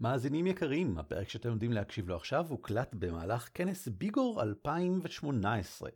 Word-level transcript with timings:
מאזינים 0.00 0.46
יקרים, 0.46 0.98
הפרק 0.98 1.28
שאתם 1.28 1.48
עומדים 1.48 1.72
להקשיב 1.72 2.08
לו 2.08 2.16
עכשיו 2.16 2.46
הוקלט 2.48 2.94
במהלך 2.94 3.48
כנס 3.54 3.88
ביגור 3.88 4.42
2018. 4.42 5.90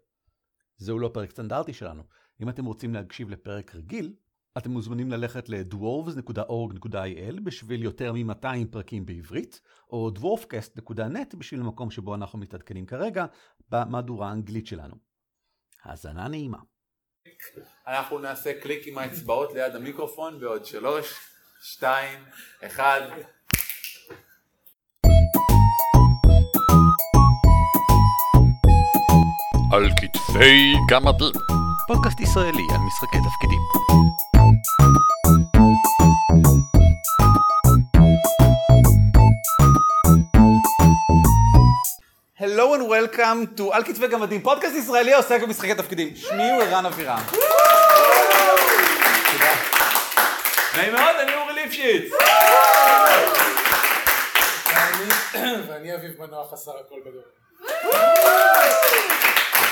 זהו 0.77 0.99
לא 0.99 1.11
פרק 1.15 1.31
סטנדרטי 1.31 1.73
שלנו. 1.73 2.03
אם 2.43 2.49
אתם 2.49 2.65
רוצים 2.65 2.95
להקשיב 2.95 3.31
לפרק 3.31 3.75
רגיל, 3.75 4.15
אתם 4.59 4.71
מוזמנים 4.71 5.11
ללכת 5.11 5.49
ל-dwarves.org.il 5.49 7.41
בשביל 7.45 7.83
יותר 7.83 8.13
מ-200 8.13 8.47
פרקים 8.71 9.07
בעברית, 9.07 9.61
או 9.91 10.11
dwarfcast.net 10.17 11.37
בשביל 11.37 11.61
המקום 11.61 11.91
שבו 11.91 12.15
אנחנו 12.15 12.39
מתעדכנים 12.39 12.87
כרגע 12.87 13.27
במהדורה 13.69 14.29
האנגלית 14.29 14.67
שלנו. 14.67 14.95
האזנה 15.83 16.29
נעימה. 16.29 16.59
אנחנו 17.87 18.19
נעשה 18.19 18.61
קליק 18.61 18.87
עם 18.87 18.99
האצבעות 18.99 19.53
ליד 19.55 19.77
המיקרופון 19.77 20.41
בעוד 20.41 20.65
שלוש, 20.65 21.19
שתיים, 21.63 22.25
אחד. 22.63 23.01
על 29.73 29.89
כתפי 30.01 30.75
גמדים. 30.89 31.33
פודקאסט 31.87 32.21
ישראלי 32.21 32.63
על 32.75 32.79
משחקי 32.87 33.19
תפקידים. 33.19 33.59
Hello 42.39 42.75
and 42.77 42.89
welcome 42.89 43.59
to 43.59 43.63
על 43.73 43.85
כתפי 43.85 44.09
גמדים, 44.09 44.43
פודקאסט 44.43 44.75
ישראלי 44.77 45.15
העוסק 45.15 45.43
במשחקי 45.43 45.75
תפקידים. 45.75 46.17
שמי 46.17 46.51
הוא 46.51 46.63
ערן 46.63 46.87
אבירם. 46.87 47.23
נעים 50.77 50.93
מאוד, 50.93 51.17
אני 51.23 51.35
אורי 51.35 51.53
ליפשיץ. 51.53 52.13
ואני- 55.69 55.95
אביב 55.95 56.11
מנוע 56.19 56.45
חסר 56.53 56.71
הכל 56.71 57.01
בדור. 57.07 57.23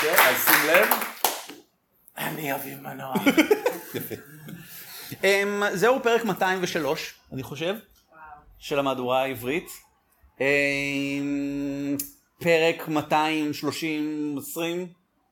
אוקיי, 0.03 0.29
אז 0.29 0.35
שים 0.45 0.69
לב. 0.69 0.87
אני 2.17 2.55
אביב 2.55 2.79
מנוע. 2.81 3.13
אמ, 5.23 5.63
זהו 5.73 6.03
פרק 6.03 6.23
203, 6.25 7.13
אני 7.33 7.43
חושב, 7.43 7.75
של 8.59 8.79
המהדורה 8.79 9.21
העברית. 9.21 9.69
אמ, 10.41 11.97
פרק 12.39 12.87
230, 12.87 14.35
20 14.37 14.87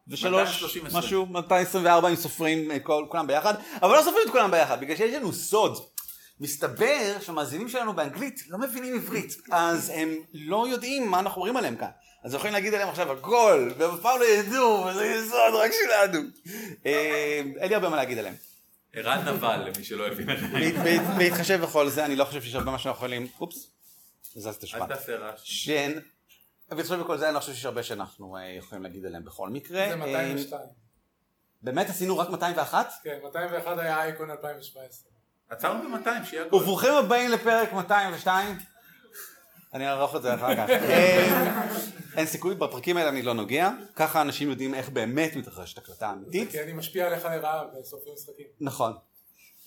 ושלוש, 0.08 0.50
230, 0.64 0.98
משהו, 0.98 1.26
224 1.26 2.10
אם 2.10 2.16
סופרים 2.16 2.72
אה, 2.72 2.80
כל- 2.80 3.06
כולם 3.10 3.28
ביחד, 3.28 3.54
אבל 3.82 3.96
לא 3.98 4.02
סופרים 4.02 4.24
את 4.28 4.32
כולם 4.32 4.52
ביחד, 4.52 4.82
בגלל 4.82 4.98
שיש 4.98 5.16
לנו 5.16 5.34
סוד. 5.34 5.78
מסתבר 6.40 7.16
שהמאזינים 7.22 7.70
שלנו 7.70 7.94
באנגלית 7.94 8.44
לא 8.50 8.58
מבינים 8.58 8.96
עברית, 8.96 9.34
אז 9.52 9.92
הם 9.96 10.16
לא 10.34 10.68
יודעים 10.70 11.08
מה 11.12 11.20
אנחנו 11.20 11.42
אומרים 11.42 11.58
עליהם 11.58 11.76
כאן. 11.76 11.90
אז 12.24 12.34
יכולים 12.34 12.54
להגיד 12.54 12.74
עליהם 12.74 12.90
עכשיו 12.90 13.12
הכל, 13.12 13.72
והם 13.78 13.92
אף 13.94 14.00
פעם 14.02 14.20
לא 14.20 14.26
ידעו, 14.26 14.86
וזה 14.86 15.06
יהיה 15.06 15.24
סוד 15.30 15.54
רק 15.54 15.72
שלנו. 15.72 16.20
אמ, 16.86 17.54
אין 17.58 17.70
לי 17.70 17.76
הרבה 17.76 17.90
מה 17.90 17.96
להגיד 17.96 18.18
עליהם. 18.18 18.36
ערן 18.94 19.28
נבל, 19.28 19.64
למי 19.68 19.84
שלא 19.84 20.08
הבין. 20.08 20.28
ב- 20.84 21.18
בהתחשב 21.18 21.62
בכל 21.62 21.90
זה, 21.90 22.06
אני 22.06 22.16
לא 22.16 22.26
חושב 22.26 22.42
שיש 22.42 22.56
הרבה 22.56 22.72
מה 22.72 22.80
שאנחנו 22.80 22.98
יכולים, 22.98 23.28
אופס, 23.40 23.72
זז 24.36 24.48
את 24.48 24.64
אל. 24.64 24.86
תעשה 24.88 25.16
רעש. 25.16 25.40
שן, 25.44 25.92
בהתחשב 26.70 26.96
בכל 26.96 27.18
זה, 27.18 27.26
אני 27.28 27.36
לא 27.36 27.40
חושב 27.40 27.54
שיש 27.54 27.66
הרבה 27.66 27.84
שאנחנו 27.84 28.38
אה, 28.38 28.44
יכולים 28.58 28.84
להגיד 28.84 29.06
עליהם 29.06 29.26
בכל 29.26 29.50
מקרה. 29.50 29.86
זה 29.90 29.96
202. 29.96 30.62
אה, 30.62 30.68
באמת 31.62 31.90
עשינו 31.90 32.18
רק 32.18 32.30
201? 32.30 32.92
כן, 33.04 33.20
201 33.24 33.78
היה 33.78 34.02
אייקון 34.02 34.32
2017. 34.32 35.12
עצרנו 35.50 35.98
ב-200, 35.98 36.26
שיהיה. 36.26 36.46
וברוכים 36.48 36.94
הבאים 36.94 37.32
לפרק 37.32 37.74
202. 37.74 38.58
אני 39.74 39.88
אערוך 39.88 40.16
את 40.16 40.22
זה 40.22 40.36
אחר 40.36 40.56
כך. 40.56 40.70
אה, 40.90 41.68
אין 42.18 42.26
סיכוי, 42.26 42.56
בפרקים 42.56 42.98
האלה 42.98 43.10
אני 43.10 43.22
לא 43.22 43.34
נוגע. 43.34 43.70
ככה 43.96 44.22
אנשים 44.22 44.50
יודעים 44.50 44.74
איך 44.76 44.90
באמת 44.90 45.36
מתרחשת 45.36 45.78
הקלטה 45.78 46.12
אמיתית. 46.12 46.52
כי 46.52 46.64
אני 46.64 46.74
משפיע 46.74 47.08
עליך 47.08 47.26
לרעה 47.26 47.64
בסופי 47.80 48.10
משחקים. 48.14 48.46
נכון. 48.62 48.94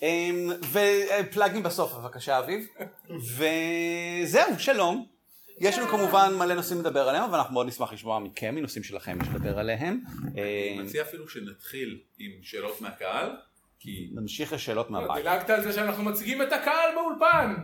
אמ, 0.03 0.51
ופלאגים 0.73 1.63
בסוף 1.63 1.93
בבקשה 1.93 2.39
אביב. 2.39 2.67
וזהו, 3.37 4.59
שלום. 4.59 5.07
יש 5.59 5.79
לנו 5.79 5.89
כמובן 5.89 6.35
מלא 6.39 6.55
נושאים 6.55 6.81
לדבר 6.81 7.09
עליהם, 7.09 7.25
אבל 7.25 7.39
אנחנו 7.39 7.55
מאוד 7.55 7.67
נשמח 7.67 7.93
לשמוע 7.93 8.19
מכם, 8.19 8.55
מנושאים 8.55 8.85
שלכם 8.85 9.19
לדבר 9.21 9.59
עליהם. 9.59 10.01
אני 10.35 10.77
אמ, 10.79 10.85
מציע 10.85 11.03
אפילו 11.03 11.29
שנתחיל 11.29 12.01
עם 12.19 12.31
שאלות 12.43 12.81
מהקהל, 12.81 13.31
כי 13.83 14.09
נמשיך 14.13 14.53
לשאלות 14.53 14.91
מהבית. 14.91 15.25
דילגת 15.25 15.51
על 15.51 15.63
זה 15.63 15.73
שאנחנו 15.73 16.05
מציגים 16.05 16.43
את 16.43 16.53
הקהל 16.53 16.91
באולפן. 16.95 17.55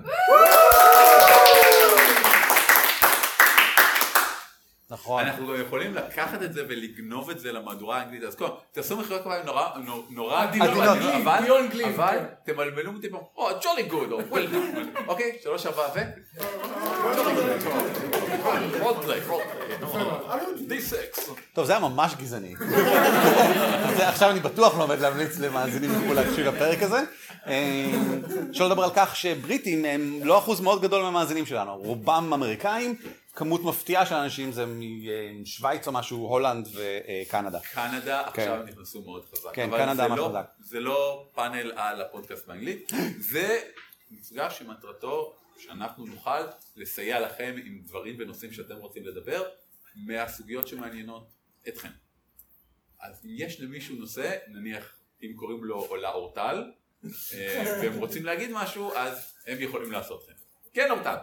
נכון. 4.90 5.24
אנחנו 5.24 5.46
גם 5.46 5.60
יכולים 5.66 5.94
לקחת 5.94 6.42
את 6.42 6.52
זה 6.52 6.62
ולגנוב 6.68 7.30
את 7.30 7.38
זה 7.40 7.52
למהדורה 7.52 7.98
האנגלית. 8.00 8.22
אז 8.22 8.34
קודם, 8.34 8.52
תעשו 8.72 8.96
מחיאות 8.96 9.22
כפיים 9.22 9.46
נורא 9.46 9.68
נורא 10.10 10.42
עדינות, 10.42 10.68
אבל- 10.68 11.68
גלים, 11.72 11.88
אבל 11.94 12.18
כן. 12.44 12.52
תמלמלו 12.52 12.92
מדי 12.92 13.10
פעם, 13.10 13.20
או 13.36 13.48
ג'ולי 13.64 13.82
גוד, 13.82 14.12
או 14.12 14.18
וול 14.28 14.46
אוקיי, 15.06 15.36
שלוש 15.42 15.66
רולפליי, 18.80 19.20
D6. 20.68 20.94
טוב, 21.52 21.64
זה 21.64 21.72
היה 21.72 21.80
ממש 21.80 22.14
גזעני. 22.18 22.54
זה- 23.96 24.08
עכשיו 24.08 24.30
אני 24.30 24.40
בטוח 24.40 24.78
לא 24.78 24.82
עומד 24.82 24.98
להמליץ 25.00 25.38
למאזינים 25.38 25.90
מחו"ל 25.92 26.14
להקשיב 26.16 26.46
לפרק 26.46 26.82
הזה. 26.82 27.00
אמ, 27.46 28.20
שלא 28.52 28.66
לדבר 28.66 28.84
על 28.84 28.90
כך 28.96 29.16
שבריטים 29.16 29.84
הם 29.84 30.20
לא 30.22 30.38
אחוז 30.38 30.60
מאוד 30.60 30.82
גדול 30.82 31.02
מהמאזינים 31.02 31.46
שלנו, 31.46 31.76
רובם 31.76 32.32
אמריקאים, 32.34 32.94
כמות 33.38 33.64
מפתיעה 33.64 34.06
של 34.06 34.14
אנשים 34.14 34.52
זה 34.52 34.64
משוויץ 34.66 35.86
או 35.86 35.92
משהו, 35.92 36.18
הולנד 36.18 36.68
וקנדה. 36.74 37.60
קנדה 37.60 38.26
עכשיו 38.26 38.62
נכנסו 38.62 39.02
מאוד 39.02 39.24
חזק. 39.24 39.50
כן, 39.54 39.70
קנדה 39.70 40.08
ממש 40.08 40.18
לא- 40.18 40.28
חזק. 40.28 40.46
זה 40.60 40.80
לא 40.80 41.28
פאנל 41.34 41.72
על 41.76 42.02
הפודקאסט 42.02 42.46
באנגלית, 42.46 42.92
זה 43.18 43.60
מפגש 44.10 44.58
שמטרתו 44.58 45.36
שאנחנו 45.58 46.06
נוכל 46.06 46.40
לסייע 46.76 47.20
לכם 47.20 47.54
עם 47.64 47.82
דברים 47.84 48.16
ונושאים 48.18 48.52
שאתם 48.52 48.76
רוצים 48.76 49.06
לדבר 49.06 49.42
מהסוגיות 49.96 50.68
שמעניינות 50.68 51.28
אתכם. 51.68 51.90
אז 53.00 53.24
אם 53.24 53.30
יש 53.36 53.60
למישהו 53.60 53.96
נושא, 53.96 54.36
נניח 54.48 54.98
אם 55.22 55.32
קוראים 55.36 55.64
לו 55.64 55.76
עולה 55.76 56.10
אורטל, 56.10 56.64
אה, 57.04 57.64
והם 57.82 57.98
רוצים 57.98 58.24
להגיד 58.24 58.50
משהו, 58.52 58.94
אז 58.94 59.34
הם 59.46 59.56
יכולים 59.60 59.92
לעשות 59.92 60.26
כן. 60.26 60.32
כן 60.72 60.90
אורטל. 60.90 61.16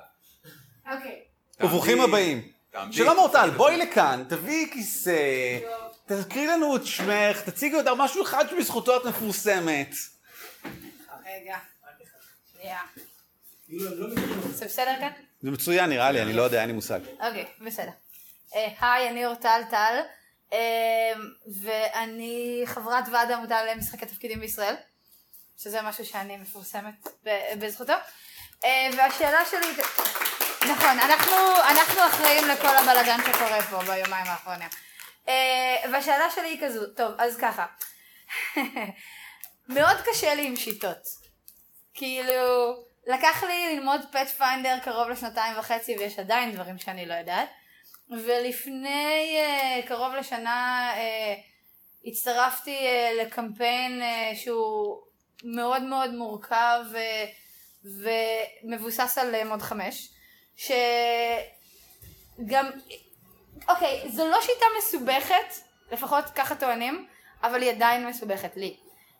אוקיי. 0.91 1.34
וברוכים 1.59 2.01
הבאים. 2.01 2.41
תעמדי. 2.71 2.95
שלום 2.95 3.17
אורטל, 3.17 3.49
בואי 3.49 3.77
לכאן, 3.77 4.23
תביאי 4.29 4.69
כיסא, 4.73 5.57
תקריא 6.05 6.51
לנו 6.51 6.75
את 6.75 6.85
שמך, 6.85 7.41
תציגי 7.41 7.75
אותה 7.75 7.95
משהו 7.95 8.23
אחד 8.23 8.45
שבזכותו 8.49 8.97
את 8.97 9.05
מפורסמת. 9.05 9.95
רגע. 11.25 11.57
שנייה. 12.51 12.79
זה 14.53 14.65
בסדר 14.65 14.95
כאן? 14.99 15.11
זה 15.41 15.51
מצוין 15.51 15.89
נראה 15.89 16.11
לי, 16.11 16.21
אני 16.21 16.33
לא 16.33 16.41
יודע, 16.41 16.61
אין 16.61 16.67
לי 16.67 16.73
מושג. 16.73 16.99
אוקיי, 17.19 17.45
בסדר. 17.61 17.91
אה, 18.55 18.67
היי, 18.81 19.09
אני 19.09 19.25
אורטל 19.25 19.61
טל, 19.69 19.99
אה, 20.53 21.13
ואני 21.61 22.63
חברת 22.65 23.03
ועד 23.11 23.31
העמותה 23.31 23.65
למשחקי 23.65 24.05
תפקידים 24.05 24.39
בישראל, 24.39 24.75
שזה 25.57 25.81
משהו 25.81 26.05
שאני 26.05 26.37
מפורסמת 26.37 27.07
בזכותו. 27.59 27.93
אה, 28.65 28.89
והשאלה 28.97 29.39
שלי, 29.51 29.83
נכון, 30.71 30.99
אנחנו, 30.99 31.35
אנחנו 31.69 32.07
אחראים 32.07 32.47
לכל 32.47 32.77
הבלאגן 32.77 33.17
שקורה 33.25 33.61
פה 33.61 33.79
ביומיים 33.79 34.25
האחרונים. 34.25 34.69
אה, 35.27 35.75
והשאלה 35.91 36.29
שלי 36.35 36.47
היא 36.47 36.61
כזו, 36.61 36.87
טוב, 36.95 37.11
אז 37.17 37.37
ככה. 37.37 37.65
מאוד 39.75 39.97
קשה 40.05 40.35
לי 40.35 40.47
עם 40.47 40.55
שיטות. 40.55 41.25
כאילו, 41.93 42.73
לקח 43.07 43.43
לי 43.43 43.75
ללמוד 43.75 44.01
פאץ' 44.11 44.31
פיינדר 44.31 44.79
קרוב 44.83 45.09
לשנתיים 45.09 45.59
וחצי 45.59 45.97
ויש 45.97 46.19
עדיין 46.19 46.51
דברים 46.51 46.77
שאני 46.77 47.05
לא 47.05 47.13
יודעת. 47.13 47.49
ולפני 48.09 49.37
uh, 49.39 49.87
קרוב 49.87 50.13
לשנה 50.13 50.91
uh, 50.93 51.39
הצטרפתי 52.07 52.77
uh, 52.77 53.21
לקמפיין 53.21 54.01
uh, 54.01 54.35
שהוא 54.35 55.01
מאוד 55.43 55.83
מאוד 55.83 56.13
מורכב 56.13 56.79
uh, 56.91 57.85
ומבוסס 58.63 59.17
על 59.17 59.35
uh, 59.35 59.47
מוד 59.47 59.61
חמש. 59.61 60.14
שגם, 60.57 60.75
אוקיי, 63.69 64.09
זו 64.09 64.27
לא 64.29 64.41
שיטה 64.41 64.65
מסובכת, 64.77 65.53
לפחות 65.91 66.25
ככה 66.35 66.55
טוענים, 66.55 67.07
אבל 67.43 67.61
היא 67.61 67.71
עדיין 67.71 68.07
מסובכת 68.07 68.57
לי. 68.57 68.77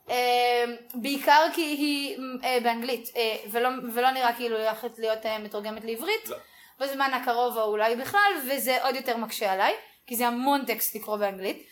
אה, 0.10 0.66
בעיקר 0.94 1.46
כי 1.54 1.62
היא 1.62 2.18
אה, 2.44 2.58
באנגלית, 2.64 3.10
אה, 3.16 3.38
ולא, 3.52 3.70
ולא 3.94 4.12
נראה 4.12 4.34
כאילו 4.34 4.58
היא 4.58 4.66
הולכת 4.66 5.00
להיות 5.00 5.26
אה, 5.26 5.40
מתורגמת 5.40 5.84
לעברית, 5.84 6.28
לא. 6.28 6.38
בזמן 6.80 7.12
הקרוב 7.14 7.58
או 7.58 7.64
אולי 7.64 7.96
בכלל, 7.96 8.32
וזה 8.48 8.84
עוד 8.84 8.96
יותר 8.96 9.18
מקשה 9.18 9.54
עליי, 9.54 9.74
כי 10.08 10.16
זה 10.16 10.28
המון 10.28 10.66
טקסט 10.66 10.96
לקרוא 10.96 11.18
באנגלית. 11.18 11.70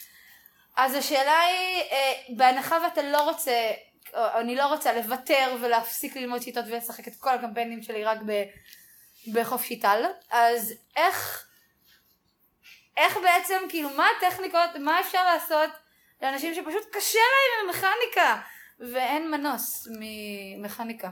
אז 0.77 0.95
השאלה 0.95 1.39
היא, 1.39 1.81
אה, 1.91 2.13
בהנחה 2.37 2.77
ואתה 2.83 3.01
לא 3.01 3.21
רוצה, 3.21 3.71
או 4.13 4.39
אני 4.39 4.55
לא 4.55 4.65
רוצה 4.65 4.93
לוותר 4.93 5.55
ולהפסיק 5.61 6.15
ללמוד 6.15 6.41
שיטות 6.41 6.65
ולשחק 6.67 7.07
את 7.07 7.15
כל 7.19 7.29
הקמפיינים 7.29 7.81
שלי 7.81 8.03
רק 8.03 8.17
בחופשי 9.33 9.79
טל, 9.79 10.03
אז 10.31 10.73
איך, 10.95 11.47
איך 12.97 13.17
בעצם, 13.17 13.57
כאילו, 13.69 13.89
מה 13.89 14.07
הטכניקות, 14.17 14.69
מה 14.79 14.99
אפשר 14.99 15.25
לעשות 15.25 15.69
לאנשים 16.21 16.53
שפשוט 16.53 16.83
קשה 16.91 17.19
להם 17.19 17.63
עם 17.63 17.69
מכניקה, 17.69 18.41
ואין 18.79 19.31
מנוס 19.31 19.87
ממכניקה. 19.99 21.09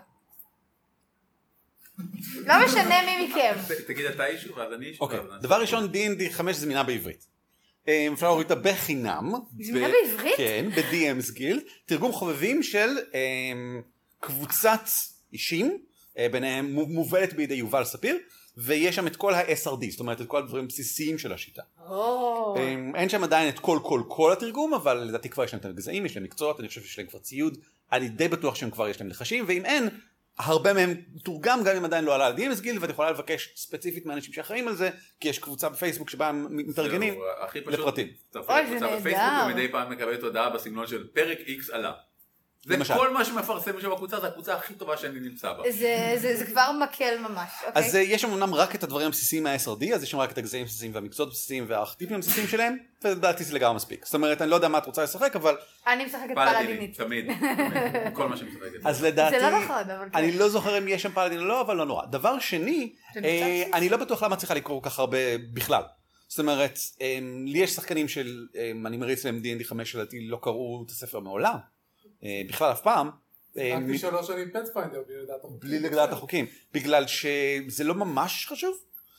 לא 2.36 2.54
משנה 2.66 3.06
מי 3.06 3.28
מכם. 3.28 3.54
תגיד 3.88 4.06
אתה 4.06 4.26
אישו 4.26 4.56
ואז 4.56 4.74
אני 4.74 4.86
אישו. 4.86 5.04
אוקיי, 5.04 5.20
דבר 5.42 5.62
ראשון 5.62 5.90
D&D 5.94 6.32
5 6.32 6.56
זמינה 6.56 6.84
בעברית. 6.84 7.26
אה, 7.88 8.08
אפשר 8.14 8.26
להוריד 8.26 8.52
אותה 8.52 8.62
בחינם. 8.70 9.34
זמינה 9.60 9.88
בעברית? 9.88 10.38
כן, 10.38 10.70
ב-DM's 10.76 11.38
Guild. 11.38 11.70
תרגום 11.86 12.12
חובבים 12.12 12.64
של 12.64 12.98
אה, 13.14 13.20
קבוצת 14.20 14.84
אישים, 15.34 15.78
ביניהם 16.32 16.72
מו- 16.74 16.86
מובלת 16.86 17.34
בידי 17.34 17.54
יובל 17.54 17.84
ספיר, 17.84 18.18
ויש 18.58 18.96
שם 18.96 19.08
את 19.08 19.16
כל 19.16 19.34
ה-SRD, 19.34 19.92
זאת 19.92 20.00
אומרת 20.00 20.22
את 20.22 20.28
כל 20.28 20.38
הדברים 20.38 20.64
הבסיסיים 20.64 21.18
של 21.18 21.34
השיטה. 21.34 21.62
אה, 22.58 22.76
אין 22.96 23.10
שם 23.10 23.24
עדיין 23.24 23.50
את 23.50 23.60
כל 23.60 23.80
כל 23.84 24.02
כל 24.08 24.32
התרגום, 24.32 24.74
אבל 24.74 24.98
לדעתי 24.98 25.30
כבר 25.30 25.44
יש 25.44 25.54
להם 25.54 25.60
את 25.60 25.66
הגזעים, 25.66 26.06
יש 26.06 26.16
להם 26.16 26.24
מקצועות, 26.24 26.60
אני 26.60 26.68
חושב 26.68 26.82
שיש 26.82 26.98
להם 27.00 27.08
כבר 27.08 27.20
ציוד, 27.20 27.58
אני 27.92 28.10
די 28.10 28.28
בטוח 28.28 28.56
שהם 28.56 28.72
כבר 28.72 28.90
יש 28.90 29.02
להם 29.02 29.10
לחשים, 29.10 29.46
ואם 29.48 29.66
אין, 29.66 29.90
הרבה 30.40 30.74
מהם 30.74 30.94
תורגם 31.24 31.64
גם 31.64 31.76
אם 31.76 31.86
עדיין 31.86 32.06
לא 32.06 32.16
עלה 32.16 32.28
על 32.28 32.36
DMS 32.36 32.62
גיל, 32.62 32.78
ואת 32.82 32.90
יכולה 32.90 33.12
לבקש 33.12 33.54
ספציפית 33.56 34.06
מאנשים 34.06 34.34
שאחראים 34.34 34.68
על 34.68 34.76
זה, 34.76 34.90
כי 35.20 35.30
יש 35.30 35.40
קבוצה 35.40 35.70
בפייסבוק 35.70 36.10
שבה 36.10 36.28
הם 36.28 36.48
מתארגנים 36.50 37.14
לפרטים. 37.74 38.08
אוי, 38.36 38.80
זה 38.80 38.86
בפייסבוק 39.00 39.24
נהדר. 39.24 39.52
ומדי 39.52 39.72
פעם 39.72 39.92
מקבלת 39.92 40.24
הודעה 40.24 40.50
בסגנון 40.50 40.88
של 40.88 41.08
פרק 41.14 41.38
X 41.40 41.74
עלה. 41.76 41.92
זה 42.66 42.78
למשל. 42.78 42.94
כל 42.94 43.14
מה 43.14 43.26
שמפרסם 43.26 43.82
שם 43.82 43.92
בקבוצה, 43.92 44.20
זה 44.20 44.28
הקבוצה 44.28 44.54
הכי 44.54 44.74
טובה 44.74 44.98
שאני 44.98 45.20
נמצא 45.20 45.54
בה. 45.54 45.72
זה, 45.72 46.16
זה, 46.18 46.38
זה 46.38 46.46
כבר 46.46 46.72
מקל 46.84 47.18
ממש, 47.18 47.50
אוקיי? 47.68 47.86
אז 47.86 47.96
יש 47.96 48.22
שם 48.22 48.32
אמנם 48.32 48.54
רק 48.54 48.76
את 48.76 48.84
הדברים 48.84 49.08
הבסיסיים 49.08 49.44
מה-SRD, 49.44 49.96
אז 49.96 50.04
יש 50.04 50.12
שם 50.12 50.20
רק 50.20 50.32
את 50.32 50.38
הגזעים 50.38 50.64
הבסיסיים 50.64 50.96
והמקצועות 50.96 51.30
הבסיסיים 51.30 51.66
והארכיטיפים 51.68 52.16
הבסיסיים 52.16 52.48
שלהם, 52.48 52.78
ולדעתי 53.04 53.44
זה 53.44 53.54
לגמרי 53.56 53.76
מספיק. 53.76 54.06
זאת 54.06 54.14
אומרת, 54.14 54.42
אני 54.42 54.50
לא 54.50 54.56
יודע 54.56 54.68
מה 54.68 54.78
את 54.78 54.86
רוצה 54.86 55.04
לשחק, 55.04 55.36
אבל 55.36 55.58
אני 55.88 56.06
משחקת 56.06 56.34
פלאדינית. 56.36 56.98
תמיד, 56.98 57.26
תמיד, 57.26 58.14
כל 58.16 58.28
מה 58.28 58.38
שמשחקת. 58.38 58.86
אז 58.86 59.04
לדעתי, 59.04 59.40
זה 59.40 59.50
לא 59.50 59.60
נכון, 59.60 59.90
אבל 59.90 60.10
כן. 60.12 60.18
אני 60.18 60.32
לא 60.32 60.50
זוכר 60.50 60.78
אם 60.78 60.88
יש 60.88 61.02
שם 61.02 61.12
פלאדין 61.12 61.40
או 61.40 61.46
לא, 61.46 61.62
אבל 61.62 61.76
לא 61.76 61.86
נורא. 61.86 62.06
דבר 62.06 62.40
שני, 62.40 62.94
אה, 63.24 63.64
אני 63.74 63.90
לא 63.90 63.98
בטוח 63.98 64.24
למה 64.24 64.36
צריכה 64.36 64.54
לקרוא 64.54 64.82
כל 64.82 64.90
כך 64.90 65.00
הרבה 65.00 65.18
בכלל. 65.54 65.84
זאת 66.28 66.40
אומרת, 66.40 66.80
אה, 67.02 67.20
לי 67.46 67.60
יש 67.60 67.72
שחקנים 67.72 68.08
של, 68.08 68.46
אה, 68.56 68.72
אני 68.86 68.98
מריץ 68.98 69.26
להם 69.26 69.42
D&D 69.44 69.64
5 69.64 69.92
שלדעתי 69.92 70.28
לא 70.28 70.40
קראו 70.42 70.84
את 70.86 70.92
הספר 70.92 71.20
מעולם, 71.20 71.56
בכלל 72.24 72.72
אף 72.72 72.82
פעם. 72.82 73.10
אה, 73.58 73.78
רק 73.78 73.98
שלוש 73.98 74.28
שנים 74.28 74.50
פטפיינדר 74.54 75.02
בלי 75.08 75.20
לדעת 75.24 75.44
החוקים. 75.44 75.60
בלי 75.60 75.80
לדעת 75.80 76.12
החוקים, 76.12 76.46
בגלל 76.74 77.08
שזה 77.08 77.84
לא 77.84 77.96
ממש 77.96 78.48
חשוב. 78.48 78.78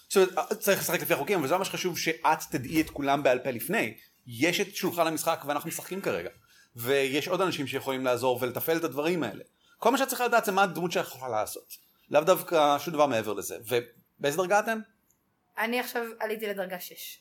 זאת 0.09 0.17
אומרת, 0.17 0.53
צריך 0.59 0.81
לשחק 0.81 1.03
לפי 1.03 1.15
החוקים, 1.15 1.39
אבל 1.39 1.49
זה 1.49 1.57
ממש 1.57 1.71
חשוב 1.71 1.99
שאת 1.99 2.39
תדעי 2.51 2.81
את 2.81 2.91
כולם 2.91 3.23
בעל 3.23 3.39
פה 3.39 3.51
לפני. 3.51 3.95
יש 4.27 4.61
את 4.61 4.75
שולחן 4.75 5.07
המשחק 5.07 5.45
ואנחנו 5.47 5.69
משחקים 5.69 6.01
כרגע. 6.01 6.31
ויש 6.77 7.29
עוד 7.29 7.41
אנשים 7.41 7.67
שיכולים 7.67 8.05
לעזור 8.05 8.39
ולתפעל 8.43 8.77
את 8.77 8.85
הדברים 8.85 9.23
האלה. 9.23 9.45
כל 9.79 9.91
מה 9.91 9.99
שאת 9.99 10.09
צריכה 10.09 10.27
לדעת 10.27 10.45
זה 10.45 10.53
מה 10.53 10.63
הדמות 10.63 10.93
שלך 10.93 11.09
יכולה 11.09 11.41
לעשות. 11.41 11.77
לאו 12.11 12.21
דווקא 12.21 12.79
שום 12.79 12.95
דבר 12.95 13.07
מעבר 13.07 13.33
לזה. 13.33 13.57
ובאיזה 13.69 14.37
דרגה 14.37 14.59
אתם? 14.61 14.79
אני 15.59 15.81
עכשיו 15.81 16.03
עליתי 16.21 16.47
לדרגה 16.47 16.81
6. 16.81 17.19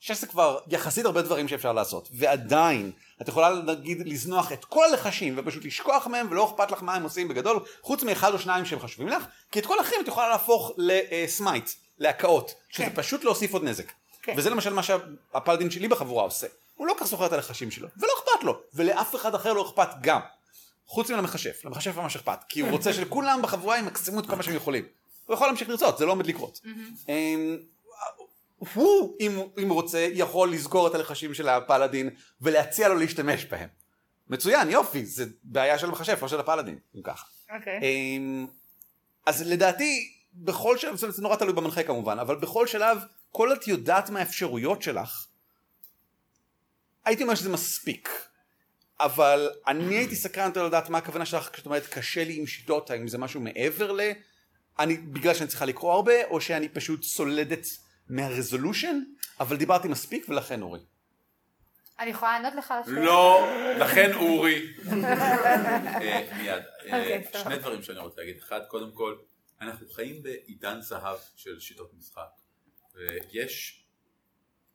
שש 0.00 0.20
זה 0.20 0.26
כבר 0.26 0.58
יחסית 0.68 1.04
הרבה 1.04 1.22
דברים 1.22 1.48
שאפשר 1.48 1.72
לעשות, 1.72 2.08
ועדיין 2.12 2.92
את 3.22 3.28
יכולה 3.28 3.54
נגיד 3.62 4.08
לזנוח 4.08 4.52
את 4.52 4.64
כל 4.64 4.84
הלחשים 4.84 5.34
ופשוט 5.36 5.64
לשכוח 5.64 6.06
מהם 6.06 6.26
ולא 6.30 6.44
אכפת 6.44 6.70
לך 6.70 6.82
מה 6.82 6.94
הם 6.94 7.02
עושים 7.02 7.28
בגדול, 7.28 7.60
חוץ 7.82 8.02
מאחד 8.02 8.32
או 8.32 8.38
שניים 8.38 8.64
שהם 8.64 8.80
חשובים 8.80 9.08
לך, 9.08 9.24
כי 9.52 9.58
את 9.58 9.66
כל 9.66 9.78
האחרים 9.78 10.00
את 10.00 10.08
יכולה 10.08 10.28
להפוך 10.28 10.72
לסמייט, 10.76 11.70
להקאות, 11.98 12.54
שזה 12.68 12.86
כן. 12.86 12.92
פשוט 12.94 13.24
להוסיף 13.24 13.52
עוד 13.52 13.64
נזק. 13.64 13.92
כן. 14.22 14.34
וזה 14.36 14.50
למשל 14.50 14.72
מה 14.72 14.82
שהפלדין 14.82 15.70
שלי 15.70 15.88
בחבורה 15.88 16.24
עושה. 16.24 16.46
הוא 16.76 16.86
לא 16.86 16.94
כך 16.98 17.06
זוכר 17.06 17.26
את 17.26 17.32
הלחשים 17.32 17.70
שלו, 17.70 17.88
ולא 17.96 18.12
אכפת 18.18 18.44
לו, 18.44 18.60
ולאף 18.74 19.14
אחד 19.14 19.34
אחר 19.34 19.52
לא 19.52 19.62
אכפת 19.62 19.88
גם. 20.00 20.20
חוץ 20.86 21.10
מלמכשף, 21.10 21.64
למכשף 21.64 21.96
ממש 21.96 22.16
אכפת, 22.16 22.38
כי 22.48 22.60
הוא 22.60 22.70
רוצה 22.70 22.92
שכולם 22.92 23.42
בחבורה 23.42 23.78
ימקסמו 23.78 24.20
את 24.20 24.26
כל 24.26 24.36
מה 24.36 24.42
שהם 24.42 24.54
יכולים. 24.54 24.84
הוא 25.26 25.34
יכול 25.34 25.46
להמשיך 25.46 25.68
לרצות, 25.68 25.98
זה 25.98 26.06
לא 26.06 26.12
עומד 26.12 26.26
לקרות. 26.26 26.60
הוא, 28.74 29.16
אם, 29.20 29.40
אם 29.58 29.68
הוא 29.68 29.74
רוצה, 29.74 30.08
יכול 30.12 30.52
לסגור 30.52 30.88
את 30.88 30.94
הלחשים 30.94 31.34
של 31.34 31.48
הפלאדין 31.48 32.10
ולהציע 32.40 32.88
לו 32.88 32.94
להשתמש 32.94 33.44
בהם. 33.44 33.68
מצוין, 34.28 34.70
יופי, 34.70 35.06
זה 35.06 35.24
בעיה 35.42 35.78
של 35.78 35.86
המכשף, 35.86 36.22
לא 36.22 36.28
של 36.28 36.40
הפלאדין, 36.40 36.78
אם 36.96 37.02
ככה. 37.02 37.26
אוקיי. 37.54 37.80
אמ, 37.82 38.46
אז 39.26 39.42
לדעתי, 39.42 40.12
בכל 40.34 40.78
שלב, 40.78 40.96
זה 40.96 41.22
נורא 41.22 41.36
תלוי 41.36 41.52
במנחה 41.52 41.82
כמובן, 41.82 42.18
אבל 42.18 42.36
בכל 42.36 42.66
שלב, 42.66 42.98
כל 43.30 43.52
את 43.52 43.68
יודעת 43.68 44.10
מהאפשרויות 44.10 44.82
שלך, 44.82 45.26
הייתי 47.04 47.22
אומר 47.22 47.34
שזה 47.34 47.48
מספיק. 47.48 48.08
אבל 49.00 49.50
אני 49.66 49.96
הייתי 49.96 50.16
סקרן 50.16 50.46
יותר 50.46 50.66
לדעת 50.66 50.88
מה 50.88 50.98
הכוונה 50.98 51.26
שלך 51.26 51.50
כשאת 51.52 51.66
אומרת 51.66 51.86
קשה 51.86 52.24
לי 52.24 52.36
עם 52.36 52.46
שיטות, 52.46 52.90
האם 52.90 53.08
זה 53.08 53.18
משהו 53.18 53.40
מעבר 53.40 53.92
ל... 53.92 54.00
אני, 54.78 54.96
בגלל 54.96 55.34
שאני 55.34 55.48
צריכה 55.48 55.64
לקרוא 55.64 55.92
הרבה, 55.92 56.24
או 56.24 56.40
שאני 56.40 56.68
פשוט 56.68 57.02
סולדת 57.02 57.66
מהרזולושן, 58.08 59.02
אבל 59.40 59.56
דיברתי 59.56 59.88
מספיק 59.88 60.28
ולכן 60.28 60.62
אורי. 60.62 60.80
אני 61.98 62.10
יכולה 62.10 62.40
לענות 62.40 62.54
לך 62.58 62.70
על 62.70 62.78
השאלה? 62.78 63.04
לא, 63.04 63.48
לכן 63.80 64.12
אורי. 64.14 64.66
אה, 64.92 66.36
מיד. 66.36 66.62
אה, 66.86 66.98
אוקיי. 66.98 67.24
שני 67.42 67.58
דברים 67.58 67.82
שאני 67.82 67.98
רוצה 67.98 68.20
להגיד. 68.20 68.36
אחד, 68.36 68.60
קודם 68.68 68.92
כל, 68.92 69.16
אנחנו 69.60 69.88
חיים 69.88 70.22
בעידן 70.22 70.80
זהב 70.80 71.18
של 71.36 71.60
שיטות 71.60 71.94
משחק. 71.98 72.28
ויש 72.94 73.84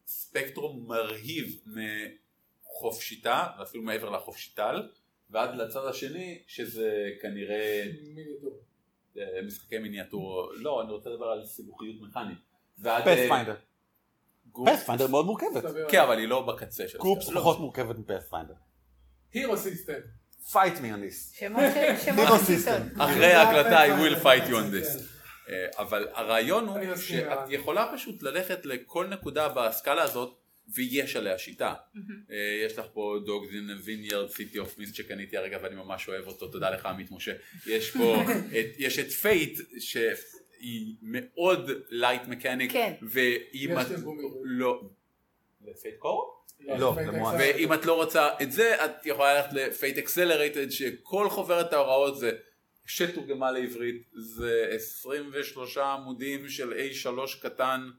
ספקטרום 0.05 0.87
מרהיב 0.87 1.61
מחופשיטה, 1.65 3.47
ואפילו 3.59 3.83
מעבר 3.83 4.09
לחופשיטה, 4.09 4.89
ועד 5.29 5.55
לצד 5.55 5.85
השני, 5.85 6.43
שזה 6.47 7.09
כנראה 7.21 7.85
מיניאטור. 8.01 8.63
אה, 9.17 9.41
משחקי 9.41 9.77
מיניאטור, 9.77 10.51
לא, 10.55 10.81
אני 10.81 10.91
רוצה 10.91 11.09
לדבר 11.09 11.25
על 11.25 11.45
סיבוכיות 11.45 12.01
מכנית. 12.01 12.46
ועד... 12.79 13.07
אה, 13.07 13.15
פאת'פיינדר. 13.15 13.55
גוף- 14.51 14.69
פאת'פיינדר 14.69 15.07
מאוד 15.07 15.25
מורכבת. 15.25 15.63
כן, 15.89 15.99
אבל 16.01 16.17
היא 16.19 16.27
לא 16.27 16.41
בקצה 16.41 16.87
של 16.87 16.97
GURPS. 16.97 17.29
לא. 17.29 17.39
פחות 17.39 17.59
מורכבת 17.59 17.95
מ 17.99 18.04
Pathfinder. 18.04 18.53
Hero 19.33 19.57
System. 19.57 19.93
fight 20.51 20.53
me 20.77 20.93
on 20.93 21.01
this. 21.09 21.39
System. 21.39 21.59
שיטות. 22.05 22.81
אחרי 22.97 23.33
ההקלטה 23.33 23.85
I 23.85 23.99
will 23.99 24.23
fight 24.23 24.49
you 24.49 24.53
on 24.53 24.73
this. 24.73 25.01
אה, 25.49 25.65
אבל 25.77 26.07
הרעיון 26.13 26.67
הוא 26.67 26.95
שאת. 26.95 27.37
יכולה 27.49 27.91
פשוט 27.95 28.23
ללכת 28.23 28.65
לכל 28.65 29.07
נקודה 29.07 29.49
בסקאלה 29.49 30.03
הזאת 30.03 30.37
ויש 30.75 31.15
עליה 31.15 31.37
שיטה. 31.37 31.73
אה, 32.31 32.35
יש 32.65 32.77
לך 32.77 32.85
פה 32.93 33.15
Dogs 33.25 33.47
in 33.53 33.69
Vineyard 33.83 34.29
City 34.29 34.59
of 34.59 34.77
Mist 34.77 34.95
שקניתי 34.95 35.37
הרגע 35.37 35.57
ואני 35.63 35.75
ממש 35.75 36.07
אוהב 36.09 36.27
אותו, 36.27 36.47
תודה 36.47 36.69
לך 36.69 36.85
עמית 36.85 37.11
משה. 37.11 37.31
יש 37.65 37.91
פה, 37.97 38.23
יש 38.85 38.99
את 38.99 39.11
Fate 39.11 39.59
שהיא 40.59 40.95
מאוד 41.01 41.71
light 41.89 42.27
mechanic. 42.27 42.71
כן. 42.71 42.93
ואם 43.01 43.75
יש 43.79 43.91
את. 43.91 43.99
לא... 44.43 44.81
ל 45.65 45.71
Fate 45.71 45.95
Core? 45.99 46.43
לא. 46.59 46.95
אקסל. 46.99 47.35
ואם 47.39 47.73
את 47.73 47.85
לא 47.85 47.93
רוצה 47.93 48.29
את 48.41 48.51
זה, 48.51 48.85
את 48.85 49.05
יכולה 49.05 49.33
ללכת 49.33 49.53
ל 49.53 49.62
Fate 49.62 49.97
Accelerated, 49.97 50.69
שכל 50.69 51.29
חוברת 51.29 51.73
ההוראות 51.73 52.19
זה, 52.19 52.31
שתורגמה 52.85 53.51
לעברית, 53.51 54.03
זה 54.13 54.67
23 54.75 55.77
עמודים 55.77 56.49
של 56.49 56.73
A3 56.73 57.41
קטן, 57.41 57.89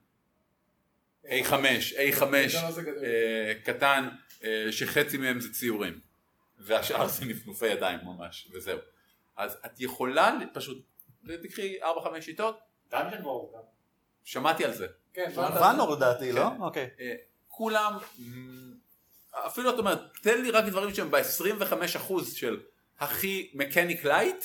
A5, 1.24 1.52
A5 1.96 2.20
כמה 2.20 2.72
זה 2.72 2.82
גדול? 2.82 3.04
אה, 3.04 3.52
קטן, 3.64 4.08
אה, 4.44 4.66
שחצי 4.70 5.16
מהם 5.16 5.40
זה 5.40 5.52
ציורים, 5.52 6.00
והשאר 6.58 7.06
זה 7.06 7.24
נפנופי 7.24 7.66
ידיים 7.66 7.98
ממש, 8.04 8.48
וזהו. 8.52 8.78
אז 9.36 9.56
את 9.66 9.80
יכולה 9.80 10.38
פשוט, 10.54 10.84
תקחי 11.42 11.78
4-5 11.82 11.84
שיטות, 12.20 12.58
גם. 12.92 13.06
שמעתי 14.25 14.64
על 14.64 14.72
זה. 14.75 14.87
כן, 15.14 15.30
ואנור 15.37 15.90
לדעתי, 15.92 16.32
לא? 16.32 16.50
כן. 16.56 16.60
אוקיי. 16.62 16.90
אה, 17.00 17.14
כולם, 17.48 17.92
אפילו 19.32 19.70
את 19.75 19.78
אומרת, 19.78 19.98
תן 20.22 20.42
לי 20.42 20.50
רק 20.50 20.64
דברים 20.64 20.94
שהם 20.94 21.10
ב-25% 21.10 22.12
של 22.34 22.60
הכי 22.98 23.50
mechanic 23.54 24.04
light, 24.04 24.44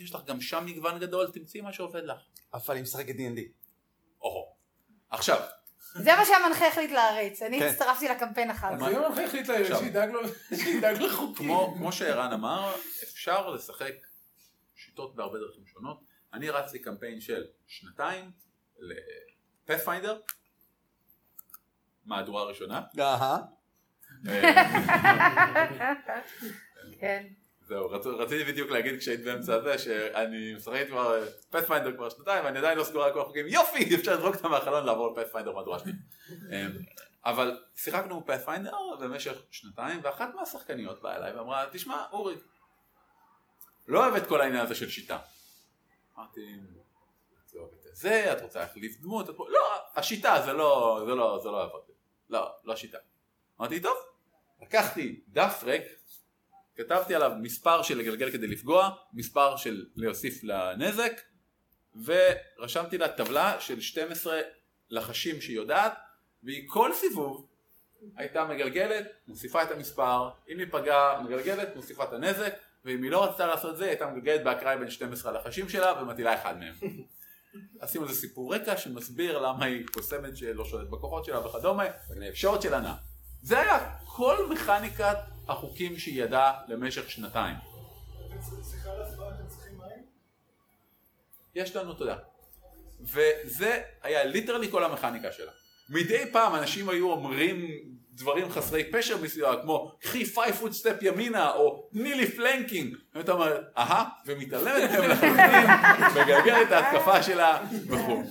יש 0.00 0.14
לך 0.14 0.20
גם 0.26 0.40
שם 0.40 0.64
מגוון 0.66 0.98
גדול, 0.98 1.30
תמצאי 1.32 1.60
מה 1.60 1.72
שעובד 1.72 2.04
לך. 2.04 2.18
אבל 2.54 2.74
היא 2.74 2.82
משחקת 2.82 3.14
D&D. 3.14 3.40
או. 4.22 4.56
עכשיו, 5.10 5.40
זה 5.94 6.10
מה 6.16 6.24
שהמנחה 6.24 6.68
החליט 6.68 6.90
להריץ, 6.90 7.42
אני 7.42 7.58
כן. 7.58 7.66
הצטרפתי 7.66 8.08
לקמפיין 8.08 8.50
אחר 8.50 8.68
כך. 8.78 8.88
אם 8.88 8.96
המנחה 8.96 9.24
החליט 9.24 9.48
לה- 9.48 9.60
עכשיו. 9.60 9.78
שידאג 9.78 10.10
לו- 11.00 11.06
לחוקים. 11.06 11.48
כמו 11.76 11.92
שערן 11.92 12.32
אמר, 12.32 12.74
אפשר 13.02 13.50
לשחק 13.50 13.92
שיטות 14.96 15.14
בהרבה 15.16 15.38
דרכים 15.38 15.66
שונות. 15.66 16.00
אני 16.32 16.50
רצתי 16.50 16.78
קמפיין 16.78 17.20
של 17.20 17.44
שנתיים 17.66 18.30
ל 18.78 18.90
Pathfinder, 18.90 20.20
מהדורה 22.04 22.44
ראשונה, 22.44 22.80
אהה. 23.00 23.38
אה, 24.28 24.42
כן. 27.00 27.26
זהו, 27.66 27.90
רצ- 27.90 28.06
רציתי 28.06 28.44
בדיוק 28.52 28.70
להגיד 28.70 28.98
כשהיית 28.98 29.24
באמצע 29.24 29.54
הזה, 29.54 29.78
שאני 29.78 30.54
משחק 30.54 30.86
כבר 30.88 31.24
פאת'פיינדר 31.50 31.96
כבר 31.96 32.08
שנתיים, 32.08 32.44
ואני 32.44 32.58
עדיין 32.58 32.78
לא 32.78 32.84
סגור 32.84 33.04
על 33.04 33.12
כל 33.12 33.20
החוקים, 33.20 33.46
יופי, 33.48 33.94
אפשר 33.96 34.14
לזרוק 34.16 34.36
אותם 34.36 34.50
מהחלון 34.50 34.86
לעבור 34.86 35.12
לפאת'פיינדר 35.12 35.52
מהדורה 35.52 35.78
שלי. 35.78 35.92
אמ, 36.30 36.70
אבל 37.24 37.60
שיחקנו 37.76 38.26
פאת'פיינדר 38.26 38.72
במשך 39.00 39.42
שנתיים, 39.50 40.00
ואחת 40.02 40.34
מהשחקניות 40.34 41.02
באה 41.02 41.16
אליי 41.16 41.32
ואמרה, 41.36 41.64
תשמע, 41.72 42.04
אורי, 42.12 42.34
לא 43.88 44.04
אוהב 44.04 44.14
את 44.14 44.26
כל 44.26 44.40
העניין 44.40 44.62
הזה 44.62 44.74
של 44.74 44.88
שיטה. 44.88 45.18
אמרתי, 46.18 46.40
את 47.46 47.54
לא 47.54 47.60
אוהבת 47.60 47.86
את 47.86 47.96
זה, 47.96 48.32
את 48.32 48.42
רוצה 48.42 48.60
להחליף 48.60 49.00
דמות, 49.00 49.30
את... 49.30 49.34
לא, 49.38 49.60
השיטה 49.94 50.42
זה 50.44 50.52
לא, 50.52 51.02
זה 51.06 51.14
לא, 51.14 51.40
זה 51.42 51.48
לא 51.48 51.64
לי. 51.88 51.94
לא, 52.30 52.54
לא 52.64 52.72
השיטה. 52.72 52.98
אמרתי, 53.60 53.80
טוב, 53.80 53.96
לקחתי 54.62 55.20
דף 55.28 55.62
ריק, 55.64 55.82
כתבתי 56.76 57.14
עליו 57.14 57.32
מספר 57.42 57.82
של 57.82 57.98
לגלגל 57.98 58.30
כדי 58.30 58.46
לפגוע, 58.46 58.90
מספר 59.12 59.56
של 59.56 59.86
להוסיף 59.96 60.44
לנזק, 60.44 61.20
ורשמתי 62.04 62.98
לה 62.98 63.08
טבלה 63.08 63.60
של 63.60 63.80
12 63.80 64.40
לחשים 64.90 65.40
שהיא 65.40 65.56
יודעת, 65.56 65.92
והיא 66.42 66.68
כל 66.68 66.94
סיבוב 66.94 67.48
הייתה 68.16 68.44
מגלגלת, 68.44 69.06
מוסיפה 69.28 69.62
את 69.62 69.70
המספר, 69.70 70.30
אם 70.48 70.58
היא 70.58 70.66
פגעה 70.70 71.22
מגלגלת, 71.22 71.76
מוסיפה 71.76 72.04
את 72.04 72.12
הנזק, 72.12 72.54
ואם 72.86 73.02
היא 73.02 73.10
לא 73.10 73.24
רצתה 73.24 73.46
לעשות 73.46 73.72
את 73.72 73.76
זה, 73.76 73.84
היא 73.84 73.90
הייתה 73.90 74.06
מגלגלת 74.06 74.44
באקראי 74.44 74.76
בין 74.78 74.90
12 74.90 75.32
הלחשים 75.32 75.68
שלה 75.68 76.02
ומטילה 76.02 76.34
אחד 76.34 76.58
מהם. 76.58 76.74
עשינו 77.80 78.08
איזה 78.08 78.20
סיפור 78.20 78.54
רקע 78.54 78.76
שמסביר 78.76 79.38
למה 79.38 79.64
היא 79.64 79.86
קוסמת 79.86 80.36
שלא 80.36 80.64
שולטת 80.64 80.90
בכוחות 80.90 81.24
שלה 81.24 81.46
וכדומה, 81.46 81.84
שורט 82.34 82.62
של 82.62 82.74
ענה. 82.74 82.96
זה 83.42 83.60
היה 83.60 83.94
כל 84.04 84.46
מכניקת 84.50 85.16
החוקים 85.48 85.98
שהיא 85.98 86.22
ידעה 86.22 86.60
למשך 86.68 87.10
שנתיים. 87.10 87.56
יש 91.54 91.76
לנו 91.76 91.94
תודה. 91.94 92.16
וזה 93.00 93.82
היה 94.02 94.24
literally 94.24 94.70
כל 94.70 94.84
המכניקה 94.84 95.32
שלה. 95.32 95.52
מדי 95.88 96.24
פעם 96.32 96.54
אנשים 96.54 96.88
היו 96.88 97.10
אומרים 97.10 97.66
דברים 98.16 98.50
חסרי 98.50 98.84
פשר 98.92 99.22
מסוים, 99.22 99.60
כמו 99.62 99.92
קחי 100.00 100.24
foot 100.60 100.72
step 100.72 101.02
ימינה, 101.02 101.52
או 101.52 101.88
תני 101.92 102.14
לי 102.14 102.26
flanking. 102.26 102.96
ואתה 103.14 103.32
אומר, 103.32 103.62
אהה, 103.78 104.04
ומתעלמת 104.26 104.90
מהם 104.90 105.10
לחלוטין, 105.10 105.66
מגלגלת 106.22 106.66
את 106.66 106.72
ההתקפה 106.72 107.22
שלה 107.22 107.64
וכו'. 107.88 108.22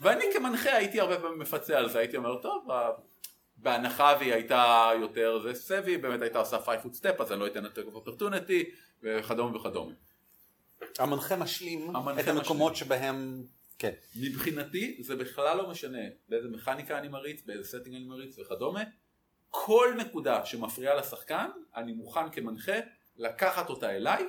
ואני 0.00 0.24
כמנחה 0.32 0.76
הייתי 0.76 1.00
הרבה 1.00 1.18
פעמים 1.18 1.38
מפצה 1.38 1.78
על 1.78 1.88
זה, 1.88 1.98
הייתי 1.98 2.16
אומר, 2.16 2.36
טוב, 2.42 2.68
בהנחה 3.56 4.14
והיא 4.20 4.32
הייתה 4.32 4.90
יותר 5.00 5.38
זה 5.42 5.54
savvy, 5.54 5.96
באמת 5.96 6.22
הייתה 6.22 6.38
עושה 6.38 6.58
foot 6.82 6.94
step, 6.94 7.20
אז 7.20 7.32
אני 7.32 7.40
לא 7.40 7.46
אתן 7.46 7.66
attack 7.66 7.78
of 7.94 8.04
opportunity, 8.04 8.64
וכדומה 9.02 9.56
וכדומה. 9.56 9.92
המנחה 10.98 11.36
משלים 11.36 11.96
המנחה 11.96 12.20
את 12.20 12.28
המקומות 12.28 12.76
שבהם, 12.76 13.42
כן. 13.80 13.90
מבחינתי 14.16 14.98
זה 15.00 15.16
בכלל 15.16 15.56
לא 15.56 15.70
משנה 15.70 15.98
באיזה 16.28 16.48
מכניקה 16.48 16.98
אני 16.98 17.08
מריץ, 17.08 17.42
באיזה 17.46 17.68
setting 17.68 17.94
אני 17.96 18.04
מריץ 18.04 18.38
וכדומה. 18.38 18.80
כל 19.50 19.94
נקודה 19.98 20.46
שמפריעה 20.46 20.94
לשחקן, 20.94 21.46
אני 21.76 21.92
מוכן 21.92 22.30
כמנחה 22.30 22.72
לקחת 23.16 23.70
אותה 23.70 23.90
אליי, 23.90 24.24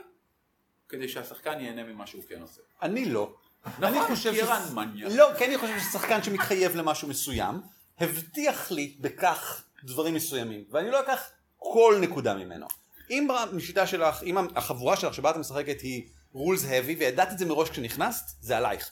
כדי 0.90 1.10
שהשחקן 1.10 1.60
ייהנה 1.60 1.84
ממה 1.84 2.08
שהוא 2.08 2.24
כן 2.30 2.42
עושה. 2.42 2.62
אני 2.82 3.06
לא. 3.06 3.36
נכון, 3.66 3.84
אני 3.84 4.02
חושב 4.16 4.32
כי 4.32 4.42
ערן 4.42 4.62
ש- 4.70 4.72
מניאק. 4.72 5.12
לא, 5.16 5.30
כי 5.38 5.46
אני 5.46 5.58
חושב 5.58 5.80
ששחקן 5.80 6.24
שמתחייב 6.24 6.76
למשהו 6.76 7.08
מסוים, 7.08 7.56
הבטיח 8.00 8.72
לי 8.72 8.98
בכך 9.00 9.64
דברים 9.84 10.14
מסוימים, 10.14 10.64
ואני 10.70 10.92
לא 10.92 11.00
אקח 11.00 11.32
כל 11.58 11.98
נקודה 12.02 12.34
ממנו. 12.34 12.68
אם 13.10 13.28
משיטה 13.54 13.88
שלך, 13.88 14.24
אם 14.24 14.38
החבורה 14.56 14.98
שלך 14.98 15.14
שבה 15.14 15.32
את 15.32 15.36
משחקת 15.36 15.82
היא 15.82 16.08
rules 16.34 16.64
heavy, 16.64 16.96
וידעת 17.00 17.32
את 17.32 17.38
זה 17.38 17.46
מראש 17.46 17.70
כשנכנסת, 17.70 18.26
זה 18.42 18.58
עלייך. 18.58 18.92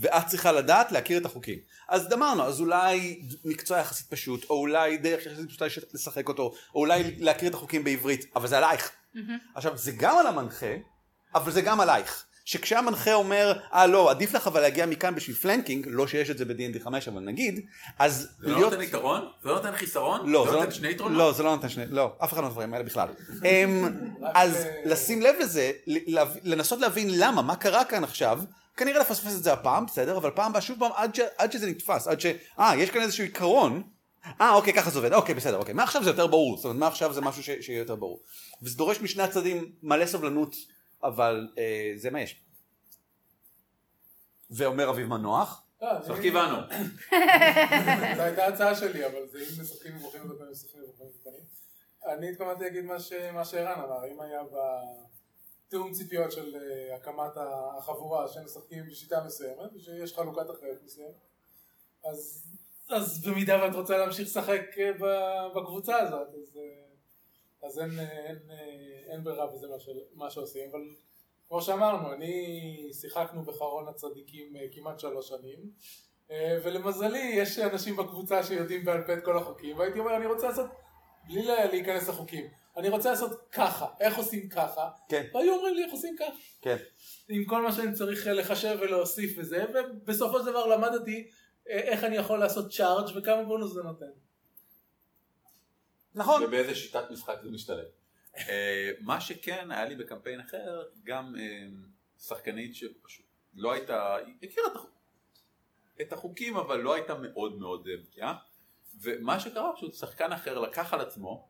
ואת 0.00 0.26
צריכה 0.26 0.52
לדעת 0.52 0.92
להכיר 0.92 1.18
את 1.18 1.24
החוקים. 1.24 1.58
אז 1.88 2.12
אמרנו, 2.12 2.42
אז 2.42 2.60
אולי 2.60 3.22
מקצוע 3.44 3.78
יחסית 3.78 4.06
פשוט, 4.06 4.50
או 4.50 4.54
אולי 4.54 4.96
דרך 4.96 5.26
יחסית 5.26 5.48
פשוטה 5.48 5.64
לשחק 5.94 6.28
אותו, 6.28 6.52
או 6.74 6.80
אולי 6.80 7.16
להכיר 7.18 7.48
את 7.48 7.54
החוקים 7.54 7.84
בעברית, 7.84 8.24
אבל 8.36 8.48
זה 8.48 8.58
עלייך. 8.58 8.90
עכשיו, 9.54 9.76
זה 9.76 9.92
גם 9.92 10.18
על 10.18 10.26
המנחה, 10.26 10.74
אבל 11.34 11.52
זה 11.52 11.60
גם 11.60 11.80
עלייך. 11.80 12.24
שכשהמנחה 12.44 13.14
אומר, 13.14 13.52
אה 13.74 13.86
לא, 13.86 14.10
עדיף 14.10 14.34
לך 14.34 14.46
אבל 14.46 14.60
להגיע 14.60 14.86
מכאן 14.86 15.14
בשביל 15.14 15.36
פלנקינג, 15.36 15.86
לא 15.90 16.06
שיש 16.06 16.30
את 16.30 16.38
זה 16.38 16.44
ב-D&D 16.44 16.84
5 16.84 17.08
אבל 17.08 17.20
נגיד, 17.20 17.66
אז 17.98 18.28
זה 18.38 18.50
לא 18.50 18.60
נותן 18.60 18.82
יתרון? 18.82 19.28
זה 19.42 19.48
לא 19.48 19.54
נותן 19.54 19.76
חיסרון? 19.76 20.30
לא, 20.30 20.44
זה 20.44 20.50
זה 20.50 20.56
נותן 20.56 20.70
שני 20.70 20.90
יתרונות? 20.90 21.18
לא, 21.18 21.32
זה 21.32 21.42
לא 21.42 21.54
נותן 21.54 21.68
שני, 21.68 21.84
לא, 21.88 22.12
אף 22.24 22.32
אחד 22.32 22.42
לא 22.42 22.48
מדברים 22.48 22.74
האלה 22.74 22.84
בכלל. 22.84 23.08
אמ, 23.44 23.88
אז 24.34 24.66
לשים 24.84 25.22
לב 25.22 25.34
לזה, 25.40 25.72
לנסות 26.42 26.80
להבין 26.80 27.08
למה, 27.10 27.42
מה 27.42 27.56
קרה 27.56 27.84
כאן 27.84 28.04
עכשיו, 28.04 28.40
כנראה 28.76 29.00
לפספס 29.00 29.36
את 29.36 29.42
זה 29.42 29.52
הפעם, 29.52 29.86
בסדר, 29.86 30.16
אבל 30.16 30.30
פעם 30.30 30.50
הבאה 30.50 30.60
שוב 30.62 30.78
פעם 30.78 30.90
עד 30.94 31.14
ש- 31.14 31.20
עד 31.38 31.52
שזה 31.52 31.66
נתפס, 31.66 32.06
עד 32.08 32.20
ש... 32.20 32.26
אה, 32.58 32.76
יש 32.76 32.90
כאן 32.90 33.00
איזשהו 33.02 33.24
עיקרון, 33.24 33.82
אה, 34.40 34.54
אוקיי, 34.54 34.72
ככה 34.72 34.90
זה 34.90 34.98
עובד, 34.98 35.12
אוקיי, 35.12 35.34
בסדר, 35.34 35.56
אוקיי, 35.56 35.74
מעכשיו 35.74 36.04
זה 36.04 36.10
יותר 36.10 36.26
ברור, 36.26 36.56
זאת 36.56 36.64
אומרת, 36.64 36.78
מעכשיו 36.78 37.12
זה 37.12 37.20
משהו 37.20 37.42
ש- 37.42 37.50
שיהיה 37.60 37.78
יותר 37.78 37.96
ברור. 37.96 38.22
וזה 38.62 38.76
דורש 38.76 39.00
משני 39.00 39.22
הצדדים 39.22 39.72
מלא 39.82 40.06
סבלנות, 40.06 40.54
אבל 41.04 41.48
אה, 41.58 41.92
זה 41.96 42.10
מה 42.10 42.20
יש. 42.20 42.42
ואומר 44.50 44.90
אביב 44.90 45.06
מנוח, 45.06 45.62
אני- 45.82 45.88
שחקי 46.06 46.30
בנו. 46.30 46.56
זו 48.16 48.22
הייתה 48.22 48.46
הצעה 48.46 48.74
שלי, 48.74 49.06
אבל 49.06 49.26
זה 49.32 49.38
אם 49.38 49.62
משחקים 49.62 49.94
מבוכים 49.96 50.20
ובפנים 50.24 50.50
משחקים 50.50 50.80
מבוכים 50.82 51.06
ובפנים. 51.06 51.40
אני 52.18 52.30
התכוונתי 52.30 52.64
להגיד 52.64 52.84
מה 53.32 53.44
שערן 53.44 53.80
אמר, 53.80 54.06
אם 54.12 54.20
היה 54.20 54.40
בתיאום 55.70 55.92
ציפיות 55.92 56.32
של 56.32 56.56
אה, 56.56 56.96
הקמת 56.96 57.30
החבורה 57.78 58.28
שמשחקים 58.28 58.86
בשיטה 58.86 59.24
מסוימת, 59.26 59.72
ושיש 59.76 60.14
חלוקת 60.14 60.50
אחריות 60.50 60.78
מסוימת, 60.84 61.14
אז, 62.04 62.46
אז 62.88 63.22
במידה 63.26 63.62
ואת 63.62 63.74
רוצה 63.74 63.98
להמשיך 63.98 64.26
לשחק 64.26 64.60
אה, 64.78 64.90
בקבוצה 65.56 65.96
הזאת, 65.98 66.28
אז, 66.28 66.58
אה, 66.58 67.66
אז 67.68 67.78
אין, 67.78 67.90
אין, 68.00 68.38
אין 69.08 69.24
ברירה 69.24 69.46
בזה 69.46 69.68
מה, 69.68 69.78
ש- 69.78 69.88
מה 70.14 70.30
שעושים, 70.30 70.70
אבל 70.70 70.80
כמו 71.48 71.62
שאמרנו, 71.62 72.12
אני 72.12 72.64
שיחקנו 72.92 73.42
בחרון 73.42 73.88
הצדיקים 73.88 74.52
כמעט 74.72 74.98
שלוש 75.00 75.28
שנים, 75.28 75.70
ולמזלי 76.62 77.18
יש 77.34 77.58
אנשים 77.58 77.96
בקבוצה 77.96 78.42
שיודעים 78.42 78.84
בעל 78.84 79.02
פה 79.06 79.14
את 79.14 79.24
כל 79.24 79.38
החוקים, 79.38 79.78
והייתי 79.78 79.98
אומר 79.98 80.16
אני 80.16 80.26
רוצה 80.26 80.48
לעשות, 80.48 80.66
בלי 81.26 81.42
לה- 81.42 81.64
להיכנס 81.66 82.08
לחוקים, 82.08 82.46
אני 82.76 82.88
רוצה 82.88 83.10
לעשות 83.10 83.48
ככה, 83.52 83.86
איך 84.00 84.16
עושים 84.16 84.48
ככה, 84.48 84.90
כן, 85.08 85.26
והיו 85.34 85.54
אומרים 85.54 85.74
לי 85.74 85.84
איך 85.84 85.92
עושים 85.92 86.16
ככה, 86.18 86.30
כן. 86.60 86.76
עם 87.28 87.44
כל 87.44 87.62
מה 87.62 87.72
שאני 87.72 87.92
צריך 87.92 88.26
אה, 88.26 88.32
לחשב 88.32 88.78
ולהוסיף 88.80 89.34
וזה, 89.38 89.64
ובסופו 89.74 90.38
של 90.38 90.46
דבר 90.46 90.66
למדתי 90.66 91.30
אה, 91.68 91.74
איך 91.78 92.04
אני 92.04 92.16
יכול 92.16 92.38
לעשות 92.38 92.72
צ'ארג' 92.72 93.16
וכמה 93.16 93.42
בונוס 93.44 93.72
זה 93.72 93.82
נותן. 93.82 94.10
נכון. 96.14 96.42
ובאיזה 96.44 96.74
שיטת 96.74 97.10
משחק 97.10 97.36
זה 97.42 97.50
משתלב. 97.50 97.84
אה, 98.36 98.90
מה 99.00 99.20
שכן, 99.20 99.70
היה 99.70 99.84
לי 99.84 99.96
בקמפיין 99.96 100.40
אחר, 100.40 100.82
גם 101.04 101.34
שחקנית 102.18 102.74
שפשוט 102.74 103.26
לא 103.54 103.72
הייתה, 103.72 104.16
היא 104.16 104.34
הכירה 104.42 104.66
את 104.66 104.76
החוק- 104.76 104.90
את 106.00 106.12
החוקים, 106.12 106.56
אבל 106.56 106.80
לא 106.80 106.94
הייתה 106.94 107.14
מאוד 107.14 107.58
מאוד 107.58 107.88
אה, 107.88 107.96
בקיאה. 108.02 108.34
ומה 109.02 109.40
שקרה, 109.40 109.72
פשוט 109.76 109.94
שחקן 109.94 110.32
אחר 110.32 110.58
לקח 110.58 110.94
על 110.94 111.00
עצמו 111.00 111.49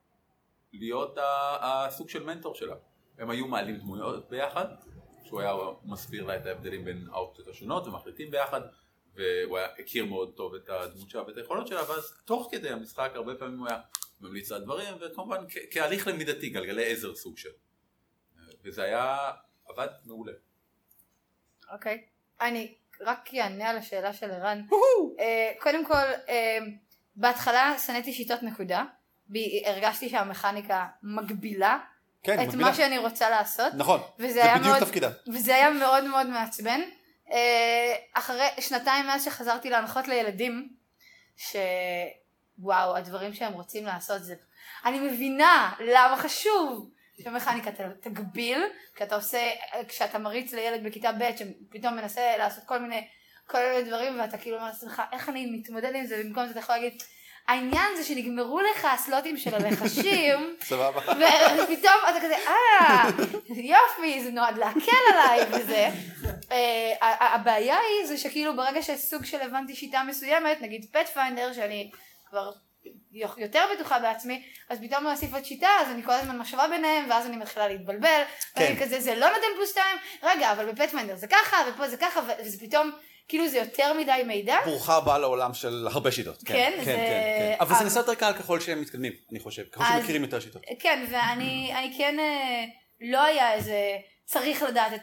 להיות 0.73 1.19
הסוג 1.61 2.09
של 2.09 2.23
מנטור 2.23 2.55
שלה. 2.55 2.77
הם 3.19 3.31
היו 3.31 3.47
מעלים 3.47 3.77
דמויות 3.77 4.31
ביחד, 4.31 4.67
שהוא 5.25 5.41
היה 5.41 5.53
מסביר 5.85 6.25
לה 6.25 6.37
את 6.37 6.47
ההבדלים 6.47 6.85
בין 6.85 7.07
האופציות 7.12 7.49
השונות 7.49 7.87
ומחליטים 7.87 8.31
ביחד, 8.31 8.61
והוא 9.15 9.59
היה, 9.59 9.69
הכיר 9.79 10.05
מאוד 10.05 10.35
טוב 10.37 10.55
את 10.55 10.69
הדמות 10.69 11.11
שלה 11.11 11.23
ואת 11.27 11.37
היכולות 11.37 11.67
שלה, 11.67 11.91
ואז 11.91 12.15
תוך 12.25 12.49
כדי 12.50 12.71
המשחק 12.71 13.11
הרבה 13.15 13.35
פעמים 13.35 13.59
הוא 13.59 13.69
היה 13.69 13.81
ממליץ 14.21 14.53
על 14.53 14.65
דברים, 14.65 14.95
וכמובן 15.00 15.45
כהליך 15.71 16.07
למידתי, 16.07 16.50
גלגלי 16.50 16.93
עזר 16.93 17.15
סוג 17.15 17.39
של. 17.39 17.50
וזה 18.65 18.83
היה, 18.83 19.31
עבד 19.69 19.89
מעולה. 20.05 20.33
אוקיי. 21.73 22.05
אני 22.41 22.75
רק 23.00 23.35
אענה 23.35 23.71
על 23.71 23.77
השאלה 23.77 24.12
של 24.12 24.31
ערן. 24.31 24.62
אה, 25.21 25.53
קודם 25.61 25.87
כל, 25.87 25.95
אה, 26.29 26.59
בהתחלה 27.17 27.79
שנאתי 27.79 28.12
שיטות 28.12 28.43
נקודה. 28.43 28.85
הרגשתי 29.66 30.08
שהמכניקה 30.08 30.87
מגבילה 31.02 31.78
כן, 32.22 32.42
את 32.42 32.46
מקבילה. 32.46 32.68
מה 32.68 32.75
שאני 32.75 32.99
רוצה 32.99 33.30
לעשות. 33.30 33.72
נכון, 33.75 34.00
וזה 34.18 34.32
זה 34.32 34.54
בדיוק 34.54 34.66
מאוד, 34.66 34.80
תפקידה. 34.80 35.10
וזה 35.34 35.54
היה 35.54 35.70
מאוד 35.70 36.04
מאוד 36.04 36.26
מעצבן. 36.26 36.80
אה, 37.32 37.94
אחרי 38.14 38.46
שנתיים 38.60 39.06
מאז 39.06 39.25
שחזרתי 39.25 39.70
להנחות 39.70 40.08
לילדים, 40.08 40.68
שוואו, 41.37 42.96
הדברים 42.96 43.34
שהם 43.34 43.52
רוצים 43.52 43.87
לעשות 43.87 44.25
זה... 44.25 44.34
אני 44.84 45.00
מבינה 45.00 45.72
למה 45.80 46.16
חשוב 46.16 46.90
שמכניקה 47.22 47.70
תגביל, 48.00 48.62
כשאתה 48.94 49.14
עושה, 49.14 49.50
כשאתה 49.88 50.18
מריץ 50.18 50.52
לילד 50.52 50.84
בכיתה 50.84 51.12
ב' 51.12 51.30
שפתאום 51.37 51.96
מנסה 51.96 52.37
לעשות 52.38 52.64
כל 52.64 52.78
מיני, 52.78 53.08
כל 53.46 53.58
מיני 53.58 53.90
דברים 53.90 54.20
ואתה 54.20 54.38
כאילו 54.38 54.56
אומר 54.56 54.68
לעצמך, 54.68 55.02
איך 55.12 55.28
אני 55.28 55.46
מתמודד 55.46 55.94
עם 55.94 56.06
זה, 56.06 56.20
ובמקום 56.20 56.46
זה 56.46 56.50
אתה 56.50 56.58
יכול 56.58 56.75
להגיד, 56.75 57.02
העניין 57.49 57.97
זה 57.97 58.04
שנגמרו 58.04 58.61
לך 58.61 58.85
הסלוטים 58.85 59.37
של 59.37 59.54
הלחשים, 59.54 60.56
סבבה. 60.62 61.00
ופתאום 61.62 61.99
אתה 62.11 62.18
כזה, 62.23 62.35
אה, 62.35 63.09
יופי, 63.49 64.25
זה 64.25 64.30
נועד 64.30 64.59
להקל 64.59 65.02
עליי 65.12 65.40
וזה. 65.50 65.88
אה, 66.52 67.35
הבעיה 67.35 67.76
היא 67.78 68.06
זה 68.06 68.18
שכאילו 68.18 68.56
ברגע 68.56 68.82
שסוג 68.82 69.25
של 69.25 69.40
הבנתי 69.40 69.75
שיטה 69.75 70.02
מסוימת, 70.02 70.62
נגיד 70.62 70.87
Pathfinder, 70.92 71.52
שאני 71.52 71.90
כבר 72.30 72.50
יותר 73.37 73.64
בטוחה 73.75 73.99
בעצמי, 73.99 74.42
אז 74.68 74.78
פתאום 74.80 75.04
להוסיף 75.04 75.35
עוד 75.35 75.44
שיטה, 75.44 75.68
אז 75.80 75.90
אני 75.90 76.02
כל 76.02 76.12
הזמן 76.12 76.38
משווה 76.38 76.68
ביניהם, 76.68 77.11
ואז 77.11 77.26
אני 77.26 77.37
מתחילה 77.37 77.68
להתבלבל, 77.68 78.23
ואני 78.56 78.76
כן. 78.76 78.85
כזה, 78.85 79.00
זה 79.00 79.14
לא 79.14 79.26
נותן 79.28 79.47
פלוס 79.56 79.70
2, 79.70 79.85
רגע, 80.23 80.52
אבל 80.52 80.73
ב 80.73 80.76
Pathfinder 80.76 81.16
זה 81.16 81.26
ככה, 81.26 81.56
ופה 81.68 81.88
זה 81.88 81.97
ככה, 81.97 82.20
וזה 82.38 82.59
פתאום, 82.61 82.90
כאילו 83.30 83.49
זה 83.49 83.58
יותר 83.58 83.92
מדי 83.92 84.22
מידע. 84.26 84.56
ברוכה 84.64 84.96
הבאה 84.96 85.18
לעולם 85.18 85.54
של 85.54 85.87
הרבה 85.90 86.12
שיטות. 86.12 86.42
כן, 86.44 86.72
זה- 86.84 87.54
אבל 87.60 87.68
זה 87.68 87.78
אה. 87.78 87.84
נעשה 87.84 88.00
יותר 88.00 88.14
קל 88.14 88.32
ככל 88.32 88.60
שהם 88.60 88.80
מתקדמים, 88.80 89.12
אני 89.30 89.40
חושב. 89.40 89.62
ככל 89.72 89.84
שמכירים 89.84 90.22
יותר 90.22 90.40
שיטות. 90.40 90.62
כן, 90.78 91.04
ואני 91.10 91.72
אני 91.75 91.94
כן, 91.99 92.18
אה, 92.18 92.64
לא 93.00 93.25
היה 93.25 93.52
איזה, 93.54 93.96
צריך 94.25 94.62
לדעת, 94.62 94.92
את, 94.94 95.00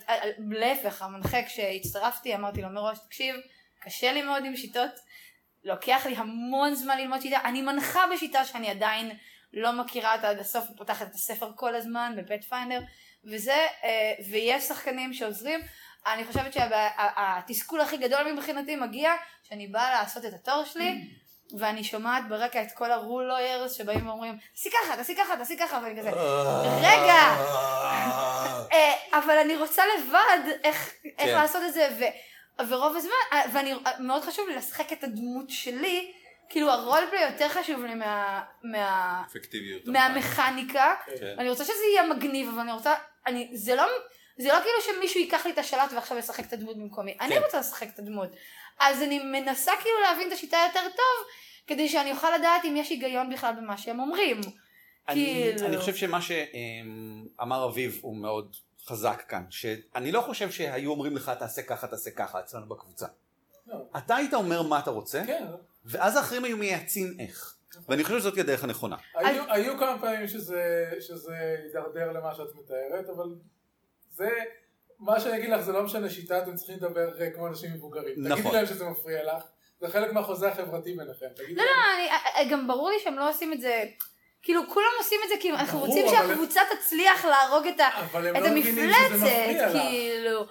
להפך, 0.50 1.02
המנחה 1.02 1.44
כשהצטרפתי, 1.44 2.36
אמרתי 2.36 2.62
לו 2.62 2.70
מראש, 2.70 2.98
תקשיב, 3.08 3.36
קשה 3.82 4.12
לי 4.14 4.22
מאוד 4.22 4.46
עם 4.46 4.56
שיטות, 4.56 4.92
לוקח 5.64 6.06
לי 6.06 6.16
המון 6.18 6.76
זמן 6.76 6.98
ללמוד 6.98 7.22
שיטה, 7.22 7.40
אני 7.46 7.62
מנחה 7.62 8.04
בשיטה 8.14 8.46
שאני 8.46 8.70
עדיין 8.70 9.12
לא 9.54 9.72
מכירה 9.72 10.16
אותה 10.16 10.30
עד 10.30 10.40
הסוף, 10.40 10.66
פותחת 10.78 11.08
את 11.08 11.14
הספר 11.16 11.52
כל 11.56 11.76
הזמן 11.76 12.14
בפט 12.18 12.44
פיינדר, 12.44 12.80
וזה, 13.32 13.54
אה, 13.84 14.14
ויש 14.32 14.64
שחקנים 14.64 15.14
שעוזרים, 15.14 15.60
אני 16.08 16.26
חושבת 16.26 16.54
שהתסכול 16.54 17.82
הכי 17.82 17.98
גדול 17.98 18.32
מבחינתי 18.34 18.76
מגיע 18.76 19.14
שאני 19.44 19.68
באה 19.68 19.92
לעשות 19.92 20.26
את 20.26 20.34
התור 20.34 20.64
שלי, 20.64 21.08
ואני 21.60 21.84
שומעת 21.84 22.28
ברקע 22.30 22.62
את 22.62 22.72
כל 22.72 22.92
הרול 22.92 23.24
לוירס 23.24 23.72
שבאים 23.72 24.08
ואומרים, 24.08 24.38
תעשי 24.54 24.70
ככה, 24.72 24.98
תעשי 24.98 25.16
ככה, 25.16 25.38
תעשי 25.38 25.58
ככה, 25.58 25.80
ואני 25.84 26.00
כזה, 26.00 26.10
רגע, 26.80 27.36
אה, 28.72 28.94
אבל 29.14 29.38
אני 29.38 29.56
רוצה 29.56 29.84
לבד 29.98 30.52
איך, 30.64 30.94
איך 31.04 31.30
כן. 31.30 31.36
לעשות 31.36 31.64
את 31.68 31.74
זה, 31.74 31.88
ו, 32.00 32.04
ורוב 32.70 32.96
הזמן, 32.96 33.12
אה, 33.34 33.42
ואני, 33.54 33.74
מאוד 34.00 34.24
חשוב 34.24 34.48
לי 34.48 34.56
לשחק 34.56 34.94
את 34.94 35.04
הדמות 35.04 35.50
שלי, 35.50 36.12
כאילו 36.50 36.72
הרולפליי 36.72 37.24
יותר 37.32 37.50
חשוב 37.50 37.86
לי 37.86 37.96
מה, 37.96 38.44
מה. 38.64 39.24
מהמכניקה, 39.86 40.96
כן. 41.20 41.36
אני 41.38 41.50
רוצה 41.50 41.64
שזה 41.64 41.86
יהיה 41.94 42.08
מגניב, 42.08 42.50
אבל 42.50 42.60
אני 42.60 42.72
רוצה, 42.72 42.94
אני, 43.28 43.50
זה 43.54 43.76
לא, 43.76 43.86
זה 44.38 44.48
לא 44.48 44.60
כאילו 44.62 44.98
שמישהו 44.98 45.20
ייקח 45.20 45.46
לי 45.46 45.52
את 45.52 45.58
השלט 45.58 45.92
ועכשיו 45.96 46.18
ישחק 46.18 46.46
את 46.46 46.54
הדמות 46.54 46.78
במקומי, 46.78 47.18
אני 47.22 47.36
כן. 47.36 47.42
רוצה 47.44 47.60
לשחק 47.60 47.88
את 47.94 48.00
הדמות, 48.00 48.30
אז 48.80 49.02
אני 49.02 49.20
מנסה 49.20 49.72
כאילו 49.82 50.00
להבין 50.02 50.28
את 50.28 50.34
השיטה 50.34 50.58
יותר 50.68 50.90
טוב, 50.90 51.28
כדי 51.68 51.90
שאני 51.90 52.12
אוכל 52.12 52.38
לדעת 52.38 52.66
אם 52.66 52.76
יש 52.78 52.90
היגיון 52.90 53.34
בכלל 53.34 53.54
במה 53.58 53.78
שהם 53.78 54.00
אומרים. 54.00 54.42
אני, 55.10 55.52
כאילו. 55.54 55.68
אני 55.68 55.78
חושב 55.78 55.96
שמה 55.96 56.20
שאמר 56.22 57.66
אביב 57.66 58.00
הוא 58.02 58.16
מאוד 58.16 58.56
חזק 58.86 59.24
כאן, 59.28 59.44
שאני 59.50 60.12
לא 60.12 60.22
חושב 60.22 60.52
שהיו 60.52 60.92
אומרים 60.92 61.16
לך 61.16 61.32
תעשה 61.40 61.62
ככה, 61.62 61.88
תעשה 61.88 62.12
ככה 62.12 62.40
אצלנו 62.40 62.66
בקבוצה. 62.70 63.08
לא. 63.68 63.78
אתה 63.98 64.16
היית 64.16 64.34
אומר 64.34 64.62
מה 64.62 64.80
אתה 64.80 64.92
רוצה, 64.92 65.24
כן, 65.28 65.46
ואז 65.86 66.16
האחרים 66.16 66.44
היו 66.44 66.58
מייעצים 66.58 67.14
איך. 67.20 67.54
ואני 67.90 68.04
חושב 68.04 68.20
שזאת 68.20 68.38
הדרך 68.38 68.64
הנכונה. 68.64 68.96
היו, 69.16 69.44
היו 69.50 69.78
כמה 69.78 70.00
פעמים 70.02 70.28
שזה, 70.28 70.92
שזה 71.00 71.58
הידרדר 71.64 72.12
למה 72.12 72.36
שאת 72.36 72.56
מתארת, 72.56 73.10
אבל 73.10 73.36
זה, 74.18 74.30
מה 75.00 75.20
שאני 75.20 75.38
אגיד 75.38 75.50
לך 75.50 75.62
זה 75.62 75.72
לא 75.72 75.84
משנה 75.84 76.10
שיטה, 76.10 76.38
אתם 76.44 76.56
צריכים 76.56 76.76
לדבר 76.78 77.22
אה, 77.22 77.30
כמו 77.36 77.48
אנשים 77.48 77.74
מבוגרים. 77.74 78.14
נכון. 78.18 78.36
תגידי 78.42 78.56
להם 78.56 78.66
שזה 78.66 78.86
מפריע 78.86 79.24
לך, 79.24 79.44
זה 79.82 79.88
חלק 79.90 80.14
מהחוזה 80.14 80.48
החברתי 80.48 80.94
ביניכם. 80.94 81.26
לא, 81.56 81.64
לא, 81.64 81.72
אני, 81.96 82.10
אה, 82.10 82.50
גם 82.50 82.68
ברור 82.68 82.90
לי 82.90 82.96
שהם 83.04 83.16
לא 83.16 83.30
עושים 83.30 83.54
את 83.54 83.62
זה, 83.62 83.84
כאילו 84.42 84.62
כולם 84.70 84.86
עושים 84.98 85.20
את 85.24 85.30
זה 85.30 85.36
כי 85.40 85.52
אנחנו 85.52 85.80
רוצים 85.80 86.06
אבל- 86.08 86.28
שהקבוצה 86.28 86.62
תצליח 86.80 87.26
להרוג 87.26 87.68
את, 87.68 87.80
ה, 87.80 87.86
הם 87.86 88.06
את 88.38 88.42
לא 88.42 88.48
המפלצת. 88.48 89.72
כאילו, 89.72 90.46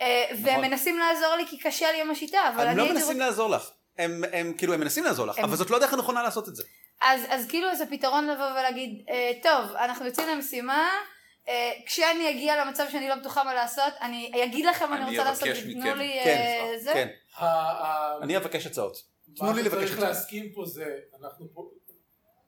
אה, 0.00 0.24
והם 0.44 0.58
נכון. 0.58 0.64
מנסים 0.70 0.98
לעזור 0.98 1.34
לי 1.36 1.46
כי 1.46 1.58
קשה 1.58 1.92
לי 1.92 2.00
עם 2.00 2.10
השיטה, 2.10 2.38
אבל 2.54 2.62
הם 2.62 2.68
אני 2.68 2.76
לא 2.76 2.82
הייתי 2.82 2.98
מנסים 2.98 3.18
לעזור 3.18 3.50
לך. 3.50 3.70
הם, 3.98 4.22
הם 4.32 4.52
כאילו 4.58 4.74
הם 4.74 4.80
מנסים 4.80 5.04
לעזור 5.04 5.26
לך, 5.26 5.38
הם- 5.38 5.44
אבל 5.44 5.56
זאת 5.56 5.70
לא 5.70 5.76
הדרך 5.76 5.92
הנכונה 5.92 6.22
לעשות 6.22 6.48
את 6.48 6.56
זה. 6.56 6.62
אז, 7.02 7.20
אז 7.28 7.46
כאילו 7.48 7.76
זה 7.76 7.84
פתרון 7.90 8.26
לבוא 8.26 8.50
ולהגיד, 8.52 9.04
אה, 9.10 9.32
טוב, 9.42 9.76
אנחנו 9.76 10.06
יוצאים 10.06 10.28
למשימה, 10.28 10.78
אה, 10.78 10.88
כשאני 11.86 12.30
אגיע 12.30 12.64
למצב 12.64 12.84
שאני 12.92 13.08
לא 13.08 13.14
בטוחה 13.14 13.44
מה 13.44 13.54
לעשות, 13.54 13.94
אני 14.00 14.44
אגיד 14.44 14.66
לכם 14.66 14.90
מה 14.90 14.96
אני 14.96 15.04
רוצה 15.18 15.24
לעשות, 15.30 15.48
מכם. 15.48 15.96
לי 15.98 16.20
כן, 16.24 16.36
אה, 16.72 16.78
זה. 16.78 16.90
כן. 16.94 17.08
ה- 17.36 17.46
ה- 17.46 18.18
אני 18.22 18.36
אבקש 18.36 18.66
הצעות. 18.66 19.02
תנו 19.36 19.46
מה 19.46 19.54
לי 19.54 19.62
לבקש 19.62 19.74
שצריך 19.74 19.92
הצעות. 19.92 20.08
להסכים 20.08 20.52
פה 20.52 20.64
זה, 20.66 20.84
אנחנו 21.20 21.46
פה, 21.54 21.70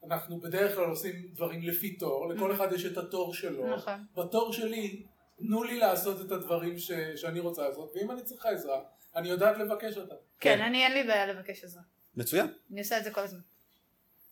אנחנו 0.06 0.40
בדרך 0.40 0.74
כלל 0.76 0.84
עושים 0.84 1.12
דברים 1.32 1.62
לפי 1.62 1.96
תור, 1.96 2.28
לכל 2.34 2.54
אחד 2.54 2.72
יש 2.72 2.84
את 2.84 2.96
התור 2.98 3.34
שלו. 3.34 3.76
נכון. 3.76 4.04
בתור 4.16 4.52
שלי, 4.52 5.02
תנו 5.38 5.62
לי 5.62 5.78
לעשות 5.78 6.20
את 6.26 6.32
הדברים 6.32 6.78
ש, 6.78 6.90
שאני 7.16 7.40
רוצה 7.40 7.62
לעשות, 7.62 7.92
ואם 7.96 8.10
אני 8.10 8.22
צריכה 8.22 8.48
עזרה, 8.50 8.80
אני 9.16 9.28
יודעת 9.28 9.58
לבקש 9.58 9.96
אותה. 9.96 10.14
כן, 10.40 10.56
כן. 10.58 10.62
אני 10.64 10.84
אין 10.84 10.92
לי 10.92 11.02
בעיה 11.02 11.26
לבקש 11.26 11.64
עזרה. 11.64 11.82
מצוין. 12.16 12.46
אני 12.72 12.80
עושה 12.80 12.98
את 12.98 13.04
זה 13.04 13.10
כל 13.10 13.20
הזמן. 13.20 13.40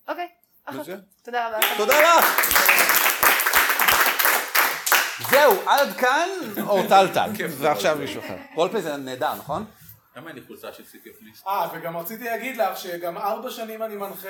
אוקיי, 0.08 0.28
אחלה. 0.64 0.82
תודה 1.22 1.48
רבה. 1.48 1.58
תודה 1.76 1.94
לך. 2.18 2.91
זהו, 5.30 5.52
עד 5.66 5.92
כאן 5.96 6.28
אורטלטל. 6.66 7.30
ועכשיו 7.58 7.96
מישהו 7.98 8.20
אחר. 8.20 8.36
רולפליי 8.54 8.82
זה 8.82 8.96
נהדר, 8.96 9.34
נכון? 9.34 9.64
למה 10.16 10.28
אין 10.28 10.36
לי 10.36 10.42
חולצה 10.46 10.72
של 10.72 10.84
סיטי 10.84 11.08
אוף 11.10 11.16
ליסט? 11.22 11.46
אה, 11.46 11.68
וגם 11.74 11.96
רציתי 11.96 12.24
להגיד 12.24 12.56
לך 12.56 12.76
שגם 12.78 13.18
ארבע 13.18 13.50
שנים 13.50 13.82
אני 13.82 13.96
מנחה 13.96 14.28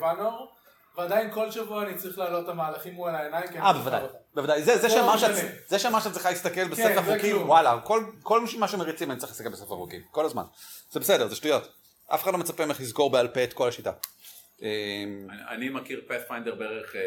ואנור, 0.00 0.52
ועדיין 0.96 1.30
כל 1.32 1.50
שבוע 1.50 1.82
אני 1.82 1.94
צריך 1.94 2.18
להעלות 2.18 2.44
את 2.44 2.48
המהלכים 2.48 2.94
מול 2.94 3.10
העיניים. 3.14 3.46
אה, 3.62 3.72
בוודאי. 3.72 4.02
בוודאי. 4.34 4.62
זה- 4.62 4.78
זה 4.78 4.88
שאמר 5.78 6.00
שאת- 6.00 6.12
צריכה 6.12 6.30
להסתכל 6.30 6.64
בספר 6.68 7.02
זה 7.04 7.14
חוקים. 7.16 7.48
וואלה, 7.48 7.78
כל- 7.82 8.04
מה 8.58 8.68
שמריצים 8.68 9.10
אני 9.10 9.18
צריך 9.18 9.32
להסתכל 9.32 9.48
בספר 9.48 9.66
חוקים. 9.76 10.00
כל 10.10 10.24
הזמן. 10.24 10.42
זה 10.90 11.00
בסדר, 11.00 11.28
זה 11.28 11.36
שטויות. 11.36 11.68
אף 12.14 12.22
אחד 12.22 12.32
לא 12.32 12.38
מצפה 12.38 12.66
ממך 12.66 12.80
לזכור 12.80 13.10
בעל 13.10 13.28
פה 13.28 13.44
את 13.44 13.52
כל 13.52 13.68
השיטה. 13.68 13.92
אני- 14.62 14.68
אני 15.48 15.68
מכיר 15.68 16.00
פאת'פיינדר 16.08 16.54
בערך 16.54 16.96
אה, 16.96 17.00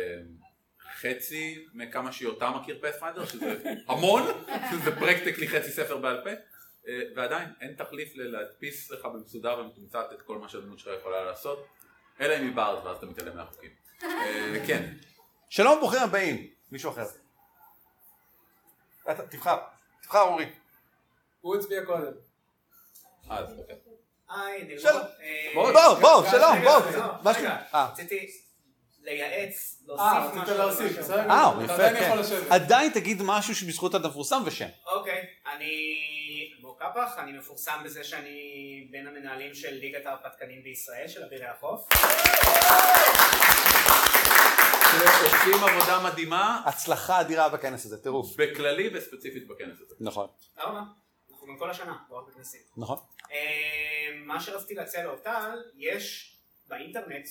חצי 1.01 1.65
מכמה 1.73 2.11
שיותה 2.11 2.49
מכיר 2.49 2.79
פאת'פיינדר, 2.81 3.25
שזה 3.25 3.63
המון, 3.87 4.23
שזה 4.71 4.95
פרקטיקלי 4.99 5.47
חצי 5.47 5.71
ספר 5.71 5.97
בעל 5.97 6.21
פה, 6.23 6.29
אה, 6.87 6.99
ועדיין 7.15 7.49
אין 7.61 7.75
תחליף 7.75 8.15
ללהדפיס 8.15 8.91
לך 8.91 9.05
במסודר 9.05 9.59
ומתומצת 9.59 10.05
את 10.13 10.21
כל 10.21 10.37
מה 10.37 10.49
שהדמות 10.49 10.79
שלך 10.79 10.99
יכולה 10.99 11.23
לעשות, 11.23 11.67
אלא 12.21 12.37
אם 12.37 12.43
היא 12.43 12.51
בארד 12.55 12.85
ואז 12.85 12.97
אתה 12.97 13.05
מתעלם 13.05 13.37
מהחוקים. 13.37 13.69
אה, 14.03 14.63
כן, 14.67 14.93
שלום, 15.49 15.79
ברוכים 15.79 15.99
הבאים. 16.03 16.47
מישהו 16.71 16.91
אחר. 16.91 17.05
אתה- 19.11 19.27
תבחר. 19.27 19.57
תבחר 20.03 20.21
אורי. 20.21 20.45
הוא 21.41 21.55
הצביע 21.55 21.85
קודם. 21.85 22.11
אז 23.29 23.59
אוקיי. 23.59 23.75
היי, 24.29 24.63
נראה. 24.63 24.79
שלום. 24.81 25.01
אה, 25.21 25.51
בוא, 25.53 25.71
בוא, 25.71 25.93
בוא, 26.01 26.21
רגע, 26.21 26.31
שלום, 26.31 26.51
רגע, 26.57 26.79
בוא. 27.23 27.31
רגע. 27.31 27.57
אה. 27.73 27.89
רציתי 27.91 28.31
לייעץ, 29.03 29.83
אה, 29.89 29.95
להוסיף 29.95 30.37
רצית 30.37 30.41
משהו. 30.43 30.57
להוסיף, 30.57 30.91
משהו. 30.91 31.03
בסדר? 31.03 31.29
אה, 31.29 31.65
אתה 31.65 31.73
יפה, 31.73 31.99
כן. 31.99 32.53
עדיין 32.53 32.91
תגיד 32.91 33.21
משהו 33.21 33.55
שבזכות 33.55 33.95
אתה 33.95 34.07
מפורסם 34.07 34.41
ושם. 34.45 34.67
אוקיי, 34.85 35.25
אני 35.55 35.75
בוא 36.61 36.75
קפח, 36.79 37.15
אני 37.17 37.31
מפורסם 37.31 37.81
בזה 37.83 38.03
שאני 38.03 38.87
בין 38.91 39.07
המנהלים 39.07 39.53
של 39.53 39.73
ליגת 39.73 40.05
ההרפתקנים 40.05 40.63
בישראל, 40.63 41.07
של 41.07 41.23
אבירי 41.23 41.45
החוף. 41.45 41.89
עושים 45.23 45.63
עבודה 45.63 46.03
מדהימה 46.03 46.61
הצלחה 46.65 47.21
אדירה 47.21 47.49
בכנס 47.49 47.85
הזה, 47.85 48.03
טירוף. 48.03 48.35
בכללי 48.37 48.89
וספציפית 48.93 49.47
בכנס 49.47 49.81
הזה. 49.81 49.95
נכון. 49.99 50.27
תודה 50.55 50.67
רבה. 50.67 50.81
אנחנו 51.31 51.47
גם 51.47 51.57
כל 51.57 51.69
השנה, 51.69 51.97
לא 52.09 52.17
רק 52.17 52.27
בכנסים. 52.27 52.61
נכון. 52.77 52.97
אה, 53.31 54.09
מה 54.25 54.41
שרציתי 54.41 54.73
להציע 54.73 55.03
לאורטל, 55.03 55.61
יש 55.77 56.35
באינטרנט, 56.67 57.27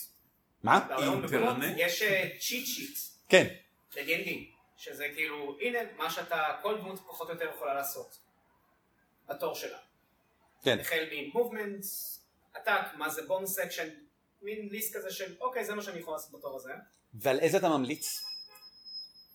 מה? 0.62 0.86
אינטרנט? 0.98 1.74
יש 1.76 2.02
cheat 2.40 2.66
sheet 2.66 2.98
כן. 3.28 3.46
ל-D&D, 3.96 4.30
שזה 4.76 5.08
כאילו, 5.14 5.56
הנה 5.60 5.78
מה 5.96 6.10
שאתה, 6.10 6.44
כל 6.62 6.78
דמות 6.78 6.98
פחות 6.98 7.28
או 7.28 7.34
יותר 7.34 7.50
יכולה 7.54 7.74
לעשות. 7.74 8.18
בתור 9.28 9.54
שלה. 9.54 9.78
כן. 10.62 10.78
החל 10.80 11.04
מ 11.12 11.20
movement, 11.20 11.84
attack, 12.54 12.94
מה 12.96 13.08
זה 13.08 13.22
bonus 13.22 13.60
action, 13.60 13.88
מין 14.42 14.68
ליסט 14.70 14.96
כזה 14.96 15.10
של 15.10 15.34
אוקיי 15.40 15.64
זה 15.64 15.74
מה 15.74 15.82
שאני 15.82 15.98
יכול 16.00 16.14
לעשות 16.14 16.32
בתור 16.32 16.56
הזה. 16.56 16.72
ועל 17.14 17.40
איזה 17.40 17.58
אתה 17.58 17.68
ממליץ? 17.68 18.24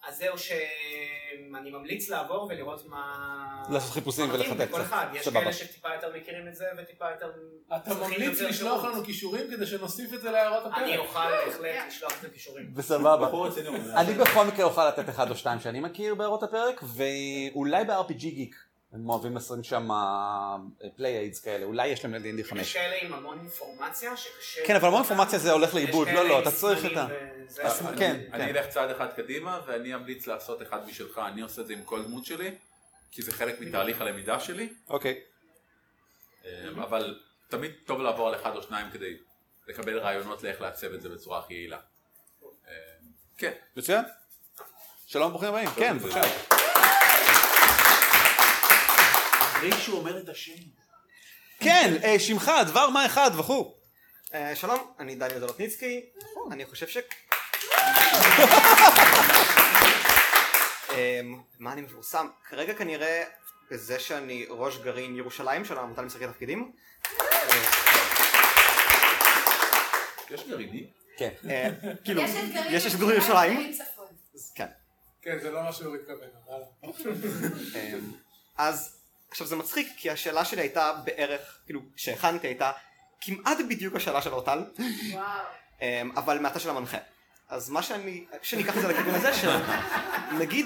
אז 0.07 0.17
זהו 0.17 0.37
שאני 0.37 1.71
ממליץ 1.71 2.09
לעבור 2.09 2.47
ולראות 2.49 2.85
מה... 2.87 3.63
לעשות 3.69 3.91
חיפושים 3.93 4.31
לכל 4.31 4.65
קצת. 4.65 4.81
אחד, 4.81 5.07
יש. 5.13 5.27
כאלה 5.27 5.53
שטיפה 5.53 5.89
יותר 5.95 6.11
מכירים 6.17 6.47
את 6.47 6.55
זה 6.55 6.65
וטיפה 6.77 7.05
יותר... 7.11 7.31
אתה 7.75 7.93
ממליץ 7.93 8.41
לשלוח. 8.41 8.85
לנו 8.85 9.03
קישורים 9.03 9.51
כדי 9.51 9.65
שנוסיף 9.65 10.13
את 10.13 10.21
זה 10.21 10.31
להערות 10.31 10.65
הפרק. 10.65 10.77
אני 10.77 10.97
אוכל 10.97 11.19
בהחלט 11.45 11.87
לשלוח 11.87 12.19
את 12.19 12.25
הקישורים. 12.25 12.73
בסבבה. 12.73 13.29
אני 13.95 14.13
בכל 14.13 14.45
מקרה 14.45 14.65
אוכל 14.65 14.87
לתת 14.87 15.09
אחד 15.09 15.29
או 15.29 15.35
שתיים 15.35 15.59
שאני 15.59 15.79
מכיר 15.79 16.15
בהערות 16.15 16.43
הפרק, 16.43 16.83
ואולי 16.83 17.85
ב-RPG 17.85 18.19
גיק 18.19 18.55
הם 18.93 19.09
אוהבים 19.09 19.35
לשים 19.35 19.63
שם 19.63 19.89
פליי 20.95 21.17
איידס 21.17 21.39
כאלה, 21.39 21.65
אולי 21.65 21.87
יש 21.87 22.05
להם 22.05 22.13
ל-D&D 22.13 22.43
5. 22.43 22.61
יש 22.61 22.73
כאלה 22.73 22.95
עם 23.01 23.13
המון 23.13 23.39
אינפורמציה 23.39 24.17
שקשה... 24.17 24.61
כן, 24.67 24.75
אבל 24.75 24.87
המון 24.87 25.01
אינפורמציה 25.01 25.39
זה 25.39 25.51
הולך 25.51 25.73
לאיבוד, 25.75 26.07
לא, 26.07 26.27
לא, 26.29 26.39
אתה 26.41 26.51
צריך 26.51 26.85
את 26.85 26.97
ה... 26.97 27.07
אני- 27.59 27.97
כן, 27.97 28.15
אני 28.33 28.45
כן. 28.45 28.55
אלך 28.55 28.67
צעד 28.67 28.89
אחד 28.89 29.07
קדימה 29.15 29.61
ואני 29.65 29.95
אמליץ 29.95 30.27
לעשות 30.27 30.61
אחד 30.61 30.87
משלך, 30.87 31.17
אני 31.17 31.41
עושה 31.41 31.61
את 31.61 31.67
זה 31.67 31.73
עם 31.73 31.83
כל 31.83 32.03
דמות 32.03 32.25
שלי, 32.25 32.55
כי 33.11 33.21
זה 33.21 33.31
חלק 33.31 33.61
מתהליך 33.61 34.01
הלמידה 34.01 34.39
שלי, 34.39 34.69
אוקיי. 34.89 35.19
אה, 36.45 36.69
אבל 36.83 37.19
תמיד 37.47 37.71
טוב 37.85 38.01
לעבור 38.01 38.27
על 38.27 38.35
אחד 38.35 38.55
או 38.55 38.61
שניים 38.61 38.91
כדי 38.91 39.17
לקבל 39.67 39.99
רעיונות 39.99 40.43
לאיך 40.43 40.61
לעצב 40.61 40.93
את 40.93 41.01
זה 41.01 41.09
בצורה 41.09 41.39
הכי 41.39 41.53
יעילה. 41.53 41.79
אה, 42.67 42.71
כן. 43.37 43.51
מצוין. 43.77 44.05
שלום, 45.05 45.29
ברוכים 45.31 45.49
הבאים. 45.49 45.69
כן, 45.69 45.97
בבקשה. 45.97 46.56
אחרי 49.57 49.71
שהוא 49.71 49.99
אומר 49.99 50.17
את 50.17 50.29
השם. 50.29 50.53
כן, 51.59 51.93
אה, 52.03 52.19
שמך, 52.19 52.51
דבר 52.67 52.89
מה 52.89 53.05
אחד 53.05 53.31
וכו'. 53.39 53.73
אה, 54.33 54.55
שלום, 54.55 54.91
אני 54.99 55.15
דניאל 55.15 55.39
זולוטניצקי, 55.39 56.05
אני 56.51 56.65
חושב 56.65 56.87
ש... 56.87 56.97
אמ, 60.93 61.41
מה 61.59 61.73
אני 61.73 61.81
מפורסם? 61.81 62.27
כרגע 62.49 62.73
כנראה 62.73 63.23
בזה 63.71 63.99
שאני 63.99 64.45
ראש 64.49 64.77
גרעין 64.77 65.15
ירושלים 65.15 65.65
של 65.65 65.77
העמותה 65.77 66.01
למשחקי 66.01 66.27
תפקידים. 66.27 66.71
יש 70.29 70.43
גרעיני? 70.49 70.87
כן. 71.17 71.31
אה, 71.49 71.69
כאילו, 72.03 72.21
יש 72.69 72.85
את 72.85 72.99
גרעין 72.99 73.15
ירושלים. 73.15 73.73
כן. 74.55 74.67
כן, 75.21 75.39
זה 75.39 75.51
לא 75.51 75.63
מה 75.63 75.73
שהוא 75.73 75.95
התכוון, 75.95 76.29
אבל... 76.45 76.61
אמ, 77.75 78.11
אז 78.57 78.96
עכשיו 79.31 79.47
זה 79.47 79.55
מצחיק 79.55 79.87
כי 79.97 80.09
השאלה 80.09 80.45
שלי 80.45 80.61
הייתה 80.61 80.93
בערך, 81.03 81.57
כאילו, 81.65 81.81
שהכנתי 81.95 82.47
הייתה 82.47 82.71
כמעט 83.21 83.57
בדיוק 83.69 83.95
השאלה 83.95 84.21
של 84.21 84.33
אורטל. 84.33 84.63
אמ, 85.81 86.11
אבל 86.15 86.39
מעטה 86.39 86.59
של 86.59 86.69
המנחה. 86.69 86.97
אז 87.49 87.69
מה 87.69 87.81
שאני, 87.83 88.25
שאני 88.41 88.63
אקח 88.63 88.77
את 88.77 88.81
זה 88.81 88.87
לכיוון 88.87 89.15
הזה 89.15 89.33
של 89.33 89.49
נגיד 90.37 90.65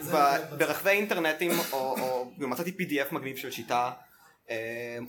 וברחבי 0.00 0.90
אינטרנטים 0.90 1.50
או, 1.72 1.96
או 2.00 2.30
מצאתי 2.38 2.70
pdf 2.70 3.14
מגניב 3.14 3.36
של 3.36 3.50
שיטה 3.50 3.92
אמ, 4.50 4.54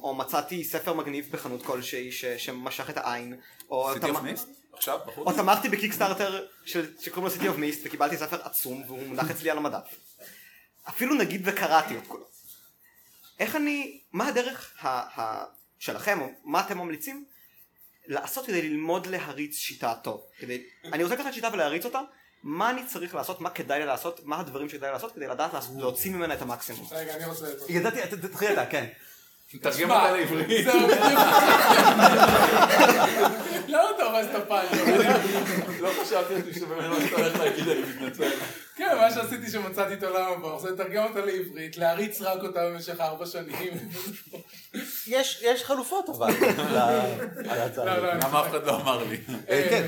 או 0.02 0.16
מצאתי 0.16 0.64
ספר 0.64 0.94
מגניב 0.94 1.30
בחנות 1.32 1.66
כלשהי 1.66 2.12
ש, 2.12 2.26
שמשך 2.26 2.90
את 2.90 2.98
העין 2.98 3.36
או, 3.70 3.94
תמ-? 3.96 4.06
עכשיו? 4.74 5.00
או 5.18 5.32
תמכתי 5.34 5.70
בקיקסטארטר 5.70 6.46
של- 6.66 6.94
שקוראים 7.00 7.26
לו 7.26 7.32
סיטי 7.32 7.48
אוף 7.48 7.58
מיסט 7.58 7.82
וקיבלתי 7.86 8.18
ספר 8.18 8.42
עצום 8.44 8.84
והוא 8.88 9.08
מונח 9.08 9.32
אצלי 9.32 9.50
על 9.50 9.58
המדף 9.58 9.96
אפילו 10.90 11.16
נגיד 11.16 11.42
וקראתי 11.46 11.98
את 11.98 12.08
כולו 12.08 12.26
איך 13.40 13.56
אני, 13.56 14.02
מה 14.12 14.28
הדרך 14.28 14.74
ה, 14.80 14.88
ה, 15.22 15.46
שלכם 15.80 16.22
או 16.22 16.28
מה 16.44 16.66
אתם 16.66 16.78
ממליצים 16.78 17.26
לעשות 18.08 18.46
כדי 18.46 18.70
ללמוד 18.70 19.08
להריץ 19.08 19.58
שיטה 19.58 19.94
טוב 20.04 20.26
כדי, 20.40 20.64
אני 20.86 21.04
רוצה 21.04 21.16
לקחת 21.16 21.34
שיטה 21.34 21.50
ולהריץ 21.54 21.86
אותה 21.86 22.02
מה 22.44 22.70
אני 22.70 22.86
צריך 22.86 23.16
לעשות, 23.16 23.42
מה 23.42 23.50
כדאי 23.50 23.80
לי 23.80 23.86
לעשות, 23.86 24.22
מה 24.24 24.40
הדברים 24.40 24.70
שכדאי 24.70 24.92
לעשות 24.92 25.16
כדי 25.16 25.28
לדעת 25.28 25.52
להוציא 25.78 26.12
ממנה 26.12 26.34
את 26.34 26.42
המקסימום 26.42 26.88
רגע, 26.92 27.16
אני 27.16 27.26
רוצה... 27.26 27.46
ידעתי, 27.70 28.00
תתחיל 28.22 28.54
אתה, 28.54 28.66
כן. 28.66 28.86
תרגם 29.62 29.92
אותה 29.92 30.12
לעברית. 30.12 30.48
בדיוק. 30.48 30.76
לא 33.68 33.90
טוב, 33.98 34.16
אז 34.16 34.28
אתה 34.28 34.46
פעם. 34.46 34.68
לא 35.80 35.90
חשבתי 36.02 36.54
שאתה 36.54 36.66
הולך 37.16 37.40
להגיד, 37.40 37.68
אני 37.68 37.82
מתנצל. 37.82 38.30
כן, 38.80 38.96
מה 38.96 39.12
שעשיתי 39.12 39.52
שמצאתי 39.52 39.94
את 39.94 40.04
עולם 40.04 40.32
הבא, 40.32 40.60
זה 40.60 40.72
לתרגם 40.72 41.06
אותה 41.06 41.26
לעברית, 41.26 41.78
להריץ 41.78 42.22
רק 42.22 42.44
אותה 42.44 42.70
במשך 42.70 43.00
ארבע 43.00 43.26
שנים. 43.26 43.74
יש 45.08 45.42
יש 45.44 45.64
חלופות 45.64 46.10
אבל. 46.10 46.34
לא. 46.74 47.86
לא, 47.86 48.14
למה 48.14 48.42
אף 48.42 48.50
אחד 48.50 48.66
לא 48.66 48.82
אמר 48.82 49.04
לי? 49.04 49.18
אה, 49.50 49.68
כן. 49.70 49.88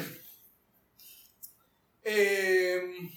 אמ, 2.05 3.07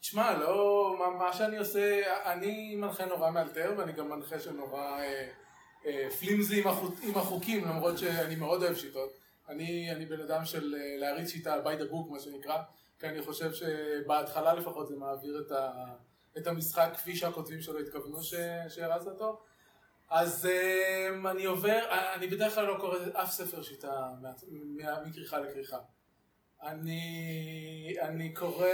תשמע, 0.00 0.38
לא, 0.38 0.94
מה, 1.18 1.32
שאני 1.32 1.58
עושה, 1.58 2.00
אני 2.32 2.76
מנחה 2.76 3.04
נורא 3.04 3.30
מאלתר, 3.30 3.74
ואני 3.76 3.92
גם 3.92 4.08
מנחה 4.08 4.40
שנורא 4.40 4.82
אה, 4.82 5.28
אה, 5.86 6.08
פלימזי 6.18 6.60
עם, 6.60 6.68
החוק, 6.68 6.94
עם 7.02 7.18
החוקים, 7.18 7.64
למרות 7.64 7.98
שאני 7.98 8.34
מאוד 8.34 8.62
אוהב 8.62 8.76
שיטות. 8.76 9.18
אני, 9.48 9.92
אני 9.92 10.06
בן 10.06 10.20
אדם 10.20 10.44
של 10.44 10.74
אה, 10.74 10.96
להריץ 10.98 11.30
שיטה 11.30 11.56
by 11.64 11.80
the 11.80 11.92
book, 11.92 12.12
מה 12.12 12.20
שנקרא, 12.20 12.56
כי 12.98 13.06
אני 13.08 13.22
חושב 13.22 13.52
שבהתחלה 13.52 14.54
לפחות 14.54 14.88
זה 14.88 14.96
מעביר 14.96 15.42
את, 15.46 15.52
ה, 15.52 15.84
את 16.38 16.46
המשחק 16.46 16.90
כפי 16.94 17.16
שהכותבים 17.16 17.60
שלו 17.60 17.78
התכוונו 17.78 18.22
ש, 18.22 18.34
אותו. 19.06 19.40
אז 20.10 20.48
um, 20.48 21.28
אני 21.28 21.44
עובר, 21.44 21.80
אני 22.14 22.26
בדרך 22.26 22.54
כלל 22.54 22.66
לא 22.66 22.78
קורא 22.80 22.98
אף 23.12 23.30
ספר 23.30 23.62
שיטה 23.62 24.08
מכריכה 25.06 25.38
לכריכה. 25.38 25.78
אני, 26.62 27.94
אני 28.00 28.34
קורא... 28.34 28.66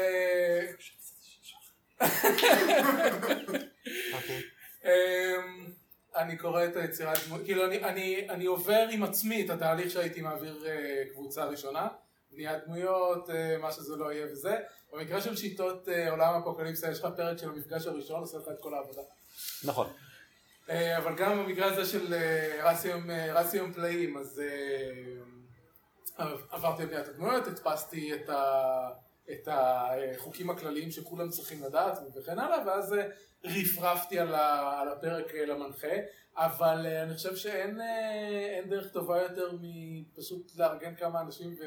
אמ, 4.84 5.72
אני 6.16 6.36
קורא 6.36 6.64
את 6.64 6.76
היצירת 6.76 7.18
דמות, 7.26 7.40
כאילו 7.44 7.66
אני, 7.66 7.84
אני, 7.84 8.30
אני 8.30 8.44
עובר 8.44 8.86
עם 8.90 9.02
עצמי 9.02 9.44
את 9.44 9.50
התהליך 9.50 9.90
שהייתי 9.90 10.20
מעביר 10.20 10.64
אה, 10.66 11.02
קבוצה 11.12 11.44
ראשונה, 11.44 11.88
בניית 12.34 12.64
דמויות, 12.64 13.30
אה, 13.30 13.58
מה 13.58 13.72
שזה 13.72 13.96
לא 13.96 14.12
יהיה 14.12 14.26
וזה. 14.32 14.56
במקרה 14.92 15.20
של 15.20 15.36
שיטות 15.36 15.88
אה, 15.88 16.10
עולם 16.10 16.40
אפוקליפסה 16.42 16.90
יש 16.90 16.98
לך 16.98 17.08
פרק 17.16 17.38
של 17.38 17.48
המפגש 17.48 17.86
הראשון, 17.86 18.20
עושה 18.20 18.38
לך 18.38 18.48
את 18.48 18.60
כל 18.60 18.74
העבודה. 18.74 19.02
נכון. 19.64 19.86
אה, 20.70 20.98
אבל 20.98 21.14
גם 21.16 21.38
במקרה 21.38 21.66
הזה 21.66 21.84
של 21.84 22.14
רסיום, 22.62 23.10
רסיום 23.10 23.72
פלאים, 23.72 24.16
אז 24.16 24.42
עברתי 26.50 26.82
על 26.82 26.88
בניית 26.88 27.08
הדמויות, 27.08 27.46
הדפסתי 27.46 28.14
את, 28.14 28.28
ה, 28.28 28.88
את 29.30 29.48
החוקים 29.50 30.50
הכלליים 30.50 30.90
שכולם 30.90 31.28
צריכים 31.28 31.62
לדעת 31.62 31.98
וכן 32.16 32.38
הלאה, 32.38 32.58
ואז 32.66 32.94
רפרפתי 33.44 34.18
על, 34.18 34.34
ה, 34.34 34.80
על 34.80 34.88
הפרק 34.88 35.34
למנחה, 35.34 35.96
אבל 36.36 36.86
אני 36.86 37.14
חושב 37.14 37.36
שאין 37.36 37.80
אין 38.54 38.68
דרך 38.68 38.92
טובה 38.92 39.22
יותר 39.22 39.50
מפשוט 39.60 40.56
לארגן 40.56 40.94
כמה 40.94 41.20
אנשים 41.20 41.56
ו, 41.60 41.64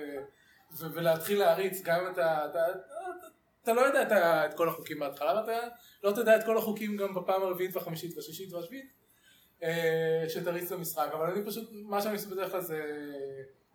ולהתחיל 0.78 1.40
להריץ, 1.40 1.82
גם 1.84 2.06
אם 2.06 2.12
אתה... 2.12 2.46
אתה, 2.46 2.66
אתה 3.64 3.74
לא 3.74 3.82
יודע 3.82 4.02
את, 4.02 4.12
את 4.52 4.58
כל 4.58 4.70
החוקים 4.70 5.00
בהתחלה, 5.00 5.42
ואתה 5.48 5.68
לא 6.04 6.12
תדע 6.12 6.36
את 6.36 6.44
כל 6.46 6.58
החוקים 6.58 6.98
גם 6.98 7.14
בפעם 7.16 7.44
הרביעית 7.44 7.76
והחמישית 7.76 8.16
והשישית 8.16 8.54
והשביעית, 8.54 8.92
אה, 9.64 10.26
שתריץ 10.30 10.72
למשחק, 10.72 11.10
אבל 11.14 11.26
אני 11.32 11.46
פשוט, 11.46 11.70
מה 11.74 12.02
שאני 12.02 12.14
עושה 12.16 12.30
בדרך 12.30 12.52
כלל 12.52 12.62
זה 12.62 12.82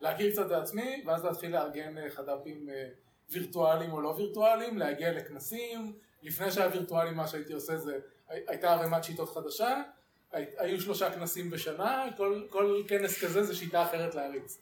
להכיר 0.00 0.31
קצת 0.33 0.46
את 0.46 0.50
עצמי, 0.50 1.02
ואז 1.07 1.24
להתחיל 1.24 1.52
לארגן 1.52 1.98
אה, 1.98 2.11
חד"פים 2.11 2.68
אה, 2.70 2.88
וירטואליים 3.31 3.92
או 3.92 4.00
לא 4.00 4.09
וירטואליים, 4.09 4.78
להגיע 4.78 5.12
לכנסים, 5.12 5.92
לפני 6.22 6.50
שהיה 6.50 6.68
וירטואלי 6.72 7.11
מה 7.11 7.26
שהייתי 7.28 7.52
עושה 7.52 7.76
זה, 7.76 7.98
הי- 8.28 8.44
הייתה 8.48 8.72
ערימת 8.72 9.05
שיטות 9.05 9.28
חדשה, 9.31 9.83
הי- 10.33 10.44
היו 10.59 10.81
שלושה 10.81 11.11
כנסים 11.11 11.50
בשנה, 11.50 12.05
כל, 12.16 12.42
כל 12.50 12.83
כנס 12.88 13.24
כזה 13.24 13.42
זה 13.42 13.55
שיטה 13.55 13.83
אחרת 13.83 14.14
להריץ. 14.14 14.59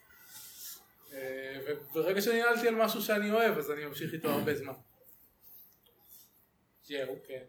אה, 1.13 1.59
וברגע 1.67 2.21
שניהלתי 2.21 2.69
על 2.69 2.75
משהו 2.75 3.03
שאני 3.03 3.31
אוהב, 3.31 3.59
אז 3.59 3.71
אני 3.71 3.85
ממשיך 3.85 4.15
איתו 4.15 4.29
הרבה 4.29 4.55
זמן. 4.55 4.73
זהו, 6.85 7.17
כן. 7.27 7.45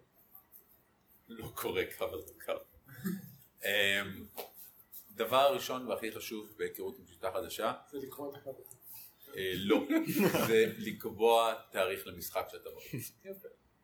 לא 1.28 1.52
קורה 1.56 1.84
קו 1.97 2.06
על 2.06 2.21
קו. 2.45 2.52
אמ, 3.65 4.26
דבר 5.12 5.54
ראשון 5.54 5.88
והכי 5.88 6.12
חשוב 6.12 6.50
בהיכרות 6.58 7.00
עם 7.00 7.08
שיטה 7.08 7.32
חדשה, 7.34 7.74
זה 7.91 7.97
לקרוא 7.97 8.32
את 8.32 8.38
הקו. 8.38 8.63
אה, 9.38 9.52
לא, 9.56 9.88
זה 10.47 10.74
לקבוע 10.78 11.54
תאריך 11.71 12.08
למשחק 12.08 12.47
שאתה 12.52 12.69
מריץ. 12.69 13.12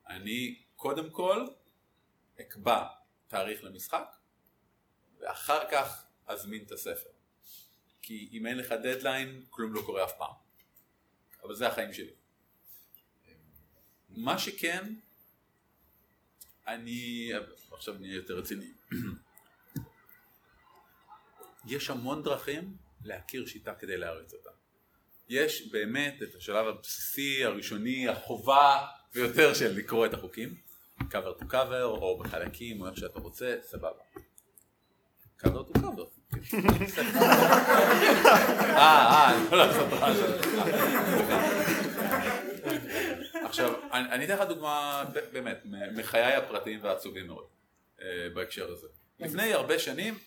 אני 0.07 0.63
קודם 0.75 1.09
כל 1.09 1.45
אקבע 2.41 2.83
תאריך 3.27 3.63
למשחק, 3.63 4.15
ואחר 5.19 5.71
כך 5.71 6.05
אזמין 6.27 6.63
את 6.63 6.71
הספר. 6.71 7.09
כי 8.07 8.29
אם 8.31 8.45
אין 8.47 8.57
לך 8.57 8.71
דדליין, 8.71 9.43
כלום 9.49 9.73
לא 9.73 9.81
קורה 9.81 10.03
אף 10.03 10.17
פעם. 10.17 10.33
אבל 11.43 11.55
זה 11.55 11.67
החיים 11.67 11.93
שלי. 11.93 12.13
מה 14.09 14.39
שכן, 14.39 14.93
אני, 16.67 17.31
עכשיו 17.71 17.93
נהיה 17.93 18.15
יותר 18.15 18.37
רציני. 18.37 18.71
יש 21.65 21.89
המון 21.89 22.23
דרכים 22.23 22.77
להכיר 23.03 23.45
שיטה 23.45 23.75
כדי 23.75 23.97
להריץ 23.97 24.33
אותה. 24.33 24.49
יש 25.29 25.71
באמת 25.71 26.23
את 26.23 26.35
השלב 26.35 26.67
הבסיסי, 26.67 27.43
הראשוני, 27.43 28.07
החובה 28.07 28.87
ביותר 29.13 29.53
של 29.53 29.71
לקרוא 29.77 30.05
את 30.05 30.13
החוקים, 30.13 30.55
cover 31.01 31.41
to 31.41 31.43
cover 31.43 31.83
או 31.83 32.19
בחלקים 32.19 32.81
או 32.81 32.87
איך 32.87 32.97
שאתה 32.97 33.19
רוצה, 33.19 33.57
סבבה. 33.61 34.03
cover 35.39 35.71
to 35.71 35.77
cover. 35.77 36.16
אה, 38.77 39.29
אה, 39.29 39.37
לא 39.51 39.57
לעשות 39.57 39.87
רעש. 39.93 40.17
עכשיו, 43.43 43.73
אני 43.93 44.11
אני 44.11 44.25
אתן 44.25 44.33
לך 44.35 44.41
דוגמה 44.41 45.03
באמת, 45.33 45.57
מחיי 45.95 46.35
הפרטיים 46.35 46.79
והעצובים 46.83 47.27
מאוד. 47.27 47.45
אה, 48.01 48.29
בהקשר 48.33 48.71
הזה. 48.71 48.87
לפני 49.19 49.53
הרבה 49.53 49.79
שנים 49.79 50.17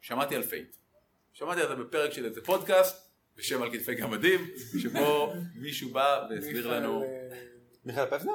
שמעתי 0.00 0.36
על 0.36 0.42
Fate. 0.42 0.76
שמעתי 1.32 1.60
על 1.60 1.68
זה 1.68 1.74
בפרק 1.74 2.12
של 2.12 2.24
איזה 2.24 2.44
פודקאסט 2.44 3.08
בשם 3.36 3.62
על 3.62 3.72
כתפי 3.72 3.94
גמדים, 3.94 4.40
שבו 4.82 5.32
מישהו 5.54 5.90
בא 5.90 6.26
והסביר 6.30 6.66
לנו, 6.66 7.04
מיכאל, 7.84 8.02
אה, 8.02 8.18
פפנר? 8.18 8.32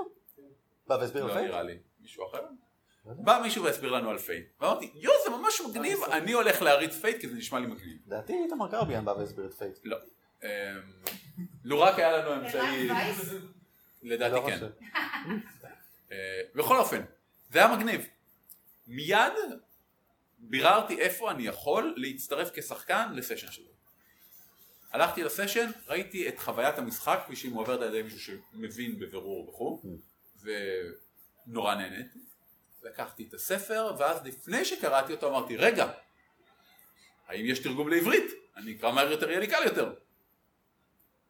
בא 0.88 0.94
והסביר 0.94 1.26
לא 1.26 1.32
על 1.32 1.38
Fate? 1.38 1.50
נראה 1.52 1.64
לי, 1.64 1.78
מישהו 2.02 2.28
אחר. 2.28 2.44
בא 3.06 3.40
מישהו 3.44 3.64
והסביר 3.64 3.92
לנו 3.92 4.10
על 4.10 4.18
Fate. 4.18 4.48
ואמרתי, 4.62 4.92
יואו 4.96 5.16
זה 5.24 5.30
ממש 5.30 5.62
מגניב, 5.62 6.00
אני 6.04 6.32
הולך 6.32 6.62
להריץ 6.62 6.96
Fate 6.96 7.22
כי 7.22 7.30
זה 7.30 7.36
נשמע 7.36 7.60
לי 7.60 7.68
מגניב. 7.68 7.98
לדעתי 8.08 8.34
איתמר 8.44 8.72
גרביאן 8.72 9.06
בא 9.06 9.12
והסביר 9.12 9.46
את 9.46 9.54
Fate. 9.54 9.78
לא. 9.84 9.98
אמ, 10.44 10.50
לו 11.64 11.80
רק 11.80 12.00
היה 12.00 12.18
לנו 12.18 12.36
אמצעי? 12.36 12.90
לדעתי 14.04 14.36
לא 14.36 14.44
כן. 14.48 14.60
אה, 16.12 16.42
בכל 16.56 16.78
אופן, 16.78 17.02
זה 17.50 17.60
היה 17.60 17.76
מגניב. 17.76 18.08
מיד 18.88 19.34
ביררתי 20.40 21.00
איפה 21.00 21.32
אני 21.32 21.44
יכול 21.44 21.94
להצטרף 21.98 22.50
כשחקן 22.54 23.14
לסשן 23.14 23.52
שלו. 23.52 23.74
הלכתי 24.92 25.24
לסשן, 25.24 25.72
ראיתי 25.88 26.30
את 26.30 26.40
חוויית 26.40 26.78
המשחק 26.78 27.20
כפי 27.26 27.36
שהיא 27.36 27.52
מועברת 27.52 27.82
על 27.82 27.88
ידי 27.88 28.02
מישהו 28.02 28.20
שמבין 28.20 29.00
בבירור 29.00 29.50
וכו', 29.50 29.82
ונורא 30.42 31.76
נהניתי. 31.76 32.20
לקחתי 32.84 33.26
את 33.30 33.34
הספר, 33.34 33.96
ואז 34.00 34.26
לפני 34.26 34.66
שקראתי 34.66 35.14
אותו 35.14 35.30
אמרתי, 35.30 35.58
רגע, 35.58 35.92
האם 37.28 37.46
יש 37.46 37.60
תרגום 37.60 37.90
לעברית? 37.90 38.32
אני 38.56 38.76
אקרא 38.76 38.92
מהר 38.92 39.12
יותר, 39.12 39.30
יהיה 39.30 39.40
לי 39.40 39.48
קל 39.48 39.64
יותר. 39.66 39.96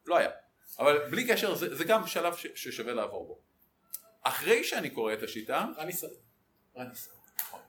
לא 0.06 0.16
היה. 0.16 0.30
אבל 0.78 1.10
בלי 1.10 1.28
קשר, 1.28 1.54
זה, 1.54 1.74
זה 1.74 1.84
גם 1.84 2.06
שלב 2.06 2.36
ש, 2.36 2.46
ששווה 2.54 2.94
לעבור 2.94 3.26
בו. 3.26 3.40
אחרי 4.22 4.64
שאני 4.64 4.90
קורא 4.90 5.12
את 5.12 5.22
השיטה, 5.22 5.66
רני 5.76 5.92
סער. 5.92 6.10
רן 6.76 6.92
ישראל, 6.92 7.16
נכון. 7.38 7.60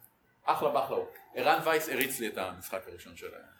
אחלה 0.43 0.69
באחלה 0.69 0.97
הוא. 0.97 1.07
ערן 1.35 1.61
וייס 1.65 1.89
הריץ 1.89 2.19
לי 2.19 2.27
את 2.27 2.37
המשחק 2.37 2.87
הראשון 2.87 3.17
שלהם. 3.17 3.55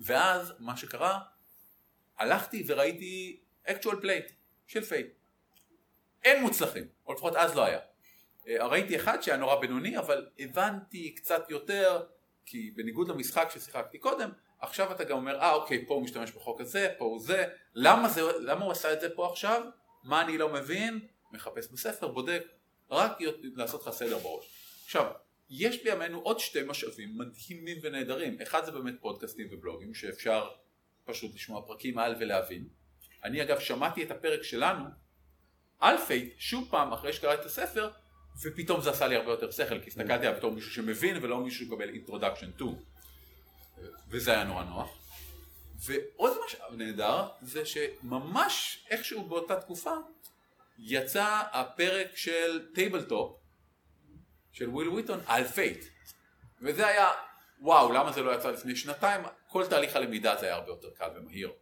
ואז 0.00 0.54
מה 0.58 0.76
שקרה, 0.76 1.20
הלכתי 2.18 2.64
וראיתי 2.66 3.40
actual 3.66 4.02
play 4.02 4.32
של 4.66 4.84
Fate. 4.84 5.17
אין 6.28 6.42
מוצלחים, 6.42 6.84
או 7.06 7.12
לפחות 7.12 7.36
אז 7.36 7.54
לא 7.54 7.64
היה. 7.64 7.78
אה, 8.48 8.66
ראיתי 8.66 8.96
אחד 8.96 9.20
שהיה 9.22 9.36
נורא 9.36 9.60
בינוני, 9.60 9.98
אבל 9.98 10.26
הבנתי 10.38 11.14
קצת 11.14 11.50
יותר, 11.50 12.02
כי 12.44 12.70
בניגוד 12.76 13.08
למשחק 13.08 13.48
ששיחקתי 13.54 13.98
קודם, 13.98 14.30
עכשיו 14.60 14.92
אתה 14.92 15.04
גם 15.04 15.16
אומר, 15.16 15.40
אה 15.40 15.54
אוקיי, 15.54 15.86
פה 15.86 15.94
הוא 15.94 16.02
משתמש 16.02 16.30
בחוק 16.30 16.60
הזה, 16.60 16.94
פה 16.98 17.04
הוא 17.04 17.20
זה, 17.20 17.44
למה, 17.74 18.08
זה, 18.08 18.22
למה 18.40 18.64
הוא 18.64 18.72
עשה 18.72 18.92
את 18.92 19.00
זה 19.00 19.10
פה 19.14 19.30
עכשיו? 19.30 19.62
מה 20.04 20.22
אני 20.22 20.38
לא 20.38 20.48
מבין? 20.52 21.00
מחפש 21.32 21.68
בספר, 21.72 22.08
בודק, 22.08 22.42
רק 22.90 23.18
לעשות 23.54 23.86
לך 23.86 23.94
סדר 23.94 24.18
בראש. 24.18 24.46
עכשיו, 24.84 25.12
יש 25.50 25.84
בימינו 25.84 26.20
עוד 26.20 26.38
שתי 26.38 26.62
משאבים 26.62 27.18
מדהימים 27.18 27.78
ונהדרים. 27.82 28.40
אחד 28.42 28.64
זה 28.64 28.72
באמת 28.72 28.94
פודקאסטים 29.00 29.48
ובלוגים, 29.50 29.94
שאפשר 29.94 30.48
פשוט 31.04 31.34
לשמוע 31.34 31.66
פרקים 31.66 31.98
על 31.98 32.14
ולהבין. 32.20 32.68
אני 33.24 33.42
אגב 33.42 33.58
שמעתי 33.58 34.02
את 34.02 34.10
הפרק 34.10 34.42
שלנו 34.42 34.84
על 35.78 35.98
Fate 35.98 36.34
שוב 36.38 36.68
פעם 36.70 36.92
אחרי 36.92 37.12
שקראתי 37.12 37.40
את 37.40 37.46
הספר, 37.46 37.90
ופתאום 38.42 38.80
זה 38.80 38.90
עשה 38.90 39.06
לי 39.06 39.16
הרבה 39.16 39.30
יותר 39.30 39.50
שכל, 39.50 39.80
כי 39.80 39.90
הסתכלתי 39.90 40.26
עליו 40.26 40.38
בתור 40.38 40.52
מישהו 40.52 40.70
שמבין 40.70 41.16
ולא 41.22 41.40
מישהו 41.40 41.66
שמקבל 41.66 41.90
introduction 41.90 42.60
to. 42.60 42.64
וזה 44.08 44.32
היה 44.32 44.44
נורא 44.44 44.64
נוח. 44.64 44.90
ועוד 45.78 46.36
משאב 46.46 46.74
נהדר 46.74 47.28
זה 47.42 47.66
שממש 47.66 48.86
איכשהו 48.90 49.28
באותה 49.28 49.60
תקופה 49.60 49.94
יצא 50.78 51.42
הפרק 51.52 52.16
של 52.16 52.68
TableTop 52.74 53.38
של 54.52 54.68
וויל 54.68 54.88
וויטון 54.88 55.20
על 55.26 55.44
Fate. 55.44 55.84
וזה 56.62 56.86
היה, 56.86 57.08
וואו, 57.60 57.92
למה 57.92 58.12
זה 58.12 58.22
לא 58.22 58.34
יצא 58.34 58.50
לפני 58.50 58.76
שנתיים? 58.76 59.20
כל 59.48 59.66
תהליך 59.66 59.96
הלמידה 59.96 60.36
זה 60.36 60.46
היה 60.46 60.54
הרבה 60.54 60.68
יותר 60.70 60.90
קל 60.90 61.10
ומהיר. 61.16 61.52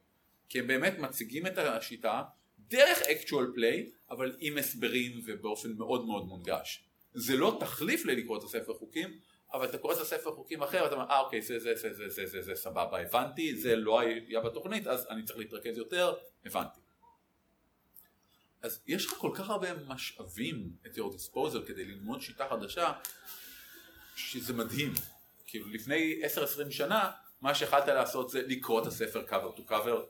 כי 0.48 0.59
הם 0.59 0.66
באמת 0.66 0.98
מציגים 0.98 1.46
את 1.46 1.59
השיטה 1.59 2.22
דרך 2.68 2.98
actual 2.98 3.59
play, 3.59 4.11
אבל 4.11 4.37
עם 4.38 4.59
הסברים 4.59 5.20
ובאופן 5.24 5.72
מאוד 5.72 6.05
מאוד 6.05 6.26
מונגש. 6.26 6.85
זה 7.14 7.37
לא 7.37 7.57
תחליף 7.61 8.05
ללקרוא 8.05 8.38
את 8.38 8.42
הספר 8.42 8.74
חוקים, 8.74 9.18
אבל 9.52 9.64
אתה 9.64 9.79
קורא 9.79 9.94
את 9.94 9.98
הספר 9.98 10.35
חוקים 10.35 10.62
אחר, 10.62 10.81
ואתה 10.83 10.94
אומר, 10.94 11.11
אה 11.11 11.20
אוקיי, 11.20 11.42
זה 11.42 11.59
זה 11.59 11.74
זה 11.74 11.94
זה 11.94 12.09
זה 12.09 12.26
זה 12.26 12.42
זה 12.42 12.55
סבבה, 12.55 13.00
הבנתי, 13.00 13.57
זה 13.57 13.76
לא 13.76 14.00
היה 14.00 14.40
בתוכנית, 14.40 14.87
אז 14.87 15.07
אני 15.11 15.22
צריך 15.22 15.38
להתרכז 15.38 15.79
יותר, 15.79 16.14
הבנתי. 16.46 16.81
אז 18.62 18.81
יש 18.87 19.07
לך 19.07 19.12
כל 19.12 19.31
כך 19.35 19.50
הרבה 19.50 19.74
משאבים 19.74 20.70
את 20.87 20.98
your 20.98 21.12
disposal 21.14 21.66
כדי 21.66 21.85
ללמוד 21.85 22.20
שיטה 22.20 22.48
חדשה, 22.50 22.92
שזה 24.16 24.52
מדהים. 24.52 24.92
כאילו 25.46 25.68
לפני 25.68 26.20
10-20 26.66 26.70
שנה, 26.70 27.11
מה 27.40 27.55
שיכלת 27.55 27.88
לעשות 27.88 28.31
זה 28.31 28.42
לקרוא 28.42 28.83
את 28.83 28.87
הספר 28.87 29.24
cover 29.29 29.59
to 29.59 29.70
cover, 29.70 30.00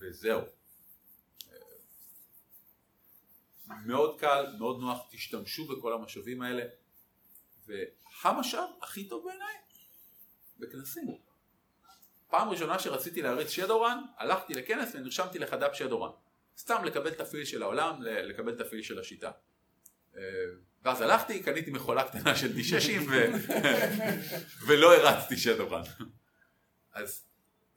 וזהו. 0.00 0.40
מאוד 3.86 4.20
קל, 4.20 4.46
מאוד 4.58 4.80
נוח, 4.80 4.98
תשתמשו 5.10 5.64
בכל 5.66 5.92
המשאבים 5.92 6.42
האלה, 6.42 6.64
והמשאב 7.66 8.68
הכי 8.82 9.08
טוב 9.08 9.24
בעיניי, 9.24 9.54
בכנסים. 10.58 11.16
פעם 12.28 12.48
ראשונה 12.48 12.78
שרציתי 12.78 13.22
להריץ 13.22 13.48
שדורן, 13.48 13.98
הלכתי 14.16 14.54
לכנס 14.54 14.94
ונרשמתי 14.94 15.38
לחד"פ 15.38 15.74
שדורן. 15.74 16.10
סתם 16.58 16.84
לקבל 16.84 17.08
את 17.10 17.20
הפיל 17.20 17.44
של 17.44 17.62
העולם, 17.62 18.02
לקבל 18.02 18.54
את 18.54 18.60
הפיל 18.60 18.82
של 18.82 18.98
השיטה. 18.98 19.30
אה, 20.16 20.22
ואז 20.82 21.00
הלכתי, 21.00 21.42
קניתי 21.42 21.70
מכולה 21.70 22.08
קטנה 22.08 22.36
של 22.36 22.52
דיששים 22.52 23.02
ו... 23.10 23.12
ולא 24.66 24.96
הרצתי 24.96 25.36
שדורן. 25.36 25.82
אז 26.92 27.26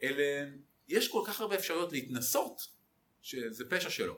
אלה, 0.03 0.49
יש 0.87 1.11
כל 1.11 1.23
כך 1.27 1.41
הרבה 1.41 1.55
אפשרויות 1.55 1.91
להתנסות, 1.91 2.67
שזה 3.21 3.69
פשע 3.69 3.89
שלו. 3.89 4.17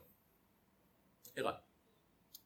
ערן. 1.36 1.52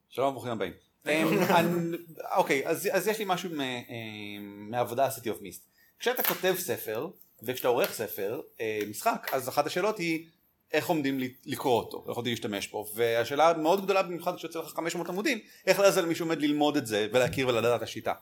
שלום 0.10 0.34
ברוכים 0.34 0.52
הבאים. 0.52 0.74
אמ, 1.08 1.91
אוקיי, 2.36 2.67
אז 2.67 3.08
יש 3.08 3.19
לי 3.19 3.26
משהו 3.28 3.50
מ- 3.50 3.62
אמ, 3.62 4.72
עשיתי 4.98 5.30
אוף 5.30 5.41
מיסט. 5.41 5.65
כשאתה 6.00 6.24
כותב 6.24 6.56
ספר, 6.58 7.08
וכשאתה 7.43 7.67
עורך 7.67 7.93
ספר, 7.93 8.41
אה, 8.62 8.80
משחק, 8.89 9.30
אז 9.32 9.50
אחת 9.50 9.65
השאלות 9.65 9.98
היא 9.98 10.26
איך 10.74 10.88
עומדים 10.88 11.19
לקרוא 11.46 11.80
אותו, 11.80 12.06
איך 12.08 12.15
עומדים 12.15 12.32
להשתמש 12.34 12.67
בו, 12.67 12.88
והשאלה 12.96 13.50
המאוד 13.50 13.84
גדולה 13.84 14.04
במיוחד 14.04 14.36
כשיוצא 14.36 14.60
לך 14.60 14.74
500 14.74 15.10
עמודים, 15.10 15.39
איך 15.65 15.80
לעזל 15.80 16.06
מישהו 16.06 16.26
עומד 16.26 16.41
ללמוד 16.41 16.78
את 16.78 16.88
זה 16.88 17.08
ולהכיר 17.13 17.48
ולדעת 17.48 17.78
את 17.78 17.82
השיטה. 17.82 18.13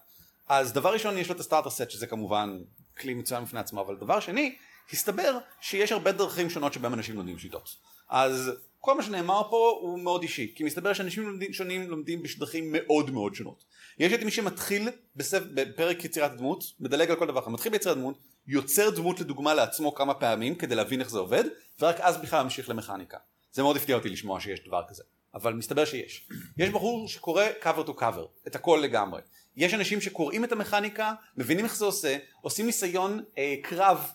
אז 0.48 0.74
דבר 0.74 0.94
ראשון 0.94 1.18
יש 1.18 1.30
לו 1.30 1.36
את 1.36 1.40
הסטארטר 1.40 1.70
סט 1.70 1.90
שזה 1.90 2.08
כמובן 2.08 2.60
כלי 2.98 3.14
מצוין 3.14 3.44
בפני 3.44 3.60
עצמו, 3.60 3.82
אבל 3.82 3.96
דבר 3.96 4.20
שני, 4.20 4.56
הסתבר 4.94 5.38
שיש 5.62 5.92
הרבה 5.92 6.12
דרכים 6.12 6.50
שונות 6.50 6.74
שבהם 6.74 6.94
אנשים 6.94 7.16
לומדים 7.16 7.40
שיטות. 7.40 7.76
אז 8.10 8.52
כל 8.82 8.94
מה 8.96 9.04
שנאמר 9.04 9.42
פה 9.50 9.80
הוא 9.82 10.00
מאוד 10.00 10.22
אישי, 10.22 10.54
כי 10.56 10.64
מסתבר 10.64 10.94
שאנשים 10.94 11.28
לומדים, 11.28 11.54
שונים 11.54 11.90
לומדים 11.90 12.24
בדרכים 12.24 12.72
מאוד 12.72 13.12
מאוד 13.12 13.36
שונות. 13.36 13.64
יש 14.00 14.14
את 14.14 14.24
מי 14.24 14.32
שמתחיל 14.32 14.90
בספ... 15.16 15.44
בפרק 15.54 16.06
יצירת 16.06 16.38
דמות, 16.38 16.64
מדלג 16.80 17.10
על 17.10 17.16
כל 17.16 17.28
דבר 17.28 17.40
אחר, 17.40 17.50
מתחיל 17.50 17.72
ביצירת 17.72 17.98
דמות, 17.98 18.18
יוצר 18.48 18.90
דמות 18.90 19.20
לדוגמה 19.20 19.54
לעצמו 19.54 19.96
כמה 19.96 20.14
פעמים 20.14 20.56
כדי 20.56 20.76
להבין 20.76 21.00
איך 21.00 21.10
זה 21.10 21.20
עובד, 21.20 21.44
ורק 21.80 22.00
אז 22.00 22.18
בכלל 22.18 22.44
ממשיך 22.44 22.70
למכניקה. 22.70 23.18
זה 23.52 23.62
מאוד 23.62 23.78
הפתיע 23.78 23.96
אותי 23.96 24.10
לשמוע 24.10 24.40
שיש 24.40 24.68
דבר 24.68 24.82
כזה, 24.90 25.04
אבל 25.34 25.54
מסתבר 25.54 25.86
שיש. 25.86 26.28
יש 26.58 26.70
בחור 26.70 27.08
שקורא 27.08 27.46
cover 27.62 27.88
to 27.88 27.92
cover, 28.00 28.48
את 28.48 28.56
הכל 28.56 28.80
לגמרי. 28.84 29.22
יש 29.56 29.74
אנשים 29.74 30.02
שקוראים 30.02 30.44
את 30.44 30.52
המכניקה, 30.52 31.14
מבינים 31.38 31.66
איך 31.66 31.76
זה 31.76 31.86
עושה, 31.86 32.18
עושים 32.42 32.66
ניסיון 32.66 33.24
אה, 33.38 33.56
קרב, 33.64 34.12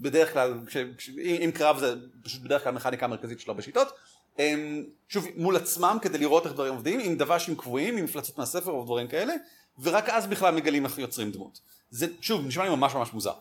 בדרך 0.00 0.32
כלל, 0.32 0.54
כש, 0.66 0.76
כש, 0.98 1.10
אם 1.18 1.50
קרב 1.54 1.78
זה 1.78 1.94
פשוט 2.24 2.42
בדרך 2.42 2.62
כלל 2.62 2.72
המכניקה 2.72 3.06
המרכזית 3.06 3.40
שלו 3.40 3.54
בשיטות, 3.54 3.92
שוב 5.08 5.26
מול 5.36 5.56
עצמם 5.56 5.98
כדי 6.02 6.18
לראות 6.18 6.46
איך 6.46 6.54
דברים 6.54 6.72
עובדים, 6.72 7.00
עם 7.00 7.16
דוושים 7.16 7.56
קבועים, 7.56 7.96
עם 7.96 8.04
מפלצות 8.04 8.38
מהספר 8.38 8.70
או 8.70 8.84
דברים 8.84 9.08
כאלה, 9.08 9.34
ורק 9.78 10.08
אז 10.08 10.26
בכלל 10.26 10.54
מגלים 10.54 10.84
איך 10.84 10.98
יוצרים 10.98 11.30
דמות. 11.30 11.60
זה 11.90 12.06
שוב 12.20 12.46
נשמע 12.46 12.64
לי 12.64 12.70
ממש 12.70 12.94
ממש 12.94 13.12
מוזר. 13.12 13.32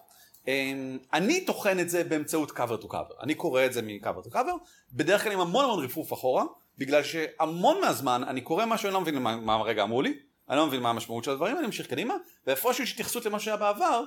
אמ, 0.48 0.98
אני 1.14 1.46
טוחן 1.46 1.80
את 1.80 1.90
זה 1.90 2.04
באמצעות 2.04 2.52
cover 2.52 2.84
to 2.84 2.86
cover, 2.86 3.24
אני 3.24 3.36
קורא 3.36 3.66
את 3.66 3.74
זה 3.74 3.82
מ-cover 3.82 4.28
to 4.28 4.34
cover, 4.34 4.52
בדרך 4.94 5.24
כלל 5.24 5.32
עם 5.32 5.40
המון 5.40 5.66
המון 5.66 5.84
רפרוף 5.84 6.14
אחורה, 6.14 6.44
בגלל 6.78 7.04
שהמון 7.04 7.82
מהזמן 7.82 8.24
אני 8.24 8.42
קורא 8.42 8.66
משהו, 8.66 8.88
אני 8.88 8.94
לא 8.94 9.02
מבין 9.02 9.18
מה, 9.20 9.36
מה 9.36 9.54
הרגע 9.54 9.84
אמרו 9.84 10.02
לי, 10.02 10.20
אני 10.50 10.58
לא 10.58 10.68
מבין 10.68 10.82
מה 10.82 10.90
המשמעות 10.90 11.24
של 11.24 11.32
הדברים, 11.32 11.58
אני 11.58 11.66
ממשיך 11.66 11.88
קדימה, 11.88 12.14
ואיפשהו 12.48 12.84
יש 12.84 12.92
התייחסות 12.92 13.26
למה 13.26 13.40
שהיה 13.40 13.58
בעבר, 13.58 14.04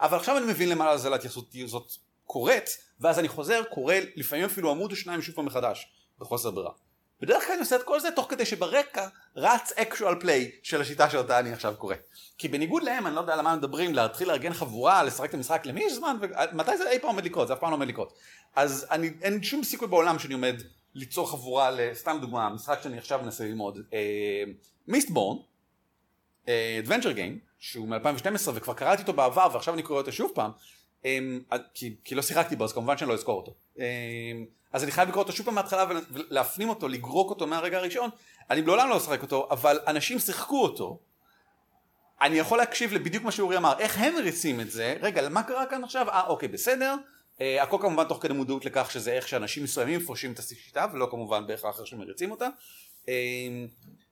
אבל 0.00 0.16
עכשיו 0.16 0.36
אני 0.36 0.46
מבין 0.46 0.68
למה 0.68 0.96
זה 0.96 1.08
ההתייחסות 1.08 1.54
הזאת 1.64 1.92
קורית, 2.24 2.78
ואז 3.00 3.18
אני 3.18 3.28
חוזר, 3.28 3.62
קורא 3.70 3.94
לפעמים 4.16 4.44
אפילו 4.44 4.70
עמוד 4.70 4.90
או 4.90 4.96
שניים 4.96 5.22
שוב 5.22 5.34
פעם 5.34 5.46
מחדש, 5.46 5.92
בחוסר 6.18 6.50
ברירה. 6.50 6.72
בדרך 7.20 7.44
כלל 7.44 7.52
אני 7.52 7.60
עושה 7.60 7.76
את 7.76 7.82
כל 7.82 8.00
זה 8.00 8.10
תוך 8.10 8.26
כדי 8.30 8.46
שברקע 8.46 9.08
רץ 9.36 9.72
actual 9.72 10.22
play 10.22 10.50
של 10.62 10.80
השיטה 10.80 11.10
שאותה 11.10 11.38
אני 11.38 11.52
עכשיו 11.52 11.74
קורא. 11.78 11.94
כי 12.38 12.48
בניגוד 12.48 12.82
להם, 12.82 13.06
אני 13.06 13.14
לא 13.14 13.20
יודע 13.20 13.34
על 13.34 13.40
מה 13.40 13.56
מדברים, 13.56 13.94
להתחיל 13.94 14.28
לארגן 14.28 14.52
חבורה, 14.52 15.02
לשחק 15.02 15.28
את 15.28 15.34
המשחק, 15.34 15.66
למי 15.66 15.84
יש 15.84 15.92
זמן, 15.92 16.16
ומתי 16.20 16.76
זה 16.76 16.90
אי 16.90 16.98
פעם 16.98 17.10
עומד 17.10 17.24
לקרות? 17.24 17.48
זה 17.48 17.54
אף 17.54 17.58
פעם 17.58 17.70
לא 17.70 17.74
עומד 17.74 17.88
לקרות. 17.88 18.12
אז 18.56 18.86
אני, 18.90 19.10
אין 19.22 19.42
שום 19.42 19.64
סיכוי 19.64 19.88
בעולם 19.88 20.18
שאני 20.18 20.34
עומד 20.34 20.62
ליצור 20.94 21.30
חבורה, 21.30 21.70
סתם 21.94 22.18
דוגמה, 22.20 22.48
משחק 22.48 22.78
שאני 22.82 22.98
עכשיו 22.98 23.20
מנסה 23.22 23.44
ללמוד, 23.44 23.78
מיסטבורן, 24.88 25.38
Adventure 26.46 27.16
Game, 27.16 27.51
שהוא 27.62 27.88
מ-2012 27.88 28.48
וכבר 28.54 28.74
קראתי 28.74 29.02
אותו 29.02 29.12
בעבר 29.12 29.48
ועכשיו 29.52 29.74
אני 29.74 29.82
קורא 29.82 29.98
אותו 29.98 30.12
שוב 30.12 30.30
פעם, 30.34 30.50
אמ, 31.04 31.40
כי, 31.74 31.96
כי 32.04 32.14
לא 32.14 32.22
שיחקתי 32.22 32.56
בו 32.56 32.64
אז 32.64 32.72
כמובן 32.72 32.98
שאני 32.98 33.08
לא 33.08 33.14
אזכור 33.14 33.36
אותו. 33.36 33.54
אמ, 33.78 33.84
אז 34.72 34.82
אני 34.84 34.92
חייב 34.92 35.08
לקרוא 35.08 35.22
אותו 35.22 35.32
שוב 35.32 35.46
פעם 35.46 35.54
מההתחלה 35.54 35.86
ולהפנים 36.10 36.68
אותו, 36.68 36.88
לגרוק 36.88 37.30
אותו 37.30 37.46
מהרגע 37.46 37.78
הראשון. 37.78 38.10
אני 38.50 38.62
לעולם 38.62 38.88
לא 38.88 38.96
אשחק 38.96 39.22
אותו, 39.22 39.48
אבל 39.50 39.78
אנשים 39.86 40.18
שיחקו 40.18 40.62
אותו. 40.62 40.98
אני 42.20 42.38
יכול 42.38 42.58
להקשיב 42.58 42.92
לבדיוק 42.92 43.24
מה 43.24 43.30
שאורי 43.32 43.56
אמר, 43.56 43.78
איך 43.78 43.98
הם 43.98 44.14
מריצים 44.14 44.60
את 44.60 44.70
זה, 44.70 44.96
רגע, 45.00 45.28
מה 45.28 45.42
קרה 45.42 45.66
כאן 45.66 45.84
עכשיו? 45.84 46.10
אה, 46.10 46.26
אוקיי, 46.26 46.48
בסדר. 46.48 46.94
אה, 47.40 47.62
הכל 47.62 47.78
כמובן 47.80 48.04
תוך 48.04 48.22
כדי 48.22 48.32
מודעות 48.32 48.64
לכך 48.64 48.90
שזה 48.90 49.12
איך 49.12 49.28
שאנשים 49.28 49.64
מסוימים 49.64 50.00
מפרשים 50.00 50.32
את 50.32 50.38
השיטה, 50.38 50.86
ולא 50.92 51.08
כמובן 51.10 51.46
בהכרח 51.46 51.78
איך 51.78 51.86
שמריצים 51.86 52.30
אותה. 52.30 52.48
אמ, 53.08 53.66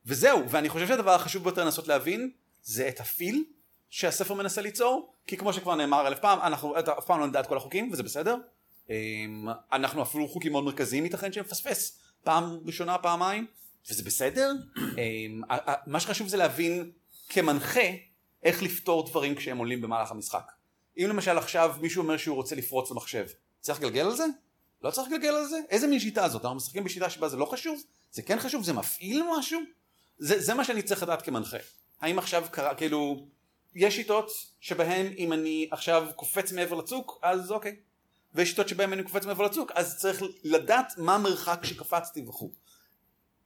וזהו, 0.06 0.50
ואני 0.50 0.68
חושב 0.68 0.86
שהדבר 0.86 1.10
החשוב 1.10 1.44
ביותר 1.44 1.64
לנסות 1.64 1.88
להבין, 1.88 2.30
זה 2.62 2.88
את 2.88 3.00
הפיל 3.00 3.44
שהספר 3.90 4.34
מנסה 4.34 4.62
ליצור, 4.62 5.12
כי 5.26 5.36
כמו 5.36 5.52
שכבר 5.52 5.74
נאמר 5.74 6.06
אלף 6.06 6.18
פעם, 6.18 6.40
אנחנו 6.40 6.78
אף 6.78 7.06
פעם 7.06 7.20
לא 7.20 7.26
נדע 7.26 7.40
את 7.40 7.46
כל 7.46 7.56
החוקים, 7.56 7.90
וזה 7.92 8.02
בסדר. 8.02 8.36
אמ, 8.90 9.48
אנחנו 9.72 10.02
אפילו 10.02 10.28
חוקים 10.28 10.52
מאוד 10.52 10.64
מרכזיים 10.64 11.04
ייתכן 11.04 11.32
שנפספס 11.32 11.98
פעם 12.24 12.58
ראשונה, 12.66 12.98
פעמיים, 12.98 13.46
וזה 13.90 14.02
בסדר. 14.02 14.52
אמ, 14.78 15.42
מה 15.86 16.00
שחשוב 16.00 16.28
זה 16.28 16.36
להבין 16.36 16.90
כמנחה 17.28 17.90
איך 18.42 18.62
לפתור 18.62 19.06
דברים 19.06 19.34
כשהם 19.34 19.58
עולים 19.58 19.80
במהלך 19.80 20.10
המשחק. 20.10 20.52
אם 20.98 21.06
למשל 21.08 21.38
עכשיו 21.38 21.76
מישהו 21.80 22.02
אומר 22.02 22.16
שהוא 22.16 22.36
רוצה 22.36 22.56
לפרוץ 22.56 22.90
למחשב, 22.90 23.26
צריך 23.60 23.80
לגלגל 23.80 24.06
על 24.06 24.16
זה? 24.16 24.24
לא 24.82 24.90
צריך 24.90 25.08
לגלגל 25.08 25.28
על 25.28 25.46
זה? 25.46 25.60
איזה 25.68 25.86
מין 25.86 26.00
שיטה 26.00 26.28
זאת? 26.28 26.42
אנחנו 26.44 26.56
משחקים 26.56 26.84
בשיטה 26.84 27.10
שבה 27.10 27.28
זה 27.28 27.36
לא 27.36 27.44
חשוב? 27.44 27.82
זה 28.12 28.22
כן 28.22 28.38
חשוב? 28.38 28.64
זה 28.64 28.72
מפעיל 28.72 29.22
משהו? 29.38 29.60
זה, 30.18 30.42
זה 30.42 30.54
מה 30.54 30.64
שאני 30.64 30.82
צריך 30.82 31.02
לדעת 31.02 31.22
כמנחה. 31.22 31.56
האם 32.00 32.18
עכשיו 32.18 32.44
קרה, 32.50 32.74
כאילו, 32.74 33.26
יש 33.74 33.96
שיטות 33.96 34.30
שבהן 34.60 35.06
אם 35.18 35.32
אני 35.32 35.68
עכשיו 35.70 36.08
קופץ 36.16 36.52
מעבר 36.52 36.76
לצוק, 36.76 37.18
אז 37.22 37.50
אוקיי. 37.50 37.76
ויש 38.34 38.48
שיטות 38.48 38.68
שבהן 38.68 38.92
אני 38.92 39.02
קופץ 39.02 39.26
מעבר 39.26 39.44
לצוק, 39.44 39.72
אז 39.74 39.98
צריך 39.98 40.22
לדעת 40.44 40.92
מה 40.98 41.14
המרחק 41.14 41.64
שקפצתי 41.64 42.24
וכו'. 42.28 42.50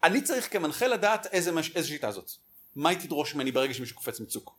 אני 0.02 0.22
צריך 0.22 0.52
כמנחה 0.52 0.86
לדעת 0.86 1.26
איזה, 1.26 1.52
מש... 1.52 1.76
איזה 1.76 1.88
שיטה 1.88 2.10
זאת. 2.10 2.30
מה 2.76 2.88
היא 2.88 2.98
תדרוש 2.98 3.34
ממני 3.34 3.52
ברגע 3.52 3.74
שמישהו 3.74 3.96
קופץ 3.96 4.20
מצוק. 4.20 4.58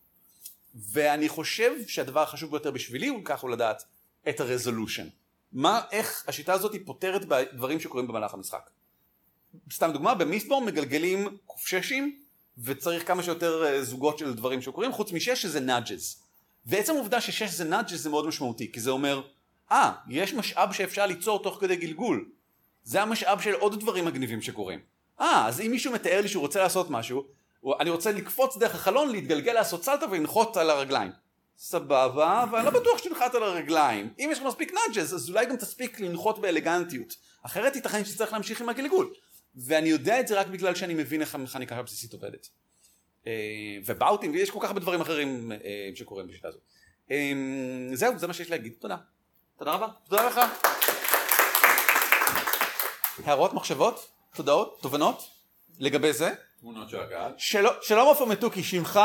ואני 0.75 1.29
חושב 1.29 1.87
שהדבר 1.87 2.21
החשוב 2.21 2.51
ביותר 2.51 2.71
בשבילי 2.71 3.07
הוא 3.07 3.21
הוא 3.41 3.49
לדעת 3.49 3.83
את 4.29 4.39
הרזולושן. 4.39 5.07
מה, 5.51 5.81
איך 5.91 6.23
השיטה 6.27 6.53
הזאת 6.53 6.75
פותרת 6.85 7.21
דברים 7.53 7.79
שקורים 7.79 8.07
במהלך 8.07 8.33
המשחק. 8.33 8.69
סתם 9.73 9.91
דוגמה, 9.93 10.15
במיסטבורן 10.15 10.65
מגלגלים 10.65 11.37
קופששים 11.45 12.24
וצריך 12.57 13.07
כמה 13.07 13.23
שיותר 13.23 13.65
אה, 13.65 13.83
זוגות 13.83 14.17
של 14.17 14.33
דברים 14.33 14.61
שקורים, 14.61 14.91
חוץ 14.91 15.11
משש 15.11 15.41
שזה 15.41 15.59
נאג'ז. 15.59 16.21
ועצם 16.65 16.93
העובדה 16.93 17.21
ששש 17.21 17.49
זה 17.49 17.63
נאג'ז 17.63 18.03
זה 18.03 18.09
מאוד 18.09 18.27
משמעותי, 18.27 18.71
כי 18.71 18.79
זה 18.79 18.91
אומר, 18.91 19.21
אה, 19.71 19.91
ah, 19.91 20.09
יש 20.09 20.33
משאב 20.33 20.73
שאפשר 20.73 21.05
ליצור 21.05 21.43
תוך 21.43 21.57
כדי 21.61 21.75
גלגול. 21.75 22.29
זה 22.83 23.01
המשאב 23.01 23.41
של 23.41 23.53
עוד 23.53 23.79
דברים 23.79 24.05
מגניבים 24.05 24.41
שקורים. 24.41 24.79
אה, 25.21 25.45
ah, 25.45 25.47
אז 25.47 25.61
אם 25.61 25.71
מישהו 25.71 25.93
מתאר 25.93 26.21
לי 26.21 26.27
שהוא 26.27 26.41
רוצה 26.41 26.59
לעשות 26.59 26.89
משהו, 26.89 27.27
אני 27.79 27.89
רוצה 27.89 28.11
לקפוץ 28.11 28.57
דרך 28.57 28.75
החלון, 28.75 29.11
להתגלגל, 29.11 29.53
לעשות 29.53 29.83
סלטה 29.83 30.05
ולנחות 30.11 30.57
על 30.57 30.69
הרגליים. 30.69 31.11
סבבה, 31.57 32.43
אבל 32.43 32.57
אני 32.57 32.65
לא 32.65 32.71
בטוח 32.79 32.97
שתנחת 32.97 33.35
על 33.35 33.43
הרגליים. 33.43 34.13
אם 34.19 34.29
יש 34.31 34.39
לך 34.39 34.45
מספיק 34.45 34.73
נאג'ז, 34.73 35.13
אז 35.13 35.29
אולי 35.29 35.45
גם 35.45 35.55
תספיק 35.55 35.99
לנחות 35.99 36.39
באלגנטיות. 36.39 37.15
אחרת 37.41 37.75
ייתכן 37.75 38.05
שצריך 38.05 38.33
להמשיך 38.33 38.61
עם 38.61 38.69
הגלגול. 38.69 39.13
ואני 39.55 39.89
יודע 39.89 40.19
את 40.19 40.27
זה 40.27 40.39
רק 40.39 40.47
בגלל 40.47 40.75
שאני 40.75 40.93
מבין 40.93 41.21
איך 41.21 41.35
המכניקה 41.35 41.75
הבסיסית 41.75 42.13
עובדת. 42.13 42.49
אה, 43.27 43.33
ובאוטים, 43.85 44.31
ויש 44.31 44.49
כל 44.49 44.59
כך 44.61 44.67
הרבה 44.67 44.79
דברים 44.79 45.01
אחרים 45.01 45.51
אה, 45.51 45.89
שקורים 45.95 46.27
בשיטה 46.27 46.47
הזאת. 46.47 46.61
אה, 47.11 47.31
זהו, 47.93 48.19
זה 48.19 48.27
מה 48.27 48.33
שיש 48.33 48.49
להגיד. 48.49 48.73
תודה. 48.79 48.97
תודה 49.57 49.71
רבה. 49.71 49.87
תודה 50.09 50.27
לך. 50.27 50.41
הערות, 53.25 53.53
מחשבות, 53.53 54.07
תודעות, 54.35 54.79
תובנות 54.81 55.29
לגבי 55.79 56.13
זה? 56.13 56.33
תמונות 56.59 56.89
של 56.89 56.99
הקהל. 56.99 57.31
שלום 57.81 58.07
עופר 58.07 58.25
מתוקי, 58.25 58.63
שמך? 58.63 58.99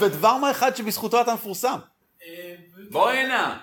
ודבר 0.00 0.36
מה 0.36 0.50
אחד 0.50 0.76
שבזכותו 0.76 1.20
אתה 1.20 1.34
מפורסם. 1.34 1.78
בוא 2.90 3.10
הנה. 3.10 3.58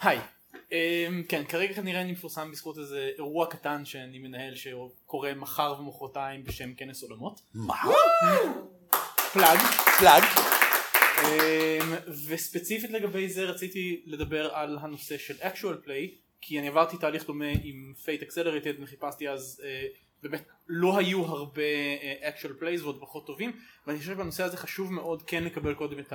היי. 0.00 0.18
Um, 0.54 0.70
כן, 1.28 1.44
כרגע 1.48 1.74
כנראה 1.74 2.00
אני 2.00 2.12
מפורסם 2.12 2.50
בזכות 2.50 2.78
איזה 2.78 3.10
אירוע 3.18 3.46
קטן 3.46 3.84
שאני 3.84 4.18
מנהל 4.18 4.54
שקורה 4.54 5.34
מחר 5.34 5.74
ומחרתיים 5.80 6.44
בשם 6.44 6.74
כנס 6.74 7.02
עולמות. 7.02 7.40
מה? 7.54 7.74
פלאג. 9.32 9.58
פלאג. 9.98 10.22
Um, 11.16 12.10
וספציפית 12.28 12.90
לגבי 12.90 13.28
זה 13.28 13.44
רציתי 13.44 14.02
לדבר 14.06 14.54
על 14.54 14.78
הנושא 14.80 15.18
של 15.18 15.34
actual 15.34 15.86
play, 15.86 16.14
כי 16.40 16.58
אני 16.58 16.68
עברתי 16.68 16.96
תהליך 16.96 17.26
דומה 17.26 17.50
עם 17.62 17.94
Fate 18.04 18.22
Accelerated 18.22 18.82
וחיפשתי 18.82 19.28
אז 19.28 19.62
uh, 19.62 19.96
באמת 20.22 20.42
לא 20.68 20.98
היו 20.98 21.24
הרבה 21.24 21.62
uh, 22.22 22.24
actual 22.24 22.62
plays 22.62 22.82
ועוד 22.82 23.00
פחות 23.00 23.26
טובים, 23.26 23.52
ואני 23.86 23.98
חושב 23.98 24.12
שבנושא 24.12 24.42
הזה 24.44 24.56
חשוב 24.56 24.92
מאוד 24.92 25.22
כן 25.22 25.44
לקבל 25.44 25.74
קודם 25.74 25.98
את 25.98 26.12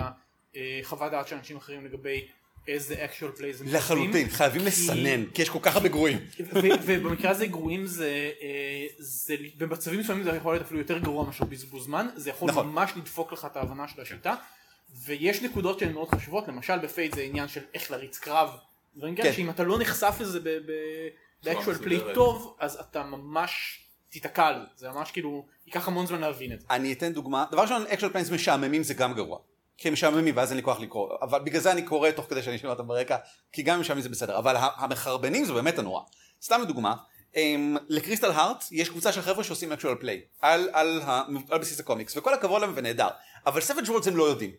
החוות 0.56 1.12
דעת 1.12 1.28
של 1.28 1.36
אנשים 1.36 1.58
אחרים 1.58 1.86
לגבי 1.86 2.28
איזה 2.68 3.06
actual 3.06 3.40
plays 3.40 3.62
הם 3.62 3.68
לחלוטין, 3.68 4.30
חייבים 4.30 4.66
לסנן, 4.66 5.26
כי 5.26 5.42
יש 5.42 5.50
כל 5.50 5.60
כך 5.62 5.76
הרבה 5.76 5.90
גרועים. 5.90 6.18
ובמקרה 6.86 7.32
הזה 7.32 7.46
גרועים 7.46 7.86
זה, 7.86 8.32
זה 8.98 9.36
במצבים 9.58 10.00
מסוימים 10.00 10.24
זה 10.24 10.30
יכול 10.30 10.54
להיות 10.54 10.66
אפילו 10.66 10.80
יותר 10.80 10.98
גרוע 10.98 11.26
מאשר 11.26 11.46
בזבוז 11.46 11.86
זמן, 11.86 12.08
זה 12.16 12.30
יכול 12.30 12.50
נכון. 12.50 12.68
ממש 12.68 12.92
לדפוק 12.96 13.34
לך 13.34 13.48
את 13.52 13.58
ההבנה 13.58 13.88
של 13.88 14.02
השיטה, 14.02 14.36
ויש 15.06 15.42
נקודות 15.42 15.80
שהן 15.80 15.94
מאוד 15.94 16.10
חשובות, 16.10 16.48
למשל 16.48 16.78
ב 16.78 16.85
Fate 16.85 17.16
זה 17.16 17.22
עניין 17.22 17.48
של 17.48 17.62
איך 17.74 17.92
להריץ 17.92 18.20
קרב, 18.20 18.50
דברים 18.96 19.16
כאלה 19.16 19.30
כן. 19.30 19.36
שאם 19.36 19.50
אתה 19.50 19.64
לא 19.64 19.80
נחשף 19.80 20.16
לזה 20.20 20.40
ב-actual 20.40 21.70
מסודרת. 21.70 21.82
play 21.82 22.14
טוב, 22.14 22.56
אז 22.60 22.76
אתה 22.76 23.04
ממש 23.04 23.80
תיתקע 24.10 24.48
על 24.48 24.66
זה, 24.76 24.88
זה 24.88 24.90
ממש 24.90 25.12
כאילו, 25.12 25.46
ייקח 25.66 25.88
המון 25.88 26.06
זמן 26.06 26.22
להבין 26.22 26.54
את 26.54 26.62
זה. 26.62 26.68
אני 26.70 26.94
אתן 26.94 27.14
דוגמה, 27.14 27.46
דבר 27.52 27.62
ראשון, 27.62 27.86
actual 27.88 28.10
plays 28.10 28.32
משעממים 28.32 28.84
זה 28.84 28.94
גם 28.94 29.14
גרוע. 29.14 29.40
כי 29.78 29.88
הם 29.88 29.94
משעממים 29.94 30.38
ואז 30.38 30.50
אין 30.50 30.58
לי 30.58 30.64
כוח 30.64 30.80
לקרוא, 30.80 31.10
אבל 31.22 31.40
בגלל 31.40 31.62
זה 31.62 31.72
אני 31.72 31.82
קורא 31.82 32.12
תוך 32.12 32.26
כדי 32.30 32.44
שאני 32.44 32.58
שומע 32.58 32.74
אותם 32.74 32.88
ברקע, 32.88 33.18
כי 33.52 33.62
גם 33.62 33.76
אם 33.76 33.82
משעממים 33.82 34.04
זה 34.04 34.10
בסדר, 34.10 34.38
אבל 34.38 34.56
המחרבנים 34.76 35.46
זה 35.46 35.54
באמת 35.54 35.80
הנורא. 35.80 36.02
סתם 36.42 36.62
לדוגמה, 36.62 36.96
הם, 37.36 37.78
לקריסטל 37.90 38.32
הארט 38.32 38.64
יש 38.72 38.90
קבוצה 38.90 39.12
של 39.12 39.22
חבר'ה 39.22 39.44
שעושים 39.44 39.72
actual 39.72 39.96
play, 39.96 40.22
על, 40.42 40.70
על, 40.74 41.02
על 41.50 41.60
בסיס 41.60 41.80
הקומיקס, 41.80 42.18
וכל 42.18 42.34
הכבוד 42.34 42.62
להם 42.62 42.72
ונהדר, 42.76 43.08
אבל 43.46 43.62
Savage 43.62 43.90
Worlds 43.90 44.08
הם 44.08 44.18
לא 44.18 44.24
יודעים. 44.24 44.52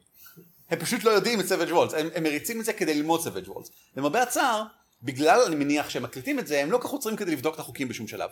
הם 0.71 0.79
פשוט 0.79 1.05
לא 1.05 1.11
יודעים 1.11 1.41
את 1.41 1.47
Savage 1.47 1.73
Worlds, 1.73 1.95
הם, 1.95 2.09
הם 2.15 2.23
מריצים 2.23 2.61
את 2.61 2.65
זה 2.65 2.73
כדי 2.73 2.95
ללמוד 2.95 3.21
Savage 3.21 3.49
Worlds. 3.49 3.71
למרבה 3.97 4.23
הצער, 4.23 4.63
בגלל 5.03 5.41
אני 5.41 5.57
מניח 5.57 5.91
שהם 5.91 6.03
מקליטים 6.03 6.39
את 6.39 6.47
זה, 6.47 6.61
הם 6.61 6.73
לא 6.73 6.79
כך 6.79 6.91
עוצרים 6.91 7.17
כדי 7.17 7.31
לבדוק 7.31 7.55
את 7.55 7.61
החוקים 7.61 7.89
בשום 7.89 8.09
שלב. 8.09 8.31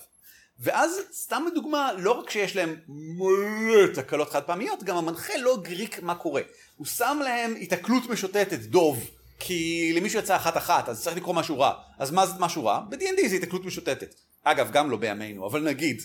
ואז 0.59 1.01
סתם 1.13 1.45
לדוגמה, 1.53 1.93
לא 1.93 2.11
רק 2.11 2.31
שיש 2.31 2.57
להם 2.57 2.77
מלא 2.89 3.95
תקלות 3.95 4.31
חד 4.31 4.43
פעמיות, 4.43 4.83
גם 4.83 4.97
המנחה 4.97 5.37
לא 5.37 5.59
גריק 5.63 6.03
מה 6.03 6.15
קורה. 6.15 6.43
הוא 6.83 6.87
שם 6.87 7.19
להם 7.25 7.55
התקלות 7.61 8.07
משוטטת, 8.11 8.59
דוב, 8.59 9.11
כי 9.39 9.93
למישהו 9.97 10.19
יצא 10.19 10.37
אחת 10.37 10.57
אחת, 10.57 10.89
אז 10.89 11.03
צריך 11.03 11.17
לקרוא 11.17 11.35
משהו 11.35 11.61
רע. 11.61 11.73
אז 11.99 12.11
מה 12.11 12.27
זה 12.27 12.33
משהו 12.39 12.65
רע? 12.65 12.81
ב-D&D 12.89 13.29
זה 13.29 13.37
התקלות 13.37 13.65
משוטטת. 13.65 14.15
אגב, 14.45 14.71
גם 14.73 14.91
לא 14.91 14.97
בימינו, 14.97 15.47
אבל 15.47 15.61
נגיד, 15.61 16.03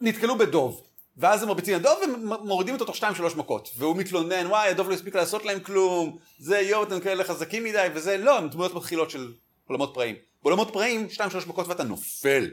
נתקלו 0.00 0.38
בדוב, 0.38 0.82
ואז 1.16 1.42
הם 1.42 1.48
מרביצים 1.48 1.74
לדוב 1.74 1.98
ומורידים 2.02 2.74
אותו 2.74 2.84
תוך 2.84 2.96
שתיים 2.96 3.14
שלוש 3.14 3.36
מכות, 3.36 3.68
והוא 3.76 3.96
מתלונן, 3.96 4.46
וואי, 4.46 4.68
הדוב 4.68 4.88
לא 4.88 4.94
הספיק 4.94 5.14
לעשות 5.14 5.44
להם 5.44 5.60
כלום, 5.60 6.18
זה 6.38 6.58
יואו, 6.58 6.82
אתם 6.82 7.00
כאלה 7.00 7.24
חזקים 7.24 7.64
מדי, 7.64 7.86
וזה, 7.94 8.16
לא, 8.16 8.38
הם 8.38 8.48
דמויות 8.48 8.74
מתחילות 8.74 9.10
של 9.10 9.32
עולמות 9.66 9.94
פראים. 9.94 10.16
בעולמות 10.42 10.70
פראים, 10.72 11.10
שתיים 11.10 11.30
שלוש 11.30 11.46
מכות 11.46 11.68
ואתה 11.68 11.82
נופל. 11.82 12.50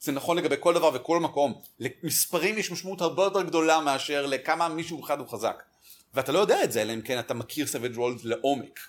זה 0.00 0.12
נכון 0.12 0.38
לגבי 0.38 0.56
כל 0.60 0.74
דבר 0.74 0.90
וכל 0.94 1.20
מקום. 1.20 1.54
למספרים 1.80 2.58
יש 2.58 2.70
משמעות 2.70 3.00
הרבה 3.00 3.22
יותר 3.22 3.42
גדולה 3.42 3.80
מאשר 3.80 4.26
לכמה 4.26 4.68
מישהו 4.68 5.04
אחד 5.04 5.18
הוא 5.18 5.28
חזק. 5.28 5.62
ואתה 6.14 6.32
לא 6.32 6.38
יודע 6.38 6.64
את 6.64 6.72
זה, 6.72 6.82
אלא 6.82 6.92
אם 6.92 7.00
כן 7.00 7.18
אתה 7.18 7.34
מכיר 7.34 7.66
Savage 7.66 7.96
Worlds 7.96 8.18
לעומק. 8.24 8.80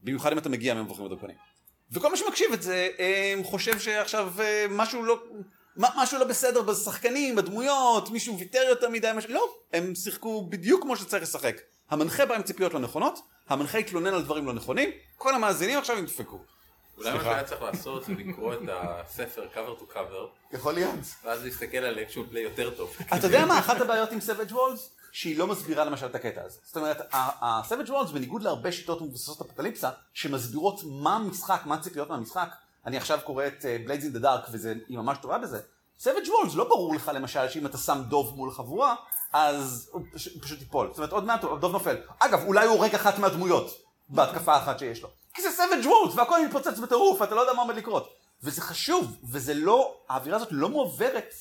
במיוחד 0.00 0.32
אם 0.32 0.38
אתה 0.38 0.48
מגיע 0.48 0.74
ממבוכים 0.74 1.04
ודרקונים. 1.04 1.36
וכל 1.92 2.10
מי 2.10 2.16
שמקשיב 2.16 2.52
את 2.52 2.62
זה, 2.62 2.88
אה, 2.98 3.34
חושב 3.44 3.78
שעכשיו 3.78 4.32
אה, 4.40 4.66
משהו 4.70 5.02
לא... 5.04 5.22
מה- 5.76 5.88
משהו 5.96 6.18
לא 6.18 6.24
בסדר 6.24 6.62
בשחקנים, 6.62 7.36
בדמויות, 7.36 8.10
מישהו 8.10 8.38
ויתר 8.38 8.62
יותר 8.68 8.88
מדי, 8.88 9.10
משהו... 9.16 9.32
לא, 9.32 9.54
הם 9.72 9.94
שיחקו 9.94 10.46
בדיוק 10.50 10.82
כמו 10.82 10.96
שצריך 10.96 11.22
לשחק. 11.22 11.56
המנחה 11.90 12.26
בא 12.26 12.34
עם 12.34 12.42
ציפיות 12.42 12.74
לא 12.74 12.80
נכונות, 12.80 13.18
המנחה 13.48 13.78
התלונן 13.78 14.14
על 14.14 14.22
דברים 14.22 14.46
לא 14.46 14.52
נכונים, 14.52 14.90
כל 15.16 15.34
המאזינים 15.34 15.78
עכשיו 15.78 15.98
ידפקו. 15.98 16.38
אולי 16.96 17.12
מה 17.12 17.20
שהיה 17.24 17.44
צריך 17.44 17.62
לעשות 17.62 18.04
זה 18.04 18.12
לקרוא 18.12 18.54
את 18.54 18.58
הספר 18.68 19.46
cover 19.54 19.80
to 19.82 19.92
cover, 19.94 20.54
יכול 20.56 20.74
להיות. 20.74 20.94
ואז 21.24 21.44
להסתכל 21.44 21.76
על 21.76 21.98
actual 21.98 22.22
play 22.30 22.42
יותר 22.42 22.70
טוב. 22.70 22.96
אתה 23.14 23.26
יודע 23.26 23.46
מה 23.46 23.58
אחת 23.58 23.80
הבעיות 23.80 24.12
עם 24.12 24.20
סוויג' 24.20 24.52
וולס? 24.52 24.90
שהיא 25.16 25.38
לא 25.38 25.46
מסבירה 25.46 25.84
למשל 25.84 26.06
את 26.06 26.14
הקטע 26.14 26.42
הזה. 26.44 26.58
זאת 26.64 26.76
אומרת, 26.76 27.14
ה-Savage 27.14 27.88
Worlds 27.88 28.12
בניגוד 28.12 28.42
להרבה 28.42 28.72
שיטות 28.72 29.02
מבוססות 29.02 29.40
אפוקליפסה, 29.40 29.90
שמסבירות 30.14 30.80
מה 30.84 31.16
המשחק, 31.16 31.62
מה 31.64 31.74
הציפיות 31.74 32.08
מהמשחק, 32.10 32.48
אני 32.86 32.96
עכשיו 32.96 33.18
קורא 33.24 33.46
את 33.46 33.64
אה, 33.64 33.76
Blades 33.86 34.02
in 34.02 34.16
the 34.16 34.22
Dark 34.22 34.50
והיא 34.52 34.98
ממש 34.98 35.18
טובה 35.22 35.38
בזה, 35.38 35.60
Savage 36.02 36.26
Worlds 36.26 36.54
לא 36.56 36.64
ברור 36.64 36.94
לך 36.94 37.10
למשל 37.14 37.48
שאם 37.48 37.66
אתה 37.66 37.78
שם 37.78 38.02
דוב 38.08 38.34
מול 38.36 38.50
חבורה, 38.50 38.94
אז 39.32 39.88
הוא 39.92 40.02
פש- 40.14 40.28
הוא 40.34 40.42
פשוט 40.42 40.60
ייפול. 40.60 40.86
זאת 40.88 40.98
אומרת, 40.98 41.12
עוד 41.12 41.24
מעט 41.24 41.44
הדוב 41.44 41.72
נופל. 41.72 41.96
אגב, 42.18 42.42
אולי 42.46 42.66
הוא 42.66 42.76
הורג 42.76 42.94
אחת 42.94 43.18
מהדמויות 43.18 43.70
בהתקפה 44.08 44.54
האחת 44.54 44.78
שיש 44.78 45.02
לו. 45.02 45.08
כי 45.34 45.42
זה 45.42 45.48
Savage 45.48 45.84
Worlds 45.84 46.16
והכל 46.16 46.44
מתפוצץ 46.46 46.78
בטירוף, 46.78 47.22
אתה 47.22 47.34
לא 47.34 47.40
יודע 47.40 47.52
מה 47.52 47.62
עומד 47.62 47.76
לקרות. 47.76 48.08
וזה 48.42 48.60
חשוב, 48.60 49.16
וזה 49.30 49.54
לא, 49.54 49.94
האווירה 50.08 50.36
הזאת 50.36 50.48
לא 50.50 50.68
מועברת 50.68 51.34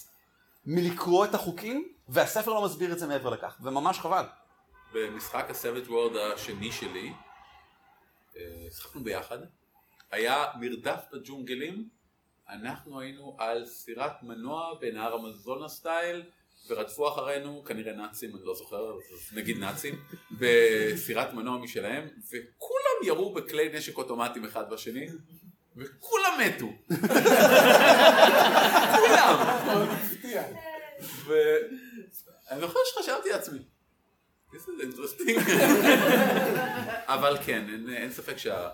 מלקרוא 0.66 1.26
את 1.26 1.34
החוקים, 1.34 1.88
והספר 2.09 2.53
לא 2.53 2.66
מסביר 2.66 2.93
את 2.93 2.99
זה 2.99 3.07
מעבר 3.07 3.30
לכך, 3.30 3.57
וממש 3.63 3.99
חבל. 3.99 4.26
במשחק 4.93 5.49
ה-Savage 5.49 5.89
World 5.89 6.18
השני 6.18 6.72
שלי, 6.72 7.13
אה, 8.38 8.41
שיחקנו 8.72 9.03
ביחד, 9.03 9.38
היה 10.11 10.45
מרדף 10.59 11.05
בג'ונגלים, 11.13 11.89
אנחנו 12.49 12.99
היינו 12.99 13.36
על 13.39 13.66
סירת 13.66 14.24
מנוע 14.24 14.74
בנהר 14.82 15.13
המזונה 15.13 15.68
סטייל, 15.68 16.24
ורדפו 16.70 17.09
אחרינו 17.09 17.63
כנראה 17.66 17.93
נאצים, 17.93 18.36
אני 18.36 18.45
לא 18.45 18.55
זוכר, 18.55 18.93
נגיד 19.34 19.57
נאצים, 19.57 19.95
בסירת 20.39 21.34
מנוע 21.34 21.57
משלהם, 21.57 22.07
וכולם 22.28 23.05
ירו 23.05 23.34
בכלי 23.34 23.70
נשק 23.74 23.97
אוטומטיים 23.97 24.45
אחד 24.45 24.70
בשני, 24.70 25.07
וכולם 25.78 26.39
מתו. 26.39 26.68
כולם. 28.97 29.36
ואני 31.26 32.62
זוכר 32.62 32.80
שחשבתי 32.86 33.30
לעצמי, 33.30 33.60
this 34.52 34.58
is 34.58 34.84
interesting. 34.84 35.40
אבל 37.08 37.38
כן, 37.46 37.66
אין, 37.70 37.90
אין 37.98 38.12
ספק 38.12 38.38
שה... 38.38 38.70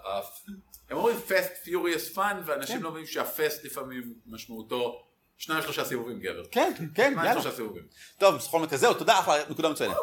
הם 0.89 0.97
אומרים 0.97 1.17
fast 1.27 1.67
furious 1.67 2.15
fun, 2.15 2.35
ואנשים 2.45 2.83
לא 2.83 2.89
מבינים 2.89 3.07
שהפסט 3.07 3.63
לפעמים 3.63 4.13
משמעותו 4.25 5.07
שניים 5.37 5.61
שלושה 5.61 5.85
סיבובים 5.85 6.19
גבר. 6.19 6.43
כן, 6.51 6.73
כן, 6.95 7.11
שניים 7.13 7.17
יאללה. 7.17 7.41
שלושה 7.41 7.55
סיבובים. 7.55 7.83
טוב, 8.17 8.35
בכל 8.35 8.59
מקרה 8.59 8.77
זהו, 8.77 8.93
תודה, 8.93 9.19
אחלה, 9.19 9.49
נקודה 9.49 9.69
מצוינת. 9.69 9.95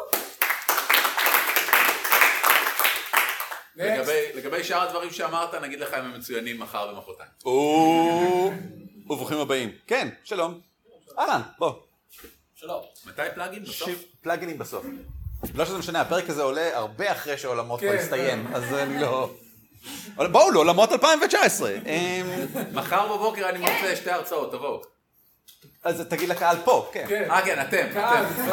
לגבי, 3.75 4.25
לגבי 4.35 4.63
שאר 4.63 4.81
הדברים 4.81 5.11
שאמרת, 5.11 5.55
נגיד 5.55 5.79
לך 5.79 5.93
אם 5.93 6.05
הם 6.05 6.13
מצוינים 6.13 6.59
מחר 6.59 6.93
ומחרתיים. 6.93 7.29
וברוכים 9.05 9.37
הבאים. 9.37 9.71
כן, 9.87 10.09
שלום. 10.23 10.68
אהלן, 11.19 11.41
בוא. 11.57 11.73
שלום. 12.55 12.83
מתי 13.05 13.21
פלאגין? 13.35 13.63
בסוף? 13.63 13.91
פלאגינים 14.21 14.57
בסוף. 14.57 14.85
לא 15.55 15.65
שזה 15.65 15.77
משנה, 15.77 16.01
הפרק 16.01 16.29
הזה 16.29 16.41
עולה 16.41 16.77
הרבה 16.77 17.11
אחרי 17.11 17.37
שעולמות 17.37 17.79
כבר 17.79 17.91
כן, 17.91 17.97
הסתיים, 17.97 18.47
אז 18.55 18.73
אני 18.73 19.01
לא... 19.01 19.31
אבל 20.17 20.27
בואו 20.27 20.51
לעולמות 20.51 20.91
2019. 20.91 21.71
אמ, 21.71 21.81
מחר 22.73 23.15
בבוקר 23.15 23.49
אני 23.49 23.59
מרצה 23.59 23.95
שתי 23.95 24.11
הרצאות, 24.11 24.51
תבואו. 24.51 24.81
אז 25.83 26.01
תגיד 26.09 26.29
לקהל 26.29 26.57
פה, 26.65 26.89
כן. 26.93 27.05
כן. 27.09 27.31
אה 27.31 27.45
כן, 27.45 27.61
אתם. 27.61 27.87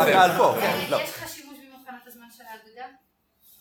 הקהל 0.01 0.37
פה, 0.37 0.55
כן. 0.61 0.79
לא. 0.91 0.97
יש 0.97 1.11
לך 1.11 1.29
שימוש 1.29 1.59
במכונת 1.59 2.07
הזמן 2.07 2.27
של 2.37 2.43
האגודה? 2.51 2.87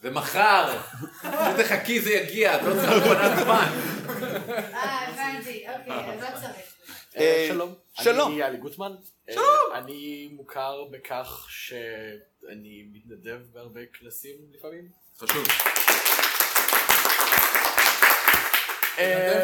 זה 0.02 0.12
מחר. 0.12 0.78
פשוט 1.22 1.66
תחכי 1.66 2.02
זה 2.02 2.14
יגיע, 2.14 2.56
את 2.56 2.62
לא 2.62 2.74
צריכה 2.74 2.98
מכונת 2.98 3.32
זמן. 3.44 3.68
אה, 4.74 5.08
הבנתי, 5.08 5.66
אוקיי, 5.78 6.14
אז 6.14 6.22
לא 6.22 6.28
צריך. 6.42 6.75
אה, 7.18 7.46
שלום. 7.48 7.74
שלום. 7.94 8.32
אני 8.32 8.40
יאלי 8.40 8.58
גוטמן. 8.58 8.96
שלום. 9.34 9.46
אני 9.74 10.30
מוכר 10.32 10.84
בכך 10.92 11.48
שאני 11.50 12.86
מתנדב 12.94 13.40
בהרבה 13.54 13.82
כנסים 13.86 14.36
לפעמים. 14.54 14.90
חשוב. 15.18 15.48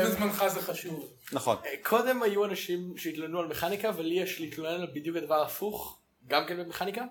בזמנך 0.04 0.48
זה 0.48 0.62
חשוב. 0.62 1.14
נכון. 1.32 1.58
אה, 1.66 1.74
קודם 1.84 2.24
היו 2.24 2.46
אנשים 2.46 2.98
שהתלוננו 2.98 3.40
על 3.40 3.48
מכניקה, 3.48 3.92
ולי 3.96 4.20
יש 4.20 4.40
להתלונן 4.40 4.82
על 4.82 4.88
בדיוק 4.94 5.18
הדבר 5.18 5.36
ההפוך, 5.36 6.00
גם 6.28 6.46
כן 6.48 6.58
במכניקה, 6.58 7.04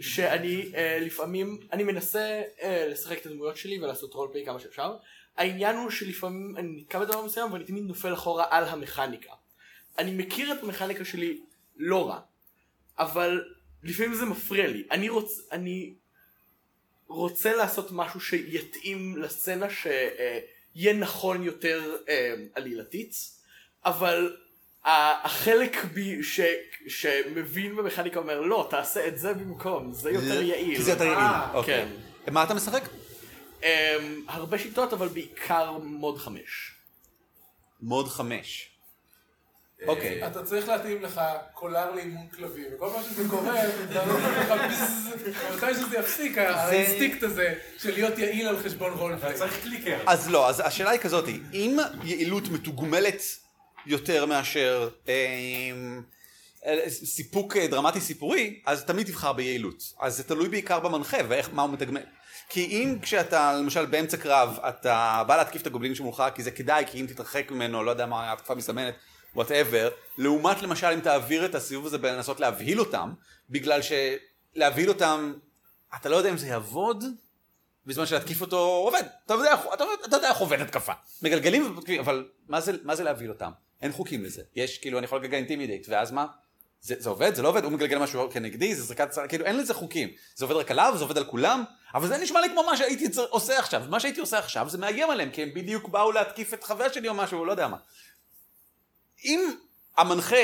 שאני 0.00 0.72
אה, 0.74 0.98
לפעמים, 1.00 1.60
אני 1.72 1.84
מנסה 1.84 2.42
אה, 2.62 2.86
לשחק 2.88 3.20
את 3.20 3.26
הדמויות 3.26 3.56
שלי 3.56 3.78
ולעשות 3.78 4.14
רולפליי 4.14 4.44
כמה 4.44 4.60
שאפשר. 4.60 4.96
העניין 5.36 5.76
הוא 5.76 5.90
שלפעמים 5.90 6.56
אני 6.56 6.68
נתקע 6.80 6.98
בדבר 6.98 7.24
מסוים 7.24 7.52
ואני 7.52 7.64
תמיד 7.64 7.84
נופל 7.84 8.14
אחורה 8.14 8.44
על 8.50 8.64
המכניקה. 8.64 9.32
אני 9.98 10.10
מכיר 10.10 10.52
את 10.52 10.62
המכניקה 10.62 11.04
שלי 11.04 11.40
לא 11.76 12.08
רע, 12.08 12.20
אבל 12.98 13.44
לפעמים 13.82 14.14
זה 14.14 14.24
מפריע 14.24 14.66
לי. 14.66 14.84
אני 14.90 15.08
רוצה, 15.08 15.42
אני 15.52 15.94
רוצה 17.08 17.56
לעשות 17.56 17.88
משהו 17.92 18.20
שיתאים 18.20 19.16
לסצנה, 19.16 19.66
שיהיה 19.70 20.92
נכון 20.92 21.42
יותר 21.42 21.96
אה, 22.08 22.34
עלילתית, 22.54 23.14
אבל 23.84 24.36
החלק 24.84 25.84
בי 25.84 26.22
ש, 26.22 26.40
שמבין 26.88 27.76
במכניקה 27.76 28.20
אומר 28.20 28.40
לא, 28.40 28.66
תעשה 28.70 29.08
את 29.08 29.18
זה 29.18 29.34
במקום, 29.34 29.92
זה 29.92 30.10
יותר 30.10 30.42
יעיל. 30.42 30.76
כי 30.76 30.82
זה 30.82 30.90
יותר 30.90 31.04
יעיל. 31.04 31.18
אה, 31.18 31.52
אוקיי. 31.54 31.88
מה 32.30 32.44
אתה 32.44 32.54
משחק? 32.54 32.82
אה, 33.62 33.96
הרבה 34.28 34.58
שיטות, 34.58 34.92
אבל 34.92 35.08
בעיקר 35.08 35.78
מוד 35.78 36.18
חמש. 36.18 36.72
מוד 37.80 38.08
חמש. 38.08 38.75
אוקיי. 39.86 40.26
אתה 40.26 40.42
צריך 40.42 40.68
להתאים 40.68 41.02
לך 41.02 41.20
קולר 41.52 41.94
לאימון 41.94 42.26
כלבים, 42.28 42.64
וכל 42.74 42.88
פעם 42.92 43.02
שזה 43.02 43.28
קורה, 43.28 43.64
אתה 43.64 44.04
נותן 44.04 44.40
לך 44.40 44.52
ביז, 44.68 45.08
ומתי 45.50 45.74
שזה 45.74 45.96
יפסיק, 45.98 46.38
האינסטינקט 46.38 47.22
הזה 47.22 47.54
של 47.78 47.92
להיות 47.92 48.18
יעיל 48.18 48.48
על 48.48 48.58
חשבון 48.58 48.92
roleplay. 48.92 49.34
צריך 49.34 49.62
clicker. 49.62 49.98
אז 50.06 50.30
לא, 50.30 50.48
אז 50.48 50.62
השאלה 50.64 50.90
היא 50.90 51.00
כזאת, 51.00 51.24
אם 51.52 51.78
יעילות 52.04 52.48
מתוגמלת 52.48 53.22
יותר 53.86 54.26
מאשר 54.26 54.88
אמ, 55.08 56.02
אה, 56.66 56.90
סיפוק 56.90 57.56
אה, 57.56 57.66
דרמטי 57.66 58.00
סיפורי, 58.00 58.60
אז 58.66 58.84
תמיד 58.84 59.06
תבחר 59.06 59.32
ביעילות. 59.32 59.82
אז 60.00 60.16
זה 60.16 60.24
תלוי 60.24 60.48
בעיקר 60.48 60.80
במנחה 60.80 61.16
ואיך, 61.28 61.50
מה 61.52 61.62
הוא 61.62 61.70
מתגמל. 61.70 62.02
כי 62.48 62.64
אם 62.64 62.98
כשאתה 63.02 63.52
למשל 63.52 63.86
באמצע 63.86 64.16
קרב, 64.16 64.58
אתה 64.68 65.22
בא 65.26 65.36
להתקיף 65.36 65.62
את 65.62 65.66
הגובלינים 65.66 65.94
שמולך, 65.94 66.22
כי 66.34 66.42
זה 66.42 66.50
כדאי, 66.50 66.84
כי 66.86 67.00
אם 67.00 67.06
תתרחק 67.06 67.50
ממנו, 67.50 67.84
לא 67.84 67.90
יודע 67.90 68.06
מה 68.06 68.32
התקפה 68.32 68.54
מסמנת, 68.54 68.94
whatever, 69.36 69.88
לעומת 70.18 70.62
למשל 70.62 70.86
אם 70.86 71.00
תעביר 71.00 71.44
את 71.44 71.54
הסיבוב 71.54 71.86
הזה 71.86 71.98
בלנסות 71.98 72.40
להבהיל 72.40 72.80
אותם, 72.80 73.12
בגלל 73.50 73.80
שלהבהיל 73.82 74.88
אותם, 74.88 75.32
אתה 75.96 76.08
לא 76.08 76.16
יודע 76.16 76.30
אם 76.30 76.36
זה 76.36 76.46
יעבוד, 76.46 77.04
בזמן 77.86 78.06
שלהתקיף 78.06 78.40
אותו 78.40 78.58
עובד. 78.58 79.02
אתה 79.26 79.34
יודע, 79.34 79.54
אתה, 79.74 79.84
אתה 80.04 80.16
יודע 80.16 80.28
איך 80.28 80.38
עובד 80.38 80.60
התקפה. 80.60 80.92
מגלגלים, 81.22 81.78
ו- 81.78 82.00
אבל 82.00 82.28
מה 82.48 82.60
זה, 82.60 82.72
מה 82.82 82.96
זה 82.96 83.04
להבהיל 83.04 83.30
אותם? 83.30 83.50
אין 83.82 83.92
חוקים 83.92 84.24
לזה. 84.24 84.42
יש, 84.56 84.78
כאילו, 84.78 84.98
אני 84.98 85.04
יכול 85.04 85.18
לגלגל 85.18 85.36
intimidate, 85.36 85.86
ואז 85.88 86.10
מה? 86.12 86.26
זה, 86.80 86.94
זה 86.98 87.08
עובד? 87.08 87.34
זה 87.34 87.42
לא 87.42 87.48
עובד? 87.48 87.64
הוא 87.64 87.72
מגלגל 87.72 87.98
משהו 87.98 88.30
כנגדי? 88.30 88.74
זה 88.74 88.82
זריקת 88.82 89.10
הצלה? 89.10 89.28
כאילו, 89.28 89.44
אין 89.44 89.56
לזה 89.56 89.74
חוקים. 89.74 90.08
זה 90.34 90.44
עובד 90.44 90.56
רק 90.56 90.70
עליו? 90.70 90.94
זה 90.96 91.04
עובד 91.04 91.18
על 91.18 91.24
כולם? 91.24 91.64
אבל 91.94 92.08
זה 92.08 92.18
נשמע 92.18 92.40
לי 92.40 92.48
כמו 92.48 92.62
מה 92.62 92.76
שהייתי 92.76 93.06
עושה 93.30 93.58
עכשיו. 93.58 93.82
מה 93.88 94.00
שהייתי 94.00 94.20
עושה 94.20 94.38
עכשיו 94.38 94.68
זה 94.68 94.78
מאיים 94.78 95.10
עליהם, 95.10 95.30
כי 95.30 95.42
הם 95.42 95.54
בדיוק 95.54 95.88
באו 95.88 96.12
להתקיף 96.12 96.54
את 96.54 96.64
חבר 96.64 96.92
שלי 96.92 97.08
או 97.08 97.14
משהו, 97.14 97.44
לא 97.44 97.50
יודע 97.50 97.68
מה. 97.68 97.76
אם 99.26 99.50
המנחה, 99.96 100.36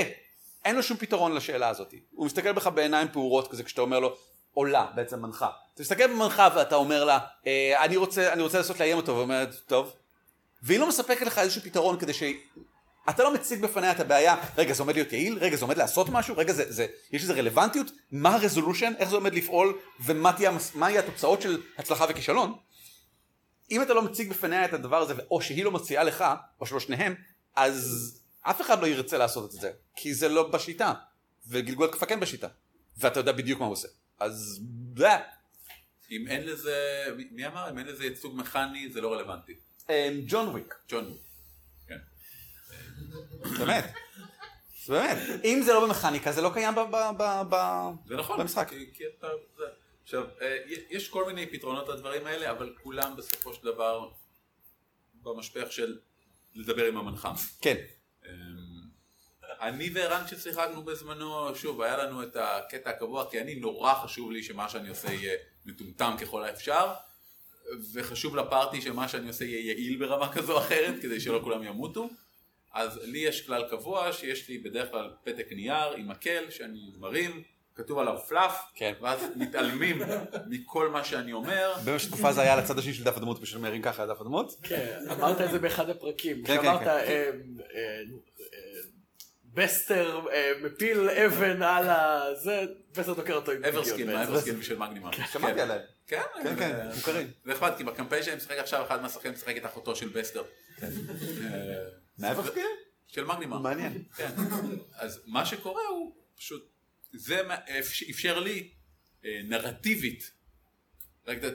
אין 0.64 0.76
לו 0.76 0.82
שום 0.82 0.96
פתרון 0.96 1.34
לשאלה 1.34 1.68
הזאת. 1.68 1.94
הוא 2.10 2.26
מסתכל 2.26 2.52
בך 2.52 2.66
בעיניים 2.66 3.08
פעורות 3.12 3.50
כזה 3.50 3.62
כשאתה 3.62 3.80
אומר 3.80 4.00
לו, 4.00 4.16
עולה 4.54 4.86
בעצם 4.94 5.22
מנחה. 5.22 5.50
אתה 5.74 5.82
מסתכל 5.82 6.06
במנחה 6.06 6.48
ואתה 6.56 6.76
אומר 6.76 7.04
לה, 7.04 7.18
אה, 7.46 7.84
אני 7.84 7.96
רוצה, 7.96 8.32
אני 8.32 8.42
רוצה 8.42 8.58
לנסות 8.58 8.80
לאיים 8.80 8.96
אותו, 8.96 9.16
ואומרת, 9.16 9.54
טוב. 9.66 9.92
והיא 10.62 10.78
לא 10.78 10.88
מספקת 10.88 11.26
לך 11.26 11.38
איזשהו 11.38 11.62
פתרון 11.62 11.98
כדי 11.98 12.12
ש... 12.12 12.22
אתה 13.10 13.22
לא 13.22 13.34
מציג 13.34 13.62
בפניה 13.62 13.92
את 13.92 14.00
הבעיה, 14.00 14.36
רגע 14.58 14.72
זה 14.72 14.82
עומד 14.82 14.94
להיות 14.94 15.12
יעיל, 15.12 15.38
רגע 15.38 15.56
זה 15.56 15.64
עומד 15.64 15.76
לעשות 15.76 16.08
משהו, 16.08 16.36
רגע 16.36 16.52
זה, 16.52 16.72
זה, 16.72 16.86
יש 17.12 17.22
לזה 17.22 17.32
רלוונטיות, 17.32 17.90
מה 18.12 18.34
הרזולושן, 18.34 18.92
איך 18.98 19.08
זה 19.08 19.16
עומד 19.16 19.34
לפעול, 19.34 19.78
ומה 20.00 20.32
תהיה, 20.32 20.52
יהיה 20.80 21.00
התוצאות 21.00 21.42
של 21.42 21.62
הצלחה 21.78 22.06
וכישלון. 22.08 22.54
אם 23.70 23.82
אתה 23.82 23.94
לא 23.94 24.02
מציג 24.02 24.30
בפניה 24.30 24.64
את 24.64 24.72
הדבר 24.72 24.96
הזה, 24.96 25.14
או 25.30 25.42
שהיא 25.42 25.64
לא 25.64 25.70
מציעה 25.70 26.04
לך, 26.04 26.24
או 26.60 26.66
שלא 26.66 26.80
שניהם, 26.80 27.14
אז 27.56 28.21
אף 28.42 28.60
אחד 28.60 28.82
לא 28.82 28.86
ירצה 28.86 29.18
לעשות 29.18 29.44
את 29.54 29.60
זה, 29.60 29.72
כי 29.96 30.14
זה 30.14 30.28
לא 30.28 30.48
בשיטה, 30.48 30.94
וגלגול 31.48 31.88
התקפה 31.88 32.06
כן 32.06 32.20
בשיטה, 32.20 32.48
ואתה 32.96 33.20
יודע 33.20 33.32
בדיוק 33.32 33.60
מה 33.60 33.66
הוא 33.66 33.72
עושה. 33.72 33.88
אז... 34.18 34.60
אם 36.10 36.28
אין 36.28 36.46
לזה, 36.46 37.06
מי- 37.30 37.46
אמר? 37.46 37.70
אם 37.70 37.78
אין 37.78 37.86
לזה 37.86 38.04
ייצוג 38.04 38.36
מכני 38.36 38.90
זה 38.92 39.00
לא 39.00 39.12
רלוונטי. 39.12 39.52
אמ, 39.90 39.94
ג'ון 40.26 40.48
וויק, 40.48 40.74
ג'ון. 40.88 41.16
כן. 41.88 41.98
באמת. 43.58 43.84
באמת. 44.88 45.16
אם 45.44 45.62
זה 45.64 45.72
לא 45.72 45.86
במכניקה, 45.86 46.32
זה 46.32 46.42
לא 46.42 46.50
קיים. 46.54 46.74
במשחק. 48.38 48.70
עכשיו, 50.02 50.24
יש 50.90 51.08
כל 51.08 51.26
מיני 51.26 51.46
פתרונות 51.52 51.88
לדברים 51.88 52.26
האלה, 52.26 52.50
אבל 52.50 52.74
כולם 52.82 53.16
בסופו 53.16 53.54
של 53.54 53.64
דבר 53.64 54.10
במשפך 55.22 55.72
של 55.72 55.98
לדבר 56.54 56.84
עם 56.84 56.96
המנחם. 56.96 57.34
כן. 57.60 57.76
אני 59.62 59.90
וערן 59.94 60.24
כששיחקנו 60.26 60.82
בזמנו, 60.82 61.54
שוב, 61.54 61.82
היה 61.82 61.96
לנו 61.96 62.22
את 62.22 62.36
הקטע 62.40 62.90
הקבוע, 62.90 63.30
כי 63.30 63.40
אני 63.40 63.54
נורא 63.54 63.94
חשוב 63.94 64.32
לי 64.32 64.42
שמה 64.42 64.68
שאני 64.68 64.88
עושה 64.88 65.12
יהיה 65.12 65.36
מטומטם 65.66 66.14
ככל 66.20 66.44
האפשר, 66.44 66.92
וחשוב 67.92 68.36
לפארטי 68.36 68.80
שמה 68.80 69.08
שאני 69.08 69.28
עושה 69.28 69.44
יהיה 69.44 69.72
יעיל 69.72 69.98
ברמה 69.98 70.32
כזו 70.32 70.52
או 70.52 70.58
אחרת, 70.58 70.94
כדי 71.02 71.20
שלא 71.20 71.40
כולם 71.44 71.62
ימותו. 71.62 72.08
אז 72.72 73.00
לי 73.02 73.18
יש 73.18 73.46
כלל 73.46 73.68
קבוע 73.70 74.12
שיש 74.12 74.48
לי 74.48 74.58
בדרך 74.58 74.90
כלל 74.90 75.10
פתק 75.24 75.46
נייר 75.52 75.92
עם 75.96 76.08
מקל 76.08 76.50
שאני 76.50 76.92
מרים, 76.98 77.42
כתוב 77.74 77.98
עליו 77.98 78.18
פלאף, 78.28 78.62
כן. 78.74 78.92
ואז 79.00 79.20
מתעלמים 79.36 80.02
מכל 80.46 80.88
מה 80.88 81.04
שאני 81.04 81.32
אומר. 81.32 81.72
במשך 81.84 82.08
תקופה 82.08 82.32
זה 82.32 82.40
היה 82.40 82.52
על 82.52 82.58
הצד 82.58 82.78
השני 82.78 82.94
של 82.94 83.04
דף 83.04 83.16
הדמות, 83.16 83.42
פשוט 83.42 83.60
מרים 83.60 83.82
ככה 83.82 84.02
על 84.02 84.08
דף 84.08 84.20
הדמות. 84.20 84.56
כן, 84.62 84.98
אמרת 85.10 85.40
את 85.40 85.50
זה 85.50 85.58
באחד 85.58 85.90
הפרקים. 85.90 86.44
כן, 86.44 86.62
כן, 86.62 86.84
כן. 86.84 87.30
אה, 89.58 89.62
אה, 89.62 89.66
אה, 89.66 89.66
בסטר 89.66 90.20
אה, 90.32 90.52
מפיל 90.62 91.08
אבן 91.10 91.62
על 91.62 91.86
הזה, 91.90 92.64
בסטר 92.96 93.12
דוקר 93.14 93.34
אותו 93.34 93.52
עם 93.52 93.64
אברסקין, 93.64 94.06
מה 94.06 94.18
בעצם. 94.18 94.32
אברסקין 94.32 94.58
בשביל 94.60 94.78
מגנימה. 94.78 95.10
שמעתי 95.32 95.60
עליהם. 95.60 95.80
כן, 96.06 96.20
כן, 96.42 96.56
כן, 96.58 96.88
זה- 96.90 96.96
מוכרים. 96.96 97.30
זה 97.44 97.52
אכפת, 97.52 97.72
כי 97.76 97.84
בקמפיין 97.84 98.22
שאני 98.22 98.36
משחק 98.36 98.56
עכשיו, 98.58 98.86
אחד 98.86 99.02
מהשחקנים 99.02 99.34
משחק 99.34 99.56
את 99.56 99.66
אחותו 99.66 99.96
של 99.96 100.08
בסטר. 100.08 100.42
אה, 100.82 100.88
מהאברסקין? 102.18 102.66
של 103.06 103.24
מגנימה. 103.24 103.58
מעניין. 103.58 104.02
כן. 104.16 104.30
אז 104.94 105.20
מה 105.26 105.46
שקורה 105.46 105.82
הוא 105.90 106.14
פשוט, 106.36 106.68
זה 107.12 107.40
אפשר 108.10 108.38
לי 108.40 108.70
אה, 109.24 109.40
נרטיבית. 109.44 110.30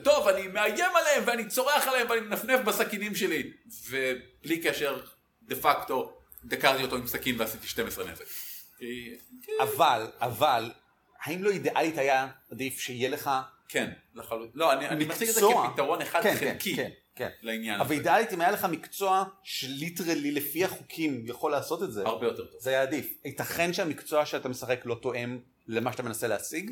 טוב, 0.04 0.28
אני 0.28 0.48
מאיים 0.48 0.96
עליהם 0.96 1.22
ואני 1.26 1.48
צורח 1.48 1.88
עליהם 1.88 2.10
ואני 2.10 2.20
מנפנף 2.20 2.60
בסכינים 2.60 3.14
שלי. 3.14 3.52
ובלי 3.88 4.60
קשר, 4.62 5.00
דה 5.42 5.56
פקטו, 5.56 6.17
דקרתי 6.48 6.82
אותו 6.82 6.96
עם 6.96 7.06
סכין 7.06 7.40
ועשיתי 7.40 7.66
12 7.68 8.04
נזק. 8.12 8.24
כי- 8.78 9.14
אבל, 9.62 10.06
אבל, 10.20 10.70
האם 11.22 11.44
לא 11.44 11.50
אידיאלית 11.50 11.98
היה 11.98 12.28
עדיף 12.52 12.78
שיהיה 12.80 13.08
לך 13.08 13.30
כן, 13.68 13.90
לחלוטין. 14.14 14.50
לא, 14.54 14.72
אני 14.72 14.88
אני 14.88 15.04
מציג 15.04 15.28
את 15.28 15.34
זה? 15.34 15.40
כפתרון 15.70 16.02
אחד 16.02 16.22
כן, 16.22 16.34
כן, 16.40 16.52
חלקי 16.52 16.76
כן, 16.76 16.90
כן. 17.16 17.28
לעניין 17.42 17.74
אבל 17.80 17.84
הזה. 17.84 17.94
אידיאלית 17.94 18.32
אם 18.32 18.40
היה 18.40 18.50
לך 18.50 18.64
מקצוע 18.64 19.24
שליטרלי 19.42 20.30
לפי 20.30 20.64
החוקים 20.64 21.22
יכול 21.26 21.50
לעשות 21.52 21.82
את 21.82 21.92
זה, 21.92 22.02
הרבה 22.06 22.26
יותר 22.26 22.46
טוב. 22.46 22.60
זה 22.60 22.70
היה 22.70 22.82
עדיף. 22.82 23.06
ייתכן 23.24 23.72
שהמקצוע 23.72 24.26
שאתה 24.26 24.48
משחק 24.48 24.80
לא 24.84 24.94
תואם 25.02 25.38
למה 25.66 25.92
שאתה 25.92 26.02
מנסה 26.02 26.26
להשיג? 26.28 26.70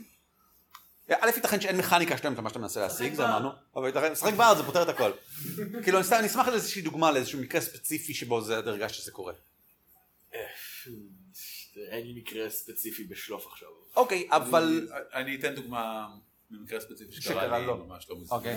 א', 1.11 1.31
ייתכן 1.37 1.61
שאין 1.61 1.77
מכניקה 1.77 2.16
שתואמת 2.16 2.39
למה 2.39 2.49
שאתה 2.49 2.59
מנסה 2.59 2.81
להשיג, 2.81 3.14
זה 3.14 3.24
אמרנו, 3.24 3.51
אבל 3.77 3.87
ייתכן, 3.87 4.12
משחק 4.12 4.33
בארץ 4.35 4.57
זה 4.57 4.62
פותר 4.62 4.83
את 4.83 4.89
הכל. 4.89 5.11
כאילו, 5.83 5.99
אני 6.18 6.27
אשמח 6.27 6.49
לאיזושהי 6.49 6.83
דוגמה 6.83 7.12
לאיזשהו 7.12 7.39
מקרה 7.41 7.61
ספציפי 7.61 8.14
שבו 8.14 8.41
זה 8.41 8.59
הדרגה 8.59 8.89
שזה 8.89 9.12
קורה. 9.12 9.33
אין 11.91 12.07
לי 12.07 12.20
מקרה 12.20 12.51
ספציפי 12.51 13.05
בשלוף 13.05 13.47
עכשיו. 13.47 13.68
אוקיי, 13.97 14.28
אבל... 14.30 14.89
אני 15.12 15.37
אתן 15.37 15.55
דוגמה 15.55 16.09
ממקרה 16.51 16.80
ספציפי 16.80 17.12
שקרה 17.12 17.59
לי. 17.59 17.66
ממש 17.66 18.11
לא 18.11 18.16
מזמן. 18.16 18.37
אוקיי. 18.37 18.55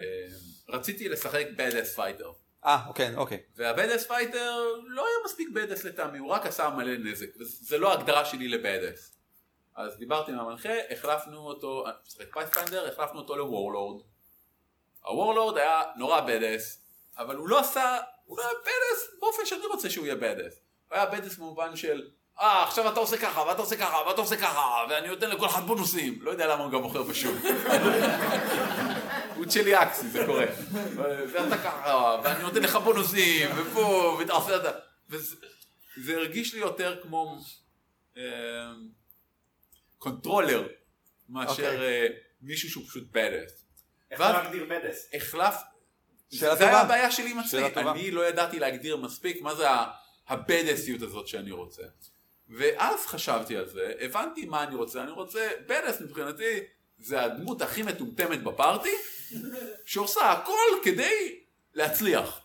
אה, 0.00 0.26
רציתי 0.68 1.08
לשחק 1.08 1.46
badass 1.56 1.98
fighter. 1.98 2.44
אה, 2.64 2.86
אוקיי, 2.88 3.14
אוקיי. 3.14 3.42
וה 3.56 3.68
badass 3.68 4.06
fighter 4.06 4.58
לא 4.86 5.06
היה 5.06 5.16
מספיק 5.24 5.48
badass 5.54 5.84
לטעמי, 5.84 6.18
הוא 6.18 6.28
רק 6.28 6.46
עשה 6.46 6.70
מלא 6.70 6.96
נזק, 6.96 7.26
וזה 7.40 7.78
לא 7.78 7.92
ההגדרה 7.92 8.24
שלי 8.24 8.48
ל 8.48 8.57
badass. 8.57 9.16
אז 9.76 9.96
דיברתי 9.98 10.32
עם 10.32 10.38
המנחה, 10.38 10.72
החלפנו 10.90 11.38
אותו, 11.38 11.86
אני 11.86 11.94
משחק 12.06 12.32
Pathfinder, 12.32 12.88
החלפנו 12.88 13.20
אותו 13.20 13.36
ל 13.36 13.43
warlord. 13.43 14.02
ה 15.02 15.09
warlord 15.09 15.58
היה 15.58 15.82
נורא 15.96 16.20
badass, 16.20 16.82
אבל 17.18 17.36
הוא 17.36 17.48
לא 17.48 17.60
עשה, 17.60 17.98
הוא 18.24 18.38
לא 18.38 18.42
היה 18.42 18.52
badass 18.60 19.20
באופן 19.20 19.46
שאני 19.46 19.66
רוצה 19.66 19.90
שהוא 19.90 20.06
יהיה 20.06 20.16
badass. 20.16 20.63
הוא 20.94 21.00
היה 21.00 21.10
badass 21.10 21.36
במובן 21.36 21.76
של, 21.76 22.02
אה, 22.40 22.62
עכשיו 22.64 22.92
אתה 22.92 23.00
עושה 23.00 23.16
ככה, 23.16 23.40
ואתה 23.40 23.60
עושה 23.62 23.76
ככה, 23.76 23.96
ואתה 24.08 24.20
עושה 24.20 24.36
ככה, 24.36 24.84
ואני 24.90 25.08
נותן 25.08 25.30
לכל 25.30 25.46
אחד 25.46 25.62
בונוסים. 25.66 26.18
לא 26.22 26.30
יודע 26.30 26.46
למה 26.46 26.64
הוא 26.64 26.72
גם 26.72 26.82
מוכר 26.82 27.02
בשוק. 27.02 27.34
הוא 29.36 29.44
צ'ליאקסי, 29.46 30.08
זה 30.08 30.22
קורה. 30.26 30.44
ואתה 31.32 31.58
ככה, 31.58 32.20
ואני 32.24 32.42
נותן 32.42 32.62
לך 32.62 32.76
בונוסים, 32.76 33.50
ופה, 33.56 34.16
ואתה 34.18 34.32
עושה 34.32 34.56
את 34.56 34.62
זה. 34.62 34.68
וזה 35.08 35.36
זה 36.04 36.16
הרגיש 36.16 36.54
לי 36.54 36.60
יותר 36.60 37.00
כמו 37.02 37.38
אה, 38.16 38.22
controller, 39.98 40.66
מאשר 41.28 41.50
אוקיי. 41.52 41.78
אה, 41.80 42.06
מישהו 42.42 42.70
שהוא 42.70 42.84
פשוט 42.88 43.04
badass. 43.12 43.64
איך 44.10 44.20
ואז- 44.20 44.34
להגדיר 44.34 44.64
badass? 44.70 45.08
החלף, 45.14 45.54
שאלה 46.32 46.56
זה 46.56 46.64
היה 46.64 46.72
טובה. 46.72 46.80
הבעיה 46.80 47.10
שלי 47.12 47.30
עם 47.30 47.38
עצמי. 47.38 47.60
אני 47.90 48.10
לא 48.10 48.28
ידעתי 48.28 48.58
להגדיר 48.58 48.96
מספיק 48.96 49.42
מה 49.42 49.54
זה 49.54 49.70
ה- 49.70 49.86
הבדסיות 50.28 51.02
הזאת 51.02 51.28
שאני 51.28 51.50
רוצה. 51.50 51.82
ואז 52.48 53.06
חשבתי 53.06 53.56
על 53.56 53.68
זה, 53.68 53.92
הבנתי 54.00 54.46
מה 54.46 54.62
אני 54.62 54.74
רוצה, 54.74 55.02
אני 55.02 55.10
רוצה, 55.10 55.50
badass 55.66 56.00
מבחינתי 56.00 56.60
זה 56.98 57.22
הדמות 57.22 57.62
הכי 57.62 57.82
מטומטמת 57.82 58.42
בפארטי, 58.42 58.94
שעושה 59.84 60.32
הכל 60.32 60.78
כדי 60.82 61.40
להצליח. 61.74 62.40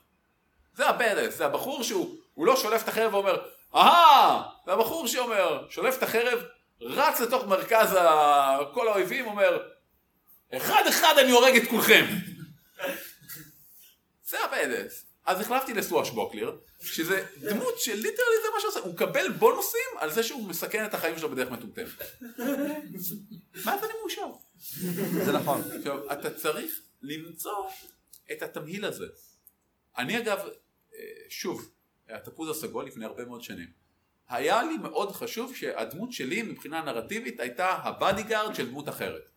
זה 0.75 0.87
הבדס, 0.87 1.37
זה 1.37 1.45
הבחור 1.45 1.83
שהוא 1.83 2.15
הוא 2.33 2.45
לא 2.45 2.55
שולף 2.55 2.83
את 2.83 2.87
החרב 2.87 3.13
ואומר, 3.13 3.37
אהה! 3.75 4.43
זה 4.65 4.71
הבחור 4.71 5.07
שאומר, 5.07 5.67
שולף 5.69 5.97
את 5.97 6.03
החרב, 6.03 6.39
רץ 6.81 7.19
לתוך 7.19 7.45
מרכז 7.45 7.93
ה... 7.93 8.57
כל 8.73 8.87
האויבים, 8.87 9.25
אומר, 9.25 9.63
אחד 10.53 10.83
אחד 10.89 11.13
אני 11.17 11.31
הורג 11.31 11.55
את 11.55 11.69
כולכם. 11.69 12.05
זה 14.29 14.37
הבדס. 14.43 15.05
אז 15.29 15.41
החלפתי 15.41 15.73
לסואש 15.73 16.09
בוקלר, 16.09 16.57
שזה 16.81 17.25
דמות 17.37 17.79
שליטרלי 17.79 18.37
זה 18.43 18.47
מה 18.55 18.59
שעושה, 18.61 18.79
הוא 18.79 18.93
מקבל 18.93 19.31
בונוסים 19.31 19.89
על 19.97 20.11
זה 20.11 20.23
שהוא 20.23 20.47
מסכן 20.47 20.85
את 20.85 20.93
החיים 20.93 21.17
שלו 21.17 21.29
בדרך 21.29 21.51
מטומטמת. 21.51 21.87
ואז 23.53 23.83
אני 23.83 23.91
מאושר. 24.01 24.27
זה 25.25 25.31
נכון. 25.31 25.61
עכשיו, 25.77 26.11
אתה 26.11 26.33
צריך 26.33 26.81
למצוא 27.01 27.69
את 28.31 28.41
התמהיל 28.41 28.85
הזה. 28.85 29.05
אני 29.97 30.17
אגב, 30.17 30.39
אה, 30.93 30.99
שוב, 31.29 31.71
התפוז 32.09 32.49
הסגול 32.49 32.85
לפני 32.85 33.05
הרבה 33.05 33.25
מאוד 33.25 33.43
שנים. 33.43 33.67
היה 34.29 34.63
לי 34.63 34.77
מאוד 34.77 35.11
חשוב 35.11 35.55
שהדמות 35.55 36.11
שלי 36.11 36.41
מבחינה 36.41 36.81
נרטיבית 36.81 37.39
הייתה 37.39 37.69
ה 37.69 37.78
bodyguard 37.78 38.55
של 38.55 38.69
דמות 38.69 38.89
אחרת. 38.89 39.29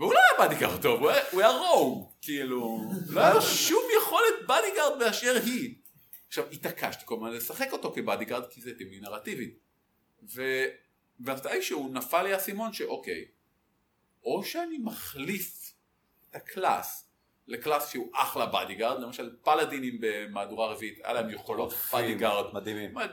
והוא 0.00 0.14
לא 0.14 0.18
היה 0.18 0.48
bodyguard 0.48 0.82
טוב, 0.82 1.00
הוא 1.00 1.40
היה, 1.40 1.50
rogue, 1.50 2.12
כאילו, 2.22 2.90
לא 3.08 3.20
היה 3.20 3.34
לו 3.34 3.42
שום 3.42 3.82
יכולת 3.98 4.46
bodyguard 4.46 4.98
באשר 4.98 5.36
היא. 5.44 5.74
עכשיו, 6.28 6.50
התעקשתי 6.52 7.02
כל 7.06 7.14
הזמן 7.14 7.30
לשחק 7.30 7.72
אותו 7.72 7.92
כ 7.94 8.03
bodyguard, 8.03 8.50
כי 8.50 8.60
זה 8.60 8.74
טבעי 8.78 9.00
נרטיבית. 9.00 9.58
ומתישהו 11.20 11.88
נפל 11.92 12.22
לי 12.22 12.32
האסימון 12.32 12.72
שאוקיי, 12.72 13.24
או 14.24 14.44
שאני 14.44 14.78
מחליף 14.78 15.74
את 16.30 16.36
ה 16.36 16.48
class 16.48 17.09
ל 17.50 17.57
class 17.57 17.90
שהוא 17.90 18.10
אחלה 18.14 18.46
bodyguard, 18.46 19.00
למשל 19.02 19.30
פלאדינים 19.42 19.96
במהדורה 20.00 20.66
רביעית, 20.72 20.98
היה 21.04 21.12
להם 21.14 21.30
יכולות 21.30 21.74
bodyguard. 21.92 22.54
מדהימים. 22.54 22.94
מה, 22.94 23.06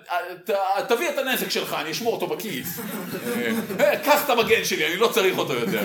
ת- 0.45 0.49
תביא 0.89 1.09
את 1.09 1.17
הנזק 1.17 1.49
שלך, 1.49 1.73
אני 1.73 1.91
אשמור 1.91 2.13
אותו 2.13 2.27
בכיס. 2.35 2.79
אה, 3.79 4.03
קח 4.05 4.25
את 4.25 4.29
המגן 4.29 4.63
שלי, 4.65 4.88
אני 4.88 4.95
לא 4.97 5.09
צריך 5.13 5.38
אותו 5.38 5.53
יותר. 5.53 5.81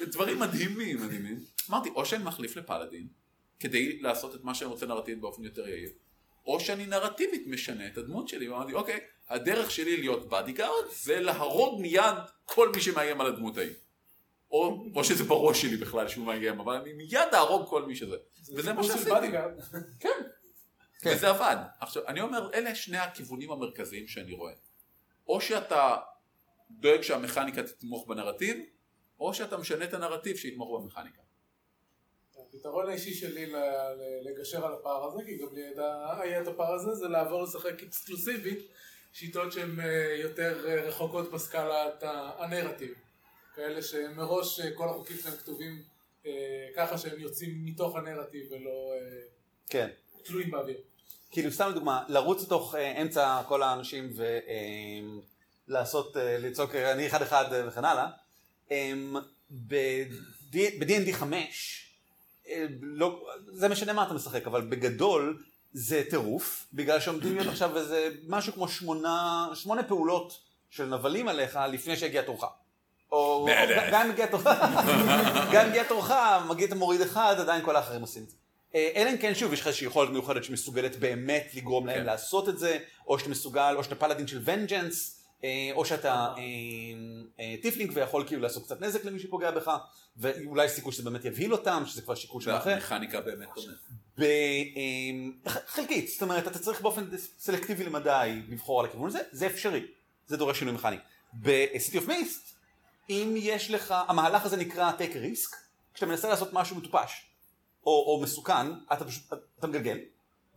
דברים 0.00 0.38
מדהימים, 0.38 1.02
מדהימים. 1.02 1.36
אמרתי, 1.70 1.88
או 1.94 2.06
שאני 2.06 2.24
מחליף 2.24 2.56
לפלאדין, 2.56 3.06
כדי 3.60 3.98
לעשות 4.00 4.34
את 4.34 4.44
מה 4.44 4.54
שאני 4.54 4.70
רוצה 4.70 4.86
נרטיבית 4.86 5.20
באופן 5.20 5.44
יותר 5.44 5.68
יעיל, 5.68 5.88
או 6.46 6.60
שאני 6.60 6.86
נרטיבית 6.86 7.42
משנה 7.46 7.86
את 7.86 7.98
הדמות 7.98 8.28
שלי, 8.28 8.48
ואמרתי, 8.48 8.72
אוקיי, 8.72 8.98
הדרך 9.28 9.70
שלי 9.70 9.96
להיות 9.96 10.28
bodyguard 10.28 10.84
זה 11.02 11.20
להרוג 11.20 11.80
מיד 11.80 12.14
כל 12.44 12.72
מי 12.74 12.80
שמאיים 12.82 13.20
על 13.20 13.26
הדמות 13.26 13.58
ההיא. 13.58 13.70
או, 14.52 14.84
או 14.94 15.04
שזה 15.04 15.24
בראש 15.24 15.62
שלי 15.62 15.76
בכלל 15.76 16.08
שהוא 16.08 16.26
מאיים, 16.26 16.60
אבל 16.60 16.74
אני 16.74 16.92
מיד 16.92 17.34
אהרוג 17.34 17.68
כל 17.68 17.82
מי 17.84 17.94
שזה. 17.94 18.16
וזה 18.56 18.72
מה 18.72 18.82
שעשיתי. 18.84 19.10
bodyguard. 19.10 19.52
כן. 20.00 20.08
וזה 21.04 21.28
עבד. 21.28 21.56
עכשיו, 21.80 22.02
אני 22.06 22.20
אומר, 22.20 22.50
אלה 22.54 22.74
שני 22.74 22.98
הכיוונים 22.98 23.50
המרכזיים 23.50 24.08
שאני 24.08 24.32
רואה. 24.32 24.52
או 25.28 25.40
שאתה 25.40 25.96
דואג 26.70 27.00
שהמכניקה 27.00 27.62
תתמוך 27.62 28.08
בנרטיב, 28.08 28.56
או 29.20 29.34
שאתה 29.34 29.56
משנה 29.56 29.84
את 29.84 29.94
הנרטיב 29.94 30.36
שיתמוך 30.36 30.80
במכניקה. 30.80 31.22
הפתרון 32.48 32.88
האישי 32.88 33.14
שלי 33.14 33.52
לגשר 34.22 34.66
על 34.66 34.72
הפער 34.74 35.04
הזה, 35.04 35.24
כי 35.24 35.36
גם 35.38 35.54
לי 35.54 35.62
היה 36.22 36.42
את 36.42 36.46
הפער 36.46 36.74
הזה, 36.74 36.94
זה 36.94 37.08
לעבור 37.08 37.42
לשחק 37.42 37.82
אקסקלוסיבית, 37.82 38.58
שיטות 39.12 39.52
שהן 39.52 39.80
אה, 39.80 40.16
יותר 40.22 40.68
אה, 40.68 40.82
רחוקות 40.82 41.32
בסקלת 41.32 42.02
ה- 42.02 42.30
הנרטיב. 42.38 42.94
כאלה 43.54 43.82
שמראש 43.82 44.60
אה, 44.60 44.70
כל 44.74 44.88
החוקים 44.88 45.16
שלהם 45.16 45.36
כתובים 45.36 45.82
אה, 46.26 46.32
ככה 46.76 46.98
שהם 46.98 47.20
יוצאים 47.20 47.64
מתוך 47.64 47.96
הנרטיב 47.96 48.46
ולא 48.50 48.92
אה, 48.94 49.20
כן. 49.68 49.88
תלויים 50.24 50.50
באוויר. 50.50 50.76
כאילו 51.30 51.50
סתם 51.50 51.68
לדוגמה, 51.70 52.04
לרוץ 52.08 52.42
לתוך 52.42 52.74
אמצע 52.74 53.42
כל 53.48 53.62
האנשים 53.62 54.12
ולעשות, 55.68 56.16
לצעוק 56.16 56.74
אני 56.74 57.06
אחד 57.06 57.22
אחד 57.22 57.44
וכן 57.66 57.84
הלאה. 57.84 58.08
אמ, 58.70 59.16
ב-D&D 59.50 61.12
5, 61.12 61.86
אה, 62.48 62.66
לא, 62.80 63.26
זה 63.52 63.68
משנה 63.68 63.92
מה 63.92 64.06
אתה 64.06 64.14
משחק, 64.14 64.46
אבל 64.46 64.60
בגדול, 64.60 65.44
זה 65.72 66.02
טירוף, 66.10 66.66
בגלל 66.72 67.00
שעומדים 67.00 67.36
להיות 67.36 67.48
עכשיו 67.48 67.76
איזה 67.76 68.08
משהו 68.28 68.52
כמו 68.52 68.68
שמונה, 68.68 69.48
שמונה 69.54 69.82
פעולות 69.82 70.40
של 70.70 70.84
נבלים 70.84 71.28
עליך 71.28 71.58
לפני 71.72 71.96
שהגיע 71.96 72.22
תורך. 72.22 72.44
או. 73.12 73.46
גם 73.92 74.10
תורך, 74.30 74.46
גם 75.52 75.70
תורך, 75.88 76.12
מגיע 76.48 76.66
מוריד 76.74 77.00
אחד, 77.00 77.36
עדיין 77.38 77.64
כל 77.64 77.76
האחרים 77.76 78.00
עושים 78.00 78.22
את 78.22 78.30
זה. 78.30 78.36
אה, 78.74 78.90
אלא 78.94 79.10
אם 79.10 79.16
כן 79.16 79.34
שוב 79.34 79.52
יש 79.52 79.60
לך 79.60 79.66
איזושהי 79.66 79.86
יכולת 79.86 80.10
מיוחדת 80.10 80.44
שמסוגלת 80.44 80.96
באמת 80.96 81.50
לגרום 81.54 81.86
להם 81.86 81.98
כן. 81.98 82.06
לעשות 82.06 82.48
את 82.48 82.58
זה, 82.58 82.78
או 83.06 83.18
שאתה 83.18 83.30
מסוגל, 83.30 83.74
או 83.76 83.84
שאתה 83.84 83.94
פלאדין 83.94 84.26
של 84.26 84.40
vengeance, 84.44 85.22
או 85.74 85.84
שאתה 85.84 86.10
אה, 86.10 86.42
אה, 87.40 87.54
tiefling 87.62 87.90
ויכול 87.94 88.26
כאילו 88.26 88.42
לעשות 88.42 88.64
קצת 88.64 88.80
נזק 88.80 89.04
למי 89.04 89.18
שפוגע 89.18 89.50
בך, 89.50 89.70
ואולי 90.16 90.64
יש 90.64 90.70
סיכוי 90.70 90.92
שזה 90.92 91.02
באמת 91.02 91.24
יבהיל 91.24 91.52
אותם, 91.52 91.82
שזה 91.86 92.02
כבר 92.02 92.14
שיקול 92.14 92.42
של 92.42 92.56
אחר. 92.56 92.70
והמכניקה 92.70 93.20
באמת 93.20 93.48
תומכת. 93.54 93.92
חלקית, 95.66 96.08
זאת 96.08 96.22
אומרת, 96.22 96.46
אתה 96.46 96.58
צריך 96.58 96.80
באופן 96.80 97.04
סלקטיבי 97.38 97.84
למדי 97.84 98.42
לבחור 98.48 98.80
על 98.80 98.86
הכיוון 98.86 99.08
הזה, 99.08 99.18
זה 99.32 99.46
אפשרי, 99.46 99.86
זה 100.26 100.36
דורש 100.36 100.58
שינוי 100.58 100.74
מכני. 100.74 100.96
ב-City 101.32 101.96
of 101.96 102.08
Mist, 102.08 102.51
אם 103.10 103.34
יש 103.36 103.70
לך, 103.70 103.94
המהלך 104.08 104.44
הזה 104.44 104.56
נקרא 104.56 104.92
take 104.98 105.14
risk, 105.14 105.56
כשאתה 105.94 106.06
מנסה 106.06 106.28
לעשות 106.28 106.52
משהו 106.52 106.76
מטופש, 106.76 107.26
או, 107.86 107.90
או 108.06 108.20
מסוכן, 108.22 108.66
אתה 108.92 109.04
פשוט, 109.04 109.32
אתה 109.58 109.66
מגלגל, 109.66 109.98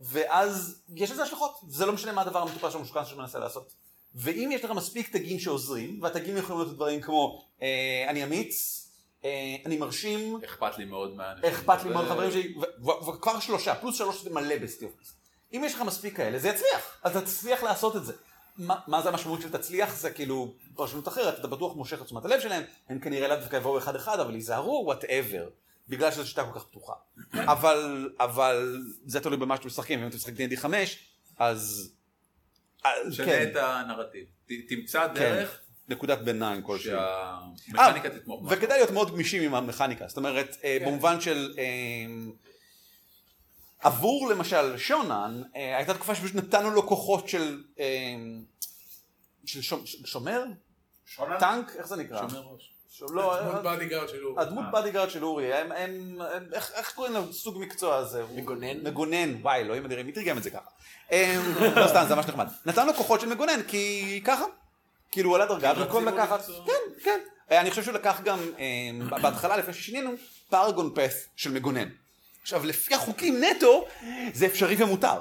ואז 0.00 0.82
יש 0.94 1.10
לזה 1.10 1.22
השלכות, 1.22 1.60
זה 1.68 1.86
לא 1.86 1.92
משנה 1.92 2.12
מה 2.12 2.22
הדבר 2.22 2.42
המטופש 2.42 2.74
או 2.74 2.78
המסוכן 2.78 3.04
שאתה 3.04 3.20
מנסה 3.20 3.38
לעשות. 3.38 3.72
ואם 4.14 4.50
יש 4.52 4.64
לך 4.64 4.70
מספיק 4.70 5.16
תגים 5.16 5.38
שעוזרים, 5.38 6.02
והתגים 6.02 6.36
יכולים 6.36 6.62
להיות 6.62 6.74
דברים 6.74 7.00
כמו, 7.00 7.44
אה, 7.62 8.06
אני 8.08 8.24
אמיץ, 8.24 8.86
אה, 9.24 9.56
אני 9.66 9.76
מרשים, 9.76 10.40
אכפת 10.44 10.78
לי 10.78 10.84
מאוד 10.84 11.16
מהאנשים. 11.16 11.50
אכפת 11.50 11.84
לי 11.84 11.90
מאוד 11.90 12.08
חברים 12.08 12.30
שלי, 12.30 12.54
וכבר 13.08 13.40
שלושה, 13.40 13.74
פלוס 13.74 13.98
שלוש 13.98 14.22
זה 14.22 14.30
מלא 14.30 14.58
בסטיופס. 14.58 15.14
אם 15.52 15.62
יש 15.66 15.74
לך 15.74 15.80
מספיק 15.80 16.16
כאלה, 16.16 16.38
זה 16.38 16.48
יצליח, 16.48 17.00
אז 17.02 17.16
אתה 17.16 17.26
תצליח 17.26 17.62
לעשות 17.62 17.96
את 17.96 18.04
זה. 18.04 18.12
מה, 18.58 18.76
מה 18.86 19.02
זה 19.02 19.08
המשמעות 19.08 19.40
של 19.42 19.50
תצליח? 19.52 19.96
זה 19.96 20.10
כאילו 20.10 20.54
פרשנות 20.74 21.08
אחרת, 21.08 21.38
אתה 21.38 21.48
בטוח 21.48 21.76
מושך 21.76 22.00
את 22.00 22.06
תשומת 22.06 22.24
הלב 22.24 22.40
שלהם, 22.40 22.62
הם 22.88 22.98
כנראה 22.98 23.28
לאו 23.28 23.36
דווקא 23.36 23.56
יבואו 23.56 23.78
אחד 23.78 23.96
אחד, 23.96 24.20
אבל 24.20 24.34
ייזהרו, 24.34 24.82
whatever, 24.86 25.48
בגלל 25.88 26.10
שזו 26.10 26.26
שיטה 26.28 26.44
כל 26.52 26.58
כך 26.58 26.64
פתוחה. 26.66 26.92
אבל, 27.34 28.10
אבל 28.20 28.82
זה 29.06 29.20
תלוי 29.20 29.36
במה 29.38 29.56
שאתם 29.56 29.66
משחקים, 29.66 30.00
אם 30.00 30.06
אתם 30.06 30.16
משחקים 30.16 30.50
D&D 30.50 30.56
5, 30.56 30.98
אז... 31.38 31.92
אה, 32.86 32.90
שנה 33.12 33.26
כן, 33.26 33.48
את 33.50 33.56
הנרטיב. 33.56 34.24
ת- 34.46 34.52
תמצא 34.68 35.08
כן, 35.08 35.14
דרך 35.14 35.60
נקודת 35.88 36.18
ביניים 36.18 36.62
כלשהי. 36.62 36.92
שהמכניקה 37.66 38.10
תתמוך. 38.10 38.42
בה. 38.42 38.48
וכדאי 38.56 38.78
להיות 38.78 38.90
מאוד 38.90 39.10
גמישים 39.10 39.42
עם 39.42 39.54
המכניקה, 39.54 40.08
זאת 40.08 40.16
אומרת, 40.16 40.56
אה, 40.64 40.76
כן. 40.80 40.86
במובן 40.86 41.20
של... 41.20 41.54
עבור 43.80 44.28
למשל 44.30 44.76
שונן, 44.78 45.42
אה, 45.56 45.76
הייתה 45.76 45.94
תקופה 45.94 46.14
שפשוט 46.14 46.34
נתנו 46.34 46.70
לו 46.70 46.86
כוחות 46.88 47.28
של... 47.28 47.62
אה, 47.78 47.84
של 49.46 49.60
שומ- 49.60 49.86
ש- 49.86 49.96
שומר? 50.04 50.44
שונן? 51.06 51.38
טנק? 51.38 51.72
איך 51.76 51.86
זה 51.86 51.96
נקרא? 51.96 52.28
שומר 52.28 52.40
ראש. 52.52 52.72
לא, 53.10 53.40
דמות 53.42 53.66
אה, 53.66 53.76
bodyguard 53.76 54.08
של 54.08 54.24
אורי. 54.24 54.42
הדמות 54.42 54.64
bodyguard 54.72 55.10
של 55.10 55.24
אורי, 55.24 55.54
הם, 55.54 55.72
איך, 56.52 56.72
איך 56.74 56.92
קוראים 56.94 57.12
לו 57.14 57.32
סוג 57.32 57.58
מקצוע 57.58 57.96
הזה? 57.96 58.24
מגונן? 58.34 58.80
מגונן, 58.80 59.34
וואי, 59.42 59.60
אלוהים 59.60 59.84
אדירים, 59.84 60.06
מי 60.06 60.12
תרגם 60.12 60.38
את 60.38 60.42
זה 60.42 60.50
ככה? 60.50 60.70
אה, 61.12 61.40
לא 61.80 61.88
סתם, 61.88 62.04
זה 62.08 62.14
ממש 62.14 62.26
נחמד. 62.26 62.46
נתן 62.66 62.86
לו 62.86 62.94
כוחות 62.94 63.20
של 63.20 63.28
מגונן, 63.28 63.62
כי 63.68 64.20
ככה. 64.24 64.44
כאילו 65.12 65.28
הוא 65.30 65.36
עלה 65.36 65.46
דרגה, 65.46 65.74
כי 65.74 65.80
במקום 65.80 66.08
לקחת. 66.08 66.40
כן, 66.66 66.72
כן. 67.04 67.20
אני 67.50 67.70
חושב 67.70 67.82
שהוא 67.82 67.94
לקח 67.94 68.20
גם, 68.24 68.38
אה, 68.58 69.18
בהתחלה, 69.22 69.56
לפני 69.56 69.74
ששינינו, 69.74 70.10
פרגון 70.50 70.90
פת 70.94 71.10
של 71.36 71.52
מגונן. 71.52 71.88
עכשיו, 72.46 72.66
לפי 72.66 72.94
החוקים 72.94 73.44
נטו, 73.44 73.86
זה 74.34 74.46
אפשרי 74.46 74.82
ומותר. 74.84 75.20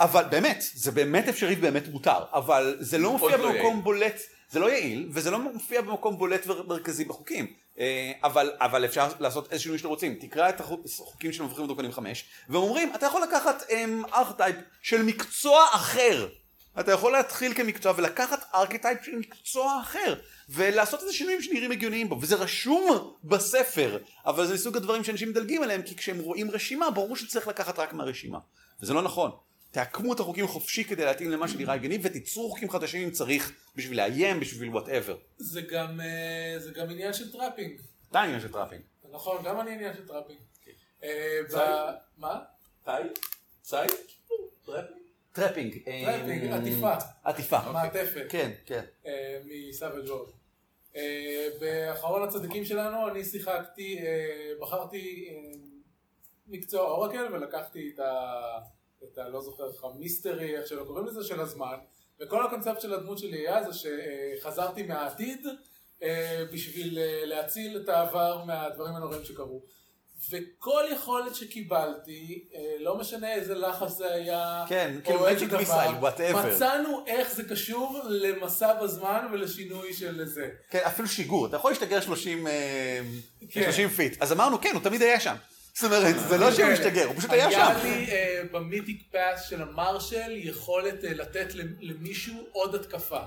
אבל 0.00 0.24
באמת, 0.30 0.64
זה 0.74 0.90
באמת 0.92 1.28
אפשרי 1.28 1.54
ובאמת 1.58 1.88
מותר. 1.88 2.18
אבל 2.32 2.76
זה 2.80 2.98
לא 2.98 3.12
מופיע 3.12 3.36
לא 3.36 3.48
במקום 3.52 3.54
יעיל. 3.72 3.80
בולט, 3.82 4.20
זה 4.50 4.58
לא 4.60 4.70
יעיל, 4.70 5.08
וזה 5.12 5.30
לא 5.30 5.38
מופיע 5.38 5.80
במקום 5.80 6.18
בולט 6.18 6.46
ומרכזי 6.46 7.04
בחוקים. 7.04 7.46
אה, 7.78 8.12
אבל, 8.24 8.52
אבל 8.60 8.84
אפשר 8.84 9.08
לעשות 9.20 9.52
איזה 9.52 9.62
שינוי 9.62 9.78
שאתם 9.78 9.88
רוצים. 9.88 10.14
תקרא 10.20 10.48
את 10.48 10.60
החוק- 10.60 10.86
החוקים 11.00 11.32
של 11.32 11.42
מבחינים 11.42 11.64
ודרקונים 11.64 11.92
5, 11.92 12.24
והם 12.48 12.62
אומרים, 12.62 12.92
אתה 12.94 13.06
יכול 13.06 13.22
לקחת 13.22 13.62
archetype 14.14 14.56
של 14.82 15.02
מקצוע 15.02 15.64
אחר. 15.72 16.28
אתה 16.80 16.92
יכול 16.92 17.12
להתחיל 17.12 17.54
כמקצוע 17.54 17.92
ולקחת 17.96 18.44
archetype 18.54 19.04
של 19.04 19.16
מקצוע 19.16 19.80
אחר 19.80 20.14
ולעשות 20.48 21.00
איזה 21.00 21.12
שינויים 21.12 21.42
שנראים 21.42 21.70
הגיוניים 21.70 22.08
בו 22.08 22.18
וזה 22.20 22.34
רשום 22.34 23.14
בספר 23.24 23.98
אבל 24.26 24.46
זה 24.46 24.54
מסוג 24.54 24.76
הדברים 24.76 25.04
שאנשים 25.04 25.28
מדלגים 25.28 25.62
עליהם 25.62 25.82
כי 25.82 25.96
כשהם 25.96 26.18
רואים 26.18 26.50
רשימה 26.50 26.90
ברור 26.90 27.16
שצריך 27.16 27.48
לקחת 27.48 27.78
רק 27.78 27.92
מהרשימה 27.92 28.38
וזה 28.82 28.94
לא 28.94 29.02
נכון. 29.02 29.30
תעקמו 29.70 30.12
את 30.12 30.20
החוקים 30.20 30.46
חופשי 30.46 30.84
כדי 30.84 31.04
להתאים 31.04 31.30
למה 31.30 31.48
שנראה 31.48 31.74
הגיוני 31.74 31.98
ותיצרו 32.02 32.50
חוקים 32.50 32.70
חדשים 32.70 33.02
אם 33.02 33.10
צריך 33.10 33.52
בשביל 33.76 33.96
לאיים 33.96 34.40
בשביל 34.40 34.68
whatever. 34.68 35.16
זה 35.36 35.60
גם, 35.60 36.00
אה, 36.00 36.58
זה 36.58 36.70
גם 36.70 36.90
עניין 36.90 37.12
של 37.12 37.32
trapping. 37.32 37.80
עדיין 38.10 38.24
עניין 38.24 38.40
של 38.40 38.52
trapping. 38.52 38.82
נכון, 39.12 39.44
גם 39.44 39.60
אני 39.60 39.72
עניין 39.72 39.94
של 39.94 40.06
trapping. 40.06 40.38
אה, 41.02 41.40
צייד? 41.48 41.94
מה? 42.18 42.38
צייד? 42.84 43.06
צייד? 43.62 43.90
trapping. 44.66 45.03
Trapping, 45.34 45.78
אה, 45.86 46.56
עטיפה. 46.56 46.94
עטיפה. 47.24 47.72
מעטפת. 47.72 48.26
כן, 48.28 48.50
כן. 48.66 48.84
אה, 49.06 49.40
מ 49.44 49.53
Savage 49.53 50.10
Worlds. 50.10 50.28
אה, 50.96 51.48
באחרון 51.60 52.22
הצדיקים 52.22 52.64
שלנו 52.64 53.08
אני 53.08 53.24
שיחקתי, 53.24 53.98
בחרתי 54.60 55.28
מקצוע 56.46 56.80
oracle 56.80 57.32
ולקחתי 57.32 57.90
את 57.94 57.98
ה... 57.98 58.32
את 59.04 59.18
ה... 59.18 59.28
לא 59.28 59.40
זוכר 59.40 59.66
לך, 59.66 59.86
mystery, 59.98 60.56
איך 60.56 60.66
שלא 60.66 60.84
קוראים 60.84 61.06
לזה, 61.06 61.24
של 61.24 61.40
הזמן. 61.40 61.76
וכל 62.20 62.46
הקונספט 62.46 62.80
של 62.80 62.94
הדמות 62.94 63.18
שלי 63.18 63.38
היה 63.38 63.70
זה 63.70 63.90
שחזרתי 64.38 64.82
מהעתיד 64.82 65.46
בשביל 66.52 66.98
להציל 67.24 67.80
את 67.82 67.88
העבר 67.88 68.44
מהדברים 68.44 68.94
הנוראים 68.94 69.24
שקרו. 69.24 69.62
וכל 70.30 70.82
יכולת 70.92 71.34
שקיבלתי, 71.34 72.44
אה, 72.54 72.60
לא 72.80 72.98
משנה 72.98 73.34
איזה 73.34 73.54
לחץ 73.54 73.92
זה 73.92 74.14
היה, 74.14 74.64
כן, 74.68 74.94
או 75.06 75.24
כאילו 75.26 75.48
דבר, 75.48 75.60
missile, 75.60 76.04
whatever. 76.04 76.46
מצאנו 76.46 77.04
איך 77.06 77.34
זה 77.34 77.42
קשור 77.44 78.00
למסע 78.08 78.74
בזמן 78.82 79.26
ולשינוי 79.32 79.92
של 79.92 80.24
זה. 80.24 80.48
כן, 80.70 80.78
אפילו 80.86 81.08
שיגור, 81.08 81.46
אתה 81.46 81.56
יכול 81.56 81.70
להשתגר 81.70 82.00
30, 82.00 82.46
אה, 82.46 83.00
כן. 83.50 83.62
30 83.62 83.88
feet. 83.88 84.22
אז 84.22 84.32
אמרנו, 84.32 84.60
כן, 84.60 84.70
הוא 84.74 84.82
תמיד 84.82 85.02
היה 85.02 85.20
שם. 85.20 85.34
זאת 85.74 85.84
אומרת, 85.84 86.14
זה 86.28 86.38
לא 86.38 86.52
שהוא 86.52 86.68
משתגר, 86.72 87.04
הוא 87.06 87.14
פשוט 87.16 87.30
היה 87.30 87.50
שם. 87.50 87.58
היה 87.58 87.84
לי 87.84 88.06
אה, 88.12 88.42
ב 88.52 88.59
mythic 88.59 89.02
path 89.12 89.48
של 89.48 89.62
ה 89.62 89.70
marshal 89.70 90.30
יכולת 90.36 91.02
לתת 91.02 91.54
למישהו 91.80 92.46
עוד 92.52 92.74
התקפה, 92.74 93.20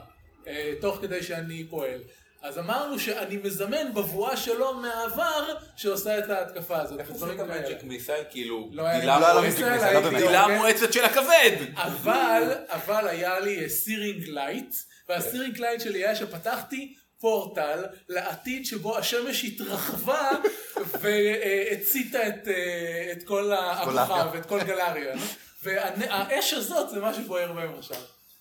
תוך 0.81 0.97
כדי 1.01 1.23
שאני 1.23 1.67
פועל. 1.69 1.99
אז 2.47 2.57
אמרנו 2.59 2.99
שאני 2.99 3.37
מזמן 3.37 3.93
בבואה 3.93 4.37
שלו 4.37 4.73
מהעבר 4.73 5.57
שעושה 5.75 6.19
את 6.19 6.29
ההתקפה 6.29 6.77
הזאת. 6.81 6.99
איך 6.99 7.09
עושים 7.09 7.31
את. 7.31 7.39
ה 7.39 7.47
magic 7.47 7.83
missile? 7.83 8.23
כאילו, 8.29 8.69
לא 8.71 8.99
גדילה 8.99 9.19
לא 9.19 9.41
מואצת-. 9.41 10.57
מואצת 10.57 10.93
של 10.93 11.05
הכבד! 11.05 11.55
אבל, 11.75 12.53
אבל 12.67 13.07
היה 13.07 13.39
לי 13.39 13.69
searing 13.69 14.23
light, 14.27 14.75
וה 15.09 15.20
searing 15.20 15.59
light 15.59 15.81
שלי 15.81 15.99
היה 15.99 16.15
שפתחתי 16.15 16.93
פורטל 17.19 17.85
לעתיד 18.09 18.65
שבו 18.65 18.97
השמש 18.97 19.43
התרחבה 19.43 20.29
והציתה 21.01 22.27
את, 22.27 22.47
אה, 22.47 23.11
את 23.11 23.23
כל 23.23 23.51
הכוכב, 23.53 24.35
את 24.37 24.45
כל 24.45 24.63
הגלקסיה. 24.63 25.15
והאש 25.63 26.53
הזאת 26.53 26.89
זה 26.89 26.99
מה 26.99 27.13
שבוער 27.13 27.53
בהם 27.53 27.79
עכשיו. 27.79 27.97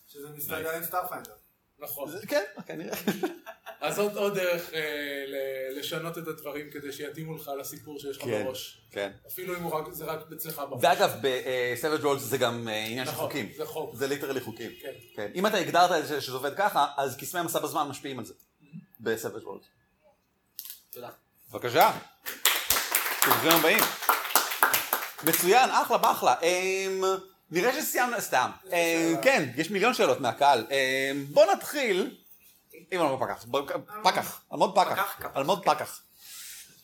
שזה 0.07 0.27
מסתדר 0.35 0.71
עם 0.71 0.83
Starfinder. 0.83 1.36
נכון. 1.79 2.11
כן, 2.27 2.43
כנראה. 2.65 2.97
אז 3.81 3.95
זאת 3.95 4.15
עוד 4.15 4.33
דרך 4.33 4.73
אה, 4.73 4.79
לשנות 5.75 6.17
את 6.17 6.27
הדברים 6.27 6.69
כדי 6.71 6.91
שיתאימו 6.91 7.35
לך 7.35 7.51
לסיפור 7.59 7.99
שיש 7.99 8.17
לך 8.17 8.23
כן, 8.23 8.43
בראש. 8.43 8.81
כן. 8.91 9.11
אפילו 9.27 9.55
אם 9.55 9.91
זה 9.93 10.05
רק 10.05 10.19
אצלך 10.33 10.61
בראש. 10.69 10.83
ואגב, 10.83 11.11
ב 11.21 11.33
Savage 11.33 12.03
Worlds 12.03 12.21
זה 12.21 12.37
גם 12.37 12.67
אה, 12.67 12.85
עניין 12.85 13.05
של 13.05 13.11
נכון, 13.11 13.25
חוקים. 13.25 13.51
זה 13.57 13.65
חוק. 13.65 13.95
זה 13.95 14.07
literally 14.07 14.41
חוקים. 14.41 14.71
כן. 14.81 14.91
כן. 15.15 15.31
אם 15.35 15.47
אתה 15.47 15.57
הגדרת 15.57 15.91
את 16.01 16.07
זה 16.07 16.21
שזה 16.21 16.35
עובד 16.35 16.55
ככה, 16.57 16.87
אז 16.97 17.17
קסמי 17.17 17.39
המסע 17.39 17.59
בזמן 17.59 17.87
משפיעים 17.87 18.19
על 18.19 18.25
זה. 18.25 18.33
ב 18.99 19.05
Savage 19.05 19.43
Worlds. 19.43 19.65
תודה. 20.91 21.09
בבקשה. 21.51 21.91
ברוכים 23.27 23.51
הבאים. 23.51 23.83
מצוין, 25.23 25.69
אחלה 25.69 25.97
באחלה. 25.97 26.35
נראה 27.51 27.81
שסיימנו, 27.81 28.21
סתם. 28.21 28.49
אמ, 28.65 29.15
כן, 29.21 29.49
יש 29.57 29.71
מיליון 29.71 29.93
שאלות 29.93 30.21
מהקהל. 30.21 30.65
אמ, 30.71 31.25
בוא 31.25 31.45
נתחיל 31.53 32.15
עם 32.91 33.01
אלמוג 33.01 33.23
פקח. 33.23 33.45
פקח. 34.03 34.41
אלמוג 34.53 34.75
פקח. 34.75 35.21
אלמוג 35.35 35.63
פקח. 35.65 36.01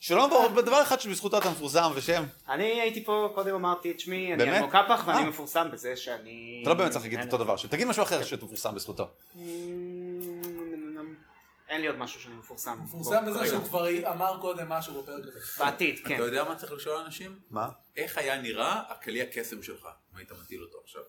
שלום, 0.00 0.30
ברוך, 0.30 0.52
בדבר 0.52 0.82
אחד 0.82 1.00
שבזכותו 1.00 1.38
אתה 1.38 1.50
מפורסם 1.50 1.92
ושם. 1.94 2.24
אני 2.48 2.80
הייתי 2.80 3.04
פה, 3.04 3.32
קודם 3.34 3.54
אמרתי 3.54 3.90
את 3.90 4.00
שמי, 4.00 4.34
אני? 4.34 4.42
אלמוג 4.56 4.70
קפח 4.70 5.02
ואני 5.06 5.18
אה. 5.18 5.24
מפורסם 5.26 5.68
בזה 5.72 5.96
שאני... 5.96 6.60
אתה 6.62 6.70
לא 6.70 6.76
באמת 6.76 6.90
צריך 6.90 7.04
להגיד 7.04 7.20
אותו 7.20 7.36
דבר. 7.36 7.56
תגיד 7.70 7.86
משהו 7.86 8.02
אחר 8.02 8.22
שאתה 8.22 8.44
מפורסם 8.44 8.74
בזכותו. 8.74 9.08
אין 11.74 11.82
לי 11.82 11.86
עוד 11.88 11.96
משהו 11.96 12.20
שאני 12.20 12.34
מפורסם. 12.34 12.78
מפורסם 12.84 13.24
בזה 13.26 13.38
רגע. 13.38 13.48
שהוא 13.50 13.64
כבר 13.64 14.10
אמר 14.12 14.38
קודם 14.40 14.68
משהו 14.68 15.02
בפרק 15.02 15.24
הזה. 15.26 15.40
בעתיד, 15.58 15.98
כן. 16.06 16.14
אתה 16.14 16.22
יודע 16.22 16.44
מה 16.44 16.56
צריך 16.56 16.72
לשאול 16.72 16.96
אנשים? 16.96 17.40
מה? 17.50 17.68
איך 17.96 18.18
היה 18.18 18.42
נראה 18.42 18.82
הקליע 18.92 19.24
קסם 19.32 19.62
שלך, 19.62 19.88
אם 20.12 20.16
היית 20.16 20.32
מטיל 20.32 20.62
אותו 20.62 20.78
עכשיו? 20.84 21.02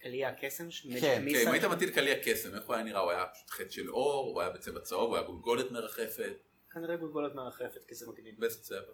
קליע 0.00 0.28
הקסם? 0.28 0.70
ש- 0.70 0.86
כן, 0.86 1.00
כן, 1.00 1.22
אם? 1.48 1.52
היית 1.52 1.64
מטיל 1.64 1.90
קליע 1.90 2.14
קסם, 2.24 2.54
איך 2.54 2.64
הוא 2.66 2.74
היה 2.74 2.84
נראה? 2.84 3.00
הוא 3.00 3.10
היה 3.10 3.26
פשוט 3.26 3.50
חטא 3.50 3.70
של 3.70 3.90
אור, 3.90 4.30
הוא 4.32 4.40
היה 4.40 4.50
בצבע 4.50 4.80
צהוב, 4.80 5.08
הוא 5.08 5.16
היה 5.16 5.26
גולגולת 5.26 5.70
מרחפת, 5.70 6.32
כנראה 6.72 6.96
גולגולת 6.96 7.34
מרחפת, 7.34 7.84
כי 7.88 7.94
זה 7.94 8.06
מגניב. 8.10 8.34
באיזה 8.40 8.62
צבע? 8.62 8.92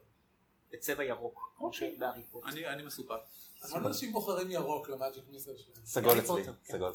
בצבע 0.73 1.05
ירוק, 1.05 1.55
פוטר. 1.59 1.87
אני 2.47 2.67
אני 2.69 2.83
מסופק. 2.83 3.15
המון 3.63 3.87
אנשים 3.87 4.13
בוחרים 4.13 4.51
ירוק 4.51 4.89
למאג'יק 4.89 5.25
מיסל 5.31 5.57
שלהם. 5.57 5.87
סגול 5.87 6.19
אצלי, 6.19 6.45
כן. 6.45 6.53
סגול. 6.65 6.93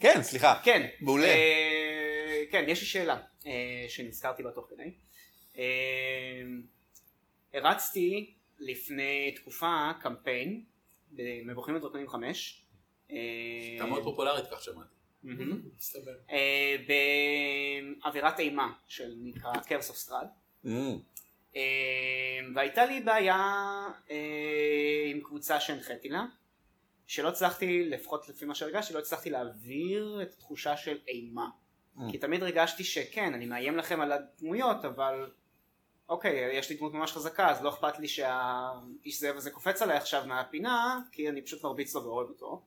כן, 0.00 0.22
סליחה. 0.22 0.60
כן. 0.64 0.86
מעולה. 1.00 1.26
אה, 1.26 2.42
כן, 2.50 2.64
יש 2.68 2.80
לי 2.80 2.86
שאלה 2.86 3.20
אה, 3.46 3.84
שנזכרתי 3.88 4.42
בה 4.42 4.50
תוך 4.50 4.66
כדי. 4.70 4.90
אה, 5.58 6.42
הרצתי 7.54 8.34
לפני 8.58 9.32
תקופה 9.36 9.90
קמפיין 10.00 10.64
במבוכים 11.10 11.76
ודרקונים 11.76 12.08
5. 12.08 12.64
אה, 13.10 13.16
הייתה 13.70 13.86
מאוד 13.86 14.02
פופולרית 14.04 14.44
כך 14.50 14.62
שמעתי. 14.62 14.94
אה, 16.30 16.76
באווירת 18.02 18.40
אימה 18.40 18.72
של 18.88 19.14
נקרא 19.22 19.52
Curse 19.66 19.88
of 19.88 19.96
Strahd. 19.96 20.26
והייתה 22.54 22.84
לי 22.84 23.00
בעיה 23.00 23.36
עם 25.10 25.20
קבוצה 25.20 25.60
שהנחיתי 25.60 26.08
לה, 26.08 26.24
שלא 27.06 27.28
הצלחתי, 27.28 27.84
לפחות 27.84 28.28
לפי 28.28 28.44
מה 28.44 28.54
שהרגשתי, 28.54 28.94
לא 28.94 28.98
הצלחתי 28.98 29.30
להעביר 29.30 30.22
את 30.22 30.32
התחושה 30.32 30.76
של 30.76 30.98
אימה. 31.08 31.48
Mm. 31.96 32.00
כי 32.10 32.18
תמיד 32.18 32.42
הרגשתי 32.42 32.84
שכן, 32.84 33.34
אני 33.34 33.46
מאיים 33.46 33.76
לכם 33.76 34.00
על 34.00 34.12
הדמויות, 34.12 34.84
אבל 34.84 35.30
אוקיי, 36.08 36.58
יש 36.58 36.70
לי 36.70 36.76
דמות 36.76 36.92
ממש 36.92 37.12
חזקה, 37.12 37.50
אז 37.50 37.62
לא 37.62 37.68
אכפת 37.68 37.98
לי 37.98 38.08
שהאיש 38.08 39.20
זאב 39.20 39.36
הזה 39.36 39.50
קופץ 39.50 39.82
עליי 39.82 39.96
עכשיו 39.96 40.26
מהפינה, 40.26 41.00
כי 41.12 41.28
אני 41.28 41.42
פשוט 41.42 41.64
מרביץ 41.64 41.94
לו 41.94 42.04
ואוהב 42.04 42.28
אותו. 42.28 42.62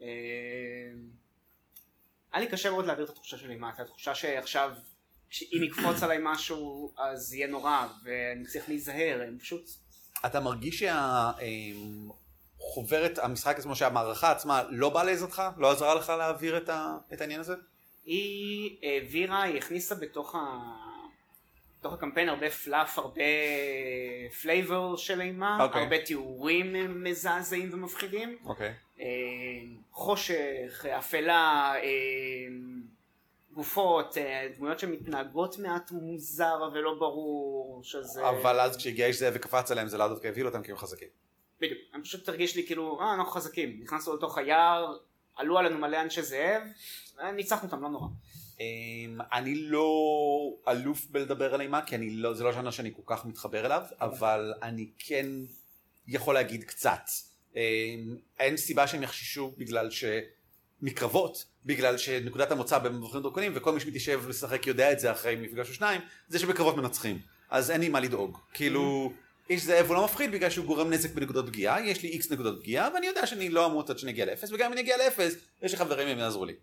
אה, 0.00 0.06
היה 2.32 2.44
לי 2.44 2.50
קשה 2.50 2.70
מאוד 2.70 2.86
להעביר 2.86 3.04
את 3.04 3.10
התחושה 3.10 3.38
של 3.38 3.50
אימה, 3.50 3.70
את 3.70 3.80
התחושה 3.80 4.14
שעכשיו 4.14 4.72
אם 5.42 5.62
יקפוץ 5.62 6.02
עליי 6.02 6.18
משהו 6.22 6.92
אז 6.98 7.34
יהיה 7.34 7.46
נורא 7.46 7.86
ואני 8.04 8.46
צריך 8.46 8.68
להיזהר, 8.68 9.22
הם 9.28 9.38
פשוט... 9.38 9.70
אתה 10.26 10.40
מרגיש 10.40 10.82
שהחוברת, 12.60 13.18
המשחק 13.18 13.58
עצמו, 13.58 13.76
שהמערכה 13.76 14.32
עצמה 14.32 14.62
לא 14.70 14.88
באה 14.90 15.04
לעזרתך? 15.04 15.42
לא 15.56 15.70
עזרה 15.70 15.94
לך 15.94 16.12
להעביר 16.18 16.56
את 16.56 16.68
ה- 16.68 16.96
את 17.12 17.20
העניין 17.20 17.40
הזה? 17.40 17.54
היא 18.04 18.76
העבירה, 18.82 19.42
היא 19.42 19.58
הכניסה 19.58 19.94
בתוך, 19.94 20.34
ה... 20.34 20.38
בתוך 21.80 21.92
הקמפיין 21.92 22.28
הרבה 22.28 22.50
fluff, 22.50 22.98
הרבה 22.98 23.22
flavor 24.42 24.96
של 24.96 25.20
אימה, 25.20 25.64
אוקיי. 25.64 25.82
הרבה 25.82 25.98
תיאורים 26.04 27.04
מזעזעים 27.04 27.70
ומפחידים, 27.72 28.38
אוקיי. 28.44 28.74
אה, 29.00 29.06
חושך, 29.92 30.86
אפלה, 30.98 31.72
אה, 31.76 31.80
גופות, 33.52 34.18
אה, 34.18 34.48
דמויות 34.56 34.78
שמתנהגות 34.78 35.58
מעט 35.58 35.90
מוזר 35.90 36.70
ולא 36.74 36.94
ברור, 36.98 37.80
שזה... 37.84 38.28
אבל 38.28 38.60
אז 38.60 38.76
כשהגיע 38.76 39.06
איש 39.06 39.16
זאב 39.16 39.32
וקפץ 39.36 39.70
עליהם 39.70 39.88
זה 39.88 39.98
לאו 39.98 40.08
דווקא 40.08 40.28
הבהיל 40.28 40.46
אותם 40.46 40.62
כי 40.62 40.70
הם 40.70 40.76
חזקים. 40.76 41.08
בדיוק, 41.60 41.80
הם 41.92 42.02
פשוט 42.02 42.28
הרגיש 42.28 42.56
לי 42.56 42.66
כאילו, 42.66 43.00
אה, 43.00 43.14
אנחנו 43.14 43.32
חזקים, 43.32 43.80
נכנסנו 43.82 44.16
לתוך 44.16 44.38
היער, 44.38 44.96
עלו 45.36 45.58
עלינו 45.58 45.78
מלא 45.78 46.02
אנשי 46.02 46.22
זאב, 46.22 46.62
ניצחנו 47.34 47.68
אותם, 47.68 47.82
לא 47.82 47.88
נורא. 47.88 48.06
אמ, 48.60 49.18
אני 49.32 49.54
לא 49.54 49.90
אלוף 50.68 51.06
בלדבר 51.10 51.54
על 51.54 51.60
אימה, 51.60 51.82
כי 51.86 51.94
אני 51.94 52.10
לא, 52.10 52.34
זה 52.34 52.44
לא 52.44 52.52
ז'אנר 52.52 52.70
שאני 52.70 52.92
כל 52.96 53.02
כך 53.06 53.26
מתחבר 53.26 53.66
אליו, 53.66 53.82
אבל 54.00 54.54
אני 54.62 54.90
כן 54.98 55.26
יכול 56.08 56.34
להגיד 56.34 56.64
קצת. 56.64 57.02
אמ, 57.56 57.60
אין 58.38 58.56
סיבה 58.56 58.86
שהם 58.86 59.02
יחששו 59.02 59.52
בגלל 59.58 59.90
ש... 59.90 60.04
מקרבות, 60.82 61.44
בגלל 61.64 61.98
שנקודת 61.98 62.50
המוצא 62.50 62.78
במבחנים 62.78 63.22
דרקונים, 63.22 63.52
וכל 63.54 63.72
מי 63.72 63.80
שמתיישב 63.80 64.28
לשחק 64.28 64.66
יודע 64.66 64.92
את 64.92 65.00
זה 65.00 65.12
אחרי 65.12 65.36
מפגש 65.36 65.68
או 65.68 65.74
שניים, 65.74 66.00
זה 66.28 66.38
שבקרבות 66.38 66.76
מנצחים. 66.76 67.18
אז 67.50 67.70
אין 67.70 67.80
לי 67.80 67.88
מה 67.88 68.00
לדאוג. 68.00 68.38
כאילו, 68.54 69.12
איש 69.50 69.62
זאב 69.62 69.86
הוא 69.86 69.94
לא 69.94 70.04
מפחיד 70.04 70.32
בגלל 70.32 70.50
שהוא 70.50 70.66
גורם 70.66 70.90
נזק 70.90 71.10
בנקודות 71.10 71.46
פגיעה, 71.46 71.86
יש 71.86 72.02
לי 72.02 72.08
איקס 72.08 72.30
נקודות 72.30 72.60
פגיעה, 72.60 72.88
ואני 72.94 73.06
יודע 73.06 73.26
שאני 73.26 73.48
לא 73.48 73.66
אמות 73.66 73.90
עד 73.90 73.98
שאני 73.98 74.12
אגיע 74.12 74.26
לאפס, 74.26 74.52
וגם 74.52 74.66
אם 74.66 74.72
אני 74.72 74.80
אגיע 74.80 74.96
לאפס, 74.96 75.34
יש 75.62 75.72
לי 75.72 75.78
חברים 75.78 76.08
הם 76.08 76.18
יעזרו 76.18 76.44
לי. 76.44 76.54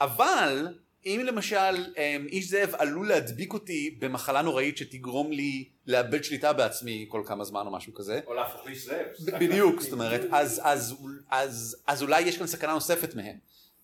אבל, 0.00 0.68
אם 1.06 1.20
למשל 1.24 1.56
אמ, 1.96 2.26
איש 2.26 2.48
זאב 2.48 2.74
עלול 2.78 3.08
להדביק 3.08 3.52
אותי 3.52 3.96
במחלה 3.98 4.42
נוראית 4.42 4.76
שתגרום 4.76 5.32
לי 5.32 5.68
לאבד 5.86 6.24
שליטה 6.24 6.52
בעצמי 6.52 7.06
כל 7.08 7.22
כמה 7.26 7.44
זמן 7.44 7.66
או 7.66 7.72
משהו 7.72 7.94
כזה, 7.94 8.20
או 8.26 8.34
להפוך 8.34 8.66
לאיש 8.66 8.84
זאב. 8.84 9.06
בדיוק, 9.40 9.80
זאת 9.80 9.92
אומרת, 9.92 10.20
אז, 10.32 10.60
אז, 10.64 10.94
אז, 11.30 11.76
אז 11.86 12.02
אולי 12.02 12.20
יש 12.20 12.38
כאן 12.38 12.46
סכנה 12.46 12.72
נוספת 12.72 13.14
מהם. 13.14 13.36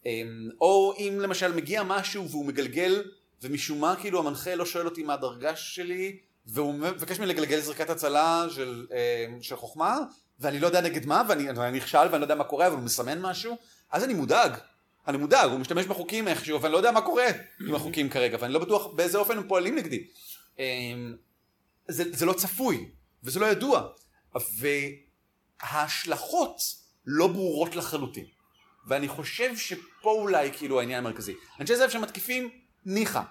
אמ, 0.06 0.48
או 0.60 0.94
אם 0.98 1.18
למשל 1.20 1.52
מגיע 1.52 1.82
משהו 1.82 2.28
והוא 2.28 2.46
מגלגל, 2.46 3.02
ומשום 3.42 3.80
מה 3.80 3.94
כאילו 4.00 4.18
המנחה 4.18 4.54
לא 4.54 4.66
שואל 4.66 4.84
אותי 4.84 5.02
מה 5.02 5.14
הדרגה 5.14 5.56
שלי, 5.56 6.18
והוא 6.46 6.74
מבקש 6.74 7.18
ממני 7.18 7.32
לגלגל 7.32 7.60
זריקת 7.60 7.90
הצלה 7.90 8.46
של, 8.50 8.86
אמ, 8.90 9.42
של 9.42 9.56
חוכמה, 9.56 9.98
ואני 10.40 10.60
לא 10.60 10.66
יודע 10.66 10.80
נגד 10.80 11.06
מה, 11.06 11.22
ואני 11.28 11.78
נכשל 11.78 11.98
ואני 11.98 12.20
לא 12.20 12.24
יודע 12.24 12.34
מה 12.34 12.44
קורה, 12.44 12.66
אבל 12.66 12.76
הוא 12.76 12.84
מסמן 12.84 13.20
משהו, 13.20 13.56
אז 13.90 14.04
אני 14.04 14.14
מודאג. 14.14 14.52
אני 15.08 15.18
מודאג, 15.18 15.50
הוא 15.50 15.58
משתמש 15.58 15.86
בחוקים 15.86 16.28
איכשהו, 16.28 16.62
ואני 16.62 16.72
לא 16.72 16.78
יודע 16.78 16.90
מה 16.90 17.00
קורה 17.00 17.26
עם 17.68 17.74
החוקים 17.74 18.08
כרגע, 18.08 18.36
ואני 18.40 18.52
לא 18.52 18.60
בטוח 18.60 18.86
באיזה 18.86 19.18
אופן 19.18 19.36
הם 19.38 19.48
פועלים 19.48 19.76
נגדי. 19.76 20.06
אמ, 20.58 21.16
זה, 21.88 22.04
זה 22.12 22.26
לא 22.26 22.32
צפוי, 22.32 22.90
וזה 23.24 23.40
לא 23.40 23.46
ידוע. 23.46 23.88
וההשלכות 25.62 26.60
לא 27.06 27.26
ברורות 27.26 27.76
לחלוטין. 27.76 28.24
ואני 28.86 29.08
חושב 29.08 29.56
שפה 29.56 30.10
אולי 30.10 30.52
כאילו 30.52 30.80
העניין 30.80 31.06
המרכזי. 31.06 31.34
אנשי 31.60 31.76
זאב 31.76 31.90
שמתקיפים, 31.90 32.50
ניחא, 32.86 33.22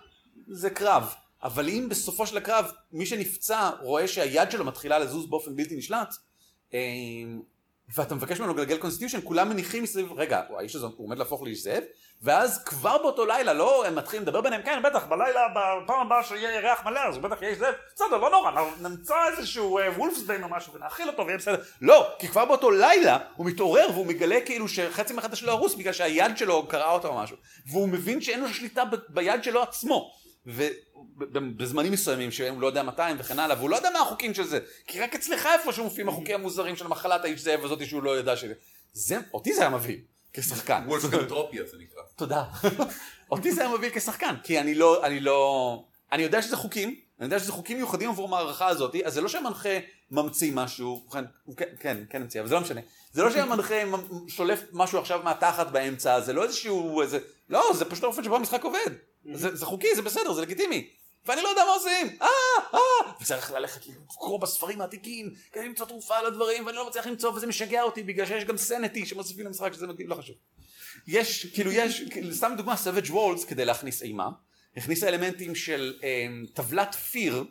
זה 0.47 0.69
קרב. 0.69 1.13
אבל 1.43 1.69
אם 1.69 1.87
בסופו 1.89 2.27
של 2.27 2.37
הקרב 2.37 2.71
מי 2.91 3.05
שנפצע 3.05 3.69
רואה 3.81 4.07
שהיד 4.07 4.51
שלו 4.51 4.65
מתחילה 4.65 4.99
לזוז 4.99 5.29
באופן 5.29 5.55
בלתי 5.55 5.75
נשלט, 5.75 6.15
אה, 6.73 6.79
ואתה 7.95 8.15
מבקש 8.15 8.39
ממנו 8.39 8.53
לגלגל 8.53 8.77
constitution, 8.77 9.19
כולם 9.23 9.49
מניחים 9.49 9.83
מסביב, 9.83 10.11
רגע, 10.15 10.41
האיש 10.57 10.75
הזה 10.75 10.85
הוא 10.85 11.05
עומד 11.05 11.17
להפוך 11.17 11.43
לאיש 11.43 11.63
זאב, 11.63 11.83
ואז 12.21 12.63
כבר 12.63 12.97
באותו 12.97 13.25
לילה, 13.25 13.53
לא, 13.53 13.85
הם 13.85 13.95
מתחילים 13.95 14.23
לדבר 14.23 14.41
ביניהם, 14.41 14.61
כן, 14.61 14.81
בטח, 14.83 15.05
בלילה, 15.05 15.41
בפעם 15.49 16.05
הבאה 16.05 16.23
שיהיה 16.23 16.55
ירח 16.55 16.85
מלא, 16.85 16.99
אז 16.99 17.15
הוא 17.15 17.23
בטח 17.23 17.41
יהיה 17.41 17.51
איש 17.51 17.59
זאב, 17.59 17.73
בסדר, 17.95 18.17
לא 18.17 18.29
נורא, 18.29 18.51
נמצא 18.81 19.15
איזשהו 19.27 19.79
אה, 19.79 19.91
wolfsbane 19.91 20.43
או 20.43 20.49
משהו 20.49 20.73
ונאכיל 20.73 21.07
אותו 21.07 21.25
ויהיה 21.25 21.37
בסדר. 21.37 21.61
לא, 21.81 22.09
כי 22.19 22.27
כבר 22.27 22.45
באותו 22.45 22.71
לילה 22.71 23.17
הוא 23.35 23.45
מתעורר 23.45 23.87
והוא 23.93 24.05
מגלה 24.05 24.41
כאילו 24.45 24.67
שחצי 24.67 25.13
מהחדר 25.13 25.35
שלו 25.35 25.51
הרוס 25.51 25.75
בגלל 25.75 25.93
שהיד 25.93 26.37
שלו 26.37 26.67
קרעה 26.67 26.91
אותו 26.91 27.07
או 27.07 27.17
משהו, 27.17 27.37
והוא 27.71 27.89
מבין 27.89 28.21
שאין 28.21 28.39
לו 28.39 28.49
שליטה 28.49 28.83
ביד 29.09 29.43
שלו 29.43 29.61
עצמו. 29.61 30.11
ובזמנים 30.49 31.91
מסוימים 31.91 32.31
שהוא 32.31 32.61
לא 32.61 32.67
יודע 32.67 32.83
מתי 32.83 33.01
וכן 33.17 33.39
הלאה, 33.39 33.57
והוא 33.57 33.69
לא 33.69 33.75
יודע 33.75 33.89
מה 33.93 33.99
החוקים 33.99 34.33
של 34.33 34.43
זה, 34.43 34.59
כי 34.87 34.99
רק 34.99 35.15
אצלך 35.15 35.45
איפשהו 35.45 35.83
מופיעים 35.83 36.09
החוקים 36.09 36.35
המוזרים 36.35 36.75
של 36.75 36.87
מחלת 36.87 37.23
האיש 37.23 37.41
זאב 37.41 37.65
הזאת 37.65 37.85
שהוא 37.85 38.03
לא 38.03 38.19
ידע 38.19 38.37
ש... 38.37 38.45
זה, 38.93 39.17
אותי 39.33 39.53
זה 39.53 39.61
היה 39.61 39.69
מבהיל, 39.69 39.99
כשחקן. 40.33 40.83
וולפגנטרופיה 40.87 41.63
זה 41.71 41.77
נקרא. 41.79 42.01
תודה. 42.15 42.43
אותי 43.31 43.51
זה 43.51 43.61
היה 43.61 43.73
מבהיל 43.73 43.91
כשחקן, 43.95 44.35
כי 44.43 44.59
אני 44.59 44.75
לא, 44.75 45.05
אני 45.05 45.19
לא, 45.19 45.83
אני 46.11 46.23
יודע 46.23 46.41
שזה 46.41 46.57
חוקים, 46.57 46.89
אני 46.89 47.25
יודע 47.25 47.39
שזה 47.39 47.51
חוקים 47.51 47.77
מיוחדים 47.77 48.09
עבור 48.09 48.27
המערכה 48.27 48.67
הזאת, 48.67 48.95
אז 49.05 49.13
זה 49.13 49.21
לא 49.21 49.27
שהמנחה 49.27 49.79
ממציא 50.11 50.51
משהו, 50.53 51.07
כן, 51.11 51.23
כן, 51.79 51.97
כן, 52.09 52.21
המציא, 52.21 52.41
אבל 52.41 52.49
זה 52.49 52.55
לא 52.55 52.61
משנה. 52.61 52.81
זה 53.11 53.23
לא 53.23 53.31
שהמנחה 53.31 53.75
שולף 54.27 54.63
משהו 54.71 54.99
עכשיו 54.99 55.21
מהתחת 55.23 55.67
באמצע, 55.67 56.21
זה 56.21 56.33
לא 56.33 56.43
איזשהו, 56.43 57.01
איזה, 57.01 57.19
לא, 57.49 57.71
זה 57.73 57.85
פשוט 57.85 58.03
האופן 58.03 58.23
שבו 58.23 58.35
המשחק 58.35 58.63
עובד. 58.63 58.91
זה, 59.33 59.55
זה 59.55 59.65
חוקי, 59.65 59.95
זה 59.95 60.01
בסדר, 60.01 60.33
זה 60.33 60.41
לגיטימי. 60.41 60.89
ואני 61.25 61.41
לא 61.41 61.47
יודע 61.47 61.65
מה 61.65 61.71
עושים, 61.71 62.07
אה, 62.21 62.27
אה, 62.73 63.13
וצריך 63.21 63.51
ללכת 63.51 63.81
לקרוא 63.87 64.39
בספרים 64.39 64.81
העתיקים, 64.81 65.33
כדי 65.51 65.65
למצוא 65.65 65.85
תרופה 65.85 66.17
על 66.17 66.41
ואני 66.41 66.75
לא 66.75 66.87
מצליח 66.87 67.07
למצוא, 67.07 67.31
וזה 67.31 67.47
משגע 67.47 67.83
אותי, 67.83 68.03
בגלל 68.03 68.25
שיש 68.25 68.43
גם 68.43 68.57
סנטי 68.57 69.05
שמוסיפים 69.05 69.45
למשחק, 69.45 69.73
שזה 69.73 69.87
מגניב, 69.87 70.09
לא 70.09 70.15
חשוב. 70.15 70.35
יש, 71.07 71.45
כאילו 71.45 71.71
יש, 71.71 72.01
כאילו, 72.09 72.33
סתם 72.33 72.53
דוגמה, 72.57 72.75
Savage 72.75 73.09
Worlds, 73.09 73.47
כדי 73.47 73.65
להכניס 73.65 74.01
אימה, 74.01 74.29
הכניסה 74.77 75.07
אלמנטים 75.07 75.55
של 75.55 75.99
אמ, 76.03 76.45
טבלת 76.53 76.95
פיר 76.95 77.43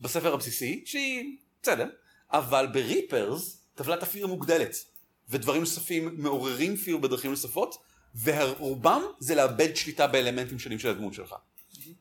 בספר 0.00 0.34
הבסיסי, 0.34 0.82
שהיא 0.86 1.36
בסדר, 1.62 1.88
אבל 2.32 2.66
בריפרס 2.72 3.64
טבלת 3.74 4.02
הפיר 4.02 4.26
מוגדלת, 4.26 4.76
ודברים 5.28 5.60
נוספים 5.60 6.14
מעוררים 6.16 6.76
פיר 6.76 6.96
בדרכים 6.96 7.30
נוספות, 7.30 7.76
ורובם 8.22 9.02
זה 9.18 9.34
לאבד 9.34 9.76
שליטה 9.76 10.06
באלמנטים 10.06 10.58
שונים 10.58 10.78
של 10.78 10.88
הדמות 10.88 11.14
שלך. 11.14 11.34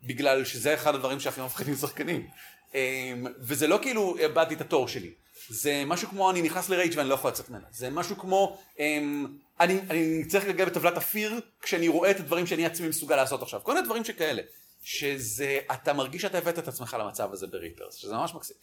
בגלל 0.03 0.45
שזה 0.45 0.73
אחד 0.73 0.95
הדברים 0.95 1.19
שהכי 1.19 1.41
מפחידים 1.41 1.75
שחקנים. 1.75 2.27
אמ, 2.73 3.27
וזה 3.39 3.67
לא 3.67 3.79
כאילו 3.81 4.17
איבדתי 4.17 4.53
את 4.53 4.61
התור 4.61 4.87
שלי. 4.87 5.13
זה 5.49 5.83
משהו 5.85 6.09
כמו 6.09 6.31
אני 6.31 6.41
נכנס 6.41 6.69
לרייג' 6.69 6.93
ואני 6.95 7.09
לא 7.09 7.13
יכול 7.13 7.31
לצאת 7.31 7.49
ממנה. 7.49 7.67
זה 7.71 7.89
משהו 7.89 8.17
כמו 8.17 8.57
אמ, 8.79 9.27
אני, 9.59 9.79
אני 9.89 10.25
צריך 10.25 10.45
לגלגל 10.45 10.65
בטבלת 10.65 10.97
אפיר 10.97 11.39
כשאני 11.61 11.87
רואה 11.87 12.11
את 12.11 12.19
הדברים 12.19 12.47
שאני 12.47 12.65
עצמי 12.65 12.87
מסוגל 12.87 13.15
לעשות 13.15 13.41
עכשיו. 13.41 13.61
כל 13.63 13.73
מיני 13.73 13.85
דברים 13.85 14.03
שכאלה. 14.03 14.41
שזה, 14.81 15.59
אתה 15.73 15.93
מרגיש 15.93 16.21
שאתה 16.21 16.37
הבאת 16.37 16.59
את 16.59 16.67
עצמך 16.67 16.97
למצב 16.99 17.33
הזה 17.33 17.47
בריפרס, 17.47 17.95
שזה 17.95 18.13
ממש 18.13 18.35
מקסים. 18.35 18.57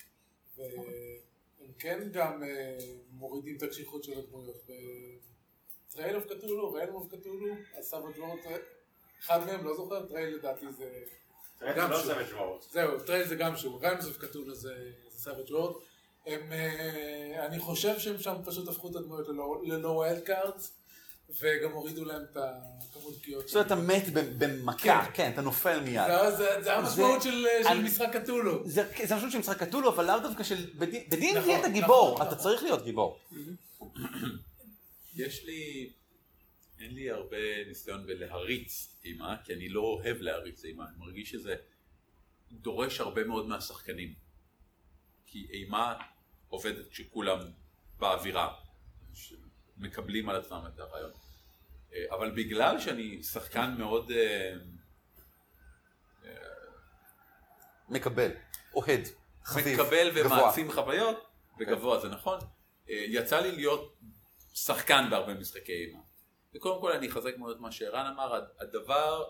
והם 0.57 0.73
כן 1.79 2.09
גם 2.13 2.43
אה, 2.43 2.79
מורידים 3.11 3.57
את 3.57 3.63
הקשיחות 3.63 4.05
של 4.05 4.13
הדמויות. 4.19 4.71
טרייל 5.97 6.17
אוף 6.17 6.25
קטולו, 6.25 6.73
ריין 6.73 6.89
אוף 6.89 7.07
קטולו, 7.09 7.47
הסבג'ורות, 7.79 8.39
אחד 9.25 9.47
מהם, 9.47 9.65
לא 9.65 9.77
זוכר, 9.77 10.07
טרייל 10.07 10.35
לדעתי 10.37 10.67
זה... 10.79 10.85
לא. 11.77 12.59
זהו, 12.73 13.01
טרייל 13.01 13.29
זה 13.29 13.35
גם 13.37 13.57
שהוא, 13.57 13.81
ריין 13.81 13.99
אוף 14.07 14.17
קטולו 14.17 14.55
זה 14.55 14.75
סבג' 15.17 15.51
וורד. 15.51 15.75
הם, 16.27 16.53
אה, 16.53 17.47
אני 17.47 17.59
חושב 17.59 17.99
שהם 17.99 18.19
שם 18.19 18.35
פשוט 18.45 18.69
הפכו 18.69 18.89
את 18.91 18.97
הדמויות 18.97 19.29
ללא- 19.63 19.89
ווילד 19.89 20.21
קארדס, 20.21 20.73
וגם 21.41 21.73
הורידו 21.73 22.05
להם 22.05 22.23
את 22.33 22.37
הכמות 22.37 23.15
פגיעות. 23.23 23.49
זאת 23.49 23.55
אומרת, 23.55 23.67
אתה 23.67 23.75
מת 23.75 24.03
במכה, 24.39 25.07
כן, 25.15 25.31
אתה 25.33 25.41
נופל 25.41 25.81
מיד. 25.81 26.03
זה- 26.07 26.37
זה- 26.37 26.63
זה 26.63 26.73
המשמעות 26.75 27.23
של 27.23 27.47
משחק 27.85 28.17
קטולו. 28.17 28.63
זה 28.69 28.85
זה 29.05 29.15
משהו 29.17 29.31
של 29.31 29.39
משחק 29.39 29.63
קטולו, 29.63 29.89
אבל 29.89 30.05
לאו 30.07 30.19
דווקא 30.19 30.43
של... 30.45 30.67
בדין 30.79 31.39
נכון, 31.39 31.61
אתה 31.61 31.69
גיבור, 31.69 32.11
נכון, 32.15 32.27
אתה 32.27 32.35
נכון. 32.35 32.39
צריך 32.39 32.63
להיות 32.63 32.85
גיבור. 32.85 33.19
יש 35.17 35.45
לי, 35.45 35.93
אין 36.79 36.95
לי 36.95 37.11
הרבה 37.11 37.65
ניסיון 37.67 38.07
בלהריץ 38.07 38.99
אימה, 39.05 39.37
כי 39.45 39.55
אני 39.55 39.69
לא 39.69 39.81
אוהב 39.81 40.17
להריץ 40.21 40.65
אימה, 40.65 40.89
אני 40.89 40.97
מרגיש 40.97 41.31
שזה 41.31 41.55
דורש 42.53 43.01
הרבה 43.01 43.25
מאוד 43.25 43.47
מהשחקנים. 43.47 44.15
כי 45.27 45.47
אימה 45.51 45.95
עובדת 46.49 46.89
כשכולם 46.89 47.39
באווירה, 47.99 48.55
מקבלים 49.77 50.29
על 50.29 50.37
עצמם 50.37 50.63
את 50.75 50.79
הרעיון. 50.79 51.11
אה, 51.93 52.05
אבל 52.11 52.31
בגלל 52.31 52.81
שאני 52.81 53.23
שחקן 53.23 53.75
מאוד 53.79 54.11
אה, 54.11 54.55
מקבל, 57.89 58.31
אוהד, 58.75 59.01
חביב, 59.45 59.81
מקבל. 59.81 60.11
ומעצים 60.15 60.73
חוויות, 60.73 61.27
וגבוה 61.61 62.01
זה 62.01 62.09
נכון, 62.09 62.39
אה, 62.91 63.05
יצא 63.09 63.41
לי 63.41 63.53
להיות 63.53 63.97
שחקן 64.57 65.07
בהרבה 65.11 65.35
משחקי 65.35 65.73
אימה. 65.73 65.99
וקודם 66.55 66.81
כל 66.81 66.93
אני 66.93 67.09
אחזק 67.09 67.39
מאוד 67.39 67.55
את 67.57 67.61
מה 67.61 67.73
שערן 67.73 68.07
אמר, 68.07 68.35
הד- 68.35 68.49
הדבר, 68.61 69.25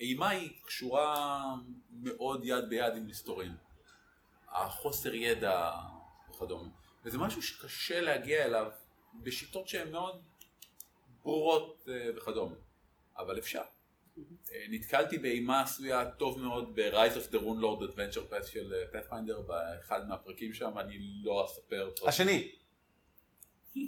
אימה 0.00 0.28
היא 0.28 0.50
קשורה 0.64 1.44
מאוד 1.90 2.40
יד 2.44 2.68
ביד 2.68 2.96
עם 2.96 3.06
מסתורים. 3.06 3.52
החוסר 4.48 5.14
ידע 5.14 5.70
וכדומה. 6.30 6.68
וזה 7.04 7.18
משהו 7.18 7.42
שקשה 7.42 8.00
להגיע 8.00 8.44
אליו 8.44 8.70
בשיטות 9.14 9.68
שהן 9.68 9.92
מאוד 9.92 10.22
ברורות 11.22 11.88
אה, 11.88 12.10
וכדומה. 12.16 12.54
אבל 13.18 13.38
אפשר. 13.38 13.62
אה, 14.52 14.64
נתקלתי 14.70 15.18
באימה 15.18 15.60
עשויה 15.62 16.10
טוב 16.10 16.40
מאוד 16.40 16.74
ב-Rise 16.74 17.14
of 17.16 17.32
the 17.32 17.38
Rune 17.38 17.60
Lord 17.62 17.90
Adventure 17.92 18.32
Path 18.32 18.46
של 18.46 18.74
אה, 18.74 19.00
Pathfinder 19.00 19.40
באחד 19.46 20.08
מהפרקים 20.08 20.54
שם, 20.54 20.78
אני 20.78 20.98
לא 21.22 21.44
אספר. 21.46 21.90
השני, 22.06 22.52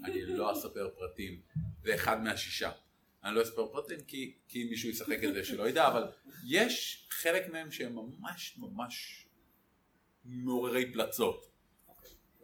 אני 0.04 0.26
לא 0.26 0.52
אספר 0.52 0.90
פרטים, 0.98 1.40
זה 1.82 1.94
אחד 1.94 2.22
מהשישה. 2.22 2.70
אני 3.24 3.34
לא 3.34 3.42
אספר 3.42 3.66
פרטים 3.72 4.00
כי, 4.00 4.34
כי 4.48 4.64
מישהו 4.64 4.90
ישחק 4.90 5.24
את 5.24 5.34
זה 5.34 5.44
שלא 5.44 5.68
ידע, 5.68 5.88
אבל 5.88 6.04
יש 6.46 7.06
חלק 7.10 7.48
מהם 7.48 7.70
שהם 7.70 7.94
ממש 7.94 8.58
ממש 8.58 9.26
מעוררי 10.24 10.92
פלצות. 10.92 11.46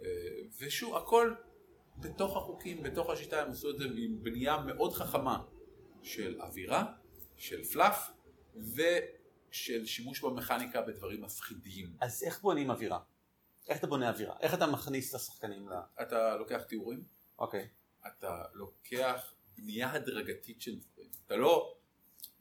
אה, 0.01 0.09
ושוב, 0.59 0.97
הכל 0.97 1.34
בתוך 1.97 2.36
החוקים, 2.36 2.82
בתוך 2.82 3.11
השיטה, 3.11 3.43
הם 3.43 3.51
עשו 3.51 3.70
את 3.70 3.78
זה 3.78 3.84
עם 3.97 4.22
בנייה 4.22 4.59
מאוד 4.59 4.93
חכמה 4.93 5.45
של 6.03 6.40
אווירה, 6.40 6.93
של 7.36 7.64
פלאף, 7.64 8.11
ושל 8.57 9.86
שימוש 9.86 10.20
במכניקה 10.20 10.82
בדברים 10.82 11.22
מפחידים. 11.22 11.97
אז 12.01 12.22
איך 12.22 12.40
בונים 12.40 12.70
אווירה? 12.70 12.99
איך 13.68 13.78
אתה 13.78 13.86
בונה 13.86 14.09
אווירה? 14.09 14.36
איך 14.40 14.55
אתה 14.55 14.66
מכניס 14.66 15.11
את 15.11 15.14
השחקנים 15.14 15.68
ל... 15.68 15.72
אתה 16.03 16.36
לוקח 16.36 16.62
תיאורים, 16.62 17.05
אוקיי. 17.43 17.68
אתה 18.07 18.43
לוקח 18.53 19.34
בנייה 19.57 19.93
הדרגתית 19.93 20.62
של 20.62 20.78
דברים. 20.78 21.11
אתה 21.26 21.36
לא, 21.36 21.76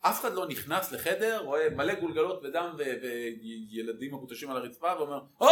אף 0.02 0.22
אחד 0.22 0.34
לא 0.34 0.48
נכנס 0.48 0.92
לחדר, 0.92 1.46
רואה 1.46 1.70
מלא 1.70 2.00
גולגלות 2.00 2.44
ודם 2.44 2.76
וילדים 2.78 4.12
מרוטשים 4.12 4.52
על 4.52 4.58
הרצפה 4.58 4.94
ואומר, 4.98 5.22
או, 5.42 5.48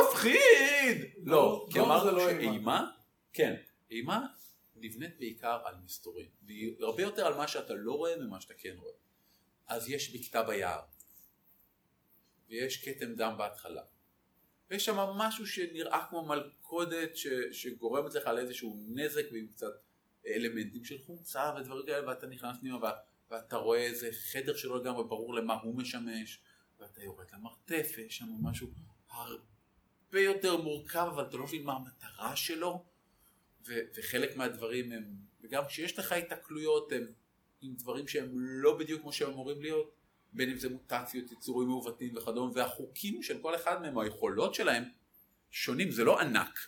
מפחיד! 0.00 1.12
לא, 1.24 1.66
כי 1.70 1.80
אמרנו 1.80 2.10
לא 2.10 2.28
אימה. 2.28 2.40
שאימה, 2.40 2.90
כן, 3.32 3.54
אימה 3.90 4.26
נבנית 4.76 5.18
בעיקר 5.18 5.60
על 5.64 5.74
מסתורים. 5.84 6.28
והיא 6.42 6.74
הרבה 6.80 7.02
יותר 7.02 7.26
על 7.26 7.34
מה 7.34 7.48
שאתה 7.48 7.74
לא 7.74 7.92
רואה 7.92 8.16
ממה 8.16 8.40
שאתה 8.40 8.54
כן 8.54 8.74
רואה. 8.78 8.94
אז 9.66 9.88
יש 9.88 10.16
בקתה 10.16 10.42
ביער, 10.42 10.80
ויש 12.48 12.88
כתם 12.88 13.14
דם 13.14 13.34
בהתחלה. 13.38 13.82
ויש 14.74 14.84
שם 14.84 14.96
משהו 14.96 15.46
שנראה 15.46 16.06
כמו 16.10 16.26
מלכודת 16.26 17.16
ש, 17.16 17.26
שגורמת 17.52 18.14
לך 18.14 18.26
לאיזשהו 18.26 18.84
נזק 18.88 19.24
ועם 19.32 19.46
קצת 19.46 19.72
אלמנטים 20.26 20.84
של 20.84 20.98
חומצה 21.06 21.52
ודברים 21.56 21.86
כאלה 21.86 22.08
ואתה 22.08 22.26
נכנס 22.26 22.56
פנימה 22.60 22.78
וה- 22.82 22.98
ואתה 23.30 23.56
רואה 23.56 23.78
איזה 23.78 24.10
חדר 24.12 24.56
שלא 24.56 24.80
לגמרי 24.80 25.04
ברור 25.04 25.34
למה 25.34 25.54
הוא 25.54 25.76
משמש 25.76 26.40
ואתה 26.80 27.02
יורד 27.02 27.26
למרתף 27.32 27.92
ויש 27.96 28.16
שם 28.16 28.26
משהו 28.42 28.70
הרבה 29.10 30.20
יותר 30.20 30.56
מורכב 30.56 31.08
אבל 31.14 31.24
אתה 31.28 31.36
לא 31.36 31.44
מבין 31.44 31.64
מה 31.64 31.72
המטרה 31.72 32.36
שלו 32.36 32.84
ו- 33.66 33.80
וחלק 33.96 34.36
מהדברים 34.36 34.92
הם 34.92 35.04
וגם 35.40 35.62
כשיש 35.66 35.98
לך 35.98 36.12
התקלויות 36.12 36.92
הם 36.92 37.06
עם 37.60 37.74
דברים 37.74 38.08
שהם 38.08 38.30
לא 38.38 38.78
בדיוק 38.78 39.00
כמו 39.00 39.12
שהם 39.12 39.30
אמורים 39.30 39.62
להיות 39.62 39.94
בין 40.34 40.50
אם 40.50 40.58
זה 40.58 40.68
מוטציות, 40.68 41.32
יצורים 41.32 41.68
מעוותים 41.68 42.16
וכדומה, 42.16 42.52
והחוקים 42.54 43.22
של 43.22 43.38
כל 43.38 43.54
אחד 43.54 43.82
מהם, 43.82 43.98
היכולות 43.98 44.54
שלהם, 44.54 44.84
שונים, 45.50 45.90
זה 45.90 46.04
לא 46.04 46.20
ענק. 46.20 46.58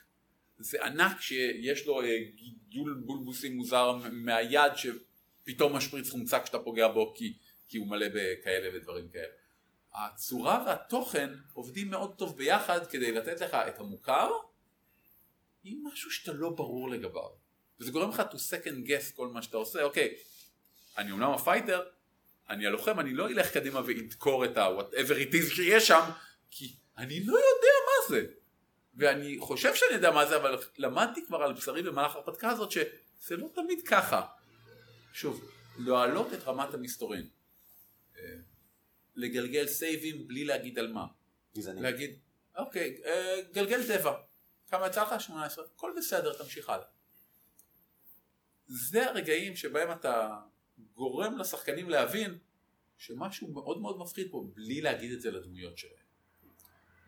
זה 0.58 0.84
ענק 0.84 1.20
שיש 1.20 1.86
לו 1.86 2.02
אה, 2.02 2.16
גידול 2.36 3.02
בולבוסי 3.06 3.48
מוזר 3.48 3.92
מהיד 4.12 4.72
שפתאום 4.76 5.76
משפריץ 5.76 6.10
חומצה 6.10 6.40
כשאתה 6.40 6.58
פוגע 6.58 6.88
בו 6.88 7.14
כי, 7.16 7.38
כי 7.68 7.78
הוא 7.78 7.86
מלא 7.86 8.06
בכאלה 8.14 8.76
ודברים 8.76 9.08
כאלה. 9.08 9.32
הצורה 9.94 10.64
והתוכן 10.66 11.30
עובדים 11.52 11.90
מאוד 11.90 12.14
טוב 12.18 12.36
ביחד 12.36 12.86
כדי 12.86 13.12
לתת 13.12 13.40
לך 13.40 13.54
את 13.54 13.78
המוכר 13.78 14.30
עם 15.64 15.82
משהו 15.86 16.10
שאתה 16.10 16.32
לא 16.32 16.50
ברור 16.50 16.90
לגביו. 16.90 17.30
וזה 17.80 17.92
גורם 17.92 18.10
לך 18.10 18.22
to 18.30 18.34
second 18.34 18.88
guess 18.88 19.16
כל 19.16 19.28
מה 19.28 19.42
שאתה 19.42 19.56
עושה, 19.56 19.82
אוקיי, 19.82 20.14
אני 20.98 21.10
אומנם 21.10 21.30
ה 21.30 21.36
fighter, 21.36 21.82
אני 22.48 22.66
הלוחם, 22.66 23.00
אני 23.00 23.14
לא 23.14 23.28
אלך 23.28 23.52
קדימה 23.52 23.80
ואדקור 23.86 24.44
את 24.44 24.56
ה-whatever 24.56 25.30
it 25.30 25.32
is 25.32 25.54
שיש 25.54 25.88
שם, 25.88 26.10
כי 26.50 26.76
אני 26.98 27.24
לא 27.24 27.32
יודע 27.32 27.72
מה 27.86 28.08
זה. 28.08 28.26
ואני 28.94 29.36
חושב 29.40 29.74
שאני 29.74 29.94
יודע 29.94 30.10
מה 30.10 30.26
זה, 30.26 30.36
אבל 30.36 30.58
למדתי 30.78 31.26
כבר 31.26 31.42
על 31.42 31.52
בשרי 31.52 31.82
במהלך 31.82 32.14
ההרפתקה 32.14 32.48
הזאת 32.48 32.70
שזה 32.70 33.36
לא 33.36 33.48
תמיד 33.54 33.88
ככה. 33.88 34.26
שוב, 35.12 35.50
להעלות 35.78 36.32
את 36.32 36.42
רמת 36.42 36.74
המסתורין. 36.74 37.28
אה, 38.18 38.22
לגלגל 39.16 39.66
סייבים 39.66 40.28
בלי 40.28 40.44
להגיד 40.44 40.78
על 40.78 40.92
מה. 40.92 41.06
גזעני. 41.56 41.82
להגיד, 41.82 42.18
אוקיי, 42.56 43.00
אה, 43.04 43.36
גלגל 43.52 43.86
טבע. 43.86 44.12
כמה 44.70 44.86
יצא 44.86 45.02
לך? 45.02 45.20
18. 45.20 45.64
הכל 45.64 45.92
בסדר, 45.96 46.32
תמשיך 46.32 46.68
הלאה. 46.68 46.86
זה 48.66 49.10
הרגעים 49.10 49.56
שבהם 49.56 49.92
אתה 49.92 50.38
גורם 50.94 51.38
לשחקנים 51.38 51.90
להבין 51.90 52.38
שמשהו 52.98 53.48
מאוד 53.48 53.80
מאוד 53.80 53.98
מפחיד 53.98 54.28
פה, 54.30 54.44
בלי 54.54 54.80
להגיד 54.80 55.12
את 55.12 55.20
זה 55.20 55.30
לדמויות 55.30 55.78
שלהם. 55.78 56.06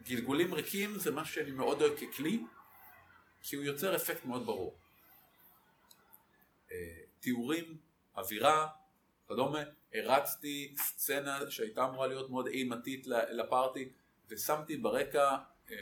גלגולים 0.03 0.55
ריקים 0.55 0.99
זה 0.99 1.11
משהו 1.11 1.35
שאני 1.35 1.51
מאוד 1.51 1.83
אוהב 1.83 1.97
ככלי, 1.97 2.45
כי 3.43 3.57
הוא 3.57 3.65
יוצר 3.65 3.97
אפקט 3.97 4.25
מאוד 4.25 4.47
ברור. 4.47 4.79
אה, 6.73 6.77
תיאורים, 7.21 7.77
אווירה, 8.17 8.69
כדומה, 9.29 9.63
הרצתי 9.95 10.75
סצנה 10.79 11.51
שהייתה 11.51 11.85
אמורה 11.85 12.07
להיות 12.07 12.31
מאוד 12.31 12.47
אימתית 12.47 13.07
לפארטי, 13.07 13.89
ושמתי 14.29 14.77
ברקע 14.77 15.37
אה, 15.71 15.77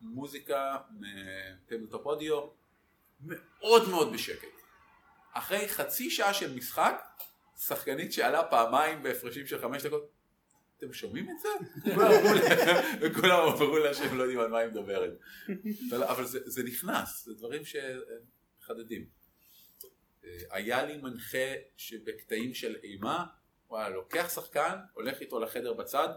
מוזיקה 0.00 0.78
מטבלטופ 0.90 2.06
אודיו 2.06 2.48
מאוד 3.20 3.88
מאוד 3.88 4.12
בשקט. 4.12 4.55
אחרי 5.38 5.68
חצי 5.68 6.10
שעה 6.10 6.34
של 6.34 6.54
משחק, 6.54 7.02
שחקנית 7.66 8.12
שעלה 8.12 8.42
פעמיים 8.42 9.02
בהפרשים 9.02 9.46
של 9.46 9.60
חמש 9.62 9.82
דקות, 9.86 10.10
אתם 10.78 10.92
שומעים 10.92 11.26
את 11.30 11.36
זה? 11.40 11.48
וכולם 13.00 13.40
אמרו 13.40 13.78
לה 13.78 13.94
שהם 13.94 14.18
לא 14.18 14.22
יודעים 14.22 14.40
על 14.40 14.48
מה 14.48 14.58
היא 14.58 14.68
מדברת. 14.68 15.12
אבל- 16.08 16.24
זה, 16.24 16.38
זה 16.44 16.62
נכנס, 16.62 17.24
זה 17.24 17.34
דברים 17.34 17.62
שמחדדים. 17.64 19.06
אה, 20.24 20.30
היה 20.50 20.82
לי 20.84 20.96
מנחה 20.96 21.48
שבקטעים 21.76 22.54
של 22.54 22.76
אימה 22.82 23.24
וואלה, 23.68 23.88
לוקח 23.88 24.30
שחקן, 24.34 24.78
הולך 24.92 25.20
איתו 25.20 25.40
לחדר 25.40 25.72
בצד, 25.72 26.08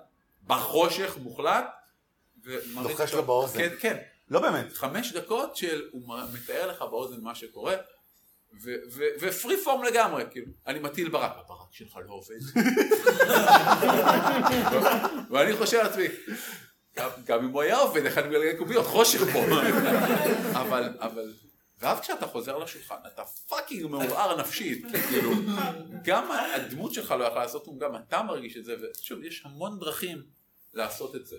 בחושך 0.47 1.17
מוחלט, 1.21 1.65
ומריץ 2.43 2.99
לוחש 2.99 3.13
לו 3.13 3.23
באוזן. 3.23 3.59
כן, 3.59 3.75
כן. 3.79 3.97
לא 4.29 4.39
באמת. 4.41 4.73
חמש 4.73 5.13
דקות 5.13 5.55
של 5.55 5.89
הוא 5.91 6.15
מתאר 6.33 6.67
לך 6.67 6.81
באוזן 6.81 7.21
מה 7.21 7.35
שקורה, 7.35 7.75
ו 9.21 9.30
free 9.30 9.63
form 9.63 9.83
לגמרי, 9.83 10.23
כאילו, 10.31 10.51
אני 10.67 10.79
מטיל 10.79 11.09
ברק, 11.09 11.31
הברק 11.35 11.67
שלך 11.73 11.99
לא 12.07 12.13
עובד. 12.13 12.39
ואני 15.31 15.53
חושב 15.57 15.77
לעצמי, 15.77 16.05
גם- 17.25 17.43
אם 17.43 17.49
הוא 17.49 17.61
היה 17.61 17.77
עובד, 17.77 18.05
איך 18.05 18.17
אני 18.17 18.27
מגלגל 18.27 18.57
קוביות, 18.57 18.85
חושך 18.85 19.19
פה. 19.33 19.39
אבל, 20.61 20.97
אבל, 20.99 21.33
ואז 21.79 21.99
כשאתה 21.99 22.27
חוזר 22.27 22.57
לשולחן, 22.57 22.95
אתה 23.07 23.23
fucking 23.25 23.85
מעורער 23.85 24.39
נפשית, 24.41 24.85
כאילו, 25.09 25.31
גם 26.03 26.31
הדמות 26.31 26.93
שלך 26.93 27.11
לא 27.11 27.23
יכלה 27.23 27.41
לעשות, 27.41 27.77
גם 27.79 27.95
אתה 27.95 28.23
מרגיש 28.23 28.57
את 28.57 28.65
זה, 28.65 28.75
ושוב, 28.99 29.23
יש 29.23 29.45
המון 29.45 29.79
דרכים 29.79 30.23
לעשות 30.73 31.15
את 31.15 31.25
זה. 31.27 31.37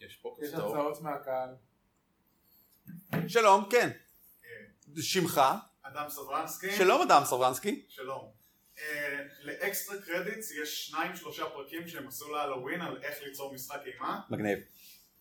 יש 0.00 0.16
פה 0.16 0.36
יש 0.42 0.50
כפתור. 0.50 0.76
הצעות 0.76 1.00
מהקהל. 1.02 1.48
שלום, 3.28 3.64
כן. 3.70 3.90
שמך? 5.00 5.40
אדם 5.82 6.08
סברנסקי. 6.08 6.76
שלום 6.76 7.02
אדם 7.02 7.22
סרבנסקי. 7.24 7.84
שלום. 7.88 8.30
אה, 8.78 9.22
לאקסטרה 9.42 10.02
קרדיטס 10.02 10.50
יש 10.50 10.86
שניים 10.86 11.16
שלושה 11.16 11.46
פרקים 11.46 11.88
שהם 11.88 12.08
עשו 12.08 12.32
להלווין 12.32 12.80
על 12.80 13.02
איך 13.02 13.22
ליצור 13.22 13.54
משחק 13.54 13.80
אימה 13.86 14.20
מגניב. 14.30 14.58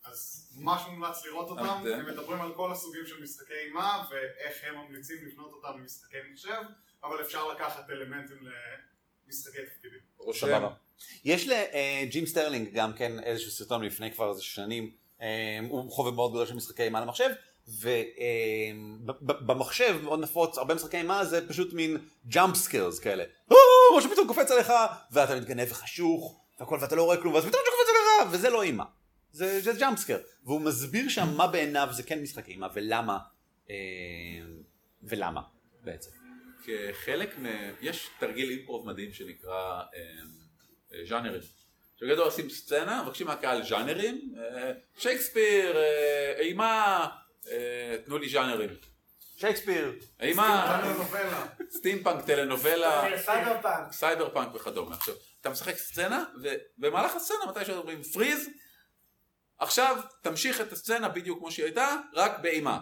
אז 0.04 0.50
ממש 0.56 0.82
מומלץ 0.90 1.26
לראות 1.26 1.50
אותם, 1.50 1.84
הם 2.00 2.06
מדברים 2.06 2.42
על 2.42 2.54
כל 2.56 2.72
הסוגים 2.72 3.06
של 3.06 3.24
משחקי 3.24 3.54
אימה 3.54 4.04
ואיך 4.12 4.58
הם 4.64 4.76
ממליצים 4.76 5.18
לבנות 5.26 5.54
אותם 5.54 5.80
למשחקי 5.80 6.18
מחשב 6.32 6.62
אבל 7.04 7.22
אפשר 7.22 7.48
לקחת 7.48 7.90
אלמנטים 7.90 8.38
למשחקי 9.28 9.58
תפקידים. 9.66 10.00
סבבה. 10.34 10.74
יש 11.26 11.48
לג'ים 11.48 12.26
סטרלינג 12.26 12.70
גם 12.74 12.94
כן 12.94 13.24
איזשהו 13.24 13.52
סרטון 13.52 13.82
מלפני 13.82 14.12
כבר 14.12 14.30
איזה 14.30 14.44
שנים, 14.44 14.92
אה, 15.22 15.60
הוא 15.70 15.92
חובב 15.92 16.14
מאוד 16.14 16.32
גדול 16.32 16.46
של 16.46 16.56
משחקי 16.56 16.84
אימה 16.84 17.02
למחשב, 17.02 17.30
ובמחשב 17.68 20.00
מאוד 20.04 20.20
נפוץ, 20.20 20.58
הרבה 20.58 20.76
משחקי 20.76 20.98
אימה 20.98 21.26
זה 21.26 21.50
פשוט 21.50 21.74
מין 21.74 21.98
jump 22.28 22.56
scares 22.56 23.00
כאלה. 23.00 23.24
"או, 23.52 23.56
משהו 23.98 24.12
פתאום 24.12 24.28
קופץ 24.28 24.52
עליך, 24.52 24.74
ואתה 25.12 25.36
מתגנב 25.36 25.68
וחשוך, 25.72 26.42
והכל 26.60 26.78
ואתה 26.82 26.96
לא 26.96 27.04
רואה 27.04 27.18
כלום, 27.18 27.34
ואז 27.34 27.46
פתאום 27.46 27.62
קופץ 27.66 27.90
עליך, 27.90 28.34
וזה 28.34 28.50
לא 28.50 28.64
אימה. 28.64 28.84
זה, 29.32 29.62
זה 29.62 29.72
jump 29.80 30.00
scare. 30.00 30.18
והוא 30.46 30.62
מסביר 30.62 31.10
שם 31.10 31.28
מה 31.38 31.48
בעיניו 31.48 31.88
זה 31.92 32.04
כן 32.04 32.22
משחק 32.22 32.48
אימה, 32.48 32.68
ולמה, 32.74 33.18
אה, 33.70 33.76
ולמה 35.04 35.42
בעצם. 35.84 36.10
כחלק 36.66 37.40
מ... 37.40 37.46
יש 37.82 38.10
תרגיל 38.20 38.50
improv 38.50 38.88
מדהים 38.88 39.14
שנקרא 39.14 39.52
אה, 39.52 39.82
אה, 40.94 41.06
ז'אנרים. 41.10 41.42
שבגדול 42.00 42.26
עושים 42.26 42.50
סצנה, 42.50 43.04
מבקשים 43.04 43.28
מהקהל 43.28 43.64
ז'אנרים, 43.64 44.34
אה, 44.38 44.72
שייקספיר, 44.98 45.78
אה, 45.78 46.34
אימה, 46.40 47.00
אה, 47.00 47.08
תנו 48.06 48.18
לי 48.18 48.30
ז'אנרים. 48.30 48.70
שייקספיר. 49.42 49.94
אימה. 50.20 50.82
סטימפאנק, 51.70 52.26
טלנובלה, 52.26 53.18
סייבר 53.18 53.62
פאנק. 53.62 53.92
סייבר 53.92 54.30
פאנק 54.30 54.56
וכדומה. 54.56 54.96
עכשיו, 54.96 55.16
אתה 55.42 55.50
משחק 55.50 55.78
סצנה, 55.78 56.26
ובמהלך 56.44 57.16
הסצנה 57.16 57.38
מתי 57.50 57.66
שאומרים 57.66 58.04
freeze, 58.04 58.50
עכשיו 59.58 60.02
תמשיך 60.22 60.62
את 60.62 60.72
הסצנה 60.72 61.10
בדיוק 61.10 61.40
כמו 61.40 61.52
שהיא 61.52 61.66
הייתה, 61.66 61.96
רק 62.14 62.40
באימה. 62.40 62.80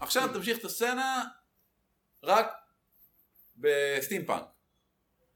עכשיו 0.00 0.28
תמשיך 0.34 0.58
את 0.58 0.64
הסצנה 0.64 1.24
רק 2.22 2.52
בסטימפאנק. 3.56 4.44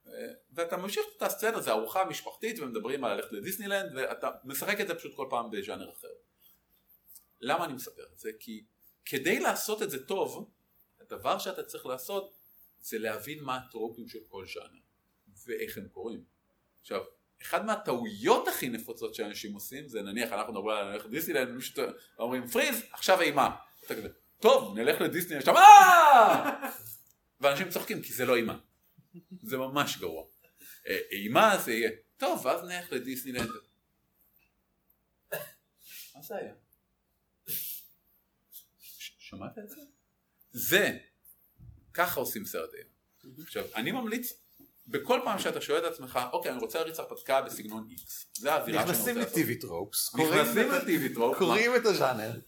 אה, 0.07 0.13
ואתה 0.53 0.77
ממשיך 0.77 1.05
את 1.17 1.23
הסצנה, 1.23 1.61
זה 1.61 1.71
ארוחה 1.71 2.05
משפחתית 2.05 2.59
ומדברים 2.59 3.05
על 3.05 3.15
ללכת 3.15 3.33
לדיסנילנד 3.33 3.93
ואתה 3.95 4.31
משחק 4.45 4.81
את 4.81 4.89
זה 4.89 4.95
פשוט 4.95 5.17
כל 5.17 5.27
פעם 5.31 5.51
בז'אנר 5.51 5.91
אחר. 5.91 6.09
למה 7.41 7.65
אני 7.65 7.73
מספר 7.73 8.03
את 8.13 8.19
זה? 8.19 8.31
כי 8.41 8.65
כדי 9.05 9.41
לעשות 9.41 9.83
את 9.83 9.91
זה 9.91 10.07
טוב, 10.07 10.51
הדבר 11.01 11.39
שאתה 11.39 11.63
צריך 11.63 11.87
לעשות 11.87 12.37
זה 12.79 12.99
להבין 12.99 13.45
מה 13.45 13.57
הטרופים 13.57 14.09
של 14.09 14.19
כל 14.29 14.47
ז'אנר 14.47 14.81
ואיך 15.47 15.79
הם 15.79 15.89
קורים. 15.89 16.25
עכשיו, 16.81 17.01
אחד 17.43 17.65
מהטעויות 17.67 18.49
הכי 18.49 18.69
נפוצות 18.69 19.15
שאנשים 19.15 19.55
עושים 19.55 19.89
זה 19.89 20.03
נניח 20.03 20.33
אנחנו 20.33 20.53
מדברים 20.53 20.77
על 20.77 20.93
ללכת 20.93 21.05
לדיסנילנד 21.05 21.51
ומישהו 21.51 21.83
אומרים 22.19 22.47
פריז 22.47 22.83
עכשיו 22.93 23.21
אימה. 23.21 23.57
אתה 23.85 23.95
כזה, 23.95 24.09
טוב 24.41 24.79
נלך 24.79 25.01
לדיסנילנד 25.01 25.41
עכשיו 25.41 25.57
אה! 25.57 26.71
ואנשים 27.41 27.71
צוחקים 27.71 28.03
כי 28.03 28.13
זה 28.13 28.27
לא 28.27 28.37
אימה. 28.37 28.59
זה 29.43 29.57
ממש 29.57 29.99
גרוע. 29.99 30.25
אה, 30.87 30.99
אימה 31.11 31.59
זה 31.59 31.73
יהיה 31.73 31.91
טוב 32.17 32.47
ואז 32.47 32.65
נלך 32.65 32.93
לדיסנילנד. 32.93 33.51
מה 36.15 36.23
זה 36.23 36.37
היה? 36.37 36.55
שמעת 39.29 39.59
את 39.59 39.71
זה? 39.71 39.81
זה 40.51 40.99
ככה 41.95 42.21
עושים 42.21 42.45
סרט 42.45 42.71
אימה. 42.75 43.43
עכשיו, 43.43 43.65
אני 43.75 43.93
ממליץ, 43.93 44.33
בכל 44.87 45.21
פעם 45.25 45.39
שאתה 45.39 45.61
שואל 45.61 45.87
את 45.87 45.93
עצמך, 45.93 46.19
אוקיי, 46.33 46.53
אני 46.53 46.61
רוצה 46.61 46.79
להריץ 46.79 46.99
הרפתקה 46.99 47.43
בסגנון 47.43 47.89
X, 47.91 48.01
זה 48.39 48.53
האווירה 48.53 48.81
שאני 48.81 48.91
רוצה 48.91 49.03
נכנסים 49.03 49.17
לעשות. 49.17 49.33
ל 49.33 49.40
TV 49.40 49.55
Tropes, 49.59 50.15
נכנסים 50.15 50.71
ל 50.71 50.86
TV 50.86 51.15
Trope, 51.15 51.39
קוראים 51.39 51.77
את 51.77 51.87
הז'אנר. 51.87 52.41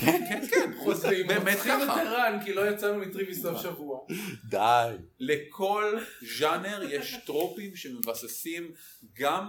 כן, 0.00 0.24
כן, 0.28 0.46
כן, 0.50 0.72
חוזרים, 0.78 1.26
באמת 1.26 1.56
רוצחים 1.56 1.82
את 1.82 1.86
ככה. 1.86 2.00
ערן 2.02 2.44
כי 2.44 2.52
לא 2.52 2.70
יצאנו 2.70 2.98
מטריווי 2.98 3.34
סוף 3.34 3.62
שבוע. 3.62 4.06
די. 4.50 4.96
לכל 5.18 5.98
ז'אנר 6.38 6.82
יש 6.82 7.16
טרופים 7.26 7.76
שמבססים 7.76 8.72
גם 9.12 9.48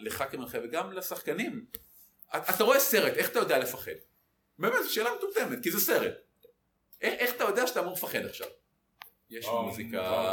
לך 0.00 0.24
כמנחה 0.30 0.58
וגם 0.64 0.92
לשחקנים. 0.92 1.66
אתה 2.36 2.54
אתה 2.54 2.64
רואה 2.64 2.80
סרט, 2.80 3.12
איך 3.12 3.30
אתה 3.30 3.38
יודע 3.38 3.58
לפחד? 3.58 4.09
באמת, 4.60 4.82
זו 4.82 4.94
שאלה 4.94 5.10
מטומטמת, 5.18 5.62
כי 5.62 5.70
זה 5.70 5.80
סרט. 5.80 6.14
איך, 7.00 7.14
איך 7.14 7.36
אתה 7.36 7.44
יודע 7.44 7.66
שאתה 7.66 7.80
אמור 7.80 7.92
לפחד 7.92 8.24
עכשיו? 8.24 8.46
יש 9.30 9.46
מוזיקה, 9.46 10.24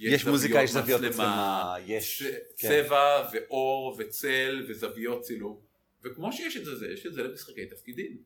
יש 0.00 0.26
מוזיקה, 0.26 0.62
יש 0.62 0.70
זוויות 0.70 1.00
מצלמה, 1.00 1.74
יש... 1.86 2.22
כן. 2.56 2.68
צבע 2.68 3.28
ואור 3.32 3.96
וצל 3.98 4.66
וזוויות 4.68 5.22
צילום. 5.22 5.60
וכמו 6.02 6.32
שיש 6.32 6.56
את 6.56 6.64
זה, 6.64 6.86
יש 6.86 7.06
את 7.06 7.14
זה 7.14 7.22
למשחקי 7.22 7.66
תפקידים. 7.66 8.22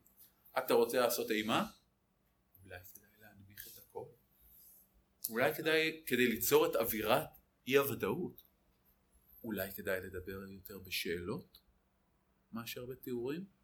אתה 0.57 0.73
רוצה 0.73 0.99
לעשות 0.99 1.31
אימה? 1.31 1.65
אולי 2.63 2.79
כדאי 2.93 3.09
להנמיך 3.21 3.67
את 3.67 3.77
הכל. 3.77 4.05
אולי 5.29 5.55
כדאי, 5.55 6.01
כדי 6.05 6.27
ליצור 6.27 6.65
את 6.65 6.75
אווירת 6.75 7.27
אי 7.67 7.77
הוודאות, 7.77 8.43
אולי 9.43 9.71
כדאי 9.71 10.01
לדבר 10.01 10.43
יותר 10.47 10.79
בשאלות 10.79 11.59
מאשר 12.53 12.85
בתיאורים? 12.85 13.60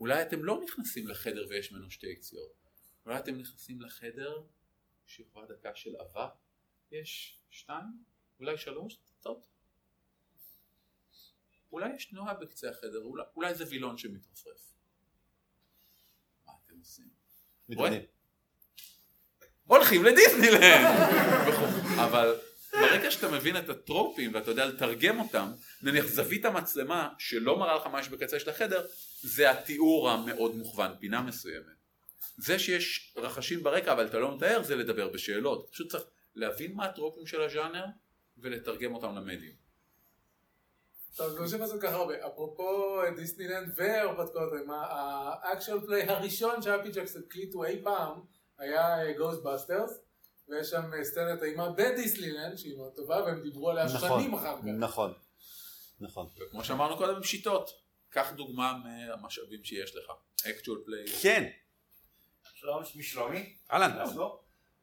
אולי 0.00 0.22
אתם 0.22 0.44
לא 0.44 0.60
נכנסים 0.64 1.08
לחדר 1.08 1.46
ויש 1.48 1.72
ממנו 1.72 1.90
שתי 1.90 2.06
יציאות. 2.06 2.52
אולי 3.06 3.18
אתם 3.18 3.38
נכנסים 3.38 3.82
לחדר, 3.82 4.42
שכבה 5.06 5.46
דקה 5.46 5.74
של 5.74 5.96
אבק, 5.96 6.32
יש 6.90 7.40
שתיים, 7.50 8.04
אולי 8.40 8.58
שלוש 8.58 8.94
תוצאות. 8.94 9.46
אולי 11.72 11.94
יש 11.96 12.04
תנועה 12.04 12.34
בקצה 12.34 12.70
החדר, 12.70 12.98
אולי, 12.98 13.24
אולי 13.36 13.54
זה 13.54 13.64
וילון 13.68 13.98
שמתרפרף. 13.98 14.74
מה 16.46 16.52
אתם 16.66 16.78
עושים? 16.78 17.08
מתגוננים. 17.68 18.02
הולכים 19.64 20.04
לדיסנילנד! 20.04 20.86
אבל 22.04 22.40
ברגע 22.72 23.10
שאתה 23.10 23.28
מבין 23.28 23.56
את 23.56 23.68
הטרופים 23.68 24.34
ואתה 24.34 24.50
יודע 24.50 24.66
לתרגם 24.66 25.20
אותם, 25.20 25.52
נניח 25.82 26.06
זווית 26.06 26.44
המצלמה 26.44 27.08
שלא 27.18 27.58
מראה 27.58 27.76
לך 27.76 27.86
מה 27.86 28.00
יש 28.00 28.08
בקצה 28.08 28.38
של 28.38 28.50
החדר, 28.50 28.86
זה 29.20 29.50
התיאור 29.50 30.10
המאוד 30.10 30.54
מוכוון, 30.54 30.90
פינה 31.00 31.22
מסוימת. 31.22 31.80
זה 32.36 32.58
שיש 32.58 33.14
רחשים 33.16 33.62
ברקע 33.62 33.92
אבל 33.92 34.06
אתה 34.06 34.18
לא 34.18 34.36
מתאר 34.36 34.62
זה 34.62 34.76
לדבר 34.76 35.08
בשאלות. 35.08 35.68
פשוט 35.72 35.90
צריך 35.90 36.04
להבין 36.34 36.74
מה 36.74 36.84
הטרופים 36.84 37.26
של 37.26 37.42
הז'אנר 37.42 37.84
ולתרגם 38.38 38.94
אותם 38.94 39.16
למדיום. 39.16 39.56
טוב, 41.16 41.38
לא 41.38 41.48
שבזה 41.48 41.72
כל 41.72 41.86
כך 41.86 41.92
הרבה. 41.92 42.26
אפרופו 42.26 43.00
דיסנילנד 43.16 43.72
והרפתקאות, 43.76 44.52
ה 45.42 45.47
actual 45.47 45.80
play 45.86 46.02
הראשון 46.02 46.62
ש 46.62 46.70
Happy 46.70 46.90
Jacks 46.90 47.16
הקליטו 47.16 47.64
אי 47.64 47.82
פעם 47.82 48.20
היה 48.58 49.12
Ghostbusters, 49.18 49.98
ויש 50.50 50.70
שם 50.70 50.94
אה, 50.94 51.04
סצנת 51.04 51.42
אימה 51.42 51.70
בדיסנילנד 51.70 52.56
שהיא 52.58 52.76
מאוד 52.76 52.92
טובה, 52.96 53.24
והם 53.24 53.42
דיברו 53.42 53.70
עליה 53.70 53.88
שנים 53.88 54.34
אחר 54.34 54.56
כך. 54.58 54.64
נכון. 54.78 55.14
נכון. 56.00 56.26
וכמו 56.40 56.64
שאמרנו 56.64 56.96
קודם 56.96 57.16
עם 57.16 57.22
שיטות, 57.22 57.70
קח 58.10 58.32
דוגמה 58.36 58.78
מהמשאבים 58.84 59.64
שיש 59.64 59.96
לך. 59.96 60.10
actual 60.40 60.86
play. 60.88 61.22
כן. 61.22 61.50
שלום, 62.54 62.84
שמי 62.84 63.02
שלומי. 63.02 63.56
אהלן. 63.72 63.98
אז 63.98 64.16
לא. 64.16 64.40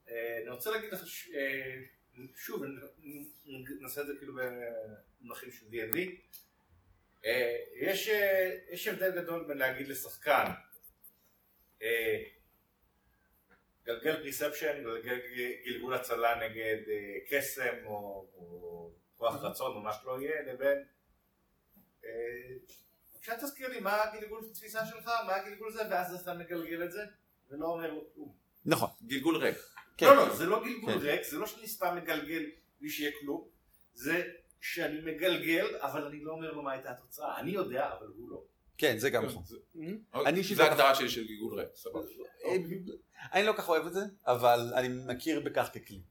אה, 0.10 0.38
אני 0.42 0.50
רוצה 0.50 0.72
להגיד 0.72 0.94
לך, 0.94 1.08
ש- 1.08 1.30
אה, 1.36 1.76
שוב, 2.36 2.64
נעשה 3.82 4.02
את 4.02 4.08
זה 4.08 4.14
כאילו 4.20 4.34
במונחים 4.34 5.52
של 5.52 5.66
D&D. 5.72 5.98
אה, 7.26 7.56
יש 7.82 8.10
אה, 8.10 8.58
יש 8.72 8.88
הבדל 8.88 9.22
גדול 9.22 9.46
בין 9.48 9.58
להגיד 9.58 9.88
לשחקן, 9.88 10.46
אה, 11.82 12.24
גלגל 13.88 14.18
perception, 14.18 14.84
גלגל 14.84 15.20
גלגול 15.66 15.94
הצלה 15.94 16.36
נגד 16.36 16.78
אה, 16.90 17.18
קסם 17.30 17.76
או 17.86 18.28
או 18.36 18.92
כוח 19.18 19.44
רצון 19.44 19.76
או 19.76 19.82
מה 19.82 19.94
שלא 19.94 20.22
יהיה, 20.22 20.42
לבין... 20.42 20.84
אה, 22.06 22.10
בבקשה 23.14 23.38
תזכיר 23.38 23.68
לי 23.68 23.80
מה 23.80 24.04
הגלגול 24.04 24.50
תפיסה 24.54 24.86
שלך, 24.86 25.12
מה 25.28 25.36
הגלגול 25.36 25.72
זה, 25.72 25.82
ואז 25.90 26.22
אתה 26.22 26.34
מגלגל 26.34 26.84
את 26.84 26.92
זה, 26.92 27.02
ולא 27.50 27.66
אומר 27.66 27.94
לו 27.94 28.14
כלום. 28.14 28.36
נכון. 28.66 28.90
גלגול 29.04 29.36
ריק. 29.36 29.58
כן. 29.98 30.06
לא, 30.06 30.16
לא, 30.16 30.36
זה 30.36 30.46
לא 30.46 30.64
גלגול 30.64 30.94
כן. 30.94 31.00
ריק, 31.00 31.24
זה 31.24 31.38
לא 31.38 31.46
שאני 31.46 31.68
סתם 31.68 31.96
מגלגל 31.96 32.46
בלי 32.80 32.90
שיהיה 32.90 33.12
כלום, 33.20 33.50
זה 33.94 34.24
שאני 34.62 35.02
מגלגל, 35.02 35.78
אבל 35.82 36.06
אני 36.06 36.24
לא 36.24 36.32
אומר 36.32 36.52
לו 36.52 36.62
מה 36.62 36.72
הייתה 36.72 36.92
התוצאה. 36.92 37.40
אני 37.40 37.52
יודע, 37.52 37.94
אבל 37.94 38.08
הוא 38.08 38.30
לא. 38.30 38.44
כן, 38.78 38.98
זה 38.98 39.10
גם 39.10 39.26
נכון. 39.26 39.44
אוקיי, 40.14 40.30
אני 40.30 40.40
אישית 40.40 40.58
זה 40.58 40.64
ההגדרה 40.64 40.96
שלי 40.96 41.10
של 41.10 41.28
גלגול 41.28 41.60
ריק, 41.60 41.70
סבבה. 41.76 42.00
אני 43.34 43.46
לא 43.46 43.54
כך 43.58 43.70
אוהב 43.70 43.86
את 43.86 43.94
זה, 43.94 44.02
אבל 44.28 44.72
אני 44.76 44.88
מכיר 44.88 45.40
בכך 45.40 45.70
ככלי. 45.74 46.02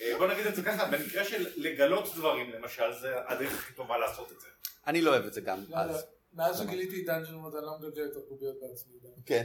אה, 0.00 0.18
בוא 0.18 0.26
נגיד 0.26 0.46
את 0.46 0.54
זה 0.56 0.62
ככה, 0.62 0.84
במקרה 0.90 1.24
של 1.24 1.46
לגלות 1.56 2.14
דברים 2.14 2.50
למשל, 2.50 2.92
זה 3.00 3.14
הדרך 3.28 3.52
הכי 3.52 3.74
טובה 3.74 3.98
לעשות 3.98 4.32
את 4.32 4.40
זה. 4.40 4.48
אני 4.86 5.00
לא 5.00 5.10
אוהב 5.10 5.24
את 5.24 5.32
זה 5.32 5.40
גם, 5.40 5.58
אז... 5.74 6.06
מאז 6.32 6.58
שגיליתי 6.58 7.02
דאנג'ן 7.02 7.34
מוד 7.34 7.54
אני 7.54 7.66
לא 7.66 7.78
מגלגל 7.78 8.02
יותר 8.02 8.20
קוביות 8.28 8.56
בעצמי. 8.60 8.92
כן. 9.26 9.44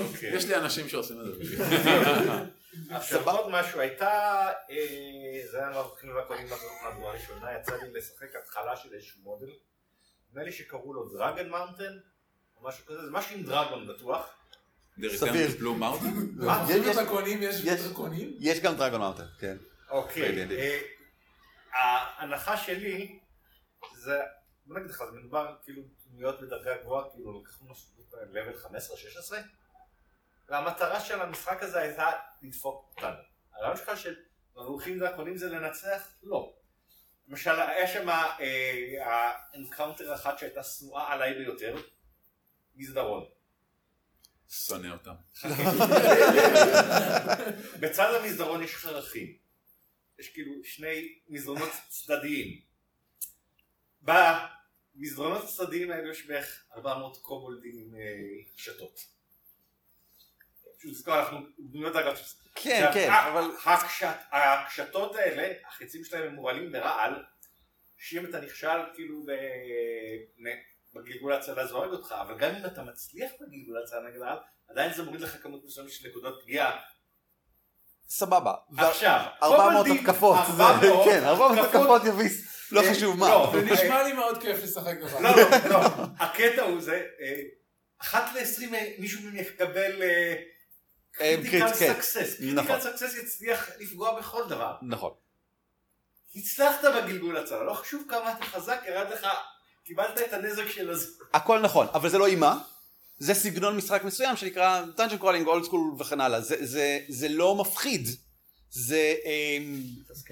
אוקיי. 0.00 0.34
יש 0.34 0.44
לי 0.44 0.56
אנשים 0.56 0.88
שעושים 0.88 1.20
את 1.20 1.24
זה 1.24 1.32
עכשיו 2.90 3.30
עוד 3.30 3.50
משהו, 3.50 3.80
הייתה, 3.80 4.08
אה, 4.70 5.42
זה 5.50 5.58
היה 5.58 5.70
מהמבחנים 5.70 6.14
והקודמים 6.14 6.46
מהדורה 6.84 7.12
הראשונה, 7.12 7.58
יצא 7.60 7.76
לי 7.76 7.92
לשחק 7.92 8.36
התחלה 8.36 8.76
של 8.76 8.94
איזשהו 8.94 9.20
מודול, 9.22 9.50
נדמה 10.32 10.44
לי 10.44 10.52
שקראו 10.52 10.94
לו 10.94 11.08
Dragon 11.08 11.48
Mountain, 11.48 11.98
או 12.56 12.68
משהו 12.68 12.86
כזה, 12.86 13.04
זה 13.04 13.10
משהו 13.10 13.36
עם 13.36 13.42
dragon 13.42 13.88
בטוח. 13.88 14.30
סביר. 15.16 15.48
Blue 15.58 15.74
Mountain? 15.82 16.06
יש- 16.70 16.86
יש- 16.86 16.96
דרקונים, 16.96 17.42
יש 17.42 17.60
יש- 17.64 17.80
דרקונים? 17.80 18.36
יש 18.40 18.60
גם 18.60 18.74
Dragon 18.76 19.00
Mountain, 19.00 19.26
כן. 19.38 19.56
אוקיי. 19.90 20.44
אה, 20.58 20.80
ההנחה 21.72 22.56
שלי 22.56 23.18
זה, 23.94 24.20
בוא 24.66 24.76
נגיד 24.78 24.90
לך, 24.90 24.98
זה 25.10 25.18
מדובר 25.18 25.56
כאילו 25.64 25.82
דמויות 26.06 26.40
בדרגה 26.40 26.76
גבוהה, 26.82 27.10
כאילו 27.10 27.42
לקחו 27.42 27.64
משהו 27.64 27.88
level 28.22 28.52
15-16, 28.58 29.32
והמטרה 30.48 31.00
של 31.00 31.20
המשחק 31.20 31.62
הזה 31.62 31.78
הייתה 31.80 32.10
לדפוק 32.42 32.92
אותנו. 32.96 33.16
הרעיון 33.54 33.76
שלך 33.76 33.96
של 33.96 34.14
מבוכים 34.56 34.98
ודרקונים 34.98 35.36
זה 35.36 35.48
לנצח? 35.48 36.08
לא. 36.22 36.52
למשל, 37.28 37.50
היה 37.50 37.88
שם 37.88 38.08
ה 39.04 39.15
encounter 39.15 40.14
אחת 40.14 40.38
שהייתה 40.38 40.62
שנואה 40.62 41.12
עליי 41.12 41.34
ביותר, 41.34 41.76
מסדרון. 42.74 43.24
שונא 44.48 44.92
אותם. 44.92 45.14
בצד 47.80 48.14
המסדרון 48.14 48.62
יש 48.62 48.74
חרכים. 48.74 49.36
יש 50.18 50.28
כאילו 50.28 50.64
שני 50.64 51.18
מסדרונות 51.28 51.70
צדדיים. 51.88 52.60
במסדרונות 54.02 55.44
הצדדיים 55.44 55.90
האלו 55.90 56.10
יש 56.10 56.26
בערך 56.26 56.64
400 56.76 57.16
קובולדים 57.16 57.78
עם 57.78 57.94
אה, 57.94 58.00
לזכור, 60.90 61.18
אנחנו 61.18 61.38
דמויות 61.58 61.96
אגב. 61.96 62.14
כן, 62.54 62.90
כן, 62.94 63.10
אבל... 63.10 63.50
הקשת, 63.66 64.16
הקשתות 64.32 65.16
האלה, 65.16 65.52
החצים 65.68 66.04
שלהם 66.04 66.22
הם 66.22 66.34
מורעלים 66.34 66.72
ברעל, 66.72 67.24
שאם 67.98 68.26
אתה 68.26 68.40
נכשל 68.40 68.80
כאילו 68.94 69.26
בגלגול 70.94 71.32
ההצלה 71.32 71.66
זה 71.66 71.74
הורג 71.74 71.90
אותך, 71.90 72.14
אבל 72.20 72.38
גם 72.38 72.50
אם 72.54 72.66
אתה 72.66 72.82
מצליח 72.82 73.30
בגלגול 73.40 73.76
ההצלה 73.78 74.00
נגד 74.08 74.20
רעל, 74.22 74.38
עדיין 74.68 74.92
זה 74.94 75.02
מוריד 75.02 75.20
לך 75.20 75.42
כמות 75.42 75.64
מסוימת 75.64 75.90
של 75.90 76.08
נקודות 76.08 76.40
פגיעה. 76.42 76.78
סבבה. 78.08 78.54
עכשיו, 78.78 79.20
400 79.42 79.72
קובלדים, 79.86 80.04
התקפות, 80.04 80.36
זה- 80.56 80.62
400 80.62 81.04
כן, 81.08 81.24
400 81.24 81.58
התקפות 81.64 82.02
יביס, 82.04 82.52
לא 82.72 82.80
אה, 82.82 82.90
חשוב 82.94 83.18
מה. 83.18 83.28
לא, 83.28 83.52
זה 83.54 83.62
נשמע 83.72 84.02
לי 84.02 84.12
מאוד 84.12 84.42
כיף 84.42 84.62
לשחק 84.62 84.96
בבית. 85.02 85.20
לא, 85.20 85.30
לא, 85.30 85.70
לא, 85.70 85.78
הקטע 86.18 86.62
הוא 86.62 86.80
זה, 86.80 87.06
אה, 87.20 87.40
אחת 88.00 88.24
ל-20 88.34 88.70
מישהו 88.98 89.22
מהם 89.22 89.36
יקבל 89.36 90.02
אה, 90.02 90.34
critical 91.12 91.50
crit, 91.50 91.74
כן. 91.78 91.94
סקסס. 91.94 92.36
נכון. 92.40 92.66
critical 92.66 92.96
success 92.96 93.14
יצליח 93.22 93.70
לפגוע 93.80 94.18
בכל 94.20 94.42
דבר. 94.48 94.74
נכון. 94.82 95.12
הצלחת 96.36 96.84
בגלגול 96.84 97.36
הצלה, 97.36 97.62
לא 97.64 97.74
חשוב 97.74 98.02
כמה 98.08 98.32
אתה 98.32 98.44
חזק, 98.44 98.80
ירד 98.88 99.06
לך, 99.12 99.26
קיבלת 99.84 100.18
את 100.18 100.32
הנזק 100.32 100.68
של 100.68 100.90
הזה. 100.90 101.06
הכל 101.34 101.58
נכון, 101.60 101.86
אבל 101.94 102.08
זה 102.08 102.18
לא 102.18 102.26
אימה. 102.26 102.58
זה 103.18 103.34
סגנון 103.34 103.76
משחק 103.76 104.04
מסוים 104.04 104.36
שנקרא 104.36 104.84
dungeon 104.96 105.18
crawling, 105.18 105.46
old 105.46 105.64
school 105.64 105.80
וכן 105.98 106.20
הלאה. 106.20 106.40
זה- 106.40 106.66
זה- 106.66 106.98
זה 107.08 107.28
לא 107.28 107.54
מפחיד. 107.54 108.08
זה 108.70 109.14
אמ, 109.24 109.80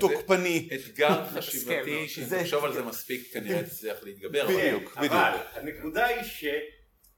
תוקפני. 0.00 0.68
אתגר 0.74 1.24
חשיבתי, 1.34 1.96
מאוד. 1.96 2.08
שאם 2.08 2.24
תחשוב 2.40 2.64
על 2.64 2.72
זה 2.72 2.82
מספיק, 2.82 3.32
כנראה 3.32 3.62
תצליח 3.62 3.96
להתגבר. 4.02 4.44
בדיוק, 4.46 4.96
בדיוק. 4.96 4.96
אבל 4.96 5.32
הנקודה 5.54 6.06
היא 6.06 6.22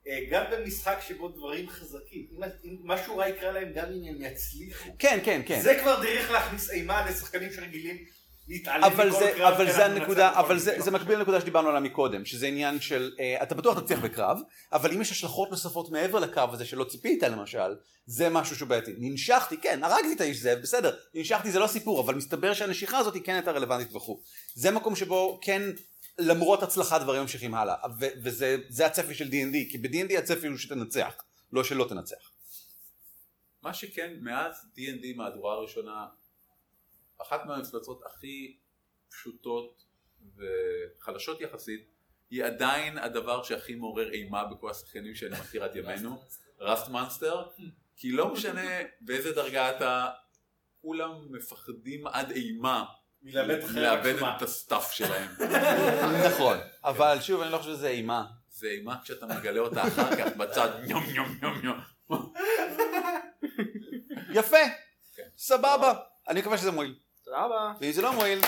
שגם 0.05 0.45
במשחק 0.53 0.99
שבו 1.09 1.29
דברים 1.29 1.69
חזקים, 1.69 2.27
אם- 2.65 2.77
משהו 2.85 3.17
רע 3.17 3.29
יקרה 3.29 3.53
להם 3.53 3.73
גם 3.75 3.85
אם 3.85 4.03
הם 4.09 4.33
יצליחו, 4.33 4.91
כן, 4.99 5.19
כן, 5.25 5.43
כן. 5.47 5.61
זה 5.61 5.79
כבר 5.83 6.03
דרך 6.03 6.31
להכניס 6.31 6.71
אימה 6.71 7.07
לשחקנים 7.11 7.53
שרגילים 7.53 7.97
אבל 8.67 9.11
זה, 9.11 9.49
אבל 9.49 9.67
כי 9.67 9.73
זה 9.73 9.85
הנקודה, 9.85 10.41
אבל 10.41 10.59
זה. 10.59 10.75
זה 10.81 10.91
מקביל 10.91 11.19
לנקודה 11.19 11.41
שדיברנו 11.41 11.69
עליה 11.69 11.81
מקודם, 11.81 12.25
שזה 12.25 12.47
עניין 12.47 12.81
של, 12.81 13.13
אה, 13.21 13.43
אתה 13.43 13.55
בטוח 13.55 13.81
תצליח 13.81 13.99
בקרב, 13.99 14.39
אבל 14.73 14.93
אם 14.93 15.01
יש 15.01 15.11
השלכות 15.11 15.51
נוספות 15.51 15.91
מעבר 15.91 16.19
לקרב 16.19 16.55
הזה 16.55 16.65
שלא 16.65 16.85
ציפית 16.85 17.23
למשל, 17.23 17.75
זה 18.07 18.29
משהו 18.29 18.57
שהוא 18.57 18.69
בעייתי. 18.69 18.93
ננשכתי, 18.99 19.57
כן, 19.57 19.85
הרגתי 19.85 20.13
את 20.13 20.21
האיש 20.21 20.37
זאב, 20.41 20.59
בסדר, 20.59 20.97
ננשכתי 21.15 21.51
זה 21.51 21.59
לא 21.59 21.67
סיפור, 21.67 22.01
אבל 22.01 22.15
מסתבר 22.15 22.55
שהנשיכה 22.55 22.99
הזאת 22.99 23.15
היא 23.15 23.23
כן 23.23 23.35
הייתה 23.35 23.51
רלוונטית 23.51 23.95
וכו'. 23.97 24.21
זה 24.55 24.71
מקום 24.71 24.97
שבו 24.97 25.39
כן, 25.43 25.63
למרות 26.19 26.63
הצלחה 26.63 26.99
דברים 26.99 27.21
ממשיכים 27.21 27.55
הלאה, 27.55 27.77
ו- 28.01 28.15
וזה 28.25 28.57
זה 28.69 28.87
הצפי 28.87 29.15
של 29.15 29.25
D&D, 29.25 29.71
כי 29.71 29.79
ב-D&D 29.79 30.19
הצפי 30.19 30.47
הוא 30.47 30.57
שתנצח, 30.57 31.15
לא 31.53 31.65
שלא 31.65 31.87
תנצח. 31.89 32.31
מה 33.63 33.75
שכן, 33.75 34.17
מאז 34.21 34.67
D&D 34.77 35.17
מהדורה 35.17 35.55
הראשונה, 35.55 36.07
אחת 37.23 37.41
מהמפלצות 37.47 38.03
הכי 38.07 38.57
פשוטות 39.09 39.85
וחלשות 40.37 41.41
יחסית, 41.41 41.89
היא 42.31 42.45
עדיין 42.45 42.99
הדבר 42.99 43.43
שהכי 43.43 43.75
מעורר 43.75 44.13
אימה 44.13 44.45
בכל 44.45 44.71
השחקנים 44.71 45.15
שאני 45.15 45.41
מכיר 45.41 45.65
עד 45.65 45.77
ימינו, 45.77 46.23
ראסט 46.59 46.89
מאנסטר, 46.89 47.43
כי 47.97 48.13
לא 48.13 48.33
משנה 48.33 48.71
באיזה 49.01 49.33
דרגה 49.33 49.77
אתה, 49.77 50.11
כולם 50.83 51.33
מפחדים 51.33 52.07
עד 52.07 52.31
אימה 52.31 52.85
מלאבד. 53.23 54.17
את 54.37 54.43
ה 54.43 54.51
stuff 54.51 54.93
שלהם. 54.93 55.29
נכון, 56.27 56.59
אבל 56.85 57.19
שוב, 57.21 57.41
אני 57.41 57.53
לא 57.53 57.59
חושב 57.59 57.71
שזה 57.71 57.89
אימה. 57.89 58.25
זה 58.51 58.67
אימה 58.67 58.97
כשאתה 59.05 59.27
מגלה 59.27 59.61
אותה 59.61 59.83
אחר 59.83 60.17
כך 60.17 60.37
בצד, 60.37 60.69
ניום 60.87 61.05
ניום 61.13 61.39
ניום 61.43 61.61
ניום. 61.63 61.81
יפה, 64.39 64.57
סבבה, 65.37 65.95
אני 66.29 66.41
מקווה 66.41 66.59
שזה 66.59 66.71
מועיל. 66.71 66.95
תודה 67.25 67.39
רבה. 67.39 67.73
ואם 67.81 67.93
זה 67.93 68.03
לא 68.03 68.13
מועיל, 68.13 68.41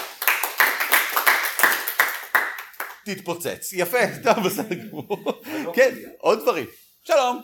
תתפוצץ. 3.05 3.73
יפה, 3.73 3.99
טוב, 4.23 4.47
בסדר 4.47 4.75
גמור. 4.75 5.43
כן, 5.75 5.95
עוד 6.19 6.39
דברים. 6.39 6.67
שלום. 7.05 7.43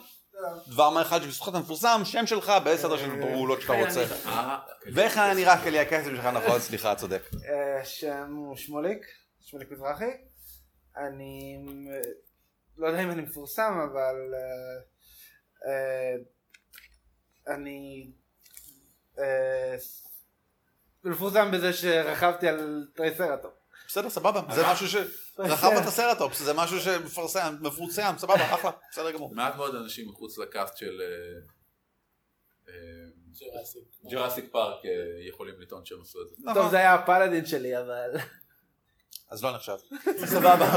דבר 0.67 0.89
מה 0.89 1.01
אחד 1.01 1.21
שבזכות 1.21 1.55
המפורסם, 1.55 2.01
שם 2.03 2.27
שלך 2.27 2.53
בסדר 2.65 2.97
של 2.97 3.21
פעולות 3.21 3.61
שאתה 3.61 3.73
רוצה. 3.73 4.05
אה, 4.25 4.59
ואיך 4.93 5.17
היה 5.17 5.33
נראה 5.33 5.63
כלי 5.63 5.79
הקסם 5.79 6.15
שלך 6.15 6.25
נכון, 6.25 6.59
סליחה, 6.59 6.95
צודק. 6.95 7.21
אה, 7.33 7.85
שם 7.85 8.33
הוא 8.35 8.57
שמוליק, 8.57 9.05
שמוליק 9.41 9.71
מזרחי. 9.71 10.11
אני 10.97 11.65
לא 12.77 12.87
יודע 12.87 13.03
אם 13.03 13.11
אני 13.11 13.21
מפורסם, 13.21 13.87
אבל 13.91 14.15
אה, 15.67 16.15
אני 17.55 18.11
מפורסם 21.03 21.51
בזה 21.51 21.73
שרכבתי 21.73 22.47
על 22.47 22.87
טרייסרטופ. 22.95 23.51
בסדר, 23.87 24.09
סבבה, 24.09 24.41
זה 24.55 24.61
משהו 24.71 24.87
ש... 24.87 24.95
רכב 25.39 25.67
את 25.81 25.85
הסרטופס, 25.87 26.39
זה 26.41 26.53
משהו 26.53 26.79
שמפורסם, 26.79 27.55
מפורסם, 27.61 28.13
סבבה, 28.17 28.53
אחלה, 28.55 28.71
בסדר 28.91 29.11
גמור. 29.11 29.35
מעט 29.35 29.55
מאוד 29.55 29.75
אנשים 29.75 30.09
מחוץ 30.09 30.37
לקאסט 30.37 30.77
של 30.77 31.01
אה, 31.01 31.39
אה, 32.73 32.73
פארק 34.51 34.85
אה, 34.85 34.91
יכולים 35.29 35.61
לטעון 35.61 35.85
שהם 35.85 36.01
עשו 36.01 36.21
את 36.21 36.29
זה. 36.29 36.35
נכון. 36.39 36.53
טוב, 36.53 36.71
זה 36.71 36.77
היה 36.77 36.93
הפלאדין 36.93 37.45
שלי, 37.45 37.77
אבל... 37.79 38.11
אז 39.29 39.43
לא 39.43 39.55
נחשב. 39.55 39.77
סבבה. 40.33 40.67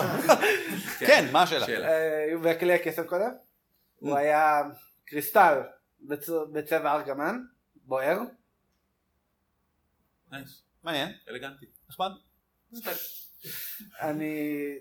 כן, 1.07 1.29
מה 1.33 1.43
השאלה? 1.43 1.67
שאלה. 1.67 1.89
אה, 1.89 2.25
והכלי 2.43 2.73
הקסם 2.75 3.07
קודם. 3.07 3.31
הוא 3.97 4.17
היה 4.17 4.63
קריסטל 5.05 5.61
בצ- 6.03 6.53
בצבע 6.53 6.95
ארגמן, 6.95 7.37
בוער. 7.77 8.19
מעניין, 10.83 11.13
אלגנטי. 11.29 11.67
נחמד. 11.89 12.11
אני... 14.01 14.79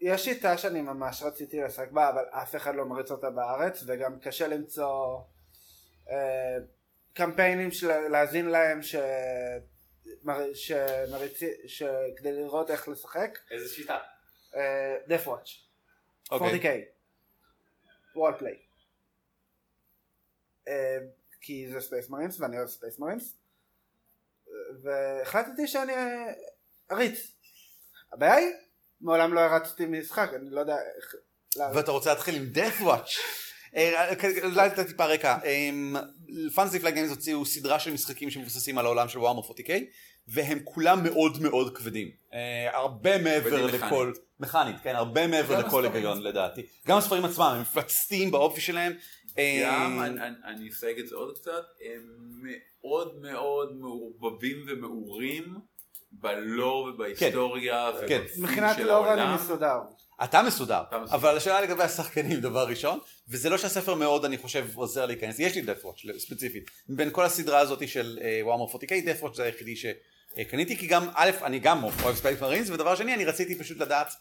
יש 0.00 0.24
שיטה 0.24 0.58
שאני 0.58 0.82
ממש 0.82 1.22
רציתי 1.22 1.60
לשחק 1.60 1.90
בה, 1.90 2.08
אבל 2.08 2.24
אף 2.30 2.56
אחד 2.56 2.74
לא 2.74 2.84
מריץ 2.86 3.10
אותה 3.10 3.30
בארץ, 3.30 3.82
וגם 3.86 4.20
קשה 4.20 4.48
למצוא 4.48 5.20
אה, 6.10 6.56
קמפיינים 7.14 7.70
של 7.70 8.08
להאזין 8.08 8.46
להם 8.46 8.82
ש... 8.82 8.96
מר- 10.22 10.54
שמריצי... 10.54 11.50
ש... 11.66 11.82
כדי 12.16 12.32
לראות 12.32 12.70
איך 12.70 12.88
לשחק. 12.88 13.38
איזה 13.50 13.74
שיטה? 13.74 13.98
אה, 14.56 14.96
Death 15.06 15.26
Watch. 15.26 15.50
אוקיי. 16.30 16.60
40K. 16.60 16.66
Roleplay. 18.16 18.58
אה, 20.68 20.98
כי 21.40 21.68
זה 21.72 21.80
Space 21.80 22.08
Marines 22.08 22.40
ואני 22.40 22.56
אוהב 22.56 22.68
Space 22.68 22.98
Marines. 22.98 23.36
והחלטתי 24.82 25.66
שאני 25.66 25.92
אריץ. 26.90 27.41
הבעיה 28.12 28.34
היא, 28.34 28.48
מעולם 29.00 29.34
לא 29.34 29.40
הרצתי 29.40 29.86
משחק, 29.86 30.30
אני 30.36 30.50
לא 30.50 30.60
יודע 30.60 30.76
איך... 30.96 31.14
ואתה 31.74 31.90
רוצה 31.90 32.10
להתחיל 32.10 32.34
עם 32.34 32.46
death 32.54 32.82
watch. 32.82 33.18
אה, 33.76 34.12
אולי 34.44 34.68
לתת 34.68 34.86
טיפה 34.86 35.06
רקע. 35.06 35.38
פאנטזי 36.54 36.80
פלאג 36.80 36.94
גיימס 36.94 37.10
הוציאו 37.10 37.44
סדרה 37.44 37.78
של 37.78 37.92
משחקים 37.92 38.30
שמבוססים 38.30 38.78
על 38.78 38.86
העולם 38.86 39.08
של 39.08 39.18
ווארמר 39.18 39.42
40K 39.42 39.70
והם 40.28 40.58
כולם 40.64 41.04
מאוד 41.04 41.42
מאוד 41.42 41.76
כבדים. 41.76 42.10
אה, 42.32 42.76
הרבה 42.76 43.18
מעבר 43.18 43.66
לכל... 43.66 44.12
מכנית. 44.40 44.76
כן, 44.82 44.96
הרבה 44.96 45.26
מעבר 45.26 45.54
גם 45.54 45.60
לכל 45.60 45.84
הספרים. 45.84 45.92
היגיון 45.92 46.22
לדעתי. 46.22 46.62
גם 46.86 46.98
הספרים 46.98 47.24
עצמם 47.24 47.44
הם 47.44 47.60
מפצתים 47.60 48.30
באופי 48.30 48.60
שלהם. 48.60 48.92
אה, 49.38 49.62
גם, 49.64 50.02
אני 50.44 50.68
אסייג 50.68 50.98
את 50.98 51.08
זה 51.08 51.16
עוד 51.16 51.38
קצת, 51.38 51.64
הם 51.84 52.02
מאוד 52.42 53.20
מאוד 53.20 53.76
מעורבבים 53.76 54.64
ומעורים 54.68 55.54
בלור 56.12 56.88
ובהיסטוריה 56.94 57.90
כן. 58.08 58.20
ובפנים 58.20 58.44
מבחינת 58.44 58.76
של 58.76 58.86
לור 58.86 59.12
אני. 59.12 59.34
מסודר. 59.34 59.78
אתה 60.24 60.42
מסודר, 60.42 60.82
אתה 60.88 60.98
מסודר. 60.98 61.16
אבל 61.16 61.36
השאלה 61.36 61.60
לגבי 61.60 61.82
השחקנים 61.82 62.40
דבר 62.40 62.66
ראשון, 62.68 62.98
וזה 63.28 63.50
לא 63.50 63.58
שהספר 63.58 63.94
מאוד 63.94 64.24
אני 64.24 64.38
חושב 64.38 64.66
עוזר 64.74 65.06
להיכנס, 65.06 65.38
יש 65.38 65.54
לי 65.54 65.62
Death 65.62 65.84
Watch 65.84 66.18
ספציפית, 66.18 66.70
מבין 66.88 67.08
כל 67.12 67.24
הסדרה 67.24 67.58
הזאת 67.58 67.88
של 67.88 68.18
Warhammer 68.42 68.64
40K, 68.64 68.88
Death 68.88 69.22
Watch 69.22 69.34
זה 69.34 69.42
היחידי 69.42 69.74
שקניתי, 69.76 70.76
כי 70.76 70.86
גם 70.86 71.08
א', 71.14 71.30
אני 71.42 71.58
גם 71.58 71.84
אוהב 71.84 72.16
Space 72.16 72.40
Marines, 72.40 72.70
ודבר 72.70 72.94
שני 72.94 73.14
אני 73.14 73.24
רציתי 73.24 73.58
פשוט 73.58 73.78
לדעת 73.78 74.12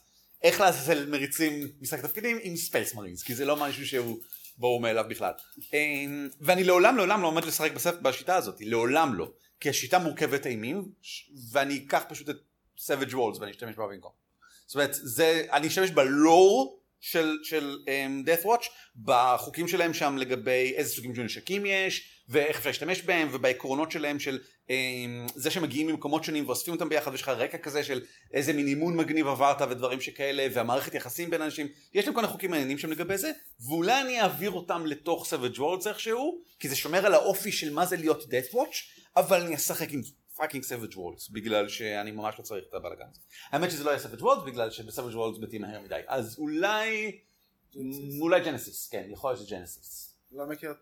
איך 0.44 0.62
לעשות 0.62 0.98
מריצים 1.08 1.68
משחק 1.82 2.02
תפקידים 2.02 2.40
עם 2.42 2.56
Space 2.56 2.94
Marines, 2.94 3.24
כי 3.24 3.36
זה 3.36 3.46
לא 3.46 3.56
משהו 3.56 3.88
שהוא 3.88 4.18
ברור 4.58 4.82
מאליו 4.82 5.06
בכלל. 5.10 5.32
אמ, 5.74 6.30
ואני 6.42 6.64
לעולם 6.64 6.98
לעולם 6.98 7.22
לא 7.22 7.28
עומד 7.28 7.46
לשחק 7.46 7.72
בשיטה 8.02 8.36
הזאת, 8.36 8.56
לעולם 8.60 9.14
לא, 9.14 9.32
כי 9.62 9.70
השיטה 9.70 10.00
מורכבת 10.00 10.48
אימים, 10.48 10.92
ואני 11.52 11.84
אקח 11.88 12.04
פשוט 12.10 12.30
את 12.30 12.38
Savage 12.78 13.12
Worlds 13.12 13.40
ואני 13.40 13.52
אשתמש 13.52 13.76
בה 13.76 13.88
במקום. 13.88 14.12
זאת 14.66 14.76
אומרת, 14.76 14.90
זה, 14.94 15.46
אני 15.52 15.68
אשתמש 15.68 15.90
בלור 15.90 16.82
של, 17.00 17.38
של 17.44 17.78
um, 17.86 18.28
death 18.28 18.46
watch, 18.46 18.66
בחוקים 18.96 19.68
שלהם 19.68 19.94
שם 19.94 20.18
לגבי 20.18 20.74
איזה 20.76 20.90
סוגים 20.90 21.16
של 21.16 21.24
נשקים 21.24 21.66
יש, 21.66 22.11
ואיך 22.30 22.58
אפשר 22.58 22.70
להשתמש 22.70 23.02
בהם, 23.02 23.28
ובעקרונות 23.32 23.92
שלהם 23.92 24.20
של 24.20 24.40
um, 24.68 24.72
זה 25.36 25.52
שמגיעים 25.52 25.88
ממקומות 25.88 26.24
שונים 26.24 26.46
ואוספים 26.46 26.74
אותם 26.74 26.90
ביחד, 26.90 27.12
ויש 27.12 27.22
לך 27.22 27.30
רקע 27.30 27.58
כזה 27.58 27.84
של 27.84 28.02
איזה 28.34 28.54
מין 28.54 28.68
אימון 28.68 28.98
מגניב 28.98 29.28
עברת 29.28 29.62
ודברים 29.62 30.02
שכאלה, 30.02 30.48
והמערכת 30.54 30.94
יחסים 30.94 31.30
בין 31.30 31.42
אנשים, 31.42 31.68
יש 31.94 32.06
להם 32.06 32.16
כל 32.16 32.22
מיני 32.22 32.32
חוקים 32.32 32.52
מעניינים 32.52 32.78
שם 32.78 32.92
לגבי 32.92 33.18
זה, 33.18 33.32
ואולי 33.68 34.02
אני 34.02 34.22
אעביר 34.22 34.52
אותם 34.52 34.86
לתוך 34.86 35.34
Savage 35.34 35.58
Worlds 35.58 35.88
איכשהו, 35.88 36.42
כי 36.60 36.70
זה 36.70 36.76
שומר 36.76 37.06
על 37.06 37.14
האופי 37.14 37.52
של 37.52 37.74
מה 37.74 37.86
זה 37.86 37.98
להיות 37.98 38.24
Death 38.24 38.54
Watch, 38.54 39.02
אבל 39.16 39.42
אני 39.42 39.56
אשחק 39.56 39.92
עם 39.92 40.02
fucking 40.36 40.64
Savage 40.64 40.98
Worlds 40.98 41.30
בגלל 41.30 41.68
שאני 41.68 42.12
ממש 42.12 42.36
לא 42.40 42.44
צריך 42.44 42.66
את 42.70 42.74
הבלאגן 42.74 43.06
הזה. 43.12 43.20
האמת 43.52 43.72
שזה 43.72 43.84
לא 43.84 43.90
יהיה 43.90 44.00
Savage 44.00 44.22
Worlds 44.22 44.44
בגלל 44.44 44.72
שב 44.72 44.86
Savage 44.86 45.16
Worlds 45.16 45.40
מתים 45.40 45.62
מהר 45.62 45.82
מדי 45.82 46.02
אז 46.08 46.36
אולי 46.40 47.20
אולי 48.22 48.42
Genesys 48.44 48.90
כן 48.90 49.08
יכול 49.10 49.34
להיות 49.34 49.48
ש 49.48 49.62
Genesys. 49.62 50.18
לא 50.32 50.46
מכיר. 50.46 50.74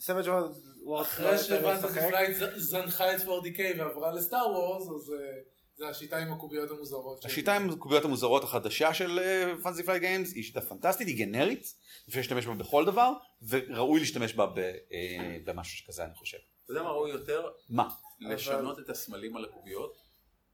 Savage 0.00 0.28
Worlds 0.28 0.52
לא 0.86 1.02
אחרי 1.02 1.38
ש 1.38 1.49
Fantasy 1.49 1.88
Flight 1.88 2.36
זנחה 2.56 3.16
את 3.16 3.20
40K 3.20 3.78
ועברה 3.78 4.12
ל 4.12 4.20
Star 4.20 4.50
Wars, 4.50 4.82
אז 4.82 5.12
אה, 5.12 5.18
זה 5.76 5.88
השיטה 5.88 6.18
עם 6.18 6.32
הקוביות 6.32 6.70
המוזרות. 6.70 7.24
השיטה 7.24 7.56
עם 7.56 7.70
הקוביות 7.70 8.04
המוזרות 8.04 8.44
החדשה 8.44 8.94
של 8.94 9.20
פאנזי 9.62 9.82
פליי 9.82 10.00
גיימס 10.00 10.32
היא 10.34 10.42
שיטה 10.42 10.60
פנטסטית 10.60 11.08
היא 11.08 11.26
גנרית 11.26 11.74
אפשר 12.08 12.18
להשתמש 12.20 12.46
בה 12.46 12.54
בכל 12.54 12.84
דבר 12.84 13.12
וראוי 13.48 14.00
להשתמש 14.00 14.34
בה 14.34 14.46
ב- 14.46 14.58
אה, 14.58 15.38
במשהו 15.44 15.78
שכזה 15.78 16.04
אני 16.04 16.14
חושב. 16.14 16.38
אתה 16.64 16.72
יודע 16.72 16.82
מה 16.82 16.90
ראוי 16.90 17.10
יותר? 17.10 17.48
מה? 17.70 17.88
לשנות 18.20 18.78
את 18.78 18.90
הסמלים 18.90 19.36
על 19.36 19.44
הקוביות, 19.44 19.96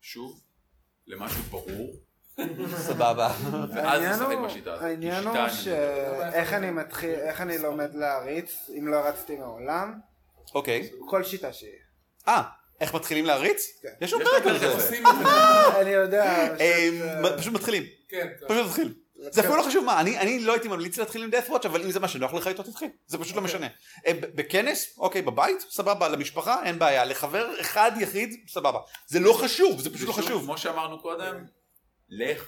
שוב, 0.01 0.41
למשהו 1.07 1.43
ברור, 1.43 1.95
סבבה. 2.77 3.33
העניין 3.73 4.21
הוא-. 4.21 4.47
העניין 4.81 5.27
הוא 5.27 5.49
שאיך 5.49 6.53
אני 6.53 6.71
מתחיל, 6.71 7.15
איך 7.15 7.41
אני 7.41 7.59
לומד 7.59 7.95
להריץ, 7.95 8.71
אם 8.79 8.89
לא 8.89 8.97
רצתי 8.97 9.37
מעולם, 9.37 9.95
אוקיי. 10.55 10.91
כל 11.09 11.25
שיטה 11.25 11.53
שהיא. 11.53 11.71
אה 12.29 12.43
איך 12.83 12.95
מתחילים 12.95 13.25
להריץ? 13.25 13.81
כן. 13.83 13.89
יש 14.01 14.13
לנו 14.13 14.25
פרק 14.25 14.47
על 14.47 14.59
זה. 14.59 14.99
אני 15.81 15.91
יודע. 15.91 16.57
אה, 16.61 16.89
פשוט, 17.39 17.53
מתחילים. 17.53 17.83
כן, 18.09 18.29
פשוט 18.49 18.67
תתחיל. 18.67 18.95
זה 19.15 19.41
אפילו 19.41 19.57
לא 19.57 19.63
חשוב 19.63 19.85
מה, 19.85 20.01
אני, 20.01 20.19
אני 20.19 20.39
לא 20.39 20.53
הייתי 20.53 20.69
ממליץ 20.69 20.99
להתחיל 20.99 21.23
עם 21.23 21.31
death 21.31 21.51
watch, 21.51 21.67
אבל 21.67 21.83
אם 21.83 21.91
זה 21.91 22.01
מה 22.01 22.09
שנוח 22.09 22.35
לך 22.35 22.47
איתו 22.47 22.63
תתחיל, 22.63 22.89
זה 23.07 23.19
פשוט 23.19 23.37
לא 23.37 23.43
משנה. 23.43 23.67
אה, 24.07 24.13
בכנס, 24.35 24.99
אוקיי, 24.99 25.23
בבית, 25.23 25.61
סבבה, 25.71 26.09
למשפחה, 26.09 26.63
אין 26.65 26.79
בעיה, 26.79 27.05
לחבר 27.05 27.61
אחד 27.61 27.93
יחיד, 28.01 28.35
סבבה. 28.49 28.79
זה 29.07 29.21
לא 29.21 29.33
חשוב, 29.33 29.81
זה 29.81 29.91
פשוט 29.95 30.09
לא 30.09 30.13
חשוב. 30.13 30.45
כמו 30.45 30.59
שאמרנו 30.59 31.01
קודם, 31.01 31.45
לך, 32.19 32.43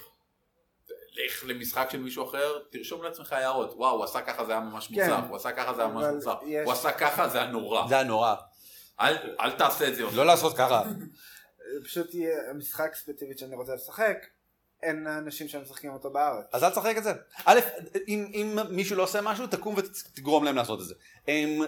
לך 1.11 1.43
למשחק 1.47 1.87
של 1.91 1.99
מישהו 1.99 2.29
אחר, 2.29 2.59
תרשום 2.71 3.03
לעצמך 3.03 3.33
הערות. 3.33 3.73
וואו, 3.75 3.95
הוא 3.95 4.03
עשה 4.03 4.21
ככה, 4.21 4.45
זה 4.45 4.51
היה 4.51 4.61
ממש 4.61 4.87
כן. 4.87 4.93
מוצלח, 4.93 5.23
הוא 5.29 5.35
עשה 5.35 5.51
ככה, 5.51 5.73
זה 5.73 5.81
היה 5.81 5.91
ממש 5.91 6.05
מוצלח. 6.15 6.37
יש- 6.45 6.65
הוא 6.65 6.73
עשה 6.73 6.91
ככה, 6.91 7.29
זה 7.29 7.37
היה 7.41 7.47
נורא. 7.51 7.87
זה 7.87 7.95
היה 7.95 8.03
נורא. 8.03 8.35
אל 8.99 9.15
אל 9.39 9.51
תעשה 9.51 9.87
את 9.87 9.95
זה. 9.95 10.03
לא 10.13 10.25
לעשות 10.25 10.57
ככה. 10.57 10.83
פשוט 11.85 12.13
יהיה 12.13 12.53
משחק 12.53 12.95
ספציפית 12.95 13.39
שאני 13.39 13.55
רוצה 13.55 13.75
לשחק, 13.75 14.17
אין 14.83 15.07
אנשים 15.07 15.47
שמשחקים 15.47 15.91
אותו 15.93 16.09
בארץ. 16.09 16.45
אז 16.53 16.63
אל 16.63 16.69
תשחק 16.69 16.97
את 16.97 17.03
זה. 17.03 17.13
א', 17.45 17.59
אם, 18.07 18.25
אם 18.33 18.59
מישהו 18.69 18.95
לא 18.95 19.03
עושה 19.03 19.21
משהו, 19.21 19.47
תקום 19.47 19.75
ותגרום 19.77 20.43
להם 20.43 20.55
לעשות 20.55 20.81
את 20.81 20.85
זה. 20.85 20.93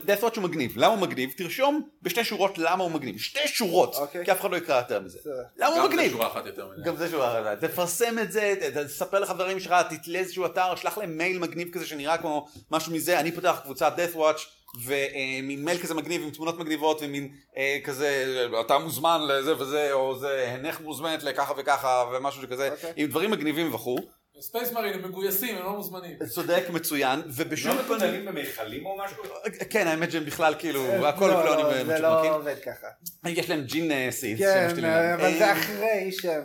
death 0.05 0.23
watch 0.23 0.35
הוא 0.35 0.43
מגניב. 0.43 0.73
למה 0.75 0.88
הוא 0.88 0.99
מגניב? 0.99 1.34
תרשום 1.38 1.89
בשתי 2.01 2.23
שורות 2.23 2.57
למה 2.57 2.84
הוא 2.84 2.91
מגניב. 2.91 3.17
שתי 3.17 3.47
שורות, 3.47 3.95
אוקיי. 3.95 4.25
כי 4.25 4.31
אף 4.31 4.41
אחד 4.41 4.51
לא 4.51 4.57
יקרא 4.57 4.77
יותר 4.77 4.99
מזה. 4.99 5.19
בסדר. 5.19 5.43
למה 5.57 5.67
הוא 5.67 5.77
גם 5.77 5.84
זה 5.84 5.89
מגניב? 5.89 6.11
שורה 6.11 6.27
אחת 6.27 6.45
יותר 6.45 6.67
מדי. 6.67 6.84
גם 6.84 6.95
זה 6.95 7.09
שורה 7.09 7.41
אחת. 7.41 7.63
תפרסם 7.65 8.19
את 8.19 8.31
זה, 8.31 8.53
תספר 8.85 9.19
לחברים 9.19 9.59
שלך, 9.59 9.75
תתלה 9.89 10.19
איזשהו 10.19 10.45
אתר, 10.45 10.75
שלח 10.75 10.97
להם 10.97 11.17
מייל 11.17 11.39
מגניב 11.39 11.69
כזה 11.73 11.85
שנראה 11.85 12.17
כמו 12.17 12.47
משהו 12.71 12.93
מזה, 12.93 13.19
אני 13.19 13.31
פותח 13.31 13.59
קבוצת 13.63 13.93
death 13.97 14.15
watch, 14.15 14.41
ומין 14.76 15.65
מייל 15.65 15.77
כזה 15.77 15.94
מגניב 15.94 16.22
עם 16.22 16.30
תמונות 16.30 16.60
מגניבות, 16.60 17.02
ומין 17.02 17.30
אה, 17.57 17.77
כזה, 17.84 18.45
אתה 18.65 18.77
מוזמן 18.77 19.22
לזה 19.27 19.57
וזה, 19.57 19.94
או 19.94 20.19
זה, 20.19 20.52
הנך 20.52 20.81
מוזמנת 20.81 21.23
לככה 21.23 21.53
וככה, 21.57 22.06
ומשהו 22.14 22.41
שכזה, 22.41 22.72
אוקיי. 22.72 22.94
עם 22.95 23.10
דברים 23.10 23.31
מגניבים 23.31 23.73
וכו'. 23.73 23.98
Space 24.41 24.71
Marine 24.71 24.93
הם 24.94 25.06
מגויסים, 25.06 25.57
הם 25.57 25.64
לא 25.64 25.72
מוזמנים. 25.72 26.18
צודק, 26.30 26.64
מצוין, 26.69 27.22
ובשום 27.26 27.77
לא 27.77 27.81
פנים... 27.81 27.91
מקוטלים 27.91 28.26
במכלים 28.26 28.85
או 28.85 28.98
משהו? 29.06 29.23
כן, 29.69 29.88
האמת 29.88 30.11
שהם 30.11 30.26
בכלל 30.26 30.56
כאילו, 30.60 30.85
אה, 30.85 31.10
הכל 31.10 31.27
לא, 31.27 31.41
קלונים 31.44 31.65
לא, 31.65 31.73
זה 31.73 31.84
מצ'וקמקים. 31.84 32.31
לא 32.31 32.35
עובד 32.35 32.56
ככה. 32.65 32.88
יש 33.26 33.49
להם 33.49 33.61
gene 33.61 33.91
אה, 33.91 34.07
seeds. 34.11 34.39
כן, 34.39 34.76
להם. 34.77 35.19
אבל 35.19 35.38
זה 35.38 35.45
אה, 35.45 35.52
אחרי 35.52 36.11
שהם 36.11 36.44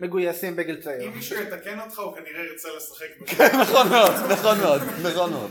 מגויסים 0.00 0.56
בגיל 0.56 0.76
צעיר. 0.76 1.08
אם 1.08 1.14
מישהו 1.14 1.36
יתקן 1.42 1.80
אותך 1.80 1.98
הוא 1.98 2.14
כנראה 2.16 2.44
ירצה 2.44 2.68
לשחק 2.76 3.06
בזה. 3.20 3.56
נכון 3.62 3.88
מאוד, 3.88 4.14
נכון 4.30 4.58
מאוד, 4.58 4.82
נכון 5.02 5.32
מאוד. 5.32 5.50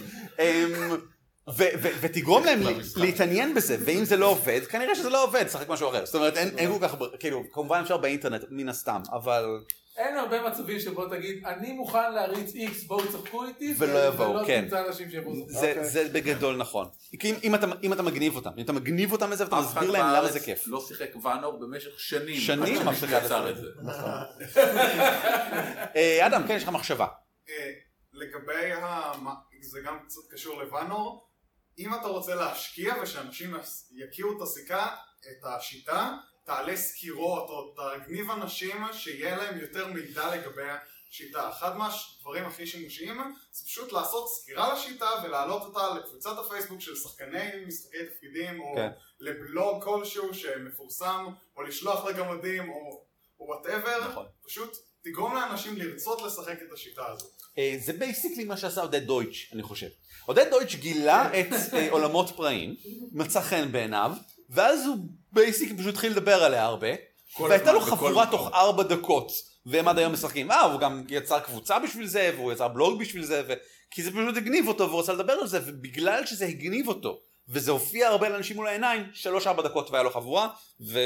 ו- 1.57 1.63
ו- 1.81 1.89
ותגרום 2.01 2.43
להם 2.45 2.59
להתעניין 2.95 3.55
בזה, 3.55 3.77
ואם 3.85 4.05
זה 4.05 4.17
לא 4.17 4.25
עובד, 4.27 4.61
כנראה 4.69 4.95
שזה 4.95 5.09
לא 5.09 5.23
עובד, 5.23 5.47
שחק 5.47 5.69
משהו 5.69 5.89
אחר. 5.89 6.05
זאת 6.05 6.15
אומרת, 6.15 6.37
אין 6.37 6.79
כל 6.79 6.87
כך, 6.87 6.95
כאילו, 7.19 7.43
כמובן 7.51 7.81
אפשר 7.83 7.97
באינטרנט, 7.97 8.43
מן 8.49 8.69
הסתם, 8.69 9.01
אבל... 9.13 9.45
אין 9.97 10.17
הרבה 10.17 10.49
מצבים 10.49 10.79
שבו 10.79 11.05
תגיד, 11.05 11.45
אני 11.45 11.71
מוכן 11.71 12.13
להריץ 12.13 12.55
איקס, 12.55 12.83
בואו 12.83 13.05
תשחקו 13.07 13.45
איתי, 13.45 13.73
ולא 13.77 14.07
יבואו, 14.07 14.29
ולא 14.29 14.45
כן. 14.47 14.61
תמצא 14.61 14.87
אנשים 14.87 15.09
שיבואו. 15.11 15.35
זה- 15.47 15.57
אוקיי. 15.69 15.85
זה 15.85 16.07
בגדול 16.11 16.55
נכון. 16.57 16.87
כי 17.19 17.29
אם- 17.31 17.35
אם 17.43 17.55
אתה- 17.55 17.67
אם 17.83 17.93
אתה 17.93 18.03
מגניב 18.03 18.35
אותם, 18.35 18.49
אם 18.57 18.63
אתה 18.63 18.73
מגניב 18.73 19.11
אותם 19.11 19.31
לזה 19.31 19.43
ואתה 19.43 19.55
מסביר 19.55 19.91
להם 19.91 20.05
למה 20.15 20.31
זה 20.31 20.39
כיף. 20.39 20.63
לא 20.67 20.81
שיחק 20.87 21.09
ואנור 21.23 21.59
במשך 21.59 21.99
שנים. 21.99 22.39
שנים 22.39 22.87
אחד 22.87 23.07
יצר 23.25 23.49
את 23.49 23.57
זה. 23.57 23.67
אה, 25.95 26.27
אדם, 26.27 26.47
כן, 26.47 26.53
יש 26.55 26.63
לך 26.63 26.69
מחשבה. 26.69 27.07
אה, 27.49 27.71
לגבי 28.13 28.71
ה... 28.73 29.11
זה 29.61 29.79
גם 29.85 29.97
קצת 30.05 30.21
קשור 30.33 30.61
לוואנור, 30.63 31.28
אם 31.79 31.93
אתה 31.93 32.07
רוצה 32.07 32.35
להשקיע 32.35 32.95
ושאנשים 33.01 33.55
יכירו 33.91 34.37
את 34.37 34.41
הסיכה, 34.41 34.95
את 35.19 35.43
השיטה, 35.43 36.17
תעלה 36.45 36.75
סקירות 36.75 37.49
או 37.49 37.75
תגניב 37.75 38.31
אנשים 38.31 38.77
שיהיה 38.93 39.37
להם 39.37 39.59
יותר 39.59 39.87
מידע 39.87 40.35
לגבי 40.35 40.67
השיטה. 41.09 41.49
אחד 41.49 41.77
מהדברים 41.77 42.45
הכי 42.45 42.67
שימושיים 42.67 43.17
זה 43.51 43.65
פשוט 43.65 43.91
לעשות 43.91 44.29
סקירה 44.29 44.73
לשיטה 44.73 45.09
ולהעלות 45.23 45.61
אותה 45.61 45.99
לקבוצת 45.99 46.37
הפייסבוק 46.37 46.81
של 46.81 46.95
שחקני 46.95 47.65
משחקי 47.67 47.97
תפקידים 48.05 48.61
או 48.61 48.73
כן. 48.75 48.89
לבלוג 49.19 49.83
כלשהו 49.83 50.33
שמפורסם 50.33 51.25
או 51.55 51.61
לשלוח 51.61 52.05
לגמדים 52.05 52.69
או 52.69 53.05
whatever, 53.39 54.09
נכון. 54.09 54.25
פשוט 54.45 54.77
תגרום 55.03 55.35
לאנשים 55.35 55.77
לרצות 55.77 56.21
לשחק 56.21 56.57
את 56.67 56.71
השיטה 56.73 57.07
הזאת. 57.07 57.31
אה, 57.57 57.75
זה 57.79 57.93
basically 57.93 58.43
מה 58.43 58.57
שעשה 58.57 58.81
עודד 58.81 59.03
דויטש, 59.03 59.53
אני 59.53 59.63
חושב. 59.63 59.87
עודד 60.29 60.49
דויטש 60.49 60.75
גילה 60.75 61.39
את 61.39 61.73
אה, 61.73 61.87
עולמות 61.91 62.29
פראיים, 62.35 62.75
מצא 63.11 63.41
חן 63.41 63.71
בעיניו, 63.71 64.11
ואז 64.49 64.85
הוא 64.85 64.97
basically 65.31 65.77
פשוט 65.77 65.93
התחיל 65.93 66.11
לדבר 66.11 66.43
עליה 66.43 66.65
הרבה, 66.65 66.87
והייתה 67.39 67.73
לו 67.73 67.79
חבורה. 67.79 68.31
תוך 68.31 68.49
ארבע 68.53 68.83
דקות, 68.83 69.31
והם 69.65 69.87
עד 69.87 69.97
היום 69.97 70.13
משחקים. 70.13 70.51
אה, 70.51 70.61
הוא 70.61 70.79
גם 70.79 71.03
יצר 71.09 71.39
קבוצה 71.39 71.79
בשביל 71.79 72.07
זה, 72.07 72.31
והוא 72.35 72.51
יצר 72.51 72.67
בלוג 72.67 72.99
בשביל 72.99 73.23
זה, 73.23 73.43
ו... 73.47 73.53
כי 73.91 74.03
זה 74.03 74.11
פשוט 74.11 74.37
הגניב 74.37 74.67
אותו, 74.67 74.89
והוא 74.89 74.99
רצה 74.99 75.13
לדבר 75.13 75.33
על 75.33 75.47
זה, 75.47 75.59
ובגלל 75.65 76.25
שזה 76.25 76.45
הגניב 76.45 76.87
אותו, 76.87 77.21
וזה 77.47 77.71
הופיע 77.71 78.07
הרבה 78.07 78.29
לאנשים 78.29 78.55
מול 78.55 78.67
העיניים, 78.67 79.03
שלוש 79.13 79.47
ארבע 79.47 79.63
דקות 79.63 79.89
והיה 79.91 80.03
לו 80.03 80.11
חבורה, 80.11 80.49
ו... 80.81 80.99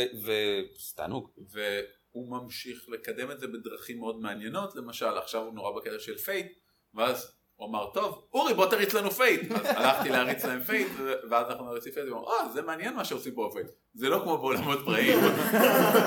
תענוג. 0.95 1.29
והוא 1.51 2.29
ממשיך 2.29 2.85
לקדם 2.87 3.31
את 3.31 3.39
זה 3.39 3.47
בדרכים 3.47 3.99
מאוד 3.99 4.19
מעניינות, 4.19 4.75
למשל 4.75 5.17
עכשיו 5.17 5.41
הוא 5.41 5.53
נורא 5.53 5.71
בקטע 5.71 5.99
של 5.99 6.17
Fate, 6.17 6.47
ואז 6.93 7.31
הוא 7.55 7.69
אמר, 7.69 7.89
טוב, 7.93 8.27
אורי 8.33 8.53
בוא 8.53 8.65
תריץ 8.65 8.93
לנו 8.93 9.11
Fate, 9.11 9.51
אז 9.51 9.65
הלכתי 9.65 10.09
להריץ 10.09 10.45
להם 10.45 10.63
Fate, 10.63 10.87
ואז 11.29 11.47
אנחנו 11.49 11.65
נריץ 11.65 11.83
Fate, 11.83 11.97
והוא 12.07 12.19
אמר, 12.19 12.27
אה, 12.27 12.49
זה 12.53 12.61
מעניין 12.61 12.95
מה 12.95 13.05
שעושים 13.05 13.33
פה 13.35 13.49
ב 13.49 13.52
Fate, 13.52 13.67
זה 13.93 14.09
לא 14.09 14.19
כמו 14.23 14.37
בעולמות 14.37 14.79
פראיים. 14.85 15.19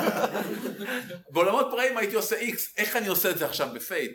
בעולמות 1.32 1.66
פראיים 1.70 1.96
הייתי 1.96 2.14
עושה 2.14 2.36
איקס, 2.36 2.74
איך 2.78 2.96
אני 2.96 3.08
עושה 3.08 3.30
את 3.30 3.38
זה 3.38 3.46
עכשיו 3.46 3.68
ב 3.74 3.81
Fate? 3.81 4.12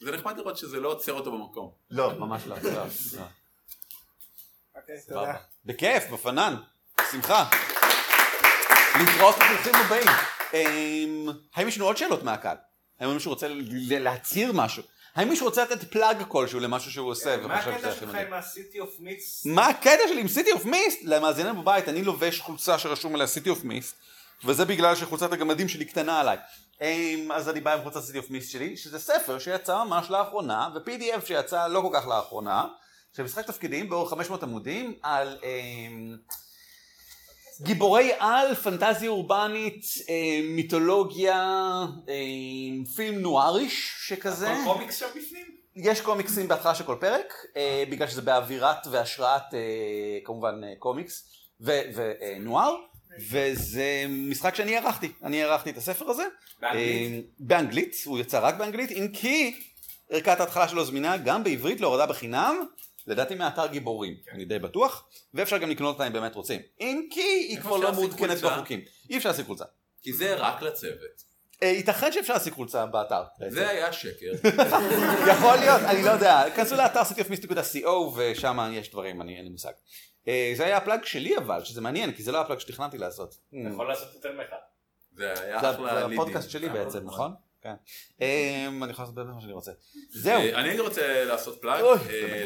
זה 0.00 0.12
נחמד 0.12 0.38
לראות 0.38 0.58
שזה 0.58 0.80
לא 0.80 0.88
עוצר 0.88 1.12
אותו 1.12 1.32
במקום. 1.32 1.70
לא, 1.90 2.18
ממש 2.18 2.42
לא. 2.46 2.56
לא, 2.62 2.70
לא. 2.72 3.22
אוקיי. 4.76 5.32
בכיף, 5.64 6.10
בפנן, 6.12 6.54
שמחה. 7.10 7.48
להתראות 8.98 9.34
בברוכים 9.36 9.74
הבאים. 9.74 10.08
אמ, 10.54 11.28
האם 11.54 11.68
יש 11.68 11.76
לנו 11.76 11.86
עוד 11.86 11.96
שאלות 11.96 12.22
מהקהל? 12.22 12.56
האם 13.00 13.14
מישהו 13.14 13.30
רוצה 13.30 13.46
להצהיר 13.90 14.52
משהו? 14.52 14.82
האם 15.16 15.28
מישהו 15.28 15.46
רוצה 15.46 15.62
לתת 15.62 15.84
plug 15.84 16.22
כלשהו 16.28 16.60
למשהו 16.60 16.90
שהוא 16.92 17.10
עושה? 17.10 17.36
מה 17.36 17.54
וחושב 17.54 17.78
שזה 17.78 17.88
הקטע 17.88 18.00
שלך? 18.00 18.14
עם 18.14 18.32
ה- 18.32 18.47
City 18.47 18.76
of 18.76 19.00
Mist? 19.00 19.42
מה 19.44 19.66
הקטע 19.66 20.08
שלי 20.08 20.20
עם 20.20 20.28
City 20.28 20.52
of 20.52 20.64
Mist? 20.64 20.98
למאזינים 21.02 21.60
בבית, 21.60 21.88
אני 21.88 22.02
לובש 22.02 22.40
חולצה 22.40 22.78
שרשום 22.78 23.14
עליה 23.14 23.26
City 23.26 23.50
of 23.50 23.64
Mist, 23.64 23.96
וזה 24.44 24.64
בגלל 24.64 24.94
שחולצת 24.94 25.32
הגמדים 25.32 25.68
שלי 25.68 25.84
קטנה 25.84 26.20
עליי. 26.20 26.38
אמ, 26.80 27.32
אז 27.32 27.48
אני 27.48 27.60
בא 27.60 27.74
עם 27.74 27.82
חולצת 27.82 28.00
סיטי 28.00 28.18
אוף 28.18 28.30
מיסט 28.30 28.50
שלי, 28.50 28.76
שזה 28.76 28.98
ספר 28.98 29.38
שיצא 29.38 29.84
ממש 29.84 30.10
לאחרונה, 30.10 30.68
ו-PDF 30.74 31.26
שיצא 31.26 31.66
לא 31.66 31.80
כל 31.80 31.98
כך 32.00 32.06
לאחרונה, 32.06 32.64
שמשחק 33.16 33.46
תפקידים 33.46 33.88
באורך 33.88 34.10
500 34.10 34.42
עמודים 34.42 34.94
על 35.02 35.38
אמ, 35.42 36.16
גיבורי 37.60 38.12
על, 38.18 38.54
פנטזיה 38.54 39.10
אורבנית, 39.10 39.84
אמ, 40.08 40.56
מיתולוגיה, 40.56 41.34
אמ, 42.08 42.84
פילם 42.84 43.18
נואריש 43.18 43.94
שכזה. 43.98 44.50
הכל 44.50 44.72
קומיקס 44.72 44.96
שם 44.96 45.06
בפנים? 45.16 45.46
יש 45.76 46.00
קומיקסים 46.00 46.48
בהתחלה 46.48 46.74
של 46.74 46.84
כל 46.84 46.96
פרק, 47.00 47.34
אה, 47.56 47.84
בגלל 47.90 48.08
שזה 48.08 48.22
באווירת 48.22 48.86
והשראת 48.90 49.54
אה, 49.54 49.58
כמובן 50.24 50.60
אה, 50.64 50.72
קומיקס 50.78 51.32
ונואר, 51.60 52.74
וזה 53.30 54.04
משחק 54.08 54.54
שאני 54.54 54.76
ערכתי, 54.76 55.12
אני 55.22 55.42
ערכתי 55.42 55.70
את 55.70 55.76
הספר 55.76 56.10
הזה. 56.10 56.24
באנגלית? 56.60 57.12
אה, 57.12 57.18
באנגלית, 57.38 57.96
הוא 58.04 58.18
יצא 58.18 58.38
רק 58.42 58.54
באנגלית, 58.54 58.90
אם 58.90 59.08
כי 59.12 59.54
ערכת 60.10 60.40
ההתחלה 60.40 60.68
שלו 60.68 60.84
זמינה 60.84 61.16
גם 61.16 61.44
בעברית 61.44 61.80
להורדה 61.80 62.06
בחינם, 62.06 62.66
לדעתי 63.06 63.34
מאתר 63.34 63.66
גיבורים, 63.66 64.16
אני 64.32 64.44
די 64.44 64.58
בטוח, 64.58 65.08
ואפשר 65.34 65.58
גם 65.58 65.70
לקנות 65.70 65.94
אותה 65.94 66.06
אם 66.06 66.12
באמת 66.12 66.34
רוצים. 66.34 66.60
אם 66.80 67.06
כי 67.10 67.20
היא 67.20 67.60
כבר 67.60 67.76
לא 67.76 67.92
מעודכנת? 67.92 68.40
בחוקים. 68.40 68.80
אי 69.10 69.16
אפשר 69.16 69.28
להשיג 69.28 69.46
חולצה. 69.46 69.64
כי 70.02 70.12
זה 70.12 70.34
רק 70.34 70.62
לצוות. 70.62 71.26
אה, 71.62 71.68
ייתכן 71.68 72.12
שאפשר 72.12 72.32
להשיג 72.32 72.52
חולצה 72.52 72.86
באתר. 72.86 73.22
זה 73.48 73.68
היה 73.68 73.92
שקר. 73.92 74.32
יכול 75.32 75.56
להיות, 75.56 75.80
אני 75.80 76.02
לא 76.02 76.10
יודע, 76.10 76.42
כנסו 76.56 76.76
לאתר 76.76 77.02
cityofmist.co 77.02 77.88
ושם 78.16 78.70
יש 78.72 78.90
דברים, 78.90 79.22
אני 79.22 79.36
אין 79.36 79.44
לי 79.44 79.50
מושג. 79.50 79.72
אה, 80.28 80.52
זה 80.56 80.64
היה 80.64 80.76
הפלאג 80.76 81.04
שלי 81.04 81.36
אבל, 81.36 81.64
שזה 81.64 81.80
מעניין, 81.80 82.12
כי 82.12 82.22
זה 82.22 82.32
לא 82.32 82.40
הפלאג 82.40 82.58
שתכננתי 82.58 82.98
לעשות. 82.98 83.36
אתה 83.48 83.68
יכול 83.72 83.88
לעשות 83.88 84.14
יותר 84.14 84.32
מאחד. 84.32 84.56
זה 85.12 85.32
היה 85.42 85.60
זה 85.60 85.70
אחלה 85.70 85.94
זה 85.94 86.00
לידים. 86.00 86.20
הפודקאסט 86.20 86.50
שלי 86.50 86.68
בעצם, 86.68 87.04
נכון? 87.04 87.34
כן. 87.66 87.74
אה, 88.22 88.66
אני 88.82 88.90
יכול 88.90 89.02
לעשות 89.04 89.18
מה 89.18 89.40
שאני 89.40 89.52
רוצה. 89.52 89.72
זהו. 90.10 90.40
אה, 90.40 90.60
אני 90.60 90.68
הייתי 90.68 90.82
רוצה 90.82 91.24
לעשות 91.24 91.60
פלאג 91.60 91.84
אה. 91.84 92.44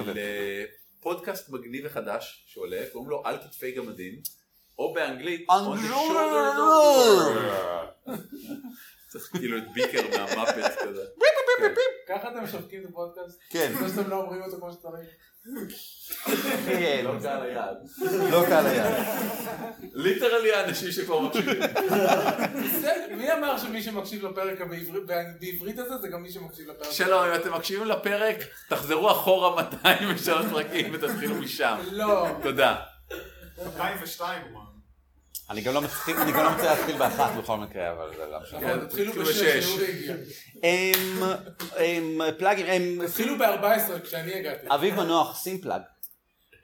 לפודקאסט 0.99 1.49
מגניב 1.49 1.83
וחדש 1.87 2.45
שעולה, 2.47 2.83
קוראים 2.93 3.11
לו 3.11 3.23
על 3.25 3.39
כתפי 3.39 3.73
גמדים, 3.73 4.21
או 4.79 4.95
באנגלית 4.95 5.49
On 5.51 5.53
the 5.53 5.93
the- 8.07 8.11
צריך 9.09 9.31
כאילו 9.39 9.59
את 9.59 9.73
ביקר 9.73 10.03
מהמפץ 10.19 10.77
כזה. 10.83 11.05
ככה 12.09 12.29
אתם 12.29 12.45
משווקים 12.45 12.85
את 12.85 12.89
הפודקאסט? 12.89 13.41
כן. 13.51 13.73
זה 13.81 13.89
שאתם 13.89 14.11
לא 14.11 14.17
אומרים 14.17 14.43
אותו 14.43 14.57
כמו 14.57 14.73
שצריך. 14.73 15.09
כן, 16.67 17.05
לא 17.05 17.13
קהל 17.23 17.43
היעד. 17.43 17.77
לא 18.31 18.45
קל 18.49 18.67
היה. 18.67 19.05
ליטרלי 19.95 20.53
האנשים 20.55 20.93
שכבר 20.93 21.21
מקשיבים. 21.21 21.61
מי 23.17 23.33
אמר 23.33 23.59
שמי 23.59 23.83
שמקשיב 23.83 24.27
לפרק 24.27 24.59
בעברית- 25.41 25.79
הזה 25.79 25.99
זה 25.99 26.09
גם 26.09 26.23
מי 26.23 26.31
שמקשיב 26.33 26.71
לפרק? 26.71 26.91
שלום, 26.93 27.25
אם 27.25 27.35
אתם 27.35 27.55
מקשיבים 27.55 27.87
לפרק, 27.87 28.37
תחזרו 28.69 29.11
אחורה 29.11 29.63
203 29.63 30.47
פרקים 30.51 30.95
ותתחילו 30.95 31.35
משם. 31.35 31.77
לא. 31.93 32.27
תודה. 32.43 32.77
2002 33.77 34.43
הוא 34.43 34.61
אמר. 34.61 34.70
אני 35.51 35.61
גם 35.61 35.75
לא 35.75 35.81
גם 36.33 36.45
לא 36.45 36.57
להתחיל 36.63 36.97
באחת 36.99 37.31
בכל 37.39 37.57
מקרה, 37.57 37.93
אבל 37.93 38.11
זה 38.17 38.27
לא 38.27 38.39
משנה. 38.43 38.61
כן, 38.61 38.87
תתחילו 38.87 39.13
תתחילו 39.13 39.27
בשש, 39.27 39.67
אמ, 40.65 42.21
פלאגים, 42.39 42.67
אמ, 42.67 43.01
התחילו 43.01 43.39
ב-14 43.39 44.01
כשאני 44.05 44.35
הגעתי. 44.35 44.67
אביב 44.69 44.95
מנוח, 44.95 45.43
שים 45.43 45.61
פלאג. 45.61 45.83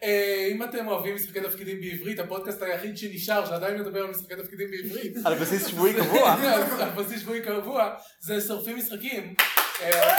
אה, 0.02 0.48
אם 0.52 0.62
אתם 0.62 0.88
אוהבים 0.88 1.14
משחקי 1.14 1.40
תפקידים 1.40 1.80
בעברית, 1.80 2.18
הפודקאסט 2.18 2.62
היחיד 2.62 2.98
שנשאר 2.98 3.46
שעדיין 3.46 3.80
מדבר 3.80 4.00
על 4.00 4.10
משחקי 4.10 4.34
תפקידים 4.36 4.70
בעברית. 4.70 5.16
על 5.24 5.34
בסיס 5.34 5.66
שבועי 5.66 5.94
קבוע. 5.94 6.32
על 6.80 6.90
בסיס 6.90 7.20
שבועי 7.20 7.40
קבוע, 7.40 7.94
זה 8.20 8.40
שורפים 8.40 8.76
משחקים. 8.76 9.34
אה, 9.82 10.16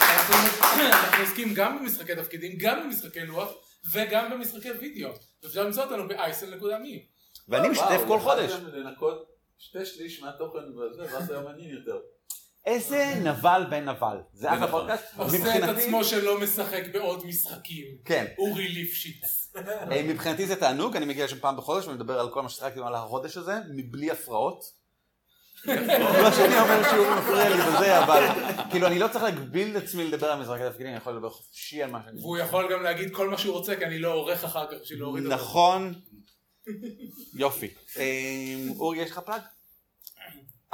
אנחנו 0.00 0.34
אנחנו 0.80 1.24
עוסקים 1.24 1.54
גם 1.54 1.78
במשחקי 1.78 2.16
תפקידים, 2.16 2.52
גם 2.58 2.82
במשחקי 2.84 3.20
לוח 3.20 3.52
וגם 3.92 4.30
במשחקי 4.30 4.70
וידאו. 4.70 5.10
אפשר 5.46 5.64
למצוא 5.64 5.84
אותנו 5.84 6.08
ב-isl.me. 6.08 6.98
ואני 7.48 7.68
משתף 7.68 8.00
כל 8.08 8.20
חודש. 8.20 8.52
לנקות 8.52 9.30
שתי 9.58 9.84
שליש 9.84 10.22
מהתוכן 10.22 10.78
וזה, 10.78 11.14
ואז 11.14 11.30
היה 11.30 11.40
מעניין 11.40 11.70
יותר. 11.70 11.98
איזה 12.66 13.14
נבל 13.24 13.66
בן 13.70 13.88
נבל. 13.88 14.16
זה 14.32 14.52
אחלה 14.54 14.66
נכון. 14.66 14.80
פודקאסט. 14.80 15.04
עושה 15.16 15.58
את 15.58 15.76
עצמו 15.76 16.04
שלא 16.04 16.40
משחק 16.40 16.82
בעוד 16.92 17.26
משחקים. 17.26 17.86
כן. 18.04 18.26
אורי 18.38 18.68
ליפשיץ. 18.68 19.50
אה, 19.56 20.02
מבחינתי 20.02 20.46
זה 20.46 20.56
תענוג, 20.56 20.96
אני 20.96 21.06
מגיע 21.06 21.24
לשם 21.24 21.38
פעם 21.38 21.56
בחודש 21.56 21.86
ומדבר 21.86 22.20
על 22.20 22.30
כל 22.30 22.42
מה 22.42 22.48
ששחקתי 22.48 22.80
במהלך 22.80 23.00
החודש 23.00 23.36
הזה, 23.36 23.54
מבלי 23.74 24.10
הפרעות. 24.10 24.79
לא 26.22 26.32
שאני 26.32 26.60
אומר 26.60 26.90
שהוא 26.90 27.06
מפריע 27.10 27.48
לי 27.48 27.62
בזה, 27.62 28.04
אבל 28.04 28.26
כאילו 28.70 28.86
אני 28.86 28.98
לא 28.98 29.08
צריך 29.08 29.24
להגביל 29.24 29.76
את 29.76 29.82
עצמי 29.82 30.04
לדבר 30.04 30.26
על 30.26 30.40
משחקי 30.40 30.62
תפקידים, 30.70 30.86
אני 30.86 30.96
יכול 30.96 31.12
לדבר 31.12 31.30
חופשי 31.30 31.82
על 31.82 31.90
מה 31.90 32.00
שאני... 32.04 32.20
והוא 32.20 32.38
יכול 32.38 32.72
גם 32.72 32.82
להגיד 32.82 33.14
כל 33.14 33.28
מה 33.28 33.38
שהוא 33.38 33.54
רוצה, 33.54 33.76
כי 33.76 33.84
אני 33.84 33.98
לא 33.98 34.12
עורך 34.12 34.44
אחר 34.44 34.66
כך 34.66 34.76
בשביל 34.82 34.98
להוריד 34.98 35.24
אותו. 35.24 35.36
נכון. 35.36 35.94
יופי. 37.34 37.74
אה, 37.96 38.04
אורי, 38.78 38.98
יש 38.98 39.10
לך 39.10 39.18
פלאג? 39.18 39.40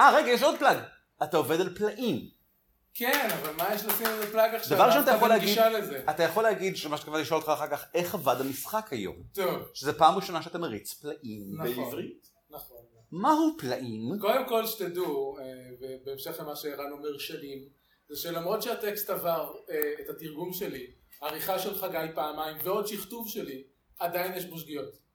אה, 0.00 0.16
רגע, 0.16 0.30
יש 0.30 0.42
עוד 0.42 0.58
פלאג. 0.58 0.78
אתה 1.22 1.36
עובד 1.36 1.60
על 1.60 1.74
פלאים. 1.76 2.36
כן, 2.94 3.28
אבל 3.42 3.52
מה 3.56 3.74
יש 3.74 3.84
לשים 3.84 4.06
לזה 4.06 4.32
פלאג 4.32 4.54
עכשיו? 4.54 4.76
דבר 4.76 4.86
ראשון 4.86 5.02
אתה 5.02 5.10
יכול 5.10 5.28
להגיד. 5.28 5.58
אתה 6.10 6.22
יכול 6.22 6.42
להגיד 6.42 6.76
שמה 6.76 6.96
שכבר 6.96 7.18
לשאול 7.18 7.40
אותך 7.40 7.48
אחר 7.48 7.68
כך, 7.68 7.84
איך 7.94 8.14
עבד 8.14 8.40
המשחק 8.40 8.92
היום? 8.92 9.16
טוב, 9.34 9.62
שזה 9.74 9.92
פעם 9.92 10.14
ראשונה 10.14 10.42
שאתה 10.42 10.58
מריץ 10.58 10.94
פלאים. 10.94 11.42
נכון. 11.52 11.84
בעברית? 11.84 12.35
מהו 13.20 13.56
פלאים? 13.58 14.18
קודם 14.20 14.48
כל 14.48 14.66
שתדעו, 14.66 15.38
אה, 15.38 15.44
בהמשך 16.04 16.40
למה 16.40 16.56
שערן 16.56 16.92
אומר 16.92 17.18
שנים, 17.18 17.68
זה 18.08 18.16
שלמרות 18.16 18.62
שהטקסט 18.62 19.10
עבר 19.10 19.54
אה, 19.70 19.92
את 20.00 20.08
התרגום 20.08 20.52
שלי, 20.52 20.86
עריכה 21.22 21.58
של 21.58 21.74
חגי 21.74 22.06
פעמיים 22.14 22.56
ועוד 22.64 22.86
שכתוב 22.86 23.28
שלי, 23.28 23.64
עדיין 23.98 24.32
יש 24.34 24.44
בו 24.44 24.58
שגיאות. 24.58 25.06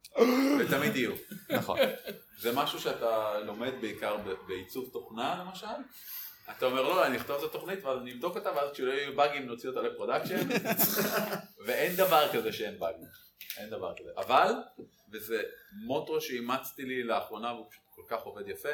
ותמיד 0.59 0.95
יהיו. 0.95 1.11
נכון. 1.49 1.79
זה 2.39 2.51
משהו 2.55 2.79
שאתה 2.79 3.39
לומד 3.39 3.73
בעיקר 3.81 4.17
בעיצוב 4.47 4.89
תוכנה 4.93 5.43
למשל. 5.45 5.67
אתה 6.57 6.65
אומר 6.65 6.81
לא, 6.81 7.05
אני 7.05 7.17
אכתוב 7.17 7.43
את 7.43 7.49
התוכנית 7.49 7.83
ואז 7.83 7.99
אני 7.99 8.13
אבדוק 8.13 8.37
אותה 8.37 8.51
ואז 8.55 8.71
כשלא 8.71 8.91
יהיו 8.91 9.15
באגים 9.15 9.45
נוציא 9.45 9.69
אותה 9.69 9.81
ל 9.81 9.88
production 9.88 10.49
ואין 11.65 11.95
דבר 11.95 12.27
כזה 12.33 12.51
שאין 12.51 12.79
באגים. 12.79 13.07
אין 13.57 13.69
דבר 13.69 13.93
כזה. 13.99 14.09
אבל, 14.17 14.53
וזה 15.11 15.43
מוטו 15.85 16.21
שאימצתי 16.21 16.83
לי 16.83 17.03
לאחרונה 17.03 17.53
והוא 17.53 17.69
פשוט 17.69 17.83
כל 18.07 18.15
כך 18.15 18.23
עובד 18.23 18.47
יפה, 18.47 18.69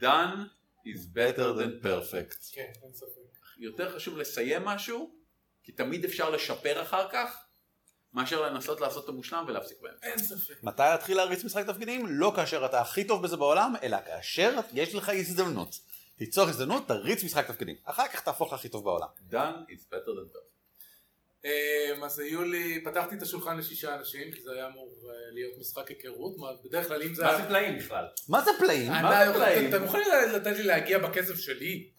done 0.00 0.38
is 0.86 1.16
better 1.16 1.58
than 1.58 1.84
perfect. 1.84 2.54
כן, 2.54 2.72
אין 2.82 2.92
ספק. 2.94 3.22
יותר 3.58 3.96
חשוב 3.96 4.18
לסיים 4.18 4.64
משהו, 4.64 5.14
כי 5.62 5.72
תמיד 5.72 6.04
אפשר 6.04 6.30
לשפר 6.30 6.82
אחר 6.82 7.08
כך, 7.12 7.44
מאשר 8.12 8.42
לנסות 8.42 8.80
לעשות 8.80 9.04
את 9.04 9.08
המושלם 9.08 9.44
ולהפסיק 9.48 9.80
באמצע. 9.80 10.06
אין 10.06 10.18
ספק. 10.18 10.62
מתי 10.62 10.82
להתחיל 10.82 11.16
להריץ 11.16 11.44
משחק 11.44 11.66
תפקידים? 11.66 12.06
לא 12.08 12.32
כאשר 12.36 12.66
אתה 12.66 12.80
הכי 12.80 13.04
טוב 13.04 13.22
בזה 13.22 13.36
בעולם, 13.36 13.74
אלא 13.82 13.96
כאשר 14.06 14.60
יש 14.72 14.94
לך 14.94 15.08
הזדמנות. 15.08 15.78
תיצור 16.16 16.48
הזדמנות, 16.48 16.88
תריץ 16.88 17.24
משחק 17.24 17.46
תפקידים. 17.46 17.76
אחר 17.84 18.08
כך 18.08 18.20
תהפוך 18.20 18.52
להכי 18.52 18.68
טוב 18.68 18.84
בעולם. 18.84 19.08
done 19.30 19.70
is 19.70 19.82
better 19.92 20.12
than 20.12 20.34
done. 20.34 20.41
אמ, 21.44 22.04
אז 22.04 22.18
היו 22.18 22.42
לי, 22.44 22.80
פתחתי 22.84 23.14
את 23.14 23.22
השולחן 23.22 23.56
לשישה 23.58 23.94
אנשים, 23.94 24.32
כי 24.32 24.40
זה 24.42 24.52
היה 24.52 24.66
אמור 24.66 24.94
אה, 25.08 25.30
להיות 25.34 25.58
משחק 25.58 25.88
היכרות, 25.88 26.38
מה- 26.38 26.48
בדרך 26.64 26.88
כלל 26.88 27.02
אם 27.02 27.14
זה... 27.14 27.22
מה 27.24 27.36
זה 27.36 27.48
פלאים 27.48 27.78
בכלל? 27.78 28.04
מה 28.28 28.40
זה 28.44 28.50
פלאים? 28.58 28.92
אתה- 28.92 29.02
מה 29.02 29.26
זה 29.26 29.32
פלאים? 29.34 29.68
אתם 29.74 29.84
יכולים 29.84 30.06
לתת 30.34 30.56
לי 30.56 30.62
להגיע 30.62 30.98
בכסף 30.98 31.34
שלי? 31.36 31.90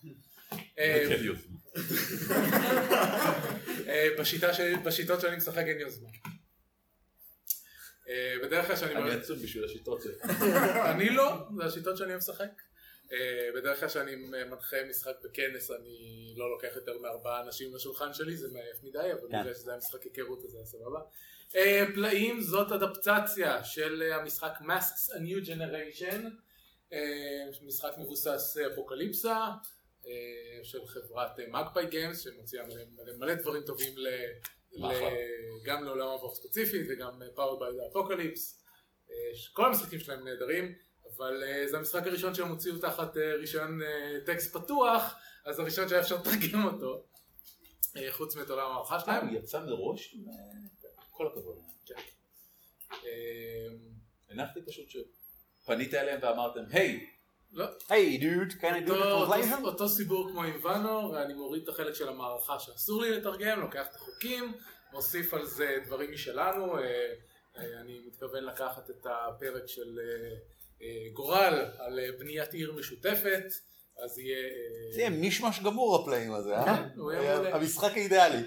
אה, 0.79 1.05
כן. 1.09 1.15
אה, 3.87 4.07
בשיטות 4.83 5.21
שאני 5.21 5.35
משחק 5.37 5.63
אין 5.67 5.79
יוזמה. 5.79 6.09
אה, 8.09 8.35
בדרך 8.43 8.67
כלל 8.67 8.75
שאני... 8.75 8.95
אני 8.95 9.11
עצוב 9.11 9.37
בשביל 9.43 9.65
השיטות 9.65 10.01
שלי. 10.01 10.13
אני 10.91 11.09
לא, 11.09 11.33
זה 11.57 11.65
השיטות 11.65 11.97
שאני 11.97 12.15
משחק. 12.15 12.45
אה, 13.13 13.49
בדרך 13.55 13.79
כלל 13.79 13.89
כשאני 13.89 14.15
מנחה 14.15 14.77
משחק 14.89 15.13
בכנס 15.23 15.71
אני 15.71 16.33
לא 16.37 16.51
לוקח 16.51 16.75
יותר 16.75 16.97
מארבעה 16.97 17.41
אנשים 17.41 17.75
לשולחן 17.75 18.13
שלי, 18.13 18.37
זה 18.37 18.47
מעייף 18.51 18.83
מדי, 18.83 19.11
אבל 19.13 19.31
כן. 19.31 19.41
בגלל 19.41 19.53
שזה 19.53 19.71
היה 19.71 19.77
משחק 19.77 20.03
היכרות 20.03 20.45
אז 20.45 20.51
זה 20.51 20.57
היה 20.57 20.65
סבבה. 20.65 20.99
אה, 21.55 21.83
פלאים 21.93 22.41
זאת 22.41 22.71
אדפטציה 22.71 23.63
של 23.63 24.03
אה, 24.03 24.15
המשחק 24.15 24.53
Masks 24.61 25.13
a 25.13 25.19
New 25.19 25.47
Generation, 25.47 26.25
משחק 27.61 27.91
מבוסס 27.97 28.57
אפוקליפסה, 28.73 29.37
של 30.63 30.87
חברת 30.87 31.39
Magpie 31.47 31.85
Games 31.85 32.21
שמוציאה 32.21 32.63
מלא, 32.63 33.13
מלא, 33.17 33.33
דברים 33.33 33.63
טובים 33.63 33.93
ל, 33.97 34.07
ל. 34.71 34.93
גם 35.65 35.83
לעולם 35.83 36.07
המבוך 36.07 36.35
ספציפית 36.35 36.87
וגם 36.89 37.21
Powered 37.35 37.59
by 37.59 37.87
Apocalypse. 37.91 38.63
כל 39.53 39.65
המשחקים 39.65 39.99
שלהם 39.99 40.27
נהדרים, 40.27 40.75
אבל 41.17 41.43
אה, 41.43 41.67
זה 41.67 41.77
המשחק 41.77 42.07
הראשון 42.07 42.33
שהם 42.33 42.47
הוציאו 42.47 42.77
תחת 42.77 43.17
אה, 43.17 43.35
רישיון 43.35 43.81
אה, 43.81 44.17
טקסט 44.25 44.57
פתוח, 44.57 45.15
אז 45.45 45.59
הראשון 45.59 45.89
שהיה 45.89 46.01
אפשר 46.01 46.15
לתרגם 46.15 46.65
אותו, 46.65 47.03
חוץ 48.11 48.35
מאת 48.35 48.49
עולם 48.49 48.71
ההערכה 48.71 48.95
אה, 48.95 48.99
שלהם. 48.99 49.27
הוא 49.27 49.37
יצא 49.37 49.59
מראש? 49.59 50.15
כל 51.11 51.27
הכבוד. 51.27 51.57
אה, 52.91 53.09
הנחתי 54.29 54.59
פשוט 54.65 54.89
ש... 54.89 54.97
פנית 55.65 55.93
אליהם 55.93 56.19
ואמרתם, 56.23 56.63
היי, 56.69 57.09
לא, 57.51 57.65
היי 57.89 58.17
דוד, 58.17 58.51
can 58.51 58.85
I 58.85 58.89
do 58.89 59.63
אותו, 59.63 59.89
סיפור 59.89 60.29
כמו 60.31 60.43
עם 60.43 60.59
ואנור, 60.63 61.21
אני 61.21 61.33
מוריד 61.33 61.63
את 61.63 61.69
החלק 61.69 61.93
של 61.93 62.09
המערכה 62.09 62.59
שאסור 62.59 63.01
לי 63.01 63.11
לתרגם, 63.11 63.59
לוקח 63.59 63.87
את 63.89 63.95
החוקים, 63.95 64.53
מוסיף 64.93 65.33
על 65.33 65.45
זה 65.45 65.77
דברים 65.85 66.11
משלנו, 66.11 66.77
אני 67.57 67.99
מתכוון 68.07 68.43
לקחת 68.43 68.89
את 68.89 69.05
הפרק 69.05 69.67
של 69.67 69.99
גורל 71.13 71.65
על 71.79 71.99
אה, 71.99 72.05
בניית 72.19 72.53
עיר 72.53 72.73
משותפת, 72.79 73.43
אז 74.05 74.19
יהיה... 74.19 74.37
אה, 74.37 74.93
זה 74.93 74.99
יהיה 74.99 75.09
מישמש 75.09 75.59
גמור 75.59 75.95
הפלאים 75.95 76.33
הזה, 76.33 76.55
אה? 76.57 76.65
כן. 76.65 76.89
המשחק 77.53 77.91
האידיאלי. 77.97 78.37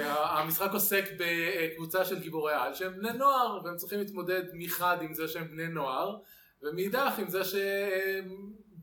אה, 0.00 0.40
המשחק 0.40 0.70
עוסק 0.72 1.04
בקבוצה 1.18 2.04
של 2.04 2.20
גיבורי 2.20 2.54
על 2.54 2.74
שהם 2.74 2.92
בני 2.98 3.12
נוער 3.12 3.60
והם 3.64 3.76
צריכים 3.76 3.98
להתמודד 3.98 4.42
מחד 4.52 4.96
עם 5.02 5.14
זה 5.14 5.28
שהם 5.28 5.48
בני 5.50 5.68
נוער 5.68 6.16
ומאידך 6.62 7.12
עם 7.18 7.28
זה 7.28 7.40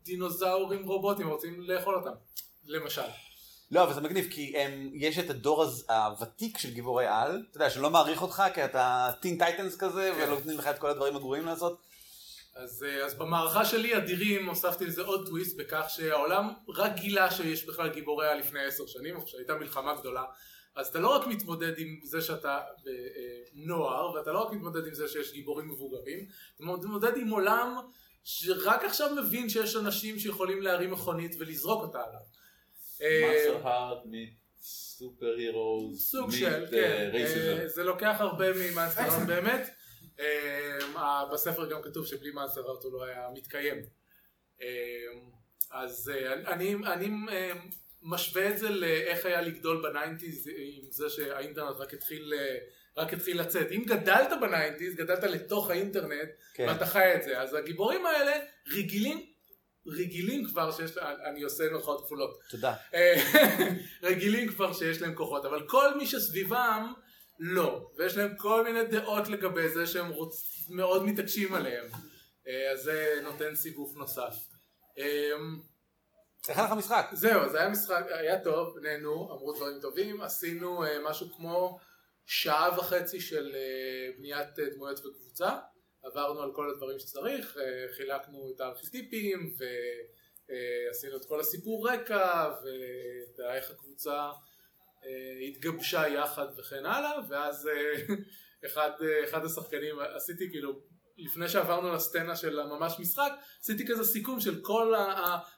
שדינוזאורים 0.02 0.86
רובוטים 0.86 1.28
רוצים 1.28 1.62
לאכול 1.62 1.96
אותם 1.96 2.14
למשל. 2.66 3.02
לא, 3.72 3.84
אבל 3.84 3.94
זה 3.94 4.02
מגניב, 4.02 4.28
כי 4.32 4.58
הם, 4.58 4.90
יש 4.94 5.20
את 5.20 5.30
הדור 5.30 5.64
הז- 5.64 5.86
הוותיק 5.90 6.58
של 6.58 6.72
גיבורי 6.74 7.06
על, 7.08 7.44
אתה 7.50 7.58
יודע, 7.58 7.70
שלא 7.70 7.90
מעריך 7.90 8.22
אותך, 8.22 8.44
כי 8.54 8.66
אתה 8.66 9.12
Teen 9.22 9.38
Titans 9.38 9.78
כזה, 9.78 10.12
כן. 10.16 10.24
ולא 10.24 10.36
נותנים 10.36 10.58
לך 10.58 10.68
את 10.68 10.80
כל 10.80 10.90
הדברים 10.90 11.16
הגרועים 11.16 11.46
לעשות. 11.46 11.91
אז, 12.56 12.84
אה, 12.84 13.06
אז 13.06 13.14
במערכה 13.14 13.66
שלי 13.66 13.98
אדירים 13.98 14.50
הוספתי 14.50 14.86
לזה 14.86 15.02
עוד 15.02 15.28
טוויסט 15.28 15.58
בכך 15.58 15.86
שהעולם 15.90 16.50
רק 16.68 16.96
גילה 16.96 17.32
שיש 17.32 17.66
בכלל 17.66 17.90
גיבורי 17.90 18.28
על 18.28 18.40
לפני 18.40 18.66
עשר 18.66 18.86
שנים, 18.86 19.16
או 19.16 19.28
שהייתה 19.28 19.56
מלחמה 19.56 19.96
גדולה. 19.96 20.24
אז 20.76 20.88
אתה 20.88 21.00
לא 21.00 21.16
רק 21.16 21.28
מתמודד 21.28 21.80
עם 21.80 22.00
זה 22.04 22.22
שאתה 22.22 22.58
אה, 22.58 22.92
אה, 22.92 23.44
נוער, 23.54 24.14
ואתה 24.14 24.32
לא 24.32 24.40
רק 24.40 24.54
מתמודד 24.54 24.88
עם 24.88 24.94
זה 24.94 25.08
שיש 25.08 25.32
גיבורים 25.34 25.68
מבוגרים, 25.68 26.26
אתה 26.56 26.64
מתמודד 26.64 27.18
עם 27.18 27.30
עולם 27.30 27.76
שרק 28.24 28.84
עכשיו 28.84 29.16
מבין 29.16 29.50
שיש 29.50 29.76
אנשים 29.76 30.20
שיכולים 30.20 30.62
להרים 30.62 30.92
מכונית 30.92 31.36
ולזרוק 31.40 31.82
אותה 31.84 32.00
עליו. 32.00 32.22
Monster 33.02 33.68
Hearts 33.68 33.98
meet 34.06 34.34
superheroes, 34.62 36.02
סוג 36.02 36.32
של, 36.32 36.66
כן, 36.72 37.12
זה 37.66 37.84
לוקח 37.84 38.16
הרבה 38.20 38.46
מ 38.54 38.60
Monster 38.60 39.02
Heart 39.02 39.28
באמת. 39.28 39.81
אה, 40.20 41.26
בספר 41.34 41.70
גם 41.70 41.82
כתוב 41.82 42.06
שבלי 42.06 42.32
Heart 42.38 42.84
הוא 42.84 42.94
לא 42.94 43.04
היה 43.04 43.28
מתקיים. 43.34 43.78
אה, 44.62 44.68
אז 45.72 46.12
אה, 46.16 46.34
אני, 46.34 46.76
אני 46.76 47.10
אה, 47.32 47.52
משווה 48.02 48.50
את 48.50 48.58
זה 48.58 48.70
לאיך 48.70 49.26
היה 49.26 49.42
לגדול 49.42 49.84
ב 49.90 49.96
nineties 49.96 50.48
עם 50.58 50.92
זה 50.92 51.10
שהאינטרנט 51.10 51.76
רק 51.76 51.94
התחיל, 51.94 52.34
אה, 52.38 52.58
רק 52.98 53.14
התחיל 53.14 53.40
לצאת. 53.40 53.72
אם 53.72 53.84
גדלת 53.86 54.30
ב 54.42 54.47
nineties, 54.47 54.96
גדלת 54.96 55.24
לתוך 55.24 55.70
האינטרנט, 55.70 56.30
כן. 56.54 56.66
ואתה 56.68 56.86
חי 56.86 57.16
את 57.16 57.24
זה. 57.24 57.42
אז 57.42 57.54
הגיבורים 57.54 58.06
האלה 58.06 58.32
רגילים, 58.68 59.26
רגילים 59.88 60.46
כבר 60.46 60.72
שיש, 60.72 60.98
אני 60.98 61.44
עושה 61.44 61.64
מירכאות 61.72 62.06
כפולות. 62.06 62.40
תודה. 62.50 62.74
אה, 62.94 63.16
רגילים 64.04 64.48
כבר 64.48 64.74
שיש 64.74 65.02
להם 65.02 65.16
כוחות, 65.16 65.46
אבל 65.46 65.68
כל 65.68 65.98
מי 65.98 66.08
שסביבם 66.08 66.94
לא, 67.44 67.92
ויש 67.96 68.18
להם 68.18 68.36
כל 68.38 68.64
מיני 68.64 68.84
דעות 68.84 69.28
לגבי 69.28 69.70
זה 69.70 69.88
שהם 69.88 70.10
רוצ... 70.10 70.66
מאוד 70.70 71.04
מתעקשים 71.04 71.54
עליהם, 71.54 71.86
אה, 72.48 72.72
אז 72.72 72.80
זה 72.84 73.20
נותן 73.24 73.56
סיבוב 73.56 73.98
נוסף. 73.98 74.36
איך 76.50 76.58
היה 76.58 76.68
לך 76.68 76.74
משחק? 76.74 77.10
זהו, 77.14 77.50
זה 77.50 77.60
היה 77.60 77.70
משחק, 77.70 78.06
היה 78.10 78.44
טוב, 78.44 78.78
נהנו, 78.78 79.32
אמרו 79.32 79.54
דברים 79.54 79.80
טובים, 79.82 80.22
עשינו 80.22 80.86
אה, 80.86 80.98
משהו 81.04 81.28
כמו 81.36 81.80
שעה 82.26 82.80
וחצי 82.80 83.20
של 83.20 83.52
אה, 83.56 84.18
בניית 84.18 84.60
דמויות 84.76 85.06
וקבוצה, 85.06 85.58
עברנו 86.04 86.42
על 86.42 86.52
כל 86.56 86.70
הדברים 86.70 87.00
שצריך, 87.00 87.58
חילקנו 87.98 88.52
את 88.56 88.62
הארכיטיפים 88.62 89.56
ועשינו 89.58 91.18
את 91.18 91.26
כל 91.26 91.40
הסיפור 91.40 91.90
רקע 91.90 92.52
ואיך 93.38 93.72
הקבוצה 93.72 94.30
התגבשה 95.48 96.08
יחד 96.08 96.46
וכן 96.58 96.86
הלאה, 96.86 97.12
ואז 97.30 97.68
אה, 97.68 98.16
אחד, 98.66 98.92
אה, 99.02 99.30
אחד 99.30 99.46
השחקנים, 99.46 99.96
עשיתי 100.16 100.50
כאילו 100.50 100.80
לפני 101.18 101.50
שעברנו 101.50 101.94
לסצנה 101.94 102.36
של 102.36 102.60
הממש 102.60 102.94
משחק, 103.00 103.32
עשיתי 103.62 103.88
כזה 103.88 104.04
סיכום 104.04 104.40
של 104.40 104.62
כל 104.62 104.94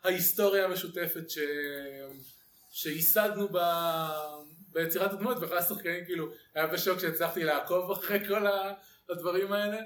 ההיסטוריה 0.03 0.65
המשותפת 0.65 1.30
ש... 1.30 1.38
שייסדנו 2.72 3.48
ב... 3.52 3.57
ביצירת 4.74 5.14
הדמות, 5.14 5.38
ואחד 5.41 5.56
השחקנים 5.56 6.06
כאילו 6.06 6.28
היה 6.56 6.68
בשוק 6.68 6.99
שהצלחתי 6.99 7.44
לעקוב 7.44 7.91
אחרי 7.91 8.28
כל 8.28 8.45
הדברים 9.10 9.53
האלה. 9.53 9.78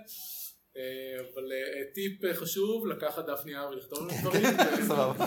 אה, 0.77 1.19
אבל 1.33 1.51
אה, 1.51 1.93
טיפ 1.93 2.25
אה, 2.25 2.33
חשוב, 2.33 2.87
לקחת 2.87 3.25
דף 3.25 3.41
נייר 3.45 3.69
ולכתוב 3.69 3.99
לנו 3.99 4.11
דברים. 4.21 4.43
סבבה. 4.87 5.25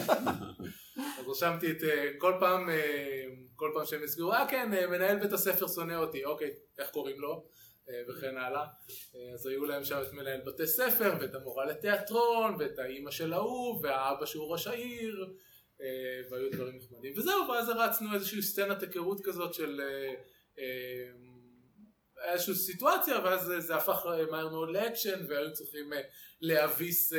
אז 0.97 1.29
רשמתי 1.29 1.71
את 1.71 1.85
אה, 1.85 2.09
כל 2.19 2.33
פעם, 2.41 2.71
אה, 2.71 3.25
כל 3.61 3.71
פעם 3.75 3.87
שהם 3.87 4.05
יסגרו, 4.05 4.33
אה 4.33 4.47
כן, 4.51 4.75
אה, 4.75 4.87
מנהל 4.87 5.19
בית 5.19 5.33
הספר 5.33 5.69
שונא 5.69 5.95
אותי, 5.95 6.25
אוקיי, 6.25 6.51
איך 6.79 6.91
קוראים 6.91 7.21
לו? 7.21 7.45
אה, 7.89 8.03
וכן 8.09 8.37
הלאה. 8.37 8.65
אה, 9.15 9.33
אז 9.35 9.47
היו 9.47 9.65
להם 9.65 9.85
שם 9.85 10.03
את 10.09 10.13
מנהל 10.13 10.41
בתי 10.47 10.67
ספר, 10.67 11.13
ואת 11.21 11.35
המורה 11.35 11.67
לתיאטרון, 11.67 12.57
ואת 12.59 12.79
האימא 12.79 13.11
של 13.11 13.33
ההוא, 13.33 13.81
והאבא 13.83 14.27
שהוא 14.27 14.53
ראש 14.53 14.67
העיר, 14.67 15.35
והיו 16.31 16.51
דברים 16.53 16.77
נחמדים. 16.77 17.13
וזהו, 17.17 17.49
ואז 17.49 17.69
הרצנו 17.69 18.15
איזושהי 18.15 18.43
סצנת 18.43 18.83
היכרות 18.83 19.21
כזאת 19.25 19.55
של 19.55 19.81
איזושהי 22.33 22.55
סיטואציה, 22.55 23.19
ואז 23.25 23.53
זה- 23.59 23.77
הפך 23.77 24.07
מהר 24.31 24.49
מאוד 24.49 24.71
לאקשן, 24.71 25.25
והיו 25.29 25.53
צריכים 25.53 25.91
להביס 26.41 27.13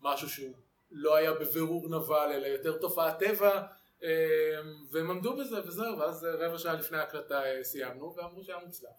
משהו 0.00 0.28
שהוא 0.28 0.54
לא 0.90 1.16
היה 1.16 1.32
בבירור 1.32 1.88
נבל, 1.88 2.30
אלא 2.34 2.46
יותר 2.46 2.78
תופעת 2.78 3.18
טבע. 3.18 3.62
אה, 4.02 4.60
והם 4.90 5.10
עמדו 5.10 5.36
בזה 5.36 5.66
וזהו, 5.66 5.98
ואז 5.98 6.24
רבע 6.24 6.58
שעה 6.58 6.74
לפני 6.74 6.98
ההקלטה 6.98 7.44
אה, 7.44 7.64
סיימנו 7.64 8.14
ואמרו 8.16 8.44
שהיה 8.44 8.58
מוצלח. 8.58 8.90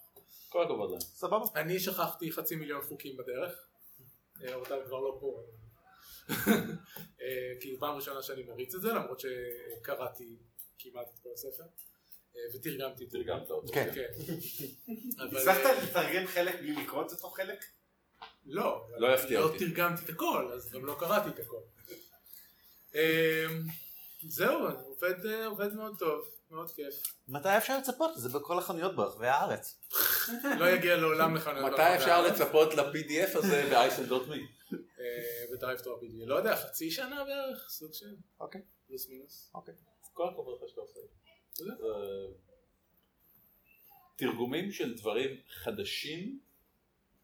כל 0.49 0.63
הכבוד 0.63 0.91
להם. 0.91 0.99
סבבה. 0.99 1.45
אני 1.55 1.79
שכחתי 1.79 2.31
חצי 2.31 2.55
מיליון 2.55 2.81
חוקים 2.81 3.17
בדרך, 3.17 3.67
אה, 4.43 4.55
אותם 4.55 4.75
כבר 4.85 4.99
לא 4.99 5.17
פה, 5.19 5.43
אה, 7.21 7.53
כי 7.59 7.77
פעם 7.79 7.95
ראשונה 7.95 8.21
שאני 8.21 8.43
מריץ 8.43 8.75
את 8.75 8.81
זה, 8.81 8.87
למרות 8.87 9.19
שקראתי 9.19 10.37
כמעט 10.79 11.07
את 11.13 11.19
כל 11.23 11.29
הספר, 11.33 11.63
אה, 12.35 12.41
ותרגמתי 12.55 13.03
את 13.03 13.09
זה. 13.11 13.17
תרגמת 13.17 13.51
אותו. 13.51 13.73
כן. 13.73 13.89
אבל, 15.17 15.37
הצלחת 15.37 15.65
אה, 15.65 15.83
לתרגם 15.83 16.27
חלק 16.27 16.59
בלי 16.59 16.83
לקרוא 16.83 17.05
את 17.05 17.11
אותו 17.11 17.29
חלק? 17.29 17.65
לא, 18.45 18.87
לא 18.97 19.13
יפתיע 19.13 19.39
לא 19.39 19.45
אותי. 19.45 19.57
תרגמתי 19.59 20.05
את 20.05 20.09
הכל, 20.09 20.51
אז 20.53 20.71
גם 20.71 20.85
לא 20.85 20.95
קראתי 20.99 21.29
את 21.29 21.39
הכל. 21.39 21.61
אה, 24.23 24.29
זהו, 24.29 24.67
עובד, 24.87 25.25
אה, 25.25 25.45
עובד 25.45 25.73
מאוד 25.73 25.99
טוב. 25.99 26.25
מאוד 26.51 26.71
כיף. 26.71 26.93
מתי 27.27 27.57
אפשר 27.57 27.77
לצפות? 27.77 28.11
זה 28.15 28.29
בכל 28.29 28.57
החנויות 28.57 28.95
ברחבי 28.95 29.27
הארץ. 29.27 29.79
לא 30.59 30.69
יגיע 30.69 30.97
לעולם 30.97 31.35
לחנויות. 31.35 31.73
מתי 31.73 31.95
אפשר 31.95 32.21
לצפות 32.21 32.73
ל-PDF 32.73 33.37
הזה 33.37 33.69
ב-isl.me? 33.71 34.39
ב 35.53 35.79
DriveThruRPG. 35.79 36.25
לא 36.25 36.35
יודע, 36.35 36.55
חצי 36.55 36.91
שנה 36.91 37.23
בערך, 37.23 37.69
סוג 37.69 37.93
של... 37.93 38.15
אוקיי. 38.39 38.61
פלוס 38.87 39.09
מינוס. 39.09 39.51
אוקיי. 39.55 39.73
כל 40.13 40.29
הכבוד 40.29 40.61
לך 40.63 40.69
שאתה 40.69 40.81
עושה. 40.81 40.99
אה, 41.61 42.33
תרגומים 44.15 44.71
של 44.71 44.97
דברים 44.97 45.37
חדשים, 45.49 46.39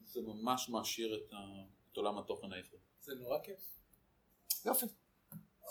זה 0.06 0.22
ממש 0.22 0.70
מעשיר 0.70 1.28
את 1.92 1.98
עולם 1.98 2.18
התוכן 2.18 2.54
העברי. 2.54 2.80
זה 3.02 3.16
נורא 3.16 3.38
כיף. 3.44 3.60
יופי. 4.66 4.86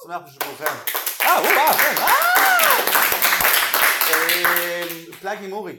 שמח 0.04 0.20
בשבילכם. 0.26 0.92
אה, 1.20 1.42
וואו, 1.42 1.72
כן. 1.72 1.94
אה! 1.98 2.28
פלאגים 5.20 5.52
אורי. 5.52 5.76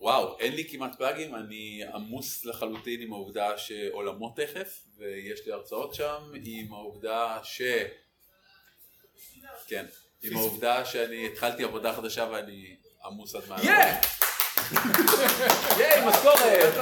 וואו, 0.00 0.38
אין 0.38 0.54
לי 0.54 0.68
כמעט 0.70 0.96
פלאגים, 0.96 1.34
אני 1.34 1.82
עמוס 1.94 2.44
לחלוטין 2.44 3.00
עם 3.00 3.12
העובדה 3.12 3.58
שעולמות 3.58 4.36
תכף, 4.36 4.80
ויש 4.96 5.46
לי 5.46 5.52
הרצאות 5.52 5.94
שם, 5.94 6.32
עם 6.44 6.72
העובדה 6.72 7.38
ש... 7.42 7.62
כן, 9.66 9.86
עם 10.22 10.36
העובדה 10.36 10.84
שאני 10.84 11.26
התחלתי 11.26 11.64
עבודה 11.64 11.92
חדשה 11.92 12.28
ואני 12.32 12.76
עמוס 13.04 13.34
עד 13.34 13.42
מעלה. 13.48 13.64
יא! 13.64 13.72
ייי, 15.78 16.06
משכורת! 16.06 16.74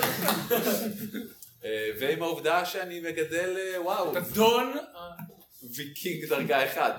אה, 1.65 1.91
ועם 2.01 2.23
העובדה 2.23 2.65
שאני 2.65 3.01
מגדל, 3.01 3.57
אה, 3.59 3.83
וואו, 3.83 4.12
אתה 4.12 4.20
דון. 4.20 4.73
ויקינג 5.63 6.25
דרגה 6.25 6.65
אחד, 6.65 6.93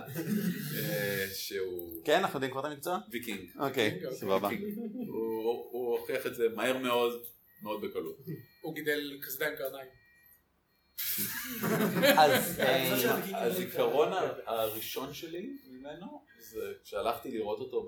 אה, 0.75 1.27
שהוא 1.33 2.03
כן, 2.05 2.17
אנחנו 2.17 2.37
יודעים 2.37 2.51
כבר 2.51 2.61
את 2.61 2.65
המקצוע? 2.65 2.99
ויקינג. 3.11 3.49
אוקיי, 3.59 3.99
סבבה. 4.11 4.47
ויקינג. 4.47 4.77
הוא 5.07 5.69
הוא 5.71 5.97
הוכיח 5.97 6.25
את 6.25 6.35
זה 6.35 6.49
מהר 6.55 6.77
מאוד, 6.77 7.23
מאוד 7.61 7.81
בקלות. 7.81 8.17
הוא 8.61 8.75
גידל 8.75 9.19
קסדה 9.21 9.47
עם 9.47 9.55
קרניים. 9.55 9.89
אז 12.17 12.59
אה, 12.59 13.45
הזיכרון 13.45 14.09
הראשון 14.45 15.13
שלי 15.13 15.57
ממנו, 15.67 16.21
זה 16.39 16.73
כשהלכתי 16.83 17.31
לראות 17.31 17.59
אותו. 17.59 17.87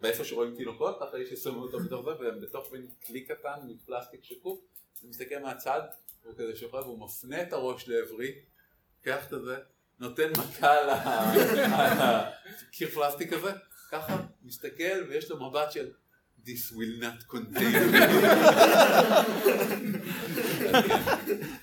באיפה 0.00 0.24
שרואים 0.24 0.56
תינוקות, 0.56 1.02
אחרי 1.02 1.26
ששמו 1.26 1.62
אותו 1.62 1.80
בתוך 1.80 2.04
זה, 2.04 2.10
והם 2.10 2.40
בתוך 2.40 2.72
מין 2.72 2.88
כלי 3.06 3.24
קטן 3.24 3.58
מפלסטיק 3.68 4.24
שקוף, 4.24 4.60
אני 5.02 5.10
מסתכל 5.10 5.38
מהצד, 5.38 5.80
הוא 6.24 6.34
כזה 6.34 6.56
שוכב, 6.56 6.76
והוא 6.76 6.98
מפנה 6.98 7.42
את 7.42 7.52
הראש 7.52 7.88
לעברי, 7.88 8.34
לוקח 9.06 9.24
את 9.24 9.44
זה, 9.44 9.56
נותן 10.00 10.30
מכה 10.38 10.72
על 10.78 10.88
הקיר 12.68 12.88
פלסטיק 12.88 13.32
הזה, 13.32 13.52
ככה, 13.90 14.16
מסתכל, 14.42 15.04
ויש 15.08 15.30
לו 15.30 15.50
מבט 15.50 15.72
של 15.72 15.90
This 16.46 16.72
will 16.72 17.02
not 17.02 17.32
contain 17.32 17.92
me. 17.92 17.96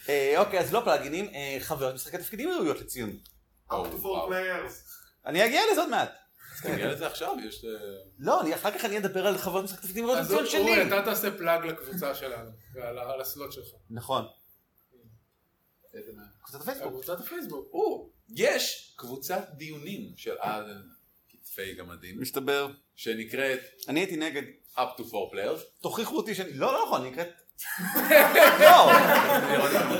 אה, 0.09 0.33
אוקיי, 0.37 0.59
אז 0.59 0.73
לא 0.73 0.81
פלאגינים, 0.83 1.29
אה, 1.33 1.57
חוויות 1.63 1.93
משחקי 1.93 2.17
תפקידים 2.17 2.49
ראויות 2.49 2.81
לציון. 2.81 3.09
Players. 3.71 3.75
אני 5.25 5.45
אגיע 5.45 5.61
לזה 5.71 5.81
עוד 5.81 5.89
מעט. 5.89 6.11
נראה 6.65 6.87
לזה 6.91 7.07
עכשיו, 7.07 7.33
יש... 7.47 7.65
אה, 7.65 7.69
לא, 8.19 8.41
אני- 8.41 8.55
אחר 8.55 8.71
כך 8.71 8.85
אני 8.85 8.97
אדבר 8.97 9.27
על 9.27 9.37
חוויות 9.37 9.63
משחקי 9.65 9.81
תפקידים 9.81 10.05
ראויות 10.05 10.19
אז 10.19 10.31
לציון 10.31 10.45
אורי, 10.63 10.75
שלי. 10.75 10.87
אתה 10.87 11.01
תעשה 11.05 11.31
פלאג 11.31 11.65
לקבוצה 11.65 12.15
שלנו, 12.15 12.49
ועל 12.73 12.99
על 12.99 13.21
הסלוט 13.21 13.51
שלך. 13.51 13.65
נכון. 13.89 14.25
קבוצת 16.41 16.61
הפייסבוק. 16.61 16.91
קבוצת 16.93 17.19
הפייסבוק. 17.19 17.69
או, 17.73 18.09
יש 18.35 18.93
קבוצת 18.95 19.47
דיונים 19.53 20.13
של 20.15 20.35
על 20.39 20.83
כתפי 21.29 21.73
גמדים, 21.73 22.21
מסתבר. 22.21 22.67
שנקראת 22.95 23.59
אני 23.87 23.99
הייתי 23.99 24.15
נגד. 24.17 24.43
up 24.75 24.99
to 24.99 25.01
four 25.01 25.33
players. 25.33 25.61
תוכיחו 25.81 26.17
אותי 26.17 26.35
שאני... 26.35 26.53
לא, 26.53 26.73
לא 26.73 26.83
נכון, 26.85 27.03
היא 27.03 27.11
נקראת... 27.11 27.27
לא. 28.65 28.91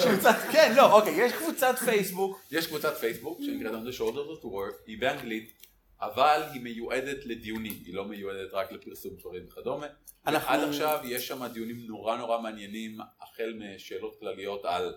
קבוצת... 0.03 0.35
כן, 0.51 0.73
לא, 0.76 0.99
אוקיי, 0.99 1.14
יש 1.26 1.34
קבוצת 1.34 1.76
פייסבוק. 1.85 2.39
יש 2.51 2.68
קבוצת 2.68 2.97
פייסבוק 2.97 3.39
שנקראת 3.41 3.73
on 3.73 3.88
the 3.88 3.97
shoulders 3.97 4.39
of 4.39 4.43
the 4.43 4.47
work, 4.47 4.84
היא 4.88 5.01
באנגלית, 5.01 5.53
אבל 6.01 6.43
היא 6.53 6.61
מיועדת 6.61 7.26
לדיונים, 7.26 7.73
היא 7.85 7.93
לא 7.93 8.05
מיועדת 8.05 8.53
רק 8.53 8.72
לפרסום 8.72 9.15
דברים 9.19 9.45
וכדומה. 9.47 9.88
אנחנו- 10.27 10.49
עד 10.49 10.69
עכשיו 10.69 10.99
יש 11.03 11.27
שם 11.27 11.45
דיונים 11.47 11.85
נורא 11.88 12.18
נורא 12.18 12.41
מעניינים, 12.41 12.97
החל 13.22 13.53
משאלות 13.59 14.19
כלליות 14.19 14.65
על 14.65 14.93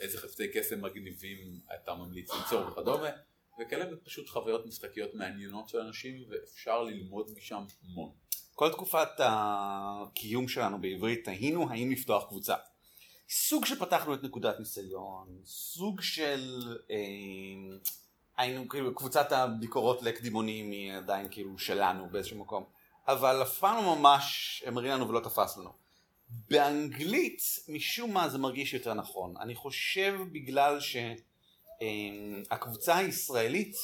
איזה 0.00 0.18
חפצי 0.18 0.48
קסם 0.54 0.84
מגניבים 0.84 1.60
אתה 1.74 1.94
ממליץ 1.94 2.30
ליצור 2.34 2.68
וכדומה, 2.68 3.08
וכאלה 3.60 3.84
פשוט 4.04 4.28
חוויות 4.28 4.66
משחקיות 4.66 5.14
מעניינות 5.14 5.68
של 5.68 5.78
אנשים, 5.78 6.24
ואפשר 6.30 6.82
ללמוד 6.82 7.30
משם 7.36 7.62
המון. 7.84 8.12
כל 8.54 8.72
תקופת 8.72 9.08
הקיום 9.18 10.48
שלנו 10.48 10.80
בעברית 10.80 11.24
תהינו 11.24 11.70
האם 11.70 11.90
לפתוח 11.90 12.28
קבוצה. 12.28 12.54
סוג 13.28 13.66
שפתחנו 13.66 14.14
את 14.14 14.22
נקודת 14.22 14.58
ניסיון, 14.58 15.40
סוג 15.44 16.00
של 16.00 16.62
אה, 16.90 16.96
היינו 18.36 18.68
כאילו 18.68 18.94
קבוצת 18.94 19.32
הביקורות 19.32 20.02
לקדימונים 20.02 20.70
היא 20.70 20.92
עדיין 20.92 21.26
כאילו 21.30 21.58
שלנו 21.58 22.08
באיזשהו 22.10 22.38
מקום, 22.38 22.64
אבל 23.08 23.42
אף 23.42 23.58
פעם 23.58 23.84
לא 23.84 23.96
ממש 23.96 24.62
המריא 24.66 24.94
לנו 24.94 25.08
ולא 25.08 25.20
תפס 25.20 25.56
לנו. 25.56 25.72
באנגלית 26.30 27.42
משום 27.68 28.14
מה 28.14 28.28
זה 28.28 28.38
מרגיש 28.38 28.74
יותר 28.74 28.94
נכון, 28.94 29.34
אני 29.40 29.54
חושב 29.54 30.14
בגלל 30.32 30.78
שהקבוצה 31.80 32.96
הישראלית 32.96 33.76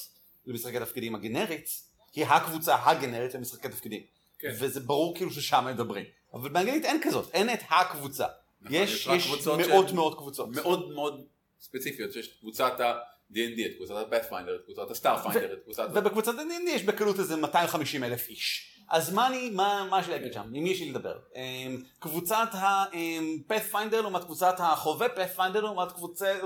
למשחקי 0.47 0.81
תפקידים 0.81 1.15
הגנרית 1.15 1.69
היא 2.15 2.27
הקבוצה 2.27 2.77
הגנרית 2.85 3.35
למשחקי 3.35 3.69
תפקידים. 3.69 4.03
כן. 4.39 4.49
וזה 4.61 4.81
ברור 4.81 5.15
כאילו 5.17 5.31
ששם 5.31 5.65
מדברים. 5.69 6.05
אבל 6.35 6.49
באנגלית 6.49 6.85
אין 6.85 7.01
כזאת, 7.03 7.31
אין 7.33 7.53
את 7.53 7.61
הקבוצה. 7.71 8.27
נכון, 8.61 8.77
יש, 8.77 9.09
יש 9.17 9.47
מאות 9.47 9.59
שהן 9.89 9.97
מאוד 9.97 10.17
קבוצות. 10.19 10.49
מאוד 10.49 10.91
מאוד 10.91 11.27
ספציפיות, 11.61 12.17
יש 12.17 12.29
קבוצת 12.41 12.81
ה-D&D, 12.81 13.67
את 13.67 13.77
קבוצת 13.77 13.95
ה-Pathfinder, 13.95 14.61
את 14.61 14.65
קבוצת 14.65 15.07
ה-Starfinder, 15.07 15.53
את 15.53 15.63
קבוצת... 15.65 15.89
ובקבוצת 15.95 16.35
ה-D&D 16.35 16.71
יש 16.71 16.83
בקלות 16.83 17.19
איזה 17.19 17.37
250 17.37 18.05
אלף 18.05 18.29
איש. 18.29 18.76
אז 18.91 19.13
מה 19.13 19.27
אני, 19.27 19.51
מה, 19.51 19.87
מה 19.91 20.01
יש 20.01 20.07
לי 20.07 20.13
להגיד 20.13 20.33
שם? 20.33 20.41
עם 20.41 20.65
מי 20.65 20.71
יש 20.71 20.81
לי 20.81 20.91
לדבר? 20.91 21.19
אמ, 21.37 21.83
קבוצת 21.99 22.49
ה-Pathfinder 22.53 23.97
לעומת 23.97 24.25
קבוצת 24.25 24.55
החובב 24.59 25.09
Pathfinder 25.17 25.61
לעומת 25.61 25.89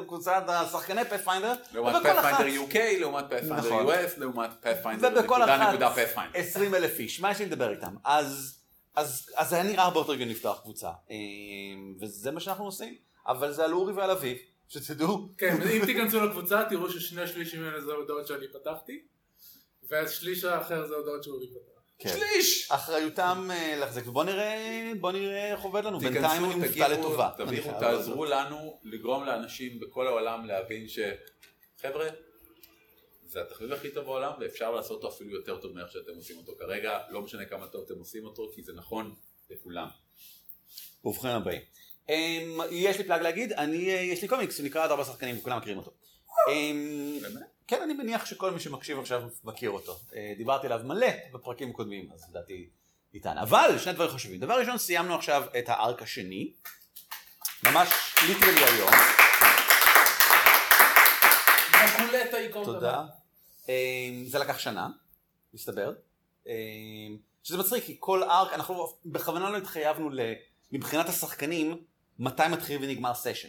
קבוצת 0.07 0.43
השחקני 0.49 1.03
Pathfinder. 1.03 1.75
לעומת 1.75 2.03
Pathfinder 2.03 2.73
UK, 2.73 2.77
לעומת 3.01 3.25
Pathfinder 3.33 3.53
נכון. 3.53 3.87
US, 3.87 4.11
לעומת 4.17 4.51
Pathfinder 4.63 5.07
ובכל 5.07 5.39
נקודה 5.39 5.57
אחת 5.57 5.69
נקודה 5.69 5.95
Pathfinder. 5.95 6.39
20 6.39 6.75
אלף 6.75 6.99
איש, 6.99 7.21
מה 7.21 7.31
יש 7.31 7.39
לי 7.39 7.47
לדבר 7.47 7.71
איתם? 7.71 7.95
אז, 8.05 8.59
אז, 8.97 9.31
אז 9.37 9.49
זה 9.49 9.57
היה 9.57 9.65
נראה 9.65 9.85
הרבה 9.85 10.01
יותר 10.01 10.13
הגיוני 10.13 10.33
לפתוח 10.33 10.61
קבוצה. 10.61 10.91
אמ, 11.11 11.95
וזה 12.01 12.31
מה 12.31 12.41
שאנחנו 12.41 12.65
עושים. 12.65 12.95
אבל 13.27 13.53
זה 13.53 13.65
על 13.65 13.73
אורי 13.73 13.93
ועל 13.93 14.11
אביב, 14.11 14.39
שתדעו. 14.69 15.29
כן, 15.39 15.57
אם 15.63 15.87
תיכנסו 15.87 16.21
לקבוצה 16.21 16.65
תראו 16.69 16.91
ששני 16.91 17.27
שלישים 17.27 17.63
ממנו 17.63 17.81
זה 17.81 17.93
הודעות 17.93 18.27
שאני 18.27 18.49
פתחתי, 18.53 19.03
והשליש 19.89 20.45
האחר 20.45 20.87
זה 20.87 20.95
הודעות 20.95 21.25
שאורי 21.25 21.47
פתח. 21.47 21.80
כן. 22.01 22.09
שליש! 22.09 22.71
אחריותם 22.71 23.49
אה, 23.51 23.77
להחזיק, 23.77 24.07
ובוא 24.07 24.25
נראה, 24.25 24.93
בוא 25.01 25.13
נראה 25.13 25.53
איך 25.53 25.61
עובד 25.61 25.85
לנו, 25.85 25.99
בינתיים 25.99 26.45
אני 26.45 26.55
תיכנסו, 26.55 26.69
מופתע 26.69 26.89
לטובה. 26.89 27.31
תביאו, 27.37 27.65
תעזרו 27.81 28.25
לנו 28.25 28.81
לגרום 28.83 29.25
לאנשים 29.25 29.81
בכל 29.81 30.07
העולם 30.07 30.47
להבין 30.47 30.89
ש... 30.89 30.99
חבר'ה, 31.83 32.09
זה 33.25 33.41
התחביב 33.41 33.73
הכי 33.73 33.91
טוב 33.91 34.05
בעולם 34.05 34.33
ואפשר 34.41 34.71
לעשות 34.71 34.91
אותו 34.91 35.09
אפילו 35.09 35.31
יותר 35.31 35.61
טוב 35.61 35.73
מאיך 35.73 35.93
שאתם 35.93 36.13
עושים 36.17 36.37
אותו 36.37 36.53
כרגע, 36.59 36.99
לא 37.09 37.23
משנה 37.23 37.45
כמה 37.45 37.67
טוב 37.67 37.85
אתם 37.87 37.99
עושים 37.99 38.25
אותו, 38.25 38.51
כי 38.55 38.63
זה 38.63 38.73
נכון 38.73 39.15
לכולם. 39.51 39.89
ובכן 41.05 41.29
הבאים. 41.29 41.61
אמ, 42.09 42.61
יש 42.71 42.99
לי 42.99 43.05
plug 43.05 43.23
להגיד, 43.23 43.53
אני, 43.53 43.91
אה, 43.91 44.01
יש 44.01 44.23
לי 44.23 44.29
קומיקס 44.29 44.57
שנקרא 44.59 44.85
עד 44.85 44.91
ארבע 44.91 45.05
שחקנים 45.05 45.39
וכולם 45.39 45.59
מכירים 45.59 45.79
אותו. 45.79 45.93
אמ, 46.51 47.19
באמת? 47.23 47.60
כן, 47.71 47.83
אני 47.83 47.95
מניח 47.95 48.27
שכל 48.27 48.51
מי 48.51 48.61
שמקשיב 48.61 48.99
עכשיו 48.99 49.23
מכיר 49.45 49.71
אותו. 49.71 49.99
אה, 50.15 50.33
דיברתי 50.37 50.67
עליו 50.67 50.81
מלא 50.85 51.07
בפרקים 51.33 51.71
הקודמים, 51.71 52.11
אז 52.15 52.27
לדעתי 52.31 52.69
ניתן. 53.15 53.39
אבל 53.39 53.79
שני 53.79 53.93
דברים 53.93 54.11
חשובים. 54.11 54.41
דבר 54.41 54.55
ראשון, 54.55 54.79
סיימנו 54.79 55.15
עכשיו 55.15 55.45
את 55.59 55.69
ה 55.69 55.77
arc 55.77 56.03
השני, 56.03 56.53
ממש 57.65 57.89
literally 58.29 58.65
היום. 58.65 58.91
תודה. 62.65 63.05
אמ, 63.69 64.25
זה 64.27 64.39
לקח 64.39 64.59
שנה, 64.59 64.89
מסתבר. 65.55 65.93
אמ, 66.47 66.53
שזה 67.43 67.59
מצחיק, 67.59 67.85
כי 67.85 67.97
כל 68.01 68.23
arc, 68.23 68.53
אנחנו 68.53 68.87
בכוונה 69.07 69.51
לא 69.51 69.57
התחייבנו. 69.57 70.11
מבחינת 70.73 71.09
השחקנים, 71.09 71.85
מתי 72.19 72.43
מתחיל 72.51 72.79
ונגמר 72.83 73.15
סשן. 73.15 73.49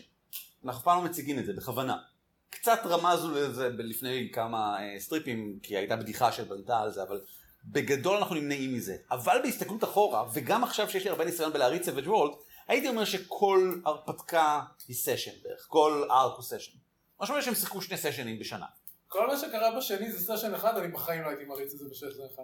אנחנו 0.66 0.79
אף 0.79 0.84
פעם 0.84 1.04
לא 1.04 1.10
מציגים 1.10 1.40
את 1.40 1.46
זה, 1.46 1.54
בכוונה. 1.54 2.11
קצת 2.52 2.80
רמזנו 2.86 3.36
לזה 3.36 3.70
לפני 3.70 4.30
כמה 4.34 4.78
אה, 4.80 5.00
סטריפים, 5.00 5.60
כי 5.64 5.78
הייתה 5.78 5.96
בדיחה 5.96 6.32
שבנתה 6.32 6.80
על 6.80 6.92
זה, 6.92 7.04
אבל 7.04 7.22
בגדול 7.66 8.18
אנחנו 8.18 8.36
נמנעים 8.36 8.74
מזה. 8.74 8.98
אבל 9.12 9.40
בהסתכלות 9.44 9.84
אחורה, 9.84 10.26
וגם 10.34 10.64
עכשיו 10.64 10.90
שיש 10.90 11.04
לי 11.04 11.10
הרבה 11.10 11.26
ניסיון 11.26 11.54
בלהריץ 11.54 11.86
Savage 11.86 12.08
Worlds, 12.08 12.34
הייתי 12.68 12.88
אומר 12.88 13.06
שכל 13.06 13.80
הרפתקה 13.86 14.62
היא 14.88 14.96
סשן 14.96 15.32
בערך, 15.44 15.66
כל 15.68 16.08
arc 16.12 16.36
הוא 16.36 16.44
סשן. 16.44 16.78
מה 17.20 17.28
שאומר 17.28 17.42
שהם 17.42 17.56
שיחקו 17.56 17.82
שני 17.82 17.98
סשנים 17.98 18.40
בשנה. 18.40 18.66
כל 19.08 19.28
מה 19.28 19.38
שקרה 19.38 19.78
בשני 19.78 20.12
זה 20.12 20.36
סשן 20.36 20.54
אחד, 20.54 20.78
אני 20.78 20.88
בחיים 20.88 21.22
לא 21.22 21.30
הייתי 21.30 21.46
מריץ 21.46 21.74
את 21.74 21.80
זה 21.80 21.86
בסשן 21.92 22.24
אחד. 22.34 22.44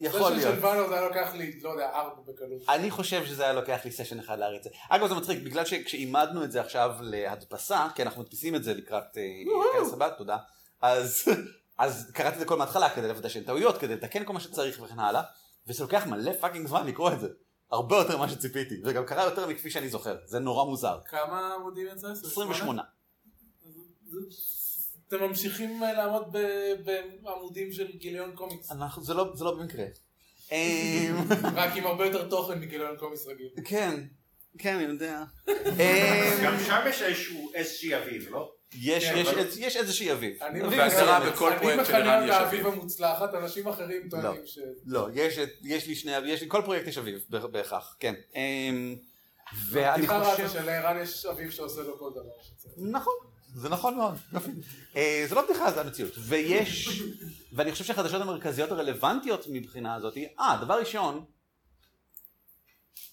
יכול 0.00 0.20
סשן 0.20 0.36
להיות. 0.36 0.54
של 0.54 0.66
ואנו 0.66 0.88
זה 0.88 0.94
היה 0.94 1.08
לוקח 1.08 1.34
לי, 1.34 1.60
לא 1.62 1.70
יודע, 1.70 1.90
ארבע 1.90 2.22
בקלות. 2.26 2.62
אני 2.68 2.90
חושב 2.90 3.26
שזה 3.26 3.42
היה 3.42 3.52
לוקח 3.52 3.80
לי 3.84 3.92
סשן 3.92 4.18
אחד 4.18 4.38
להריץ 4.38 4.66
את 4.66 4.72
זה. 4.72 4.78
אגב 4.88 5.08
זה 5.08 5.14
מצחיק, 5.14 5.42
בגלל 5.42 5.64
שכשעימדנו 5.64 6.44
את 6.44 6.52
זה 6.52 6.60
עכשיו 6.60 6.96
להדפסה, 7.00 7.86
כי 7.94 8.02
אנחנו 8.02 8.22
מדפיסים 8.22 8.54
את 8.54 8.64
זה 8.64 8.74
לקראת 8.74 9.18
אה, 9.18 9.22
כנס 9.78 9.92
הבא, 9.92 10.08
תודה, 10.08 10.36
אז, 10.82 11.24
אז 11.78 12.10
קראתי 12.14 12.34
את 12.34 12.38
זה 12.38 12.44
כל 12.44 12.56
מההתחלה 12.56 12.90
כדי 12.90 13.08
לוודא 13.08 13.28
שאין 13.28 13.44
טעויות, 13.44 13.78
כדי 13.78 13.94
לתקן 13.94 14.24
כל 14.24 14.32
מה 14.32 14.40
שצריך 14.40 14.80
וכן 14.82 14.98
הלאה, 14.98 15.22
וזה 15.66 15.82
לוקח 15.82 16.06
מלא 16.06 16.32
fucking 16.32 16.66
זמן 16.66 16.86
לקרוא 16.86 17.12
את 17.12 17.20
זה. 17.20 17.28
הרבה 17.72 17.96
יותר 17.96 18.16
ממה 18.16 18.28
שציפיתי, 18.28 18.74
וגם 18.84 19.06
קרה 19.06 19.24
יותר 19.24 19.46
מכפי 19.46 19.70
שאני 19.70 19.88
זוכר, 19.88 20.16
זה 20.24 20.38
נורא 20.38 20.64
מוזר. 20.64 20.98
כמה 21.06 21.54
עמודים 21.54 21.86
יצא? 21.86 22.10
28. 22.10 22.82
אתם 25.14 25.20
ממשיכים 25.22 25.82
אה, 25.82 25.92
לעמוד 25.92 26.36
בעמודים 27.22 27.72
של 27.72 27.86
גיליון 27.96 28.32
קומיקס. 28.34 28.70
אנחנו, 28.70 29.04
זה 29.04 29.14
לא, 29.14 29.30
זה 29.34 29.44
לא 29.44 29.54
במקרה. 29.54 29.84
אמ, 30.52 31.16
רק 31.54 31.76
עם 31.76 31.86
הרבה 31.86 32.06
יותר 32.06 32.28
תוכן 32.28 32.58
מגיליון 32.60 32.96
קומיקס 32.96 33.26
רגיל. 33.26 33.48
כן, 33.64 34.00
כן, 34.58 34.74
אני 34.74 34.82
יודע. 34.84 35.22
גם 36.44 36.54
שם 36.66 36.80
יש 36.88 37.02
איזשהו 37.02 37.50
איזושהי 37.54 37.96
אביב, 37.96 38.28
לא? 38.30 38.52
יש, 38.82 39.04
כן, 39.04 39.16
יש, 39.18 39.28
אבל- 39.28 39.46
יש, 39.58 39.76
איזושהי 39.76 40.12
אביב. 40.12 40.42
אני 40.42 40.60
אביב 40.62 40.80
מכנה 41.80 42.18
אביב. 42.18 42.30
האביב 42.30 42.66
המוצלחת, 42.66 43.34
אנשים 43.34 43.68
אחרים 43.68 44.08
טוענים 44.08 44.46
ש... 44.46 44.58
לא, 44.86 45.08
יש, 45.14 45.38
את- 45.38 45.48
יש 45.62 45.86
לי 45.86 45.94
שני, 45.94 46.12
יש 46.26 46.42
לי, 46.42 46.48
כל 46.48 46.62
פרויקט 46.64 46.86
יש 46.86 46.98
אביב, 46.98 47.20
בהכרח, 47.30 47.96
כן. 48.00 48.14
אמ, 48.34 48.96
ואני 49.70 50.06
חושב... 50.06 50.46
זה 50.46 50.52
שלערן 50.52 51.02
יש 51.02 51.26
אביב 51.26 51.50
שעושה 51.50 51.80
לו 51.82 51.98
כל 51.98 52.10
דבר 52.10 52.42
שצריך. 52.42 52.74
נכון, 52.78 53.14
זה 53.54 53.68
נכון 53.68 53.96
מאוד. 53.96 54.14
יופי. 54.32 54.50
אה, 54.96 55.24
זה 55.28 55.34
לא 55.34 55.44
בדיחה, 55.44 55.72
זה 55.72 55.80
המציאות. 55.80 56.12
ויש, 56.18 57.02
ואני 57.52 57.72
חושב 57.72 57.84
שהחדשות 57.84 58.22
המרכזיות 58.22 58.70
הרלוונטיות 58.70 59.44
מבחינה 59.48 59.94
הזאת, 59.94 60.16
אה, 60.40 60.58
דבר 60.60 60.78
ראשון, 60.78 61.24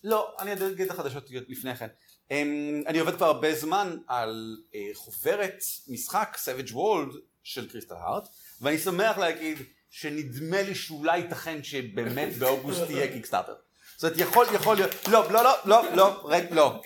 לא, 0.04 0.36
אני 0.40 0.54
אגיד 0.54 0.82
את 0.82 0.92
החדשות 0.92 1.30
לפני 1.48 1.76
כן. 1.76 1.88
אמ, 2.32 2.84
אני 2.88 3.00
עובד 3.00 3.16
כבר 3.16 3.26
הרבה 3.26 3.56
זמן 3.56 3.98
על 4.08 4.58
אה, 4.76 4.90
חוברת 4.94 5.64
משחק 5.88 6.38
Savage 6.46 6.72
World 6.72 7.18
של 7.44 7.70
קריסטל 7.70 7.96
הארט, 7.96 8.28
ואני 8.62 8.78
שמח 8.78 9.18
להגיד 9.18 9.58
שנדמה 9.90 10.62
לי 10.62 10.76
שאולי 10.76 11.18
ייתכן 11.18 11.64
שבאמת 11.64 12.38
באוגוסט 12.38 12.84
תהיה 12.84 13.14
קיקסטארטר. 13.14 13.56
זאת 13.98 14.04
אומרת, 14.04 14.30
יכול, 14.30 14.46
יכול 14.54 14.76
להיות, 14.76 15.08
לא, 15.08 15.32
לא, 15.32 15.44
לא, 15.44 15.56
לא, 15.66 15.96
לא, 15.96 16.40
לא. 16.52 16.82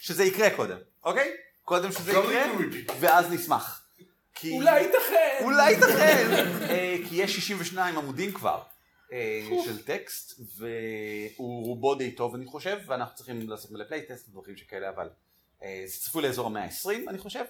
שזה 0.00 0.24
יקרה 0.24 0.50
קודם, 0.50 0.78
אוקיי? 1.04 1.45
קודם 1.66 1.92
שזה 1.92 2.10
יקרה, 2.10 2.46
ואז 3.00 3.32
נשמח. 3.32 3.88
כי- 4.34 4.52
אולי 4.52 4.80
ייתכן! 4.80 5.38
אולי 5.44 5.70
ייתכן, 5.72 6.26
אה, 6.70 6.96
כי 7.08 7.16
יש 7.22 7.34
62 7.36 7.98
עמודים 7.98 8.32
כבר 8.32 8.62
אה, 9.12 9.40
של 9.64 9.82
טקסט, 9.82 10.40
והוא 10.56 11.64
רובו 11.66 11.94
די 11.94 12.10
טוב 12.12 12.34
אני 12.34 12.46
חושב, 12.46 12.78
ואנחנו 12.86 13.14
צריכים 13.16 13.50
לעשות 13.50 13.70
מלא 13.70 13.84
playtest 13.84 14.28
ודברים 14.28 14.56
שכאלה, 14.56 14.88
אבל 14.88 15.08
אה, 15.62 15.82
זה 15.86 16.00
צפוי 16.00 16.22
לאזור 16.22 16.46
המאה 16.46 16.64
ה-20 16.64 17.08
אני 17.08 17.18
חושב. 17.18 17.44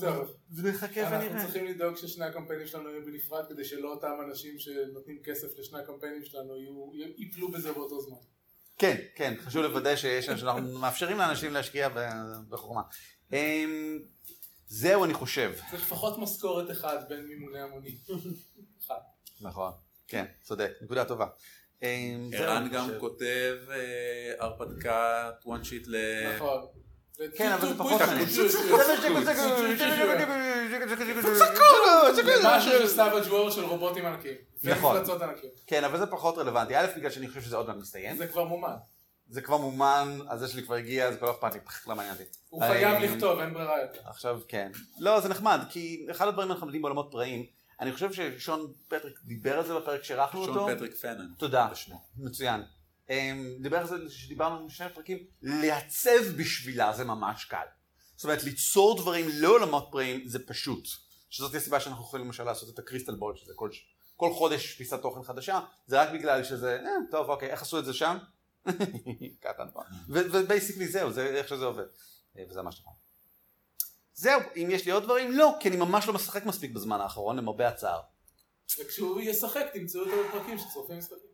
טוב, 0.00 0.30
ונחכה 0.56 1.00
אנחנו 1.08 1.26
ונראה. 1.30 1.44
צריכים 1.44 1.66
לדאוג 1.66 1.96
ששני 1.96 2.24
הקמפיינים 2.24 2.66
שלנו 2.66 2.90
יהיו 2.90 3.04
בנפרד, 3.04 3.44
כדי 3.48 3.64
שלא 3.64 3.88
אותם 3.90 4.12
אנשים 4.28 4.58
שנותנים 4.58 5.18
כסף 5.24 5.58
לשני 5.58 5.78
הקמפיינים 5.78 6.24
שלנו 6.24 6.56
יהיו- 6.56 6.90
ייפלו 7.18 7.50
בזה 7.50 7.72
באותו 7.72 8.00
זמן. 8.00 8.16
כן, 8.78 8.96
כן, 9.14 9.34
חשוב 9.40 9.62
לוודא 9.62 9.96
שיש, 9.96 10.26
שאנחנו 10.26 10.78
מאפשרים 10.78 11.18
לאנשים 11.18 11.52
להשקיע 11.52 11.88
בחוכמה. 12.48 12.82
אמ, 13.32 13.98
זהו 14.66 15.04
אני 15.04 15.14
חושב. 15.14 15.52
צריך 15.70 15.82
לפחות 15.82 16.18
משכורת 16.18 16.70
אחת 16.70 17.08
בין 17.08 17.26
מימוני 17.26 17.60
המונים. 17.60 17.96
אחד. 18.84 19.00
נכון, 19.40 19.72
כן, 20.08 20.24
צודק, 20.42 20.72
נקודה 20.82 21.04
טובה. 21.04 21.26
אמ, 21.82 22.30
ערן 22.32 22.68
גם. 22.72 22.90
כותב 23.00 23.56
אה, 23.70 24.32
הרפתקת 24.38 25.44
one 25.44 25.64
sheet 25.66 25.84
ל... 25.86 25.96
נכון. 26.36 26.66
כן, 27.36 27.52
אבל 27.52 27.68
זה 27.68 27.78
פחות 27.78 28.00
מעניין. 28.00 28.28
משהו 32.44 32.72
של 32.72 32.88
Savage 32.88 33.26
Worlds 33.32 33.50
של 33.50 33.64
רובוטים 33.64 34.06
ענקיים. 34.06 34.36
נכון. 34.62 34.96
ומפלצות. 34.96 35.22
כן, 35.66 35.84
אבל 35.84 35.98
זה 35.98 36.06
פחות 36.06 36.38
רלוונטי. 36.38 36.76
א', 36.76 36.86
בגלל 36.96 37.10
שאני 37.10 37.28
חושב 37.28 37.40
שזה 37.40 37.56
עוד 37.56 37.66
מעט 37.66 37.76
מסתיים. 37.76 38.16
זה 38.16 38.26
כבר 38.26 38.44
מומן. 38.44 38.76
זה 39.28 39.40
כבר 39.40 39.56
מומן, 39.56 40.18
הזה 40.28 40.48
שלי 40.48 40.62
כבר 40.62 40.74
הגיע, 40.74 41.08
אז 41.08 41.16
כבר 41.16 41.26
לא 41.26 41.32
אכפת 41.32 41.54
לי, 41.54 41.60
פח, 41.60 41.88
לא 41.88 41.96
מעניין 41.96 42.14
אותי. 42.14 42.24
הוא 42.48 42.60
חייב 42.60 42.94
אה, 42.94 42.98
לכתוב, 42.98 43.38
אין 43.38 43.54
ברירה 43.54 43.80
יותר. 43.82 44.00
עכשיו 44.04 44.40
כן. 44.48 44.72
לא, 44.98 45.20
זה 45.20 45.28
נחמד, 45.28 45.60
כי 45.70 46.06
אחד 46.10 46.28
הדברים 46.28 46.50
הנחמדים 46.50 46.82
בעולמות 46.82 47.08
פראיים, 47.10 47.46
אני 47.80 47.92
חושב 47.92 48.12
ששון 48.12 48.72
פטריק 48.88 49.14
דיבר 49.24 49.58
על 49.58 49.66
זה 49.66 49.74
בפרק 49.74 50.04
שאירחנו 50.04 50.40
אותו. 50.40 50.54
שון 50.54 50.74
פטריק 50.74 50.96
פנן. 50.96 51.26
תודה, 51.38 51.68
מצוין. 52.16 52.62
אמ, 53.12 53.56
דיבר 53.60 53.78
על 53.78 53.86
זה 53.86 53.96
שדיברנו 54.10 54.66
בשני 54.66 54.88
פרקים, 54.94 55.18
לעצב 55.42 56.26
בשבילה 56.36 56.92
זה 56.92 57.04
ממש 57.04 57.44
קל. 57.44 57.64
זאת 58.16 58.24
אומרת, 58.24 58.44
ליצור 58.44 58.96
דברים 58.96 59.26
לעולמות 59.28 59.88
פראיים 59.90 60.28
זה 60.28 60.46
פשוט. 60.46 60.88
שזאת 61.30 61.54
הסיבה 61.54 61.80
שאנחנו 61.80 62.04
יכולים 62.04 62.26
למשל 62.26 62.44
לעשות 62.44 62.74
את 62.74 62.78
הקריסטל 62.78 63.14
בול, 63.14 63.36
שזה 63.36 63.52
כל, 63.56 63.70
כל 64.16 64.32
חודש 64.32 64.74
פיסת 64.74 65.02
תוכן 65.02 65.22
חדשה, 65.22 65.60
זה 65.86 66.02
רק 66.02 66.08
בגלל 66.12 66.44
שזה, 66.44 66.78
אה, 66.80 66.90
טוב, 67.10 67.28
אוקיי, 67.30 67.50
איך 67.50 67.62
עשו 67.62 67.78
את 67.78 67.84
זה 67.84 67.92
שם? 67.92 68.18
ככה 69.44 69.64
נכון. 69.64 69.84
ובייסיקלי 70.08 70.88
זהו, 70.88 71.12
זה 71.12 71.26
איך 71.26 71.48
שזה 71.48 71.64
עובד. 71.64 71.84
אה, 72.38 72.44
וזה 72.50 72.62
ממש 72.62 72.80
נכון. 72.80 72.92
זהו, 74.14 74.40
אם 74.56 74.68
יש 74.70 74.86
לי 74.86 74.92
עוד 74.92 75.02
דברים? 75.02 75.32
לא, 75.32 75.56
כי 75.60 75.68
אני 75.68 75.76
ממש 75.76 76.06
לא 76.06 76.14
משחק 76.14 76.46
מספיק 76.46 76.72
בזמן 76.72 77.00
האחרון, 77.00 77.36
למרבה 77.36 77.68
הצער. 77.68 78.00
וכשהוא 78.80 79.20
ישחק, 79.20 79.66
תמצאו 79.72 80.00
אותו 80.00 80.12
בפרקים 80.28 80.58
שצורפים 80.58 80.98
משחקים. 80.98 81.31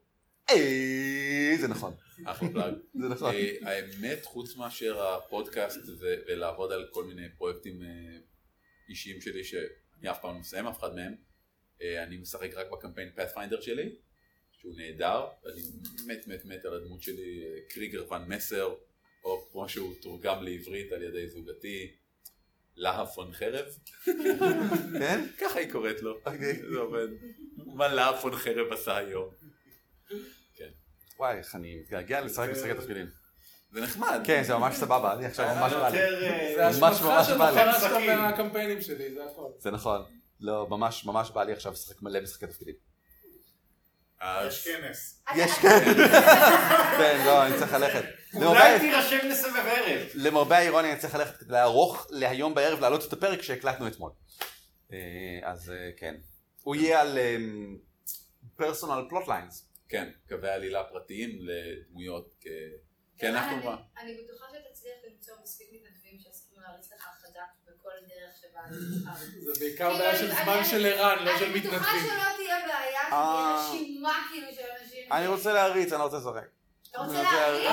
אה, 0.50 1.54
זה 1.60 1.68
נכון. 1.68 1.94
אחלה 2.24 2.48
פלאג. 2.48 2.74
זה 2.94 3.08
נכון. 3.08 3.34
אה, 3.34 3.56
האמת, 3.62 4.24
חוץ 4.24 4.56
מאשר 4.56 5.02
הפודקאסט 5.02 5.78
ולעבוד 6.26 6.72
על 6.72 6.88
כל 6.90 7.04
מיני 7.04 7.28
פרויקטים 7.38 7.82
אה, 7.82 8.18
אישיים 8.88 9.20
שלי, 9.20 9.44
שאני 9.44 10.10
אף 10.10 10.20
פעם 10.20 10.34
לא 10.34 10.40
מסיים 10.40 10.66
אף 10.66 10.78
אחד 10.78 10.94
מהם, 10.94 11.14
אני 12.06 12.16
משחק 12.16 12.50
רק 12.54 12.66
בקמפיין 12.72 13.10
פאת'פיינדר 13.14 13.60
שלי, 13.60 13.94
שהוא 14.52 14.74
נהדר, 14.76 15.26
אני 15.52 15.62
מת 16.06 16.26
מת 16.26 16.44
מת 16.44 16.64
על 16.64 16.74
הדמות 16.74 17.02
שלי, 17.02 17.44
קריגר 17.68 18.12
ון 18.12 18.28
מסר, 18.28 18.74
או 19.24 19.48
כמו 19.52 19.68
שהוא 19.68 19.94
תורגם 20.00 20.42
לעברית 20.42 20.92
על 20.92 21.02
ידי 21.02 21.28
זוגתי, 21.28 21.96
להב 22.76 23.06
פון 23.06 23.32
חרב. 23.32 23.66
כן? 24.98 25.26
ככה 25.40 25.58
היא 25.58 25.72
קוראת 25.72 26.02
לו. 26.02 26.18
אוקיי. 26.26 26.62
זה 26.70 26.78
עובד. 26.78 27.08
מה 27.56 27.88
להב 27.88 28.16
פון 28.16 28.36
חרב 28.36 28.72
עשה 28.72 28.96
היום. 28.96 29.30
וואי, 31.18 31.38
איך 31.38 31.54
אני 31.54 31.76
מתגעגע 31.80 32.20
לשחק 32.20 32.48
משחקי 32.52 32.74
תפקידים. 32.74 33.06
זה 33.72 33.80
נחמד. 33.80 34.20
כן, 34.24 34.42
זה 34.42 34.54
ממש 34.56 34.76
סבבה, 34.76 35.12
אני 35.14 35.26
עכשיו 35.26 35.54
ממש 35.56 35.72
בא 35.72 35.88
לי. 35.88 35.98
אה, 36.00 36.72
זה 36.72 36.80
ממש 36.80 36.94
אשמתך 36.96 37.04
ממש 37.04 37.26
שאתה 37.26 37.38
בא 37.38 37.50
לי. 37.50 37.56
חרשת 37.56 37.78
משחקים. 37.86 38.18
מהקמפיינים 38.18 38.80
שלי, 38.82 39.14
זה 39.14 39.20
הכל. 39.32 39.48
זה 39.58 39.70
נכון. 39.70 40.02
לא, 40.40 40.66
ממש 40.70 41.04
ממש 41.04 41.30
בא 41.30 41.42
לי 41.44 41.52
עכשיו 41.52 41.72
לשחק 41.72 42.02
מלא 42.02 42.20
משחקי 42.20 42.46
תפקידים. 42.46 42.74
יש 44.46 44.68
כנס. 44.68 45.22
יש 45.36 45.50
כן. 45.52 45.84
כן, 46.98 47.22
לא, 47.26 47.46
אני 47.46 47.58
צריך 47.58 47.72
ללכת. 47.72 48.04
אולי 48.34 48.44
למרבה- 48.44 48.78
תירשם 48.78 49.28
לסבב 49.28 49.56
ערב. 49.66 50.00
למרבה 50.14 50.56
האירוניה 50.58 50.92
אני 50.92 51.00
צריך 51.00 51.14
ללכת 51.14 51.42
לערוך 51.48 52.06
להיום 52.10 52.54
בערב 52.54 52.80
להעלות 52.80 53.04
את 53.08 53.12
הפרק 53.12 53.42
שהקלטנו 53.42 53.86
אתמול. 53.86 54.10
אה, 54.92 54.98
אז 55.42 55.70
אה, 55.70 55.90
כן. 55.96 56.14
הוא 56.62 56.76
יהיה 56.76 57.00
על 57.00 57.18
פרסונל 58.56 59.02
פלוט 59.08 59.28
ליינס. 59.28 59.67
כן, 59.88 60.08
קווי 60.28 60.50
עלילה 60.50 60.84
פרטיים 60.84 61.38
לדמויות 61.42 62.34
כ... 62.40 62.46
כי 63.18 63.28
אני- 63.28 63.38
אנחנו? 63.38 63.72
אני 64.00 64.14
בטוחה 64.14 64.46
שתצליח 64.48 64.94
למצוא 65.10 65.34
מספיק 65.42 65.68
מתנדבים 65.72 66.18
שיסכימו 66.18 66.60
להריץ 66.60 66.92
לך 66.92 67.02
חדש 67.22 67.48
בכל 67.66 67.90
דרך 68.08 68.36
שבה. 68.40 68.60
זה 69.54 69.60
בעיקר 69.60 69.84
כאילו, 69.84 69.98
בעיה 69.98 70.16
של 70.18 70.30
אני- 70.30 70.42
זמן 70.44 70.52
אני- 70.52 70.64
של 70.64 70.86
ערן, 70.86 71.24
לא 71.24 71.38
של 71.38 71.44
אני 71.44 71.60
בטוחה 71.60 71.76
מתנדבים. 71.76 72.00
שלא 72.02 72.36
תהיה 72.36 72.56
בעיה, 72.66 73.00
כי 73.08 73.12
אה. 73.14 73.56
תהיה 73.64 73.78
רשימה 73.80 74.26
כאילו 74.32 74.46
של 74.54 74.62
אנשים. 74.82 75.12
אני 75.12 75.26
רוצה 75.26 75.52
להריץ, 75.52 75.92
אני 75.92 75.98
לא 76.00 76.04
רוצה 76.04 76.16
לשחק. 76.16 76.48
אתה 76.90 76.98
רוצה 76.98 77.12
אני 77.20 77.22
רוצה 77.22 77.36
להריץ? 77.38 77.68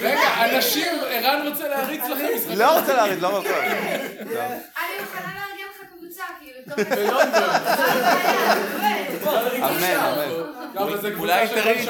רגע, 0.00 0.44
אנשים, 0.56 0.92
ערן 1.06 1.48
רוצה 1.48 1.68
להריץ 1.68 2.02
לכם. 2.04 2.54
לא 2.58 2.78
רוצה 2.78 2.94
להריץ, 2.94 3.18
לא 3.20 3.36
רוצה. 3.38 3.48
לא. 4.24 4.40
אני 4.42 5.00
מוכנה 5.00 5.34
לארגן 5.34 5.64
לך 5.70 5.88
קבוצה, 5.98 6.24
כאילו, 6.40 6.51
תוך 6.51 6.51
בלונדון. 6.51 6.51
אמן, 9.62 9.84
אמן. 9.84 11.16
אולי 11.18 11.48
תריץ 11.48 11.88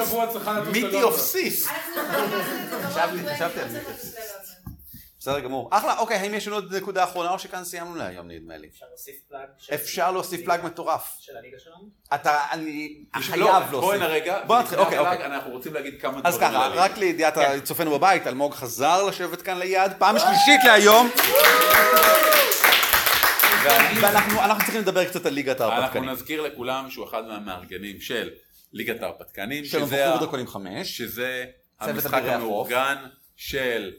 City 0.71 1.01
of 1.03 1.17
Mist. 1.17 1.67
חשבתי- 1.67 3.19
על. 3.19 3.37
צריך 3.37 3.87
לטוס 3.87 4.15
ללונדון. 4.15 4.53
בסדר 5.19 5.39
גמור. 5.39 5.69
אחלה, 5.71 5.97
אוקיי, 5.97 6.17
האם 6.17 6.33
יש 6.33 6.47
לנו 6.47 6.55
עוד 6.55 6.75
נקודה 6.75 7.03
אחרונה 7.03 7.29
או 7.31 7.39
שכאן 7.39 7.63
סיימנו 7.63 7.95
להיום 7.95 8.27
נדמה 8.31 8.57
לי? 8.57 8.67
אפשר 8.73 8.85
להוסיף 8.89 9.15
plug? 9.29 9.41
אפשר 9.73 10.11
להוסיף 10.11 10.41
plug 10.45 10.59
מטורף. 10.63 11.15
של 11.19 11.37
הליגה 11.37 11.57
שלנו? 11.63 11.75
אתה, 12.15 12.39
אני 12.51 12.89
חייב 13.21 13.39
להוסיף. 13.47 13.69
בוא 13.71 13.93
הנה 13.93 14.07
רגע, 14.07 14.39
בוא 14.47 14.59
נתחיל, 14.59 14.79
אוקיי, 14.79 14.99
אוקיי. 14.99 15.25
אנחנו 15.25 15.51
רוצים 15.51 15.73
להגיד 15.73 16.01
כמה 16.01 16.21
אז 16.23 16.35
דברים. 16.37 16.51
ככה, 16.51 16.67
לליגה. 16.67 16.83
רק 16.83 16.97
לידיעת 16.97 17.33
צופינו 17.63 17.91
בבית, 17.91 18.27
אלמוג 18.27 18.53
חזר 18.53 19.03
לשבת 19.03 19.41
כאן 19.41 19.57
ליד, 19.57 19.91
פעם 19.97 20.19
שלישית 20.19 20.59
להיום. 20.65 21.09
ואנחנו 24.01 24.39
אנחנו 24.43 24.63
צריכים 24.63 24.81
לדבר 24.81 25.05
קצת 25.09 25.25
על 25.25 25.33
ליגת 25.33 25.61
אנחנו 25.61 25.73
ההרפתקנים. 25.75 26.09
נזכיר 26.09 26.41
לכולם 26.41 26.89
שהוא 26.91 27.05
אחד 27.05 27.25
מהמארגנים 27.27 28.01
של 28.01 28.29
ליגת 28.73 29.01
ההרפתקנים, 29.01 29.65
של 29.65 29.69
שזה 29.71 29.81
מבוכים 29.85 29.99
ה- 30.07 30.15
ודרקונים 30.15 30.47
5. 30.47 30.97
שזה 30.97 31.45
צוות 31.79 31.89
המשחק. 31.89 32.21
המאורגן 32.25 32.95
של 33.35 33.93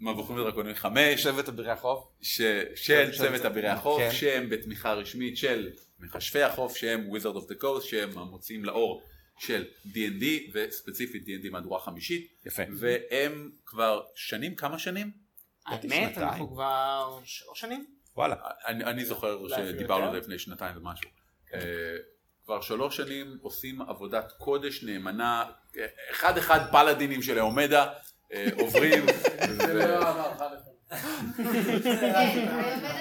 מבוכים 0.00 0.36
ודרקונים 0.36 0.74
5, 0.74 1.22
שבט 1.22 1.48
אבירי 1.48 1.70
החוף. 1.70 2.04
ש- 2.22 2.40
של 2.74 3.10
צוות 3.18 3.44
אבירי 3.44 3.68
החוף, 3.68 4.00
כן. 4.00 4.10
שהם 4.12 4.48
בתמיכה 4.50 4.92
רשמית 4.92 5.36
של 5.36 5.70
מכשפי 6.00 6.42
החוף, 6.42 6.76
שהם 6.76 7.10
Wizard 7.12 7.36
of 7.36 7.52
the 7.52 7.62
Coast, 7.62 7.80
שהם 7.80 8.18
המוציאים 8.18 8.64
לאור 8.64 9.02
של 9.38 9.64
D&D, 9.86 10.24
וספציפית 10.52 11.22
D&D 11.26 11.50
מהדורה 11.50 11.80
חמישית. 11.80 12.28
יפה. 12.46 12.62
והם 12.78 13.50
כבר 13.66 14.02
שנים, 14.14 14.54
כמה 14.54 14.78
שנים? 14.78 15.10
האמת. 15.66 16.18
אנחנו 16.18 16.50
כבר 16.50 17.18
שלוש 17.24 17.60
שנים? 17.60 17.97
וואלה. 18.18 18.36
אני, 18.66 18.84
אני 18.84 19.04
זוכר 19.04 19.48
שדיברנו 19.48 20.04
על 20.04 20.08
יותר. 20.08 20.12
זה 20.12 20.18
לפני 20.18 20.38
שנתיים 20.38 20.76
ומשהו. 20.76 21.10
אה, 21.54 21.60
כבר 22.44 22.60
שלוש 22.60 22.96
שנים 22.96 23.38
עושים 23.42 23.82
עבודת 23.82 24.32
קודש 24.38 24.84
נאמנה, 24.84 25.44
אה, 25.78 25.86
אחד 26.10 26.38
אחד 26.38 26.70
פלאדינים 26.70 27.22
של 27.22 27.38
האומדה, 27.38 27.92
אה, 28.32 28.48
עוברים, 28.58 29.06
לא. 29.74 30.22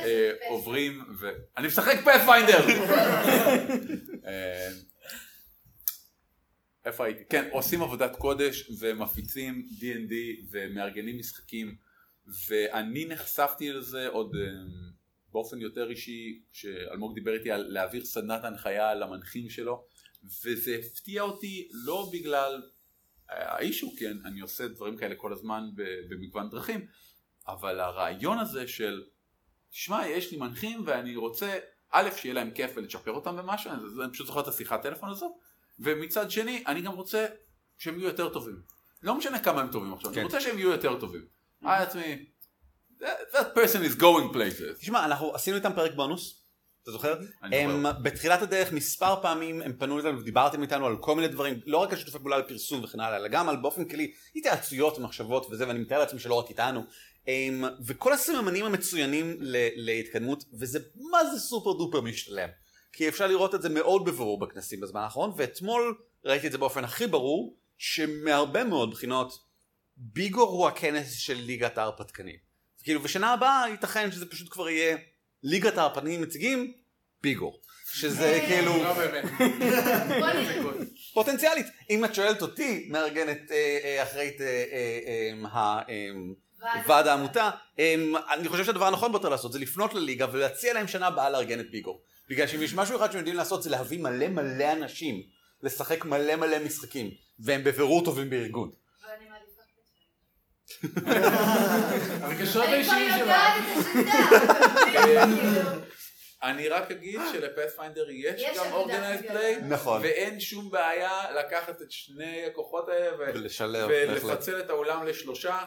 אה, 0.05 0.31
עוברים, 0.49 1.03
ו... 1.19 1.29
אני 1.57 1.67
משחק 1.67 1.95
פאת'פיינדר! 2.03 2.67
אה, 4.27 4.69
איפה 6.85 7.05
הייתי? 7.05 7.23
כן, 7.29 7.47
עושים 7.51 7.81
עבודת 7.81 8.15
קודש 8.15 8.71
ומפיצים 8.79 9.67
D&D 9.79 10.13
ומארגנים 10.51 11.17
משחקים 11.19 11.75
ואני 12.47 13.05
נחשפתי 13.05 13.71
לזה 13.71 14.07
עוד 14.07 14.35
אה, 14.35 14.96
באופן 15.37 15.61
יותר 15.61 15.89
אישי, 15.89 16.41
שאלמוג 16.51 17.15
דיבר 17.15 17.33
איתי 17.33 17.51
על 17.51 17.65
להעביר 17.69 18.05
סדנת 18.05 18.43
הנחיה 18.43 18.95
למנחים 18.95 19.49
שלו 19.49 19.85
וזה 20.43 20.79
הפתיע 20.79 21.21
אותי 21.21 21.67
לא 21.71 22.09
בגלל 22.13 22.61
האישו, 23.29 23.91
כי 23.97 24.07
אני, 24.07 24.19
אני 24.25 24.39
עושה 24.39 24.67
דברים 24.67 24.97
כאלה 24.97 25.15
כל 25.15 25.33
הזמן 25.33 25.69
במגוון 26.09 26.49
דרכים, 26.49 26.87
אבל 27.47 27.79
הרעיון 27.79 28.39
הזה 28.39 28.67
של 28.67 29.03
תשמע, 29.71 30.07
יש 30.07 30.31
לי 30.31 30.37
מנחים 30.37 30.83
ואני 30.85 31.15
רוצה, 31.15 31.59
א', 31.91 32.09
שיהיה 32.17 32.35
להם 32.35 32.51
כיף 32.51 32.71
ולצ'פר 32.75 33.11
אותם 33.11 33.35
במשהו, 33.35 33.71
אז 33.71 33.99
אני 34.03 34.11
פשוט 34.11 34.27
זוכר 34.27 34.39
את 34.39 34.47
השיחת 34.47 34.81
טלפון 34.81 35.09
הזו, 35.09 35.37
ומצד 35.79 36.31
שני, 36.31 36.63
אני 36.67 36.81
גם 36.81 36.93
רוצה 36.93 37.25
שהם 37.77 37.99
יהיו 37.99 38.07
יותר 38.07 38.29
טובים. 38.33 38.61
לא 39.03 39.15
משנה 39.15 39.39
כמה 39.39 39.61
הם 39.61 39.71
טובים 39.71 39.93
עכשיו, 39.93 40.11
כן. 40.11 40.17
אני 40.17 40.25
רוצה 40.25 40.41
שהם 40.41 40.57
יהיו 40.57 40.69
יותר 40.69 40.99
טובים. 40.99 41.25
אמרתי 41.63 41.83
לעצמי, 41.83 42.25
that, 43.01 43.35
person 43.55 43.83
is 43.91 44.01
going 44.01 44.33
places. 44.33 44.79
תשמע, 44.79 45.05
אנחנו 45.05 45.35
עשינו 45.35 45.57
איתם 45.57 45.71
פרק 45.75 45.91
בונוס, 45.95 46.43
אתה 46.83 46.91
זוכר? 46.91 47.15
הם. 47.41 47.85
בתחילת 48.03 48.41
הדרך 48.41 48.71
מספר 48.71 49.21
פעמים 49.21 49.61
הם 49.61 49.73
פנו 49.73 49.99
אלינו 49.99 50.19
ודיברתם 50.19 50.61
איתנו 50.61 50.85
על 50.85 50.97
כל 50.97 51.15
מיני 51.15 51.27
דברים, 51.27 51.59
לא 51.65 51.77
רק 51.77 51.93
על 51.93 51.99
שיתופי 51.99 52.19
פעולה 52.19 52.37
לפרסום 52.37 52.83
וכן 52.83 52.99
הלאה, 52.99 53.17
אלא 53.17 53.27
גם 53.27 53.49
על 53.49 53.55
באופן 53.55 53.85
כללי 53.85 54.11
התייעצויות 54.35 54.97
ומחשבות 54.97 55.47
וזה, 55.51 55.67
ואני 55.67 55.79
מתאר 55.79 55.99
לעצמי 55.99 56.19
שלא 56.19 56.33
רק 56.33 56.49
איתנו. 56.49 56.83
הם, 57.27 57.63
וכל 57.85 58.13
הסממנים 58.13 58.65
המצוינים 58.65 59.37
ל- 59.39 59.67
להתקדמות, 59.75 60.43
וזה 60.59 60.79
מה 61.11 61.25
זה 61.25 61.39
סופר 61.39 61.73
דופר 61.73 62.01
משתלם. 62.01 62.49
כי 62.93 63.09
אפשר 63.09 63.27
לראות 63.27 63.55
את 63.55 63.61
זה 63.61 63.69
מאוד 63.69 64.05
בבירור 64.05 64.39
בכנסים 64.39 64.79
בזמן 64.79 65.01
האחרון, 65.01 65.31
ואתמול 65.37 65.95
ראיתי 66.25 66.47
את 66.47 66.51
זה 66.51 66.57
באופן 66.57 66.83
הכי 66.83 67.07
ברור, 67.07 67.57
שמהרבה 67.77 68.63
מאוד 68.63 68.91
בחינות, 68.91 69.39
ביגור 69.97 70.49
הוא 70.49 70.67
הכנס 70.67 71.13
של 71.13 71.33
ליגת 71.33 71.77
ההרפתקנים. 71.77 72.46
כאילו, 72.87 73.03
ושנה 73.03 73.33
הבאה 73.33 73.65
ייתכן 73.69 74.11
שזה 74.11 74.25
פשוט 74.25 74.49
כבר 74.49 74.69
יהיה 74.69 74.97
ליגת 75.43 75.77
ההרפתקנים 75.77 76.21
מציגים 76.21 76.73
ביגור. 77.21 77.59
שזה 77.93 78.39
כאילו... 78.47 78.83
לא 78.83 78.93
באמת. 78.93 79.23
פוטנציאלית. 81.13 81.65
אם 81.89 82.05
את 82.05 82.15
שואלת 82.15 82.41
אותי, 82.41 82.87
מארגנת 82.89 83.51
אה, 83.51 83.79
אה, 83.83 84.03
אחראית 84.03 84.41
אה, 84.41 84.45
אה, 84.71 85.31
אה, 85.55 85.81
אה, 85.89 86.81
ועד 86.87 87.07
העמותה, 87.07 87.49
אה, 87.79 87.95
אני 88.33 88.49
חושב 88.49 88.65
שהדבר 88.65 88.85
הנכון 88.85 89.11
ביותר 89.11 89.29
לעשות 89.29 89.53
זה 89.53 89.59
לפנות 89.59 89.93
לליגה 89.93 90.25
ולהציע 90.31 90.73
להם 90.73 90.87
שנה 90.87 91.07
הבאה 91.07 91.29
לארגן 91.29 91.59
את 91.59 91.71
ביגור. 91.71 92.01
בגלל 92.29 92.47
שאם 92.47 92.61
יש 92.61 92.73
משהו 92.73 92.97
אחד 92.97 93.11
שהם 93.11 93.19
יודעים 93.19 93.35
לעשות 93.35 93.63
זה 93.63 93.69
להביא 93.69 93.99
מלא 93.99 94.27
מלא 94.27 94.71
אנשים 94.71 95.21
לשחק 95.63 96.05
מלא 96.05 96.35
מלא 96.35 96.59
משחקים, 96.65 97.11
והם 97.39 97.63
בבירור 97.63 98.05
טובים 98.05 98.29
בארגון. 98.29 98.71
הרגשות 102.21 102.65
אני 102.65 102.83
כבר 102.83 102.93
האישיים 102.93 103.11
שלך. 103.11 103.19
יודעת 103.19 103.53
את 103.57 103.77
השיטה. 103.77 105.71
אני 106.43 106.69
רק 106.69 106.91
אגיד 106.91 107.19
שלפאת'פיינדר 107.31 108.09
יש 108.09 108.57
גם 108.57 108.71
אורגנייז 108.71 109.19
בגלל 109.21 109.31
פליי, 109.31 109.57
נכון. 109.61 110.01
ואין 110.01 110.39
שום 110.39 110.71
בעיה 110.71 111.31
לקחת 111.39 111.81
את 111.81 111.91
שני 111.91 112.45
הכוחות 112.45 112.89
האלה. 112.89 113.15
ולפצל 113.87 114.59
את 114.59 114.69
האולם 114.69 115.07
לשלושה, 115.07 115.57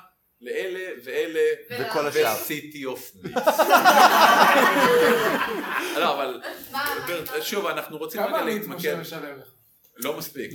לאלה 0.41 0.93
ואלה, 1.05 1.41
וכל 1.71 2.07
השאר. 2.07 2.35
וסיטי 2.43 2.85
אוף 2.85 3.13
ניס. 3.23 3.35
לא, 5.97 6.15
אבל 6.15 6.41
שוב, 7.43 7.67
אנחנו 7.67 7.99
רוצים 7.99 8.23
כמה 8.23 8.37
רגע 8.37 8.41
עמית 8.41 8.67
משה 8.67 8.73
להתמקד, 8.75 8.95
משלם 9.01 9.39
לך? 9.39 9.60
לא 10.05 10.19
מספיק. 10.19 10.53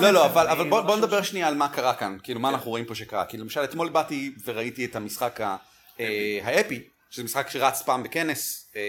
לא, 0.00 0.10
לא, 0.10 0.26
אבל, 0.26 0.48
אבל 0.48 0.68
בוא, 0.68 0.80
בוא 0.80 0.96
נדבר 0.96 1.22
שנייה 1.22 1.48
על 1.48 1.54
מה 1.54 1.68
קרה 1.68 1.94
כאן, 1.94 2.16
כאילו 2.22 2.40
מה 2.40 2.48
אנחנו 2.48 2.70
רואים 2.70 2.84
פה 2.84 2.94
שקרה. 2.94 3.24
כי 3.24 3.36
למשל 3.36 3.64
אתמול 3.64 3.88
באתי 3.88 4.34
וראיתי 4.44 4.84
את 4.84 4.96
המשחק 4.96 5.40
אה, 6.00 6.38
האפי, 6.42 6.82
שזה 7.10 7.24
משחק 7.24 7.50
שרץ 7.50 7.82
פעם 7.82 8.02
בכנס, 8.02 8.70
אה, 8.76 8.82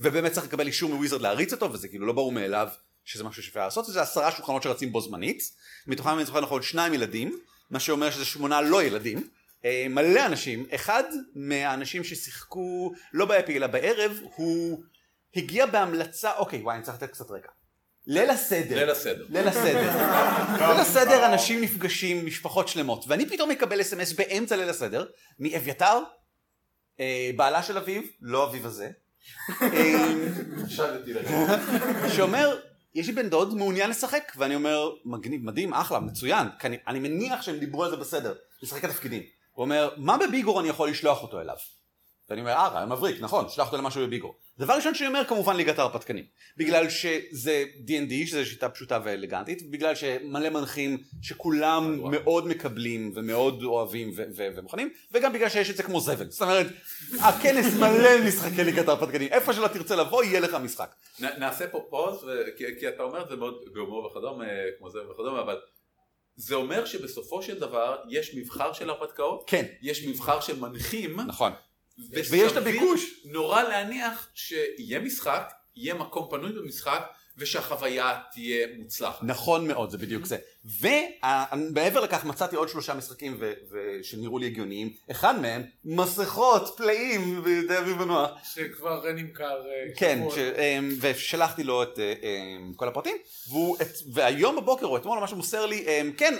ובאמת 0.00 0.32
צריך 0.32 0.46
לקבל 0.46 0.66
אישור 0.66 0.90
מוויזרד 0.90 1.20
להריץ 1.20 1.52
אותו, 1.52 1.72
וזה 1.72 1.88
כאילו 1.88 2.06
לא 2.06 2.12
ברור 2.12 2.32
מאליו 2.32 2.68
שזה 3.04 3.24
משהו 3.24 3.42
שאפשר 3.42 3.64
לעשות, 3.64 3.86
זה 3.86 4.02
עשרה 4.02 4.30
שולחנות 4.32 4.62
שרצים 4.62 4.92
בו 4.92 5.00
זמנית, 5.00 5.42
מתוכם 5.86 6.16
אני 6.16 6.24
זוכר 6.24 6.40
נכון 6.40 6.62
שניים 6.62 6.94
ילדים, 6.94 7.38
מה 7.70 7.80
שאומר 7.80 8.10
שזה 8.10 8.24
שמונה 8.24 8.60
לא 8.60 8.82
ילדים. 8.82 9.28
אה, 9.64 9.86
מלא 9.90 10.26
אנשים, 10.26 10.66
אחד 10.74 11.04
מהאנשים 11.34 12.04
ששיחקו 12.04 12.92
לא 13.12 13.24
באפי 13.24 13.56
אלא 13.56 13.66
בערב, 13.66 14.20
הוא 14.36 14.82
הגיע 15.36 15.66
בהמלצה, 15.66 16.36
אוקיי 16.36 16.62
וואי 16.62 16.76
אני 16.76 16.84
צריך 16.84 16.96
לתת 16.96 17.10
קצת 17.10 17.30
רקע. 17.30 17.48
ליל 18.08 18.30
הסדר. 18.30 18.76
ליל 18.76 18.90
הסדר. 18.90 19.24
ליל 19.28 19.48
הסדר. 19.48 19.90
ליל 20.68 20.80
הסדר 20.80 21.26
אנשים 21.26 21.60
נפגשים, 21.60 22.26
משפחות 22.26 22.68
שלמות, 22.68 23.04
ואני 23.08 23.28
פתאום 23.28 23.50
מקבל 23.50 23.80
אס.אם.אס 23.80 24.12
באמצע 24.12 24.56
ליל 24.56 24.68
הסדר, 24.68 25.06
מאביתר, 25.38 25.98
אה, 27.00 27.30
בעלה 27.36 27.62
של 27.62 27.78
אביו, 27.78 28.02
לא 28.20 28.48
אביו 28.48 28.66
הזה, 28.66 28.90
אה. 29.62 29.68
שאומר, 32.16 32.60
יש 32.94 33.06
לי 33.06 33.12
בן 33.12 33.28
דוד 33.28 33.54
מעוניין 33.54 33.90
לשחק, 33.90 34.32
ואני 34.36 34.54
אומר, 34.54 34.90
מגניב, 35.04 35.44
מדהים, 35.44 35.74
אחלה, 35.74 36.00
מצוין, 36.00 36.46
כי 36.58 36.68
אני, 36.86 36.98
מניח 36.98 37.42
שהם 37.42 37.58
דיברו 37.58 37.84
על 37.84 37.90
זה 37.90 37.96
בסדר, 37.96 38.34
לשחק 38.62 38.84
את 38.84 38.90
התפקידים. 38.90 39.22
הוא 39.52 39.64
אומר, 39.64 39.90
מה 39.96 40.18
בביגור 40.18 40.60
אני 40.60 40.68
יכול 40.68 40.90
לשלוח 40.90 41.22
אותו 41.22 41.40
אליו? 41.40 41.56
ואני 42.30 42.40
אומר, 42.40 42.52
אה, 42.52 42.68
רעיון 42.68 42.92
מבריק, 42.92 43.20
נכון, 43.20 43.48
שלח 43.48 43.66
אותו 43.66 43.76
למשהו 43.76 44.06
בביגור. 44.06 44.36
דבר 44.58 44.74
ראשון 44.74 44.94
שאני 44.94 45.08
אומר, 45.08 45.24
כמובן 45.24 45.56
ליגת 45.56 45.78
ההרפתקנים. 45.78 46.24
בגלל 46.56 46.88
שזה 46.88 47.64
D&D, 47.86 48.26
שזו 48.26 48.46
שיטה 48.46 48.68
פשוטה 48.68 48.98
ואלגנטית, 49.04 49.70
בגלל 49.70 49.94
שמלא 49.94 50.48
מנחים 50.48 50.98
שכולם 51.22 52.10
מאוד 52.10 52.46
מקבלים 52.46 53.12
ומאוד 53.14 53.62
אוהבים 53.62 54.12
ומוכנים, 54.36 54.90
וגם 55.12 55.32
בגלל 55.32 55.48
שיש 55.48 55.70
את 55.70 55.76
זה 55.76 55.82
כמו 55.82 56.00
זבל. 56.00 56.30
זאת 56.30 56.42
אומרת, 56.42 56.66
הכנס 57.20 57.74
מלא 57.74 58.26
משחקי 58.26 58.64
ליגת 58.64 58.88
ההרפתקנים. 58.88 59.28
איפה 59.28 59.52
שלא 59.52 59.68
תרצה 59.68 59.96
לבוא, 59.96 60.24
יהיה 60.24 60.40
לך 60.40 60.54
משחק. 60.54 60.94
נעשה 61.20 61.68
פה 61.68 61.86
פוז, 61.90 62.30
כי, 62.80 62.88
אתה 62.88 63.02
אומר 63.02 63.22
את 63.22 63.28
זה 63.28 63.36
מאוד 63.36 63.54
בהומור 63.74 64.06
וכדומה, 64.06 64.44
כמו 64.78 64.90
זה 64.90 64.98
וכדומה, 65.10 65.40
אבל 65.40 65.56
זה 66.36 66.54
אומר 66.54 66.84
שבסופו 66.84 67.42
של 67.42 67.58
דבר 67.58 67.96
יש 68.08 68.34
מבחר 68.34 68.72
של 68.72 68.90
הרפתקאות, 68.90 69.44
כן. 69.46 69.64
יש 69.82 70.06
מבחר 70.06 70.40
של 70.40 70.60
מנחים, 70.60 71.20
נכון. 71.20 71.52
ויש 72.10 72.52
את 72.52 72.56
הביקוש. 72.56 73.20
נורא 73.24 73.62
להניח 73.62 74.28
שיהיה 74.34 75.00
משחק, 75.00 75.52
יהיה 75.76 75.94
מקום 75.94 76.26
פנוי 76.30 76.52
במשחק, 76.52 77.02
ושהחוויה 77.38 78.18
תהיה 78.32 78.66
מוצלחת. 78.78 79.22
נכון 79.22 79.68
מאוד, 79.68 79.90
זה 79.90 79.98
בדיוק 79.98 80.26
זה. 80.26 80.36
ומעבר 80.80 82.00
לכך 82.00 82.24
מצאתי 82.24 82.56
עוד 82.56 82.68
שלושה 82.68 82.94
משחקים 82.94 83.36
ו- 83.40 83.52
ו- 83.70 84.04
שנראו 84.04 84.38
לי 84.38 84.46
הגיוניים. 84.46 84.92
אחד 85.10 85.40
מהם, 85.40 85.62
מסכות, 85.84 86.74
פלאים, 86.76 87.42
בידי 87.42 87.78
אביב 87.78 88.00
ונוח. 88.00 88.30
שכבר 88.54 89.12
נמכר. 89.12 89.44
אה, 89.66 89.94
כן, 89.96 90.22
אמ, 90.58 90.88
ושלחתי 91.00 91.64
לו 91.64 91.82
את 91.82 91.98
אה, 91.98 92.14
אמ, 92.22 92.72
כל 92.76 92.88
הפרטים, 92.88 93.16
והוא, 93.48 93.76
את, 93.82 93.96
והיום 94.12 94.56
בבוקר 94.56 94.86
או 94.86 94.96
אתמול 94.96 95.18
משהו 95.18 95.36
מוסר 95.36 95.66
לי, 95.66 95.86
אמ, 95.86 96.12
כן, 96.16 96.34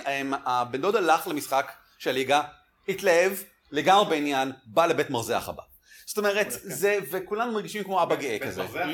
הבן 0.45 0.81
דוד 0.81 0.95
הלך 0.95 1.27
למשחק 1.27 1.71
של 1.99 2.09
הליגה, 2.09 2.41
התלהב, 2.87 3.33
לגמרי 3.71 4.09
בעניין, 4.09 4.51
בא 4.65 4.85
לבית 4.85 5.09
מרזח 5.09 5.49
הבא. 5.49 5.63
זאת 6.05 6.17
אומרת, 6.17 6.47
זה, 6.51 6.97
וכולנו 7.11 7.51
מרגישים 7.51 7.83
כמו 7.83 8.03
אבא 8.03 8.15
גאה 8.15 8.29
בית 8.39 8.43
כזה. 8.43 8.63
מרזח? 8.63 8.85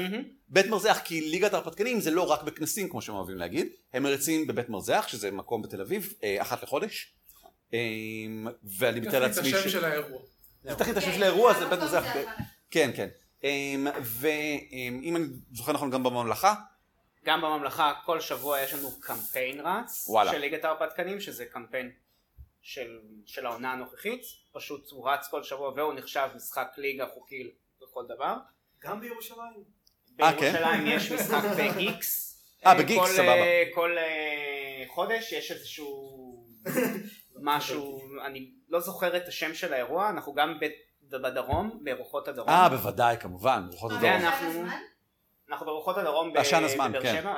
בית 0.49 0.65
מרזח, 0.65 0.99
כי 1.03 1.22
ליגת 1.22 1.53
ההרפתקנים 1.53 1.99
זה 1.99 2.11
לא 2.11 2.31
רק 2.31 2.43
בכנסים, 2.43 2.89
כמו 2.89 3.02
שהם 3.02 3.15
אוהבים 3.15 3.38
להגיד, 3.38 3.68
הם 3.93 4.03
מריצים 4.03 4.47
בבית 4.47 4.69
מרזח, 4.69 5.06
שזה 5.07 5.31
מקום 5.31 5.61
בתל 5.61 5.81
אביב, 5.81 6.14
אה, 6.23 6.41
אחת 6.41 6.64
לחודש. 6.64 7.14
אה, 7.73 7.80
ואני 8.77 8.99
מתאר 8.99 9.26
את 9.26 9.30
לעצמי 9.30 9.53
השם 9.53 9.69
של 9.69 9.85
האירוע. 9.85 10.22
תכף 10.64 10.89
את 10.89 10.97
השם 10.97 11.11
של 11.14 11.23
האירוע, 11.23 11.53
זה 11.53 11.60
בית 11.60 11.80
המקום 11.80 11.85
מרזח. 11.85 12.14
זה 12.14 12.14
ב- 12.14 12.18
הזמן. 12.18 12.34
כן, 12.72 12.91
כן. 12.95 13.07
אמ, 13.43 13.88
ואם 14.02 15.15
אני 15.15 15.26
זוכר 15.53 15.72
נכון 15.73 15.91
גם 15.91 16.03
בממלכה, 16.03 16.53
גם 17.26 17.41
בממלכה 17.41 17.93
כל 18.06 18.19
שבוע 18.22 18.60
יש 18.60 18.73
לנו 18.73 18.91
קמפיין 18.99 19.60
רץ 19.60 20.06
וואלה. 20.10 20.31
של 20.31 20.38
ליגת 20.38 20.65
ההרפתקנים 20.65 21.19
שזה 21.22 21.45
קמפיין 21.45 21.91
של, 22.66 23.00
של 23.26 23.46
העונה 23.46 23.72
הנוכחית 23.72 24.22
פשוט 24.54 24.92
הוא 24.92 25.10
רץ 25.10 25.28
כל 25.28 25.44
שבוע 25.44 25.70
והוא 25.76 25.94
נחשב 25.94 26.28
משחק 26.36 26.68
ליגה 26.78 27.08
חוקי 27.14 27.52
לכל 27.82 28.06
דבר 28.16 28.36
גם 28.80 29.00
בירושלים. 29.00 29.64
אה, 30.22 30.34
כן? 30.34 30.40
בירושלים 30.40 30.88
יש 30.88 31.12
משחק 31.12 31.44
ב-X 31.58 32.06
אה, 32.66 32.76
ב-Geeks, 32.76 33.00
כל, 33.00 33.08
סבבה. 33.08 33.32
אה, 33.32 33.64
כל 33.74 33.98
אה, 33.98 34.84
חודש 34.88 35.32
יש 35.32 35.52
איזשהו 35.52 36.48
משהו 37.42 38.02
אני 38.26 38.52
לא 38.70 38.80
זוכר 38.80 39.18
את 39.18 39.28
השם 39.28 39.54
של 39.54 39.74
האירוע 39.74 40.10
אנחנו 40.10 40.34
גם 40.34 40.60
ב- 40.60 41.16
בדרום 41.18 41.80
ברוחות 41.84 42.28
הדרום 42.28 42.50
אה, 42.50 42.70
בוודאי, 42.70 43.18
כמובן, 43.20 43.68
רוחות 43.72 43.92
מה, 43.92 43.98
הדרום. 43.98 44.68
אנחנו 45.50 45.66
ברוחות 45.66 45.98
הדרום 45.98 46.32
בבאר 46.32 46.44
כן. 47.02 47.22
שבע, 47.22 47.38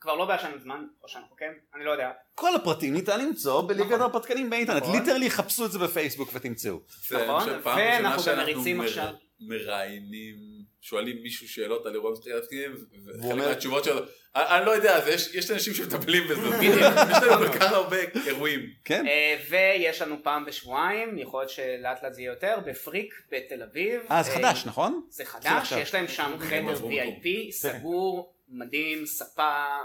כבר 0.00 0.14
לא 0.16 0.24
בעשן 0.24 0.50
הזמן, 0.54 0.84
או 1.02 1.08
שאנחנו 1.08 1.36
כן, 1.36 1.52
אני 1.74 1.84
לא 1.84 1.90
יודע. 1.90 2.10
כל 2.34 2.54
הפרטים 2.54 2.94
ניתן 2.94 3.20
למצוא 3.20 3.62
בליגת 3.68 3.86
נכון. 3.86 4.00
ההרפתקנים 4.00 4.50
באינטרנט. 4.50 4.82
נכון. 4.82 4.98
ליטרלי 4.98 5.30
חפשו 5.30 5.66
את 5.66 5.72
זה 5.72 5.78
בפייסבוק 5.78 6.30
ותמצאו. 6.34 6.80
נכון, 7.10 7.48
ואנחנו 7.64 8.22
גם 8.26 8.36
מריצים 8.36 8.78
מר- 8.78 8.84
עכשיו. 8.84 9.12
מראיינים, 9.40 10.36
שואלים 10.80 11.22
מישהו 11.22 11.48
שאלות 11.48 11.86
על 11.86 11.94
אירועים 11.94 12.16
סטריאטיים, 12.16 12.70
והוא 13.06 13.32
וחלק 13.32 13.46
מהתשובות 13.46 13.84
שלו, 13.84 14.00
אני 14.36 14.66
לא 14.66 14.70
יודע, 14.70 15.00
יש 15.08 15.34
יש 15.34 15.50
אנשים 15.50 15.74
שמטפלים 15.74 16.22
בזה, 16.28 16.48
יש 17.12 17.22
לנו 17.22 17.46
כל 17.46 17.58
כך 17.58 17.72
הרבה 17.72 17.96
אירועים. 18.26 18.60
כן? 18.84 19.06
אה, 19.06 19.36
ויש 19.50 20.02
לנו 20.02 20.16
פעם 20.22 20.44
בשבועיים, 20.44 21.18
יכול 21.18 21.40
להיות 21.40 21.50
שלאט 21.50 22.02
לאט 22.02 22.14
זה 22.14 22.20
יהיה 22.20 22.30
יותר, 22.32 22.58
בפריק 22.66 23.14
בתל 23.32 23.62
אביב. 23.62 24.00
אה, 24.10 24.22
זה 24.22 24.30
אה, 24.30 24.36
חדש, 24.36 24.66
נכון? 24.66 25.02
זה 25.08 25.24
חדש. 25.24 25.72
יש 25.72 25.94
להם 25.94 26.08
שם 26.08 26.36
חדר 26.40 26.74
VIP, 26.74 27.52
סגור, 27.52 28.32
מדהים, 28.50 29.06
ספה, 29.06 29.76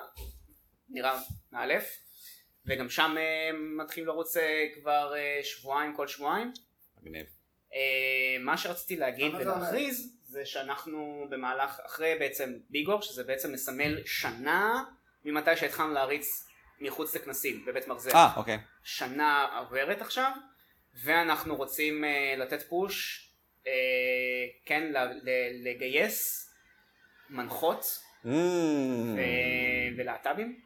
נראה 0.89 1.19
מאלף. 1.51 2.05
וגם 2.65 2.89
שם 2.89 3.15
אה, 3.17 3.49
מתחילים 3.53 4.07
לרוץ 4.07 4.37
אה, 4.37 4.65
כבר 4.73 5.13
אה, 5.15 5.39
שבועיים 5.43 5.95
כל 5.95 6.07
שבועיים. 6.07 6.53
מגניב. 7.01 7.25
מה 8.39 8.57
שרציתי 8.57 8.95
להגיד? 8.95 9.35
ולהכריז 9.35 10.17
זה 10.23 10.45
שאנחנו 10.45 11.27
במהלך 11.29 11.79
אחרי 11.85 12.15
בעצם 12.19 12.53
ביגור 12.69 13.01
שזה 13.01 13.23
בעצם 13.23 13.53
מסמל 13.53 14.05
שנה 14.05 14.83
ממתי 15.25 15.57
שהתחלנו 15.57 15.93
להריץ 15.93 16.47
מחוץ 16.79 17.15
לכנסים 17.15 17.65
בבית 17.65 17.87
מרזח. 17.87 18.15
אה, 18.15 18.33
אוקיי. 18.35 18.57
שנה 18.83 19.59
עוברת 19.59 20.01
עכשיו 20.01 20.31
ואנחנו 21.03 21.55
רוצים 21.55 22.03
לתת 22.37 22.61
פוש 22.61 23.21
כן 24.65 24.93
לגייס 25.63 26.49
מנחות 27.29 27.99
ולהט"בים. 29.97 30.59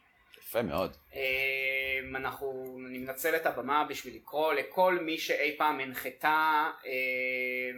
יפה 0.50 0.62
מאוד. 0.62 0.98
אה, 1.16 2.00
אנחנו, 2.16 2.78
אני 2.88 2.98
מנצל 2.98 3.36
את 3.36 3.46
הבמה 3.46 3.86
בשביל 3.90 4.16
לקרוא 4.16 4.54
לכל 4.54 5.00
מי 5.02 5.18
שאי 5.18 5.56
פעם 5.58 5.80
הנחתה 5.80 6.70
אה, 6.86 6.92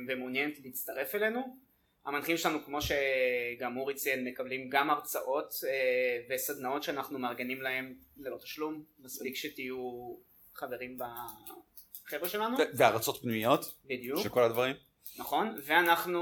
ומעוניינת 0.07 0.59
להצטרף 0.65 1.15
אלינו. 1.15 1.57
המנחים 2.05 2.37
שלנו 2.37 2.63
כמו 2.65 2.79
שגם 2.81 3.77
אורי 3.77 3.93
ציין 3.93 4.27
מקבלים 4.27 4.69
גם 4.69 4.89
הרצאות 4.89 5.53
אה, 5.67 6.19
וסדנאות 6.29 6.83
שאנחנו 6.83 7.19
מארגנים 7.19 7.61
להם 7.61 7.93
ללא 8.17 8.37
תשלום 8.37 8.83
מספיק 8.99 9.35
שתהיו 9.35 10.15
חברים 10.53 10.97
בחבר'ה 10.97 12.29
שלנו 12.29 12.57
ו- 12.57 12.77
וארצות 12.77 13.21
פנימיות 13.21 13.73
בדיוק 13.85 14.23
של 14.23 14.29
כל 14.29 14.43
הדברים. 14.43 14.75
נכון 15.18 15.57
ואנחנו 15.65 16.22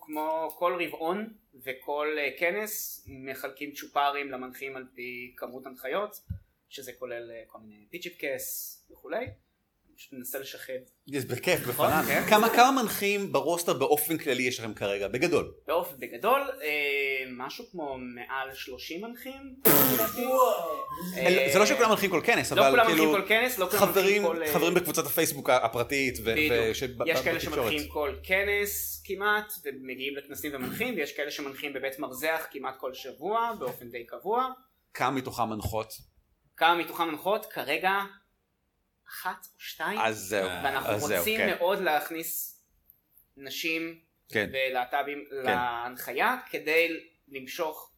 כמו 0.00 0.50
כל 0.58 0.84
רבעון 0.84 1.34
וכל 1.54 2.16
אה, 2.18 2.30
כנס 2.38 3.04
מחלקים 3.08 3.72
צ'ופרים 3.72 4.30
למנחים 4.30 4.76
על 4.76 4.86
פי 4.94 5.34
כמות 5.36 5.66
הנחיות 5.66 6.16
שזה 6.68 6.92
כולל 6.92 7.30
אה, 7.30 7.42
כל 7.46 7.58
מיני 7.58 7.86
פיצ'יפ 7.90 8.16
קס 8.18 8.78
וכולי. 8.90 9.26
ננסה 10.12 10.38
לשחד 10.38 10.72
זה 11.06 11.26
בכיף, 11.34 11.68
נכון, 11.68 11.90
בפנן. 11.90 12.02
כן. 12.06 12.48
כמה 12.56 12.82
מנחים 12.82 13.32
ברוסטר 13.32 13.72
באופן 13.72 14.18
כללי 14.18 14.42
יש 14.42 14.60
לכם 14.60 14.74
כרגע? 14.74 15.08
בגדול. 15.08 15.52
באופן 15.66 15.94
בגדול 15.98 16.40
אה, 16.62 17.24
משהו 17.36 17.64
כמו 17.70 17.98
מעל 17.98 18.54
30 18.54 19.04
מנחים. 19.04 19.54
אה, 21.16 21.48
זה 21.52 21.58
לא 21.58 21.66
שכולם 21.66 21.90
מנחים 21.90 22.10
כל 22.10 22.20
כנס, 22.24 22.52
לא 22.52 22.60
אבל 22.60 22.70
כולם 22.70 22.86
כאילו... 22.86 23.04
מנחים 23.04 23.22
כל 23.22 23.28
כנס, 23.28 23.58
לא 23.58 23.66
כולם 23.66 23.80
חברים, 23.80 24.22
מנחים 24.22 24.36
כל... 24.36 24.42
אה, 24.42 24.52
חברים 24.52 24.74
בקבוצת 24.74 25.06
הפייסבוק 25.06 25.50
הפרטית, 25.50 26.18
יש 27.06 27.20
כאלה. 27.24 27.40
שמנחים 27.40 27.88
כל 27.88 28.14
כנס 28.22 29.02
כמעט 29.04 29.52
ומגיעים 29.64 30.16
לכנסים 30.16 30.54
ומנחים 30.54 30.94
ויש 30.94 31.12
כאלה 31.16 31.30
שמנחים 31.30 31.72
בבית 31.72 31.98
מרזח 31.98 32.46
כמעט 32.50 32.76
כל 32.78 32.94
שבוע 32.94 33.52
באופן 33.58 33.90
די 33.90 34.06
קבוע 34.06 34.48
כמה 34.94 35.10
מתוכם 35.10 35.50
מנחות? 35.50 35.92
כמה 36.56 36.74
מתוכם 36.74 37.08
מנחות 37.08 37.46
כרגע 37.46 37.92
אחת 39.12 39.46
או 39.54 39.60
שתיים 39.60 40.00
אז 40.00 40.18
זהו. 40.18 40.48
ואנחנו 40.48 40.88
אז 40.90 41.00
זהו, 41.02 41.18
רוצים 41.18 41.38
כן. 41.40 41.48
מאוד 41.58 41.80
להכניס 41.82 42.62
נשים 43.36 43.98
כן. 44.28 44.50
ולהט"בים 44.52 45.24
להנחיה 45.30 46.36
כדי 46.50 46.88
למשוך 47.28 47.90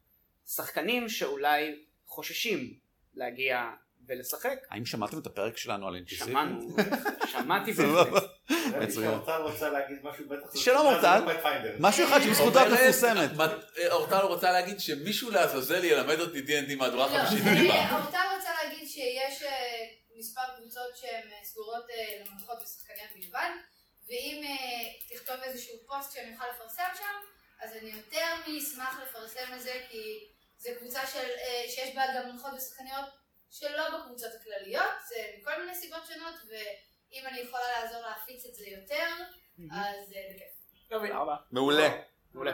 שחקנים 0.47 1.09
שאולי 1.09 1.77
חוששים 2.07 2.75
להגיע 3.15 3.71
ולשחק 4.09 4.59
האם 4.71 4.87
שמעתם 4.87 5.19
את 5.19 5.27
הפרק 5.27 5.57
שלנו 5.57 5.89
על 5.89 5.95
אינטנסיבי? 5.95 6.31
שמענו 6.31 6.77
שמעתי. 7.33 7.73
בהחלט 7.73 8.23
ראיתי 8.51 8.77
מצוין. 8.87 9.11
שאורטל 9.11 9.41
רוצה 9.43 9.71
להגיד 9.71 9.97
משהו 10.03 10.29
בטח. 10.29 10.47
זה 10.53 10.61
שלום, 10.61 10.87
אורטל. 10.87 11.21
לא. 11.27 11.33
משהו 11.81 12.05
אחד 12.09 12.21
שבזכותו 12.23 12.61
את 12.63 12.67
מפורסמת. 12.73 13.31
מת- 13.33 13.51
אה, 13.79 13.93
אורטל 13.93 14.21
רוצה 14.21 14.53
להגיד 14.53 14.81
שמישהו 14.81 15.31
לעזאזל 15.31 15.85
ילמד 15.85 16.21
אותי 16.21 16.39
D&D 16.41 16.75
מהדורה 16.77 17.07
לא, 17.07 17.19
חמישית 17.29 17.47
אה. 17.71 18.01
אורטל 18.01 18.19
רוצה 18.37 18.49
להגיד 18.65 18.89
שיש 18.89 19.43
אה, 19.43 19.51
מספר 20.17 20.43
קבוצות 20.57 20.97
שהן 20.97 21.33
אה, 21.33 21.45
סגורות 21.45 21.91
אה, 21.91 22.21
למנחות 22.21 22.63
ושחקניות 22.63 23.11
בלבד, 23.15 23.51
ואם 24.09 24.43
אה, 24.45 25.17
תכתוב 25.17 25.37
איזשהו 25.43 25.79
פוסט 25.87 26.13
שאני 26.13 26.35
אוכל 26.35 26.45
לפרסם 26.55 26.89
שם, 26.95 27.29
אז 27.61 27.77
אני 27.77 27.91
יותר 27.91 28.27
מאשמח 28.47 29.01
לפרסם 29.03 29.55
את 29.57 29.63
זה, 29.63 29.87
כי 29.91 30.29
זו 30.59 30.71
קבוצה 30.79 31.07
של, 31.07 31.29
שיש 31.69 31.95
בה 31.95 32.03
גם 32.17 32.29
מנחות 32.29 32.53
ושחקניות 32.57 33.09
שלא 33.51 33.99
בקבוצות 33.99 34.31
הכלליות, 34.41 34.93
זה 35.09 35.17
מכל 35.39 35.61
מיני 35.61 35.75
סיבות 35.75 36.07
שונות, 36.07 36.35
ואם 36.49 37.27
אני 37.27 37.41
יכולה 37.41 37.63
לעזור 37.73 38.01
להפיץ 38.03 38.47
את 38.47 38.55
זה 38.55 38.65
יותר, 38.67 39.09
אז 39.71 40.13
אה, 40.13 40.35
בכיף. 40.35 40.91
מעולה. 41.51 41.89
מעולה 42.35 42.53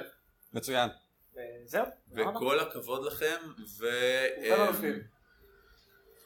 מצוין. 0.52 0.90
רבה. 2.12 2.30
וכל 2.30 2.60
הכבוד 2.60 3.04
לכם, 3.06 3.36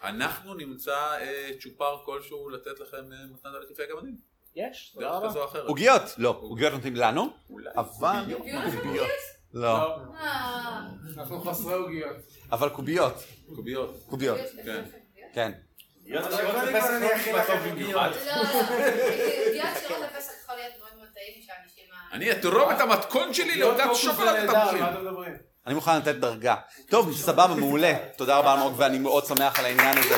ואנחנו 0.04 0.54
נמצא 0.54 0.96
אה, 1.20 1.50
צ'ופר 1.60 1.96
כלשהו 2.04 2.48
לתת 2.48 2.80
לכם 2.80 3.12
אה, 3.12 3.18
מתנה 3.34 3.56
על 3.56 3.66
כתפי 3.68 3.82
הגמדים. 3.82 4.16
יש 4.56 4.90
תודה 4.94 5.06
דרך 5.06 5.16
רבה 5.16 5.28
כזו 5.28 5.40
או 5.40 5.44
אחרת. 5.44 5.68
עוגיות? 5.68 6.02
לא. 6.18 6.38
עוגיות 6.40 6.72
נותנים 6.72 6.96
לנו, 6.96 7.30
אולי. 7.50 7.70
אבל... 7.76 8.34
עוגיות? 8.38 9.08
לא. 9.54 9.96
אה, 10.14 10.80
אנחנו 11.16 11.40
חסרי 11.40 11.74
עוגיות. 11.74 12.16
אבל 12.52 12.68
קוביות. 12.68 13.24
קוביות. 13.54 13.96
קוביות. 14.08 14.38
כן. 14.64 14.84
עוגיות? 15.08 15.32
כן. 15.34 15.52
שירות 16.06 16.54
לפסח 16.54 16.90
לא. 16.90 17.00
לא, 17.00 17.06
לא, 17.06 17.54
עוגיות 19.46 19.68
שירות 19.86 20.02
לפסח 20.02 20.32
יכול 20.42 20.54
להיות 20.54 20.74
מאוד 20.80 20.98
מאוד 20.98 21.08
טעים 21.14 21.42
שהאנשים 21.42 21.84
ה... 21.92 22.14
אני 22.14 22.32
אתרום 22.32 22.70
את 22.70 22.80
המתכון 22.80 23.34
שלי 23.34 23.54
זה 23.54 23.94
שוקולד 23.94 24.28
נהדר, 24.28 24.58
התפוחים. 24.58 25.53
אני 25.66 25.74
מוכן 25.74 25.98
לתת 25.98 26.14
דרגה. 26.14 26.54
טוב, 26.90 27.16
סבבה, 27.16 27.54
מעולה. 27.54 27.92
תודה 28.16 28.36
רבה 28.36 28.54
אלמוג, 28.54 28.74
ואני 28.76 28.98
מאוד 28.98 29.26
שמח 29.26 29.58
על 29.58 29.64
העניין 29.64 29.98
הזה. 29.98 30.16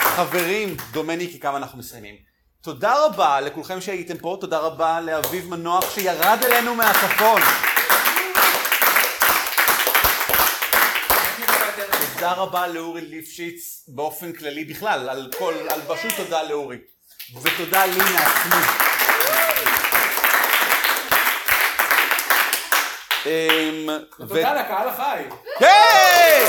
חברים, 0.00 0.76
דומני 0.90 1.40
כמה 1.40 1.56
אנחנו 1.56 1.78
מסיימים. 1.78 2.14
תודה 2.62 3.04
רבה 3.04 3.40
לכולכם 3.40 3.80
שהייתם 3.80 4.18
פה, 4.18 4.36
תודה 4.40 4.58
רבה 4.58 5.00
לאביב 5.00 5.48
מנוח 5.48 5.94
שירד 5.94 6.38
אלינו 6.44 6.74
מהצפון. 6.74 7.42
תודה 12.14 12.32
רבה 12.32 12.66
לאורי 12.66 13.00
ליפשיץ 13.00 13.84
באופן 13.88 14.32
כללי 14.32 14.64
בכלל, 14.64 15.08
על 15.08 15.30
כל, 15.38 15.54
על 15.68 15.80
פשוט 15.88 16.12
תודה 16.16 16.42
לאורי. 16.42 16.76
ותודה 17.42 17.86
לי 17.86 17.98
מעצמי. 17.98 18.62
אמ, 23.17 23.17
ו- 23.17 23.17
תודה 24.18 24.54
לקהל 24.54 24.88
החי. 24.88 25.22
היי! 25.60 26.44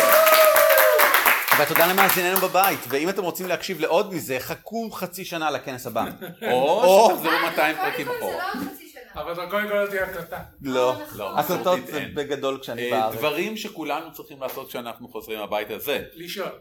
ותודה 1.61 1.87
למאזיננו 1.87 2.37
בבית, 2.37 2.79
ואם 2.89 3.09
אתם 3.09 3.23
רוצים 3.23 3.47
להקשיב 3.47 3.79
לעוד 3.79 4.13
מזה, 4.13 4.39
חכו 4.39 4.91
חצי 4.91 5.25
שנה 5.25 5.51
לכנס 5.51 5.87
הבא. 5.87 6.05
או 6.51 7.09
שתחזרו 7.11 7.31
200 7.49 7.75
פרקים 7.75 8.05
זה 8.05 8.17
אחורה. 8.17 8.33
לא 8.33 8.59
עוד 8.59 8.67
חצי 8.73 8.89
שנה. 8.89 9.21
אבל 9.21 9.49
קודם 9.49 9.67
כל 9.67 9.87
תהיה 9.89 10.03
הקלטה. 10.03 10.39
לא, 10.61 10.95
לא, 11.15 11.39
הקלטות 11.39 11.79
זה. 11.87 12.05
בגדול 12.13 12.59
כשאני 12.61 12.91
אה, 12.93 12.99
בארץ. 12.99 13.15
דברים 13.15 13.57
שכולנו 13.57 14.13
צריכים 14.13 14.41
לעשות 14.41 14.69
כשאנחנו 14.69 15.07
חוזרים 15.07 15.39
הביתה 15.39 15.79
זה, 15.79 16.03
לישון. 16.13 16.51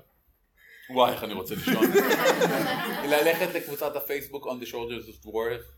וואי 0.91 1.13
איך 1.13 1.25
אני 1.25 1.35
רוצה 1.35 1.55
לישון, 1.55 1.85
ללכת 3.13 3.55
לקבוצת 3.55 3.97
הפייסבוק 3.97 4.47
on 4.47 4.65
the 4.65 4.67
shoulders 4.67 5.09
of 5.09 5.27
dwarves, 5.27 5.78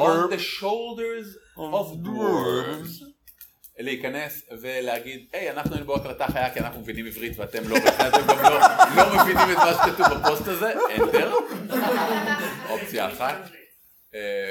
on 0.00 0.30
the 0.30 0.38
shoulders 0.38 1.28
of 1.56 1.86
dwarves, 2.04 3.04
להיכנס 3.78 4.42
ולהגיד, 4.60 5.26
היי 5.32 5.50
אנחנו 5.50 5.74
היינו 5.74 5.86
בהקלטה 5.86 6.26
חיה 6.32 6.54
כי 6.54 6.60
אנחנו 6.60 6.80
מבינים 6.80 7.06
עברית 7.06 7.38
ואתם 7.38 7.68
לא, 7.68 7.74
ואתם 7.84 8.26
גם 8.28 8.42
לא, 8.42 8.60
לא 8.96 9.22
מבינים 9.22 9.52
את 9.52 9.56
מה 9.56 9.72
שכתוב 9.74 10.06
בפוסט 10.18 10.48
הזה, 10.48 10.72
enter, 10.96 11.34
אופציה 12.68 13.08
אחת, 13.12 13.50
אה, 14.14 14.50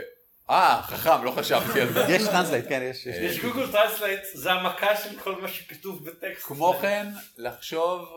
אה 0.49 0.81
חכם 0.83 1.23
לא 1.23 1.31
חשבתי 1.31 1.81
על 1.81 1.93
זה, 1.93 2.05
יש 2.09 2.27
translate, 2.27 2.65
כן. 2.69 2.81
יש. 2.83 3.05
יש 3.05 3.39
Google 3.39 3.71
Translate, 3.71 4.21
זה 4.33 4.51
המכה 4.51 4.95
של 4.95 5.19
כל 5.19 5.41
מה 5.41 5.47
שכתוב 5.47 6.05
בטקסט. 6.05 6.45
כמו 6.45 6.73
כן, 6.81 7.07
לחשוב 7.37 8.07